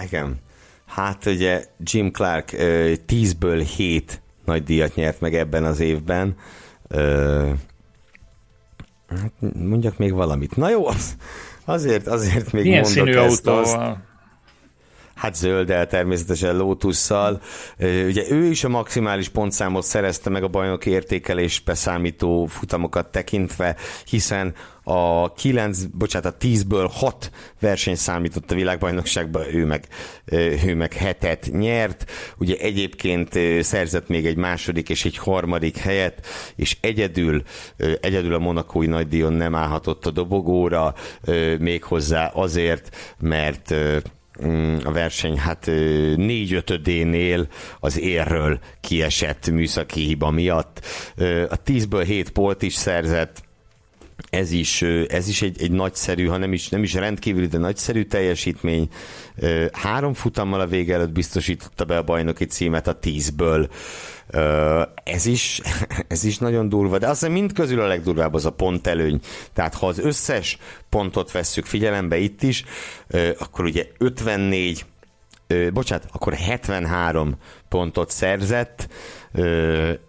Igen. 0.04 0.40
Hát 0.86 1.26
ugye 1.26 1.66
Jim 1.78 2.12
Clark 2.12 2.50
10-ből 2.52 3.68
7 3.76 4.22
nagy 4.46 4.64
díjat 4.64 4.96
nyert 4.96 5.20
meg 5.22 5.36
ebben 5.36 5.64
az 5.64 5.80
évben. 5.80 6.36
Hát 9.08 9.34
mondjak 9.54 9.98
még 9.98 10.14
valamit. 10.14 10.56
Na 10.56 10.70
jó, 10.70 10.86
azért, 11.66 12.08
azért 12.08 12.52
még 12.52 12.64
Milyen 12.64 12.82
mondok 12.82 13.06
színű 13.06 13.18
ezt. 13.18 13.48
autóval? 13.48 13.90
Azt. 13.90 14.09
Hát 15.20 15.36
zölddel 15.36 15.88
természetesen 15.88 16.58
Lotusszal. 16.58 17.42
Ugye 17.80 18.24
ő 18.30 18.46
is 18.46 18.64
a 18.64 18.70
maximális 18.70 19.30
pontszámot 19.30 19.84
szerezte 19.84 20.30
meg 20.30 20.44
a 20.44 20.48
bajnoki 20.48 20.90
értékelésbe 20.90 21.74
számító 21.74 22.46
futamokat 22.46 23.12
tekintve, 23.12 23.76
hiszen 24.06 24.54
a 24.84 25.34
9, 25.34 25.84
bocsánat, 25.84 26.34
a 26.34 26.46
10-ből 26.46 26.90
6 26.94 27.32
verseny 27.60 27.96
számított 27.96 28.52
a 28.52 28.56
világbajnokságban, 28.56 29.56
ő 29.56 29.66
meg, 29.66 29.88
ő 30.66 30.76
meg 30.76 30.94
hetet 30.94 31.50
nyert. 31.52 32.12
Ugye 32.38 32.56
egyébként 32.58 33.40
szerzett 33.62 34.08
még 34.08 34.26
egy 34.26 34.38
második 34.38 34.90
és 34.90 35.06
egy 35.06 35.18
harmadik 35.18 35.78
helyet, 35.78 36.26
és 36.56 36.78
egyedül, 36.82 37.44
egyedül 38.02 38.34
a 38.34 38.40
monakói 38.40 38.88
nagydíjon 38.88 39.34
nem 39.34 39.56
állhatott 39.56 40.06
a 40.06 40.12
dobogóra, 40.12 40.94
méghozzá 41.60 42.28
azért, 42.28 42.96
mert 43.20 43.74
a 44.84 44.92
verseny 44.92 45.38
hát 45.38 45.66
négy-ötödénél 46.16 47.48
az 47.80 48.00
érről 48.00 48.60
kiesett 48.82 49.50
műszaki 49.50 50.02
hiba 50.02 50.30
miatt. 50.32 50.86
A 51.50 51.62
10-ből 51.66 52.04
7 52.06 52.30
polt 52.30 52.62
is 52.62 52.74
szerzett, 52.74 53.49
ez 54.30 54.52
is, 54.52 54.82
ez 55.08 55.28
is 55.28 55.42
egy, 55.42 55.62
egy 55.62 55.72
nagyszerű, 55.72 56.26
ha 56.26 56.38
nem 56.38 56.54
is, 56.54 56.70
nem 56.70 56.84
is 56.84 56.94
rendkívüli, 56.94 57.48
de 57.48 57.58
nagyszerű 57.58 58.04
teljesítmény. 58.04 58.90
Három 59.72 60.14
futammal 60.14 60.60
a 60.60 60.68
vége 60.68 60.94
előtt 60.94 61.12
biztosította 61.12 61.86
be 61.86 61.98
a 61.98 62.04
bajnoki 62.04 62.46
címet 62.46 62.88
a 62.88 63.00
tízből. 63.00 63.70
Ez 65.04 65.26
is, 65.26 65.62
ez 66.08 66.24
is 66.24 66.38
nagyon 66.38 66.70
durva, 66.70 66.98
de 66.98 67.08
azt 67.08 67.30
mind 67.30 67.54
közül 67.54 67.82
a 67.82 67.88
legdurvább 67.88 68.34
az 68.34 68.46
a 68.46 68.52
pontelőny. 68.52 69.20
Tehát 69.54 69.74
ha 69.74 69.88
az 69.88 70.00
összes 70.00 70.58
pontot 70.90 71.32
vesszük 71.32 71.66
figyelembe 71.66 72.18
itt 72.18 72.44
is, 72.44 72.64
akkor 73.38 73.66
ugye 73.66 73.88
54 73.98 74.86
bocsánat, 75.74 76.06
akkor 76.12 76.34
73 76.34 77.36
pontot 77.70 78.10
szerzett, 78.10 78.88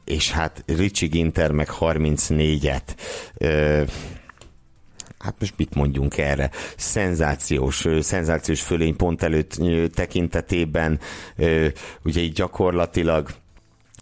és 0.05 0.31
hát 0.31 0.65
Ricsi 0.67 1.07
Ginter 1.07 1.53
meg 1.53 1.69
34-et. 1.81 2.83
Hát 5.19 5.35
most 5.39 5.55
mit 5.57 5.75
mondjunk 5.75 6.19
erre? 6.19 6.51
Szenzációs, 6.77 7.87
szenzációs 8.01 8.61
fölény 8.61 8.97
pont 8.97 9.23
előtt 9.23 9.61
tekintetében, 9.95 11.01
ugye 12.03 12.21
így 12.21 12.33
gyakorlatilag 12.33 13.31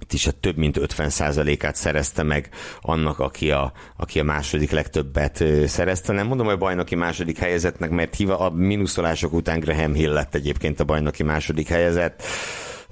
itt 0.01 0.13
is 0.13 0.27
a 0.27 0.31
több 0.31 0.57
mint 0.57 0.79
50%-át 0.81 1.77
szerezte 1.77 2.23
meg 2.23 2.49
annak, 2.81 3.19
aki 3.19 3.51
a, 3.51 3.73
aki 3.97 4.21
a 4.21 4.25
második 4.25 4.71
legtöbbet 4.71 5.45
szerezte. 5.67 6.13
Nem 6.13 6.27
mondom, 6.27 6.47
hogy 6.47 6.59
bajnoki 6.59 6.95
második 6.95 7.39
helyezetnek, 7.39 7.91
mert 7.91 8.15
hiva 8.15 8.39
a 8.39 8.51
mínuszolások 8.51 9.33
után 9.33 9.61
Graham 9.61 9.95
Hill 9.95 10.13
lett 10.13 10.35
egyébként 10.35 10.81
a 10.81 10.85
bajnoki 10.85 11.23
második 11.23 11.69
helyezett, 11.69 12.23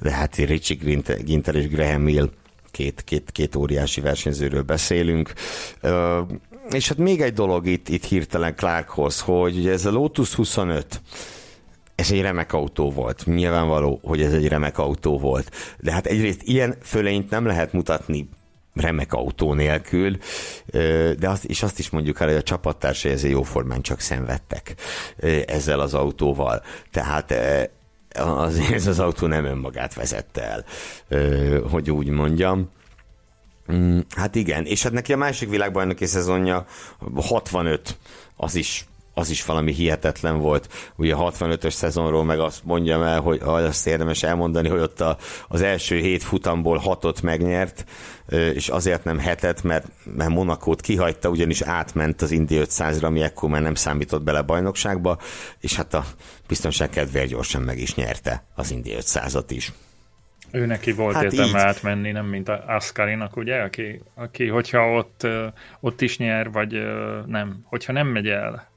de 0.00 0.10
hát 0.10 0.36
Richie 0.36 1.02
Ginter 1.24 1.54
és 1.54 1.68
Graham 1.68 2.06
Hill 2.06 2.30
két, 2.70 3.02
két, 3.04 3.30
két 3.32 3.56
óriási 3.56 4.00
versenyzőről 4.00 4.62
beszélünk. 4.62 5.32
És 6.70 6.88
hát 6.88 6.98
még 6.98 7.20
egy 7.20 7.32
dolog 7.32 7.66
itt, 7.66 7.88
itt 7.88 8.04
hirtelen 8.04 8.54
Clarkhoz, 8.56 9.20
hogy 9.20 9.56
ugye 9.56 9.72
ez 9.72 9.86
a 9.86 9.90
Lotus 9.90 10.34
25, 10.34 11.00
ez 11.96 12.10
egy 12.10 12.20
remek 12.20 12.52
autó 12.52 12.90
volt. 12.90 13.26
Nyilvánvaló, 13.26 14.00
hogy 14.02 14.22
ez 14.22 14.32
egy 14.32 14.48
remek 14.48 14.78
autó 14.78 15.18
volt. 15.18 15.50
De 15.80 15.92
hát 15.92 16.06
egyrészt 16.06 16.42
ilyen 16.42 16.76
fölényt 16.82 17.30
nem 17.30 17.46
lehet 17.46 17.72
mutatni 17.72 18.28
remek 18.74 19.12
autó 19.12 19.54
nélkül, 19.54 20.16
de 21.18 21.28
azt, 21.28 21.44
és 21.44 21.62
azt 21.62 21.78
is 21.78 21.90
mondjuk 21.90 22.20
el, 22.20 22.26
hogy 22.26 22.36
a 22.36 22.42
csapattársai 22.42 23.12
ezzel 23.12 23.30
jóformán 23.30 23.82
csak 23.82 24.00
szenvedtek 24.00 24.74
ezzel 25.46 25.80
az 25.80 25.94
autóval. 25.94 26.62
Tehát 26.90 27.34
az, 28.14 28.58
ez 28.72 28.86
az 28.86 28.98
autó 28.98 29.26
nem 29.26 29.44
önmagát 29.44 29.94
vezette 29.94 30.42
el, 30.42 30.64
hogy 31.70 31.90
úgy 31.90 32.08
mondjam. 32.08 32.70
Mm, 33.72 33.98
hát 34.16 34.34
igen, 34.34 34.64
és 34.64 34.82
hát 34.82 34.92
neki 34.92 35.12
a 35.12 35.16
másik 35.16 35.48
világbajnoki 35.48 36.06
szezonja 36.06 36.66
65, 37.14 37.98
az 38.36 38.54
is 38.54 38.86
az 39.18 39.30
is 39.30 39.44
valami 39.44 39.72
hihetetlen 39.72 40.38
volt. 40.38 40.92
Ugye 40.96 41.14
a 41.14 41.32
65-ös 41.32 41.70
szezonról 41.70 42.24
meg 42.24 42.38
azt 42.38 42.64
mondjam 42.64 43.02
el, 43.02 43.20
hogy 43.20 43.40
azt 43.42 43.86
érdemes 43.86 44.22
elmondani, 44.22 44.68
hogy 44.68 44.80
ott 44.80 45.00
a, 45.00 45.16
az 45.48 45.62
első 45.62 45.98
hét 45.98 46.22
futamból 46.22 46.76
hatot 46.76 47.22
megnyert, 47.22 47.84
és 48.28 48.68
azért 48.68 49.04
nem 49.04 49.18
hetet, 49.18 49.62
mert, 49.62 49.86
mert 50.16 50.30
Monakót 50.30 50.80
kihagyta, 50.80 51.28
ugyanis 51.28 51.62
átment 51.62 52.22
az 52.22 52.30
Indi 52.30 52.60
500-ra, 52.60 53.02
ami 53.02 53.22
ekkor 53.22 53.50
már 53.50 53.62
nem 53.62 53.74
számított 53.74 54.22
bele 54.22 54.42
bajnokságba, 54.42 55.18
és 55.60 55.76
hát 55.76 55.94
a 55.94 56.04
biztonság 56.48 56.90
kedvéért 56.90 57.28
gyorsan 57.28 57.62
meg 57.62 57.78
is 57.78 57.94
nyerte 57.94 58.44
az 58.54 58.70
Indi 58.70 58.94
500-at 58.98 59.46
is. 59.48 59.72
Ő 60.50 60.66
neki 60.66 60.92
volt 60.92 61.14
hát 61.14 61.24
értelme 61.24 61.60
átmenni, 61.60 62.12
nem 62.12 62.26
mint 62.26 62.48
a 62.48 62.64
Ascarinak, 62.66 63.36
ugye, 63.36 63.56
aki, 63.56 64.02
aki 64.14 64.46
hogyha 64.46 64.90
ott, 64.90 65.26
ott 65.80 66.00
is 66.00 66.18
nyer, 66.18 66.50
vagy 66.50 66.72
nem, 67.26 67.60
hogyha 67.64 67.92
nem 67.92 68.06
megy 68.06 68.28
el, 68.28 68.74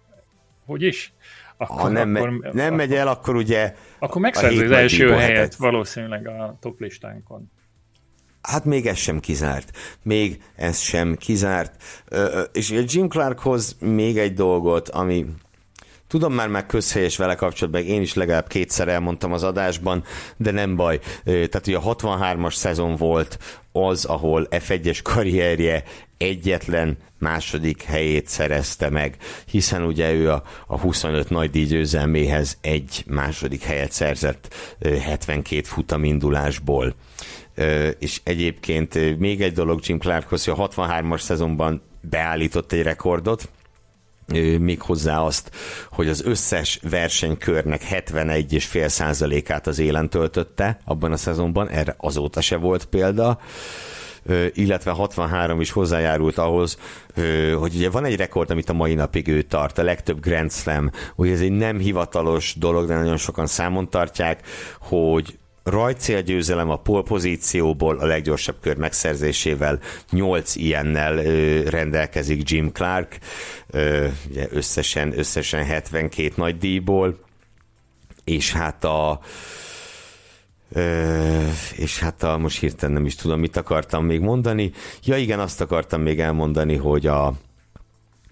hogy 0.70 0.82
is? 0.82 1.14
Akkor, 1.58 1.80
ha 1.82 1.88
nem, 1.88 2.16
akkor, 2.16 2.30
nem 2.30 2.66
akkor, 2.66 2.78
megy 2.78 2.94
el, 2.94 3.08
akkor 3.08 3.36
ugye... 3.36 3.74
Akkor 4.00 4.22
megszerzi 4.22 4.64
az 4.64 4.72
első 4.72 5.12
helyet 5.12 5.56
valószínűleg 5.56 6.28
a 6.28 6.58
top 6.62 6.80
listánkon. 6.80 7.52
Hát 8.42 8.66
még 8.66 8.86
ez 8.86 8.98
sem 8.98 9.20
kizárt. 9.20 9.78
Még 10.04 10.42
ez 10.56 10.80
sem 10.80 11.16
kizárt. 11.16 11.84
És 12.54 12.84
Jim 12.86 13.08
Clarkhoz 13.08 13.78
még 13.80 14.18
egy 14.18 14.34
dolgot, 14.34 14.90
ami 14.90 15.26
Tudom 16.10 16.34
már 16.34 16.48
meg 16.48 16.66
közhelyes 16.66 17.18
vele 17.18 17.36
kapcsolatban, 17.36 17.84
én 17.84 18.02
is 18.02 18.14
legalább 18.14 18.48
kétszer 18.48 18.88
elmondtam 18.88 19.34
az 19.34 19.44
adásban, 19.44 20.04
de 20.38 20.52
nem 20.52 20.76
baj. 20.76 21.00
Tehát 21.24 21.68
ugye 21.68 21.78
a 21.78 21.96
63-as 21.96 22.54
szezon 22.54 22.96
volt 22.96 23.38
az, 23.72 24.06
ahol 24.06 24.48
F1-es 24.50 25.00
karrierje 25.04 25.84
egyetlen 26.20 26.98
második 27.18 27.84
helyét 27.84 28.28
szerezte 28.28 28.90
meg, 28.90 29.18
hiszen 29.46 29.84
ugye 29.84 30.12
ő 30.12 30.32
a, 30.32 30.44
a 30.68 30.80
25 30.80 31.30
nagy 31.30 31.50
díj 31.50 31.66
győzelméhez 31.66 32.58
egy 32.62 33.04
második 33.08 33.64
helyet 33.64 33.92
szerzett 33.92 34.54
72 34.82 35.62
futamindulásból. 35.62 36.94
És 38.00 38.22
egyébként 38.24 39.20
még 39.20 39.42
egy 39.42 39.54
dolog 39.54 39.80
Jim 39.84 40.00
Clarkhoz, 40.00 40.46
hogy 40.46 40.54
a 40.58 40.68
63-as 40.68 41.20
szezonban 41.20 41.82
beállított 42.02 42.72
egy 42.72 42.82
rekordot, 42.82 43.50
még 44.60 44.82
hozzá 44.82 45.20
azt, 45.20 45.52
hogy 45.92 46.08
az 46.08 46.26
összes 46.26 46.80
versenykörnek 46.90 47.84
71,5 47.90 48.88
százalékát 48.88 49.68
az 49.68 49.80
élen 49.80 50.10
töltötte 50.10 50.80
abban 50.86 51.12
a 51.12 51.18
szezonban, 51.18 51.70
erre 51.70 51.96
azóta 51.98 52.42
se 52.42 52.56
volt 52.56 52.86
példa 52.86 53.40
illetve 54.54 54.92
63 54.92 55.62
is 55.62 55.72
hozzájárult 55.72 56.38
ahhoz, 56.38 56.78
hogy 57.60 57.76
ugye 57.76 57.90
van 57.90 58.06
egy 58.06 58.16
rekord, 58.16 58.52
amit 58.52 58.70
a 58.70 58.74
mai 58.74 58.94
napig 58.94 59.28
ő 59.28 59.42
tart, 59.42 59.78
a 59.78 59.84
legtöbb 59.84 60.20
Grand 60.20 60.52
Slam, 60.52 60.92
hogy 61.16 61.30
ez 61.30 61.42
egy 61.42 61.52
nem 61.52 61.78
hivatalos 61.78 62.56
dolog, 62.58 62.88
de 62.88 62.96
nagyon 62.96 63.18
sokan 63.18 63.48
számon 63.48 63.90
tartják, 63.90 64.48
hogy 64.80 65.38
rajtcélgyőzelem 65.64 66.70
a 66.70 66.76
polpozícióból 66.76 67.98
a 67.98 68.06
leggyorsabb 68.06 68.56
kör 68.62 68.78
megszerzésével 68.78 69.80
8 70.10 70.56
ilyennel 70.56 71.16
rendelkezik 71.64 72.50
Jim 72.50 72.72
Clark, 72.72 73.18
ö, 73.68 74.08
ugye 74.30 74.48
összesen, 74.52 75.20
összesen 75.20 75.66
72 75.66 76.32
nagy 76.36 76.58
díjból, 76.58 77.20
és 78.24 78.54
hát 78.54 78.84
a 78.84 79.20
És 81.76 82.00
hát 82.00 82.24
a, 82.24 82.38
most 82.38 82.60
hirtelen 82.60 82.96
nem 82.96 83.06
is 83.06 83.16
tudom, 83.16 83.40
mit 83.40 83.58
akartam 83.58 84.06
még 84.06 84.20
mondani. 84.20 84.72
Ja 85.04 85.18
igen, 85.18 85.40
azt 85.40 85.62
akartam 85.62 86.02
még 86.02 86.20
elmondani, 86.20 86.76
hogy 86.76 87.08
a, 87.08 87.34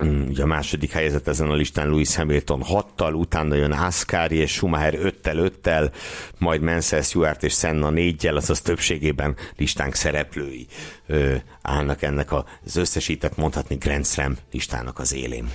Mm, 0.04 0.28
ugye 0.28 0.44
a 0.44 0.46
második 0.46 0.92
helyzet 0.92 1.28
ezen 1.28 1.50
a 1.50 1.54
listán 1.54 1.90
Lewis 1.90 2.16
Hamilton 2.16 2.64
6-tal, 2.70 3.14
utána 3.14 3.56
jön 3.56 3.72
Ascari 3.72 4.36
és 4.36 4.52
Schumacher 4.52 4.94
5-tel, 4.98 5.52
5-tel, 5.64 5.92
majd 6.38 6.62
Mansell, 6.62 7.02
Stewart 7.02 7.44
és 7.44 7.54
Senna 7.54 7.90
4-jel, 7.94 8.36
azaz 8.36 8.62
többségében 8.62 9.36
listánk 9.56 9.94
szereplői 9.94 10.68
ö, 11.08 11.36
állnak 11.62 12.02
ennek 12.02 12.32
az 12.32 12.76
összesített, 12.76 13.38
mondhatni 13.38 13.76
Grand 13.76 14.06
Slam 14.06 14.36
listának 14.52 15.00
az 15.00 15.14
élén. 15.14 15.50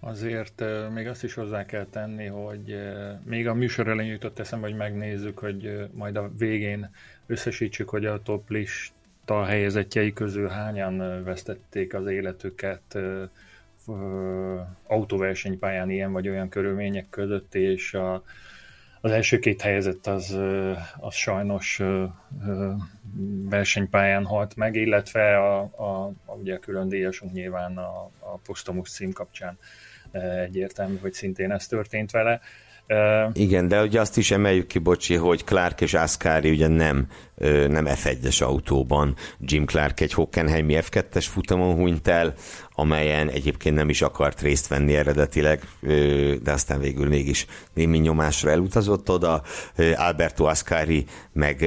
Azért 0.00 0.64
még 0.94 1.06
azt 1.06 1.24
is 1.24 1.34
hozzá 1.34 1.64
kell 1.64 1.86
tenni, 1.90 2.26
hogy 2.26 2.78
még 3.24 3.48
a 3.48 3.54
műsor 3.54 3.88
elején 3.88 4.12
jutott 4.12 4.38
eszembe, 4.38 4.66
hogy 4.66 4.76
megnézzük, 4.76 5.38
hogy 5.38 5.88
majd 5.92 6.16
a 6.16 6.30
végén 6.38 6.90
összesítsük, 7.26 7.88
hogy 7.88 8.06
a 8.06 8.22
top 8.22 8.50
lista 8.50 9.44
helyezettjei 9.44 10.12
közül 10.12 10.48
hányan 10.48 11.24
vesztették 11.24 11.94
az 11.94 12.06
életüket 12.06 12.98
autóversenypályán 14.86 15.90
ilyen 15.90 16.12
vagy 16.12 16.28
olyan 16.28 16.48
körülmények 16.48 17.06
között, 17.10 17.54
és 17.54 17.94
a, 17.94 18.22
az 19.00 19.10
első 19.10 19.38
két 19.38 19.60
helyezett 19.60 20.06
az, 20.06 20.38
az 20.96 21.14
sajnos 21.14 21.82
versenypályán 23.48 24.24
halt 24.24 24.56
meg, 24.56 24.74
illetve 24.74 25.38
a, 25.38 25.60
a, 25.60 26.12
a, 26.24 26.32
ugye 26.32 26.54
a 26.54 26.58
külön 26.58 26.88
díjasunk 26.88 27.32
nyilván 27.32 27.78
a, 27.78 28.10
a 28.18 28.38
posztomus 28.46 28.90
cím 28.90 29.12
kapcsán 29.12 29.58
egyértelmű, 30.12 30.98
hogy 31.00 31.12
szintén 31.12 31.52
ez 31.52 31.66
történt 31.66 32.10
vele. 32.10 32.40
Igen, 33.32 33.68
de 33.68 33.82
ugye 33.82 34.00
azt 34.00 34.16
is 34.16 34.30
emeljük 34.30 34.66
ki, 34.66 34.78
bocsi, 34.78 35.14
hogy 35.14 35.44
Clark 35.44 35.80
és 35.80 35.94
Ascari 35.94 36.50
ugye 36.50 36.68
nem, 36.68 37.06
nem 37.68 37.86
F1-es 37.88 38.42
autóban. 38.42 39.16
Jim 39.40 39.64
Clark 39.64 40.00
egy 40.00 40.12
Hockenheimi 40.12 40.78
F2-es 40.80 41.26
futamon 41.28 41.74
hunyt 41.74 42.08
el, 42.08 42.34
amelyen 42.70 43.28
egyébként 43.28 43.74
nem 43.74 43.88
is 43.88 44.02
akart 44.02 44.40
részt 44.40 44.68
venni 44.68 44.96
eredetileg, 44.96 45.62
de 46.42 46.52
aztán 46.52 46.80
végül 46.80 47.08
mégis 47.08 47.46
némi 47.74 47.98
nyomásra 47.98 48.50
elutazott 48.50 49.10
oda. 49.10 49.42
Alberto 49.94 50.44
Ascari 50.44 51.04
meg 51.32 51.62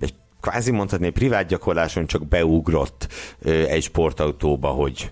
egy 0.00 0.14
kvázi 0.40 0.70
mondhatni, 0.70 1.10
privát 1.10 1.46
gyakorláson 1.46 2.06
csak 2.06 2.28
beugrott 2.28 3.08
egy 3.44 3.82
sportautóba, 3.82 4.68
hogy 4.68 5.10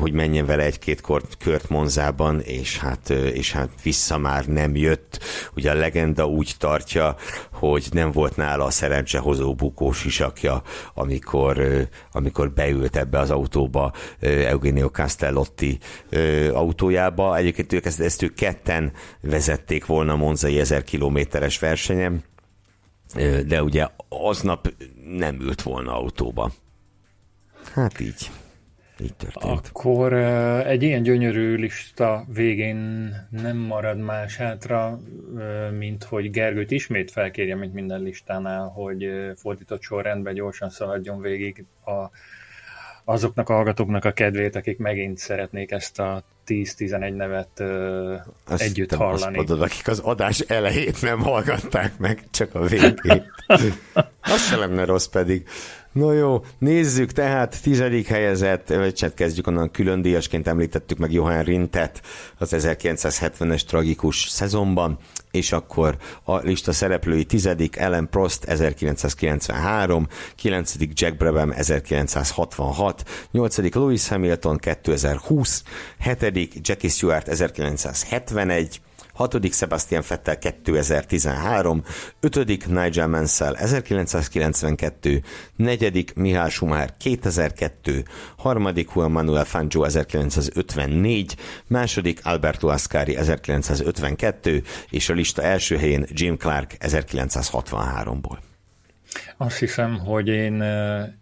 hogy 0.00 0.12
menjen 0.12 0.46
vele 0.46 0.62
egy-két 0.62 1.00
kört, 1.00 1.36
kört 1.38 1.68
Monzában, 1.68 2.40
és 2.40 2.78
hát, 2.78 3.10
és 3.10 3.52
hát 3.52 3.68
vissza 3.82 4.18
már 4.18 4.46
nem 4.46 4.76
jött. 4.76 5.18
Ugye 5.56 5.70
a 5.70 5.74
legenda 5.74 6.26
úgy 6.26 6.54
tartja, 6.58 7.16
hogy 7.52 7.86
nem 7.90 8.10
volt 8.10 8.36
nála 8.36 8.64
a 8.64 8.70
szerencsehozó 8.70 9.54
bukós 9.54 10.04
isakja, 10.04 10.62
amikor, 10.94 11.86
amikor 12.12 12.50
beült 12.52 12.96
ebbe 12.96 13.18
az 13.18 13.30
autóba 13.30 13.92
Eugenio 14.20 14.88
Castellotti 14.88 15.78
autójába. 16.52 17.36
Egyébként 17.36 17.72
ők 17.72 17.84
ezt, 17.84 18.00
ezt 18.00 18.22
ők 18.22 18.34
ketten 18.34 18.92
vezették 19.20 19.86
volna 19.86 20.16
Monzai 20.16 20.60
1000 20.60 20.82
kilométeres 20.82 21.58
versenyem, 21.58 22.22
de 23.46 23.62
ugye 23.62 23.86
aznap 24.08 24.74
nem 25.04 25.40
ült 25.40 25.62
volna 25.62 25.96
autóba. 25.96 26.50
Hát 27.72 28.00
így. 28.00 28.30
Így 29.00 29.14
történt. 29.14 29.68
Akkor 29.72 30.12
egy 30.66 30.82
ilyen 30.82 31.02
gyönyörű 31.02 31.54
lista 31.54 32.24
végén 32.32 33.12
nem 33.30 33.56
marad 33.56 33.98
más 33.98 34.36
hátra, 34.36 35.00
mint 35.78 36.04
hogy 36.04 36.30
Gergőt 36.30 36.70
ismét 36.70 37.10
felkérjem, 37.10 37.58
mint 37.58 37.74
minden 37.74 38.00
listánál, 38.00 38.68
hogy 38.68 39.10
fordított 39.34 39.82
sorrendben 39.82 40.34
gyorsan 40.34 40.70
szaladjon 40.70 41.20
végig 41.20 41.64
a, 41.84 42.10
azoknak 43.04 43.48
a 43.48 43.52
hallgatóknak 43.52 44.04
a 44.04 44.12
kedvét, 44.12 44.56
akik 44.56 44.78
megint 44.78 45.18
szeretnék 45.18 45.70
ezt 45.70 45.98
a 45.98 46.22
10-11 46.46 47.16
nevet 47.16 47.60
azt 48.44 48.62
együtt 48.62 48.94
hallani. 48.94 49.38
Azt 49.38 49.48
mondod, 49.48 49.62
akik 49.62 49.88
az 49.88 49.98
adás 49.98 50.38
elejét 50.40 51.02
nem 51.02 51.20
hallgatták 51.20 51.98
meg, 51.98 52.24
csak 52.30 52.54
a 52.54 52.60
végét. 52.60 53.24
az 54.20 54.46
se 54.48 54.56
lenne 54.56 54.84
rossz 54.84 55.06
pedig. 55.06 55.46
No 55.92 56.12
jó, 56.12 56.44
nézzük 56.58 57.12
tehát, 57.12 57.62
tizedik 57.62 58.06
helyezett, 58.06 58.68
vagy 58.68 58.94
csak 58.94 59.14
kezdjük 59.14 59.46
onnan 59.46 59.70
külön 59.70 60.02
díjasként 60.02 60.48
említettük 60.48 60.98
meg 60.98 61.12
Johan 61.12 61.42
Rintet 61.42 62.00
az 62.38 62.54
1970-es 62.56 63.64
tragikus 63.64 64.28
szezonban, 64.28 64.98
és 65.30 65.52
akkor 65.52 65.96
a 66.22 66.36
lista 66.36 66.72
szereplői 66.72 67.24
tizedik 67.24 67.76
Ellen 67.76 68.08
Prost 68.10 68.44
1993, 68.44 70.06
kilencedik 70.36 71.00
Jack 71.00 71.16
Brabham 71.16 71.50
1966, 71.50 73.28
nyolcadik 73.30 73.74
Lewis 73.74 74.08
Hamilton 74.08 74.58
2020, 74.58 75.62
hetedik 75.98 76.68
Jackie 76.68 76.90
Stewart 76.90 77.28
1971, 77.28 78.80
hatodik 79.12 79.52
Sebastian 79.52 80.02
Vettel 80.08 80.38
2013, 80.38 81.84
ötödik 82.20 82.66
Nigel 82.66 83.06
Mansell 83.06 83.54
1992, 83.54 85.22
negyedik 85.56 86.14
Mihály 86.14 86.50
Schumacher 86.50 86.94
2002, 86.98 88.02
harmadik 88.36 88.90
Juan 88.94 89.10
Manuel 89.10 89.44
Fangio 89.44 89.82
1954, 89.82 91.36
második 91.66 92.20
Alberto 92.22 92.68
Ascari 92.68 93.16
1952, 93.16 94.62
és 94.90 95.08
a 95.08 95.12
lista 95.12 95.42
első 95.42 95.76
helyén 95.76 96.06
Jim 96.10 96.36
Clark 96.36 96.76
1963-ból. 96.80 98.51
Azt 99.36 99.58
hiszem, 99.58 99.98
hogy 99.98 100.28
én 100.28 100.64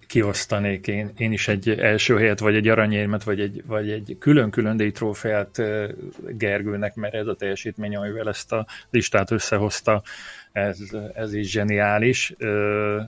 kiosztanék 0.06 0.86
én, 0.86 1.12
én 1.16 1.32
is 1.32 1.48
egy 1.48 1.68
első 1.68 2.16
helyet, 2.16 2.38
vagy 2.38 2.54
egy 2.54 2.68
aranyérmet, 2.68 3.22
vagy 3.22 3.40
egy, 3.40 3.62
vagy 3.66 3.90
egy 3.90 4.16
külön-külön 4.18 4.76
díjtrófeát 4.76 5.62
Gergőnek, 6.28 6.94
mert 6.94 7.14
ez 7.14 7.26
a 7.26 7.34
teljesítmény, 7.34 7.96
amivel 7.96 8.28
ezt 8.28 8.52
a 8.52 8.66
listát 8.90 9.30
összehozta, 9.30 10.02
ez, 10.52 10.78
ez 11.14 11.34
is 11.34 11.50
zseniális. 11.50 12.34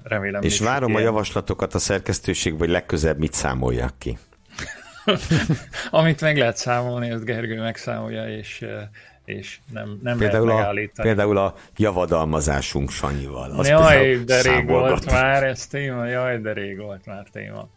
Remélem. 0.03 0.43
És 0.43 0.61
várom 0.61 0.91
ilyen. 0.91 1.01
a 1.01 1.05
javaslatokat 1.05 1.75
a 1.75 1.79
szerkesztőség, 1.79 2.59
vagy 2.59 2.69
legközebb 2.69 3.19
mit 3.19 3.33
számoljak 3.33 3.95
ki. 3.99 4.19
Amit 5.91 6.21
meg 6.21 6.37
lehet 6.37 6.57
számolni, 6.57 7.11
ezt 7.11 7.25
Gergő 7.25 7.61
megszámolja, 7.61 8.37
és 8.39 8.65
és 9.33 9.59
nem, 9.73 9.99
nem 10.03 10.19
például 10.19 10.47
lehet 10.47 10.61
megállítani. 10.61 11.09
A, 11.09 11.13
például 11.13 11.39
a 11.39 11.55
javadalmazásunk 11.77 12.91
Sanyival. 12.91 13.51
Az 13.51 13.69
jaj, 13.69 14.17
de 14.25 14.41
rég 14.43 14.67
volt 14.67 15.11
már 15.11 15.45
ez 15.45 15.67
téma, 15.67 16.07
jaj, 16.07 16.39
de 16.39 16.53
rég 16.53 16.79
volt 16.79 17.07
már 17.07 17.27
téma. 17.33 17.69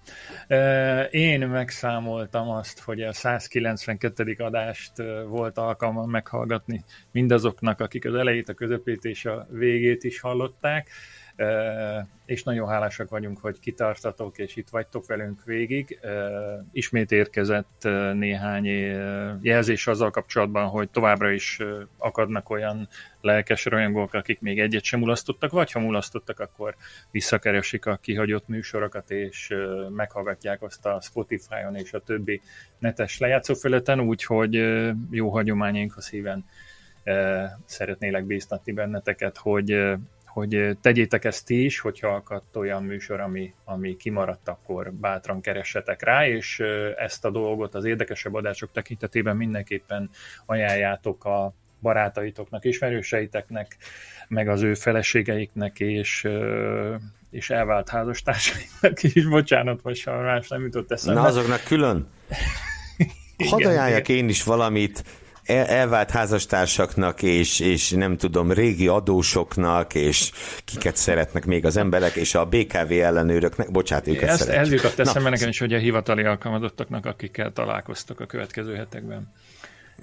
Én 1.09 1.47
megszámoltam 1.47 2.49
azt, 2.49 2.79
hogy 2.79 3.01
a 3.01 3.13
192. 3.13 4.35
adást 4.37 4.91
volt 5.27 5.57
alkalmam 5.57 6.09
meghallgatni 6.09 6.83
mindazoknak, 7.11 7.79
akik 7.79 8.05
az 8.05 8.13
elejét, 8.13 8.49
a 8.49 8.53
közepét 8.53 9.03
és 9.03 9.25
a 9.25 9.47
végét 9.49 10.03
is 10.03 10.19
hallották. 10.19 10.89
És 12.25 12.43
nagyon 12.43 12.67
hálásak 12.67 13.09
vagyunk, 13.09 13.39
hogy 13.39 13.59
kitartatok, 13.59 14.37
és 14.37 14.55
itt 14.55 14.69
vagytok 14.69 15.05
velünk 15.05 15.43
végig. 15.43 15.99
Ismét 16.71 17.11
érkezett 17.11 17.83
néhány 18.13 18.65
jelzés 19.41 19.87
azzal 19.87 20.11
kapcsolatban, 20.11 20.67
hogy 20.67 20.89
továbbra 20.89 21.31
is 21.31 21.59
akadnak 21.97 22.49
olyan 22.49 22.87
lelkes 23.21 23.65
rajongók, 23.65 24.13
akik 24.13 24.41
még 24.41 24.59
egyet 24.59 24.83
sem 24.83 24.99
mulasztottak, 24.99 25.51
vagy 25.51 25.71
ha 25.71 25.79
mulasztottak, 25.79 26.39
akkor 26.39 26.75
visszakeresik 27.11 27.85
a 27.85 27.95
kihagyott 27.95 28.47
műsorokat, 28.47 29.11
és 29.11 29.53
meghallgatják 29.95 30.61
azt 30.61 30.85
a 30.85 31.01
Spotify-on 31.01 31.75
és 31.75 31.93
a 31.93 31.99
többi 31.99 32.41
netes 32.79 33.19
lejátszófeleten, 33.19 33.99
úgyhogy 33.99 34.53
jó 35.09 35.29
hagyományaink 35.29 35.97
a 35.97 36.01
szíven 36.01 36.45
szeretnélek 37.65 38.25
bíztatni 38.25 38.71
benneteket, 38.71 39.37
hogy 39.37 39.95
hogy 40.35 40.77
tegyétek 40.81 41.25
ezt 41.25 41.45
ti 41.45 41.63
is, 41.63 41.79
hogyha 41.79 42.07
akadt 42.07 42.55
olyan 42.55 42.83
műsor, 42.83 43.19
ami, 43.19 43.53
ami 43.63 43.95
kimaradt, 43.95 44.47
akkor 44.47 44.91
bátran 44.91 45.41
keressetek 45.41 46.03
rá, 46.03 46.27
és 46.27 46.59
ezt 46.97 47.25
a 47.25 47.29
dolgot 47.29 47.75
az 47.75 47.85
érdekesebb 47.85 48.33
adások 48.33 48.71
tekintetében 48.71 49.35
mindenképpen 49.35 50.09
ajánljátok 50.45 51.25
a 51.25 51.53
barátaitoknak, 51.81 52.65
ismerőseiteknek, 52.65 53.77
meg 54.27 54.47
az 54.47 54.61
ő 54.61 54.73
feleségeiknek, 54.73 55.79
és, 55.79 56.27
és 57.29 57.49
elvált 57.49 57.89
házastársaiknak 57.89 59.03
is. 59.03 59.25
Bocsánat, 59.25 59.83
most 59.83 60.05
más 60.05 60.47
nem 60.47 60.61
jutott 60.61 60.91
eszembe. 60.91 61.19
Na 61.19 61.27
azoknak 61.27 61.63
külön? 61.63 62.07
Hadd 63.49 63.65
ajánljak 63.65 64.09
én 64.09 64.29
is 64.29 64.43
valamit, 64.43 65.03
el, 65.45 65.65
elvált 65.65 66.11
házastársaknak, 66.11 67.21
és, 67.21 67.59
és 67.59 67.89
nem 67.91 68.17
tudom, 68.17 68.51
régi 68.51 68.87
adósoknak, 68.87 69.93
és 69.93 70.31
kiket 70.65 70.95
szeretnek 70.95 71.45
még 71.45 71.65
az 71.65 71.77
emberek, 71.77 72.15
és 72.15 72.35
a 72.35 72.45
BKV 72.45 72.91
ellenőröknek, 72.91 73.71
bocsánat, 73.71 74.07
őket 74.07 74.29
Ezt 74.29 74.49
eljutott 74.49 74.99
eszembe 74.99 75.29
nekem 75.29 75.49
is, 75.49 75.59
hogy 75.59 75.73
a 75.73 75.77
hivatali 75.77 76.23
alkalmazottaknak, 76.23 77.05
akikkel 77.05 77.51
találkoztak 77.51 78.19
a 78.19 78.25
következő 78.25 78.75
hetekben. 78.75 79.33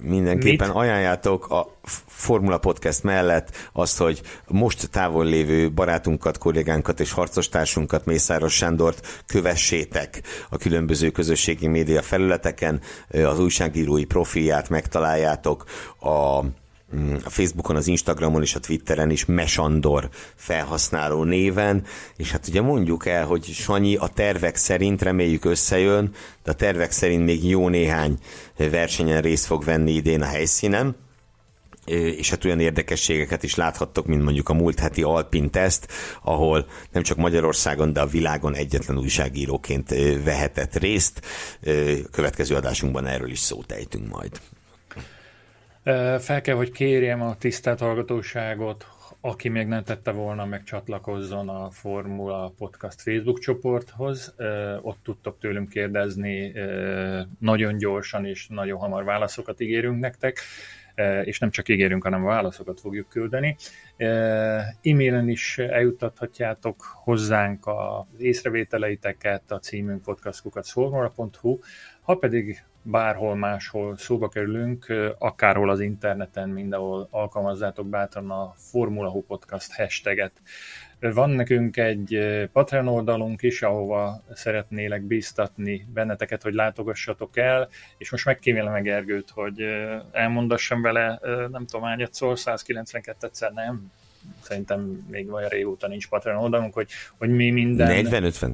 Mindenképpen 0.01 0.67
Mit? 0.67 0.77
ajánljátok 0.77 1.49
a 1.49 1.77
Formula 2.07 2.57
Podcast 2.57 3.03
mellett 3.03 3.69
azt, 3.71 3.97
hogy 3.97 4.21
most 4.47 4.89
távol 4.89 5.25
lévő 5.25 5.71
barátunkat, 5.71 6.37
kollégánkat 6.37 6.99
és 6.99 7.11
harcostársunkat, 7.11 8.05
Mészáros 8.05 8.53
Sándort 8.53 9.23
kövessétek 9.25 10.21
a 10.49 10.57
különböző 10.57 11.09
közösségi 11.09 11.67
média 11.67 12.01
felületeken, 12.01 12.81
az 13.09 13.39
újságírói 13.39 14.05
profilját 14.05 14.69
megtaláljátok, 14.69 15.63
a 15.99 16.43
a 17.23 17.29
Facebookon, 17.29 17.75
az 17.75 17.87
Instagramon 17.87 18.41
és 18.41 18.55
a 18.55 18.59
Twitteren 18.59 19.09
is 19.09 19.25
Mesandor 19.25 20.09
felhasználó 20.35 21.23
néven, 21.23 21.85
és 22.17 22.31
hát 22.31 22.47
ugye 22.47 22.61
mondjuk 22.61 23.05
el, 23.05 23.25
hogy 23.25 23.45
Sanyi 23.45 23.95
a 23.95 24.07
tervek 24.07 24.55
szerint 24.55 25.01
reméljük 25.01 25.45
összejön, 25.45 26.11
de 26.43 26.51
a 26.51 26.55
tervek 26.55 26.91
szerint 26.91 27.25
még 27.25 27.49
jó 27.49 27.69
néhány 27.69 28.17
versenyen 28.57 29.21
részt 29.21 29.45
fog 29.45 29.63
venni 29.63 29.91
idén 29.91 30.21
a 30.21 30.25
helyszínen, 30.25 30.95
és 31.85 32.29
hát 32.29 32.45
olyan 32.45 32.59
érdekességeket 32.59 33.43
is 33.43 33.55
láthattok, 33.55 34.05
mint 34.05 34.23
mondjuk 34.23 34.49
a 34.49 34.53
múlt 34.53 34.79
heti 34.79 35.01
Alpin 35.01 35.49
teszt, 35.49 35.91
ahol 36.21 36.67
nem 36.91 37.03
csak 37.03 37.17
Magyarországon, 37.17 37.93
de 37.93 38.01
a 38.01 38.05
világon 38.05 38.55
egyetlen 38.55 38.97
újságíróként 38.97 39.89
vehetett 40.23 40.75
részt. 40.75 41.21
Következő 42.11 42.55
adásunkban 42.55 43.05
erről 43.05 43.31
is 43.31 43.39
szót 43.39 43.71
ejtünk 43.71 44.09
majd. 44.09 44.41
Fel 46.19 46.41
kell, 46.41 46.55
hogy 46.55 46.71
kérjem 46.71 47.21
a 47.21 47.35
tisztelt 47.35 47.79
hallgatóságot, 47.79 48.87
aki 49.21 49.49
még 49.49 49.67
nem 49.67 49.83
tette 49.83 50.11
volna, 50.11 50.45
meg 50.45 50.63
csatlakozzon 50.63 51.49
a 51.49 51.69
Formula 51.71 52.53
Podcast 52.57 53.01
Facebook 53.01 53.39
csoporthoz. 53.39 54.35
Ott 54.81 54.97
tudtok 55.03 55.39
tőlünk 55.39 55.69
kérdezni, 55.69 56.53
nagyon 57.39 57.77
gyorsan 57.77 58.25
és 58.25 58.47
nagyon 58.47 58.79
hamar 58.79 59.03
válaszokat 59.03 59.59
ígérünk 59.59 59.99
nektek 59.99 60.39
és 61.23 61.39
nem 61.39 61.49
csak 61.49 61.69
ígérünk, 61.69 62.03
hanem 62.03 62.25
a 62.25 62.27
válaszokat 62.27 62.79
fogjuk 62.79 63.07
küldeni. 63.07 63.55
E-mailen 64.81 65.29
is 65.29 65.57
eljuttathatjátok 65.57 66.81
hozzánk 67.03 67.67
az 67.67 68.05
észrevételeiteket 68.21 69.51
a 69.51 69.59
címünk 69.59 70.01
podcastkukacformula.hu, 70.01 71.59
ha 72.01 72.15
pedig 72.15 72.63
bárhol 72.83 73.35
máshol 73.35 73.97
szóba 73.97 74.29
kerülünk, 74.29 74.93
akárhol 75.17 75.69
az 75.69 75.79
interneten, 75.79 76.49
mindenhol 76.49 77.07
alkalmazzátok 77.11 77.87
bátran 77.87 78.31
a 78.31 78.53
Formula 78.55 79.09
Hu 79.09 79.21
Podcast 79.21 79.73
hashtaget. 79.75 80.31
Van 80.99 81.29
nekünk 81.29 81.77
egy 81.77 82.19
Patreon 82.51 82.87
oldalunk 82.87 83.41
is, 83.41 83.61
ahova 83.61 84.23
szeretnélek 84.33 85.01
bíztatni 85.01 85.87
benneteket, 85.93 86.41
hogy 86.41 86.53
látogassatok 86.53 87.37
el, 87.37 87.69
és 87.97 88.11
most 88.11 88.25
megkímélem 88.25 88.71
meg 88.71 88.87
Ergőt, 88.87 89.29
hogy 89.29 89.63
elmondassam 90.11 90.81
vele, 90.81 91.19
nem 91.51 91.65
tudom, 91.65 91.81
hányat 91.81 92.13
szól, 92.13 92.35
192-szer 92.37 93.53
nem, 93.53 93.91
szerintem 94.41 95.05
még 95.09 95.31
olyan 95.31 95.49
régóta 95.49 95.87
nincs 95.87 96.09
Patreon 96.09 96.43
oldalunk, 96.43 96.73
hogy, 96.73 96.89
hogy 97.17 97.29
mi 97.29 97.49
minden... 97.49 98.05
40-50? 98.05 98.51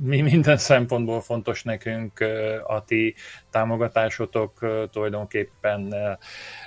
Mi 0.00 0.20
minden 0.20 0.56
szempontból 0.56 1.20
fontos 1.20 1.62
nekünk 1.62 2.20
a 2.66 2.84
ti 2.84 3.14
támogatásotok, 3.50 4.66
tulajdonképpen 4.90 5.94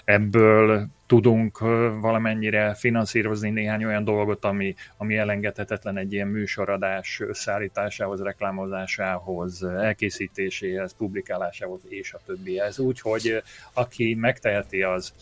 ebből 0.06 0.88
tudunk 1.06 1.60
valamennyire 2.00 2.74
finanszírozni 2.74 3.50
néhány 3.50 3.86
olyan 3.86 4.04
dolgot, 4.04 4.46
ami, 4.46 4.76
ami 4.98 5.18
elengedhetetlen 5.18 5.98
egy 5.98 6.14
ilyen 6.14 6.28
műsoradás 6.28 7.20
összeállításához, 7.20 8.22
reklámozásához, 8.22 9.64
elkészítéséhez, 9.64 10.96
publikálásához 10.98 11.82
és 11.88 12.14
a 12.14 12.20
többihez. 12.26 12.80
Úgyhogy 12.80 13.44
aki 13.74 14.16
megteheti 14.20 14.82
az, 14.82 15.14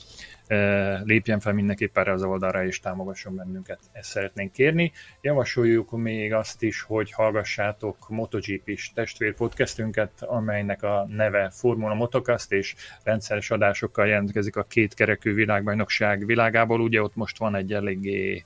lépjen 1.03 1.39
fel 1.39 1.53
mindenképp 1.53 1.97
erre 1.97 2.11
az 2.11 2.23
oldalra 2.23 2.65
és 2.65 2.79
támogasson 2.79 3.35
bennünket. 3.35 3.79
Ezt 3.91 4.09
szeretnénk 4.09 4.51
kérni. 4.51 4.91
Javasoljuk 5.21 5.91
még 5.91 6.33
azt 6.33 6.63
is, 6.63 6.81
hogy 6.81 7.11
hallgassátok 7.11 8.09
MotoGP-s 8.09 8.91
testvér 8.93 9.33
podcastünket, 9.33 10.11
amelynek 10.21 10.83
a 10.83 11.07
neve 11.09 11.49
Formula 11.49 11.93
Motocast, 11.93 12.51
és 12.51 12.75
rendszeres 13.03 13.51
adásokkal 13.51 14.07
jelentkezik 14.07 14.55
a 14.55 14.63
két 14.63 14.93
kerekű 14.93 15.33
világbajnokság 15.33 16.25
világából. 16.25 16.81
Ugye 16.81 17.01
ott 17.01 17.15
most 17.15 17.37
van 17.37 17.55
egy 17.55 17.73
eléggé 17.73 18.45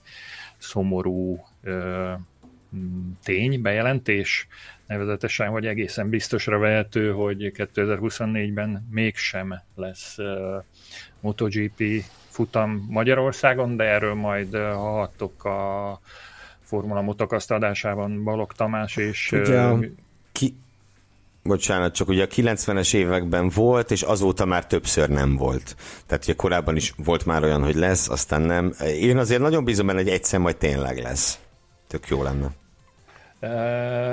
szomorú 0.57 1.45
ö, 1.63 2.11
tény, 3.23 3.61
bejelentés, 3.61 4.47
nevezetesen, 4.93 5.47
hogy 5.47 5.65
egészen 5.65 6.09
biztosra 6.09 6.57
vehető, 6.57 7.11
hogy 7.11 7.51
2024-ben 7.55 8.87
mégsem 8.91 9.61
lesz 9.75 10.17
MotoGP 11.19 11.83
futam 12.29 12.85
Magyarországon, 12.89 13.75
de 13.75 13.83
erről 13.83 14.13
majd 14.13 14.55
hallhattok 14.55 15.45
a 15.45 15.99
Formula 16.61 17.01
Motocast 17.01 17.51
adásában 17.51 18.23
Balog 18.23 18.51
Tamás 18.51 18.95
és... 18.95 19.31
Ugye 19.31 19.69
ki, 20.31 20.55
bocsánat, 21.43 21.93
csak 21.93 22.07
ugye 22.07 22.23
a 22.23 22.27
90-es 22.27 22.93
években 22.93 23.49
volt, 23.49 23.91
és 23.91 24.01
azóta 24.01 24.45
már 24.45 24.67
többször 24.67 25.09
nem 25.09 25.35
volt. 25.35 25.75
Tehát 26.05 26.23
ugye 26.23 26.33
korábban 26.33 26.75
is 26.75 26.93
volt 26.97 27.25
már 27.25 27.43
olyan, 27.43 27.63
hogy 27.63 27.75
lesz, 27.75 28.09
aztán 28.09 28.41
nem. 28.41 28.73
Én 28.99 29.17
azért 29.17 29.41
nagyon 29.41 29.63
bízom 29.63 29.87
benne, 29.87 29.99
hogy 29.99 30.09
egyszer 30.09 30.39
majd 30.39 30.57
tényleg 30.57 30.97
lesz. 30.97 31.39
Tök 31.87 32.07
jó 32.07 32.23
lenne. 32.23 32.61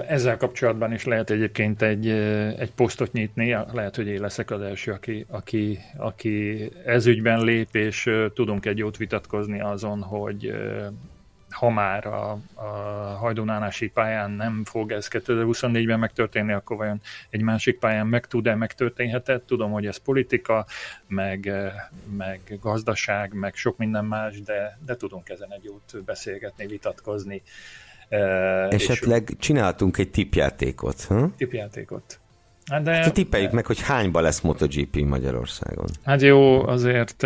Ezzel 0.06 0.36
kapcsolatban 0.36 0.92
is 0.92 1.04
lehet 1.04 1.30
egyébként 1.30 1.82
egy, 1.82 2.08
egy 2.58 2.72
posztot 2.72 3.12
nyitni, 3.12 3.56
lehet, 3.72 3.96
hogy 3.96 4.06
én 4.06 4.20
leszek 4.20 4.50
az 4.50 4.60
első, 4.60 4.92
aki, 4.92 5.26
aki, 5.28 5.78
aki 5.96 6.68
ezügyben 6.84 7.44
lép, 7.44 7.74
és 7.74 8.10
tudunk 8.34 8.66
egy 8.66 8.78
jót 8.78 8.96
vitatkozni 8.96 9.60
azon, 9.60 10.02
hogy 10.02 10.52
ha 11.50 11.70
már 11.70 12.06
a, 12.06 12.38
a 12.54 12.68
hajdunánási 13.18 13.88
pályán 13.88 14.30
nem 14.30 14.64
fog 14.64 14.92
ez 14.92 15.08
2024-ben 15.10 15.98
megtörténni, 15.98 16.52
akkor 16.52 16.76
vajon 16.76 17.00
egy 17.30 17.42
másik 17.42 17.78
pályán 17.78 18.06
meg 18.06 18.26
tud-e, 18.26 18.54
megtörténhetett? 18.54 19.46
Tudom, 19.46 19.70
hogy 19.70 19.86
ez 19.86 19.96
politika, 19.96 20.66
meg, 21.06 21.52
meg 22.16 22.58
gazdaság, 22.60 23.32
meg 23.32 23.54
sok 23.54 23.76
minden 23.76 24.04
más, 24.04 24.40
de, 24.40 24.78
de 24.86 24.96
tudunk 24.96 25.28
ezen 25.28 25.52
egy 25.52 25.64
jót 25.64 26.04
beszélgetni, 26.04 26.66
vitatkozni. 26.66 27.42
Esetleg 28.70 29.28
és 29.30 29.36
csináltunk 29.38 29.98
egy 29.98 30.10
tipjátékot. 30.10 31.02
Hm? 31.02 31.24
Tipjátékot. 31.36 32.20
Hát 32.70 32.82
de, 32.82 32.90
Ezt 32.90 33.12
tippeljük 33.12 33.50
meg, 33.50 33.66
hogy 33.66 33.80
hányba 33.80 34.20
lesz 34.20 34.40
MotoGP 34.40 34.96
Magyarországon. 34.96 35.86
Hát 36.04 36.22
jó, 36.22 36.66
azért 36.66 37.22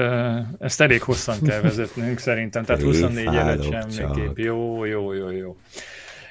ezt 0.59 0.81
elég 0.81 1.03
hosszan 1.03 1.37
kell 1.43 1.61
vezetnünk 1.61 2.19
szerintem, 2.19 2.65
tehát 2.65 2.83
24 2.83 3.27
előtt 3.27 3.93
semmiképp. 3.93 4.37
Jó, 4.37 4.85
jó, 4.85 5.13
jó, 5.13 5.31
jó. 5.31 5.57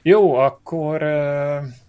Jó, 0.01 0.33
akkor 0.33 1.03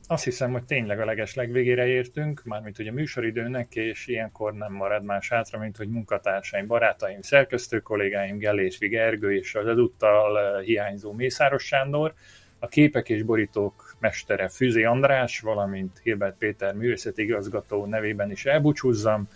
azt 0.07 0.25
hiszem, 0.25 0.53
hogy 0.53 0.65
tényleg 0.65 1.01
a 1.01 1.05
leges 1.05 1.35
legvégére 1.35 1.87
értünk, 1.87 2.43
mármint 2.45 2.79
a 2.79 2.93
műsoridőnek, 2.93 3.75
és 3.75 4.07
ilyenkor 4.07 4.53
nem 4.53 4.73
marad 4.73 5.05
más 5.05 5.29
hátra, 5.29 5.59
mint 5.59 5.77
hogy 5.77 5.89
munkatársaim, 5.89 6.67
barátaim, 6.67 7.23
szerkesztő 7.23 7.81
kollégáim, 7.81 8.39
Gellés 8.39 8.79
Gergő 8.79 9.37
és 9.37 9.55
az 9.55 9.67
ezúttal 9.67 10.61
hiányzó 10.61 11.13
Mészáros 11.13 11.65
Sándor, 11.65 12.15
a 12.59 12.69
képek 12.69 13.09
és 13.09 13.23
borítók 13.23 13.95
mestere 13.99 14.49
Füzi 14.49 14.85
András, 14.85 15.41
valamint 15.41 16.01
Hilbert 16.03 16.37
Péter 16.39 16.75
művészeti 16.75 17.23
igazgató 17.23 17.85
nevében 17.85 18.31
is 18.31 18.45
elbúcsúzzam. 18.45 19.29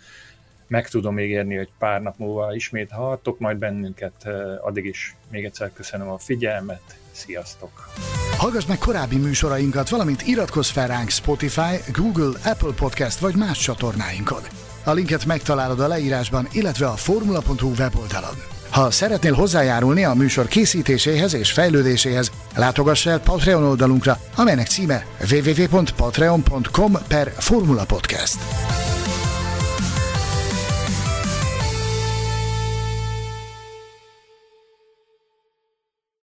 Meg 0.67 0.89
tudom 0.89 1.17
érni, 1.17 1.55
hogy 1.55 1.69
pár 1.77 2.01
nap 2.01 2.17
múlva 2.17 2.55
ismét 2.55 2.91
hallottok 2.91 3.39
majd 3.39 3.57
bennünket, 3.57 4.27
addig 4.61 4.85
is 4.85 5.15
még 5.31 5.45
egyszer 5.45 5.73
köszönöm 5.73 6.09
a 6.09 6.17
figyelmet, 6.17 6.81
sziasztok! 7.11 7.89
Hallgass 8.37 8.65
meg 8.65 8.77
korábbi 8.77 9.17
műsorainkat, 9.17 9.89
valamint 9.89 10.27
iratkozz 10.27 10.69
fel 10.69 10.87
ránk 10.87 11.09
Spotify, 11.09 11.91
Google, 11.93 12.39
Apple 12.45 12.73
Podcast 12.75 13.19
vagy 13.19 13.35
más 13.35 13.59
csatornáinkon. 13.59 14.41
A 14.85 14.91
linket 14.91 15.25
megtalálod 15.25 15.79
a 15.79 15.87
leírásban, 15.87 16.47
illetve 16.51 16.87
a 16.87 16.95
formula.hu 16.95 17.71
weboldalon. 17.77 18.58
Ha 18.79 18.91
szeretnél 18.91 19.33
hozzájárulni 19.33 20.03
a 20.03 20.13
műsor 20.13 20.47
készítéséhez 20.47 21.33
és 21.33 21.51
fejlődéséhez, 21.51 22.31
látogass 22.55 23.05
el 23.05 23.19
Patreon 23.19 23.63
oldalunkra, 23.63 24.19
amelynek 24.35 24.67
címe 24.67 25.05
www.patreon.com 25.31 26.93
per 27.07 27.33
Formula 27.37 27.85
Podcast. 27.85 28.37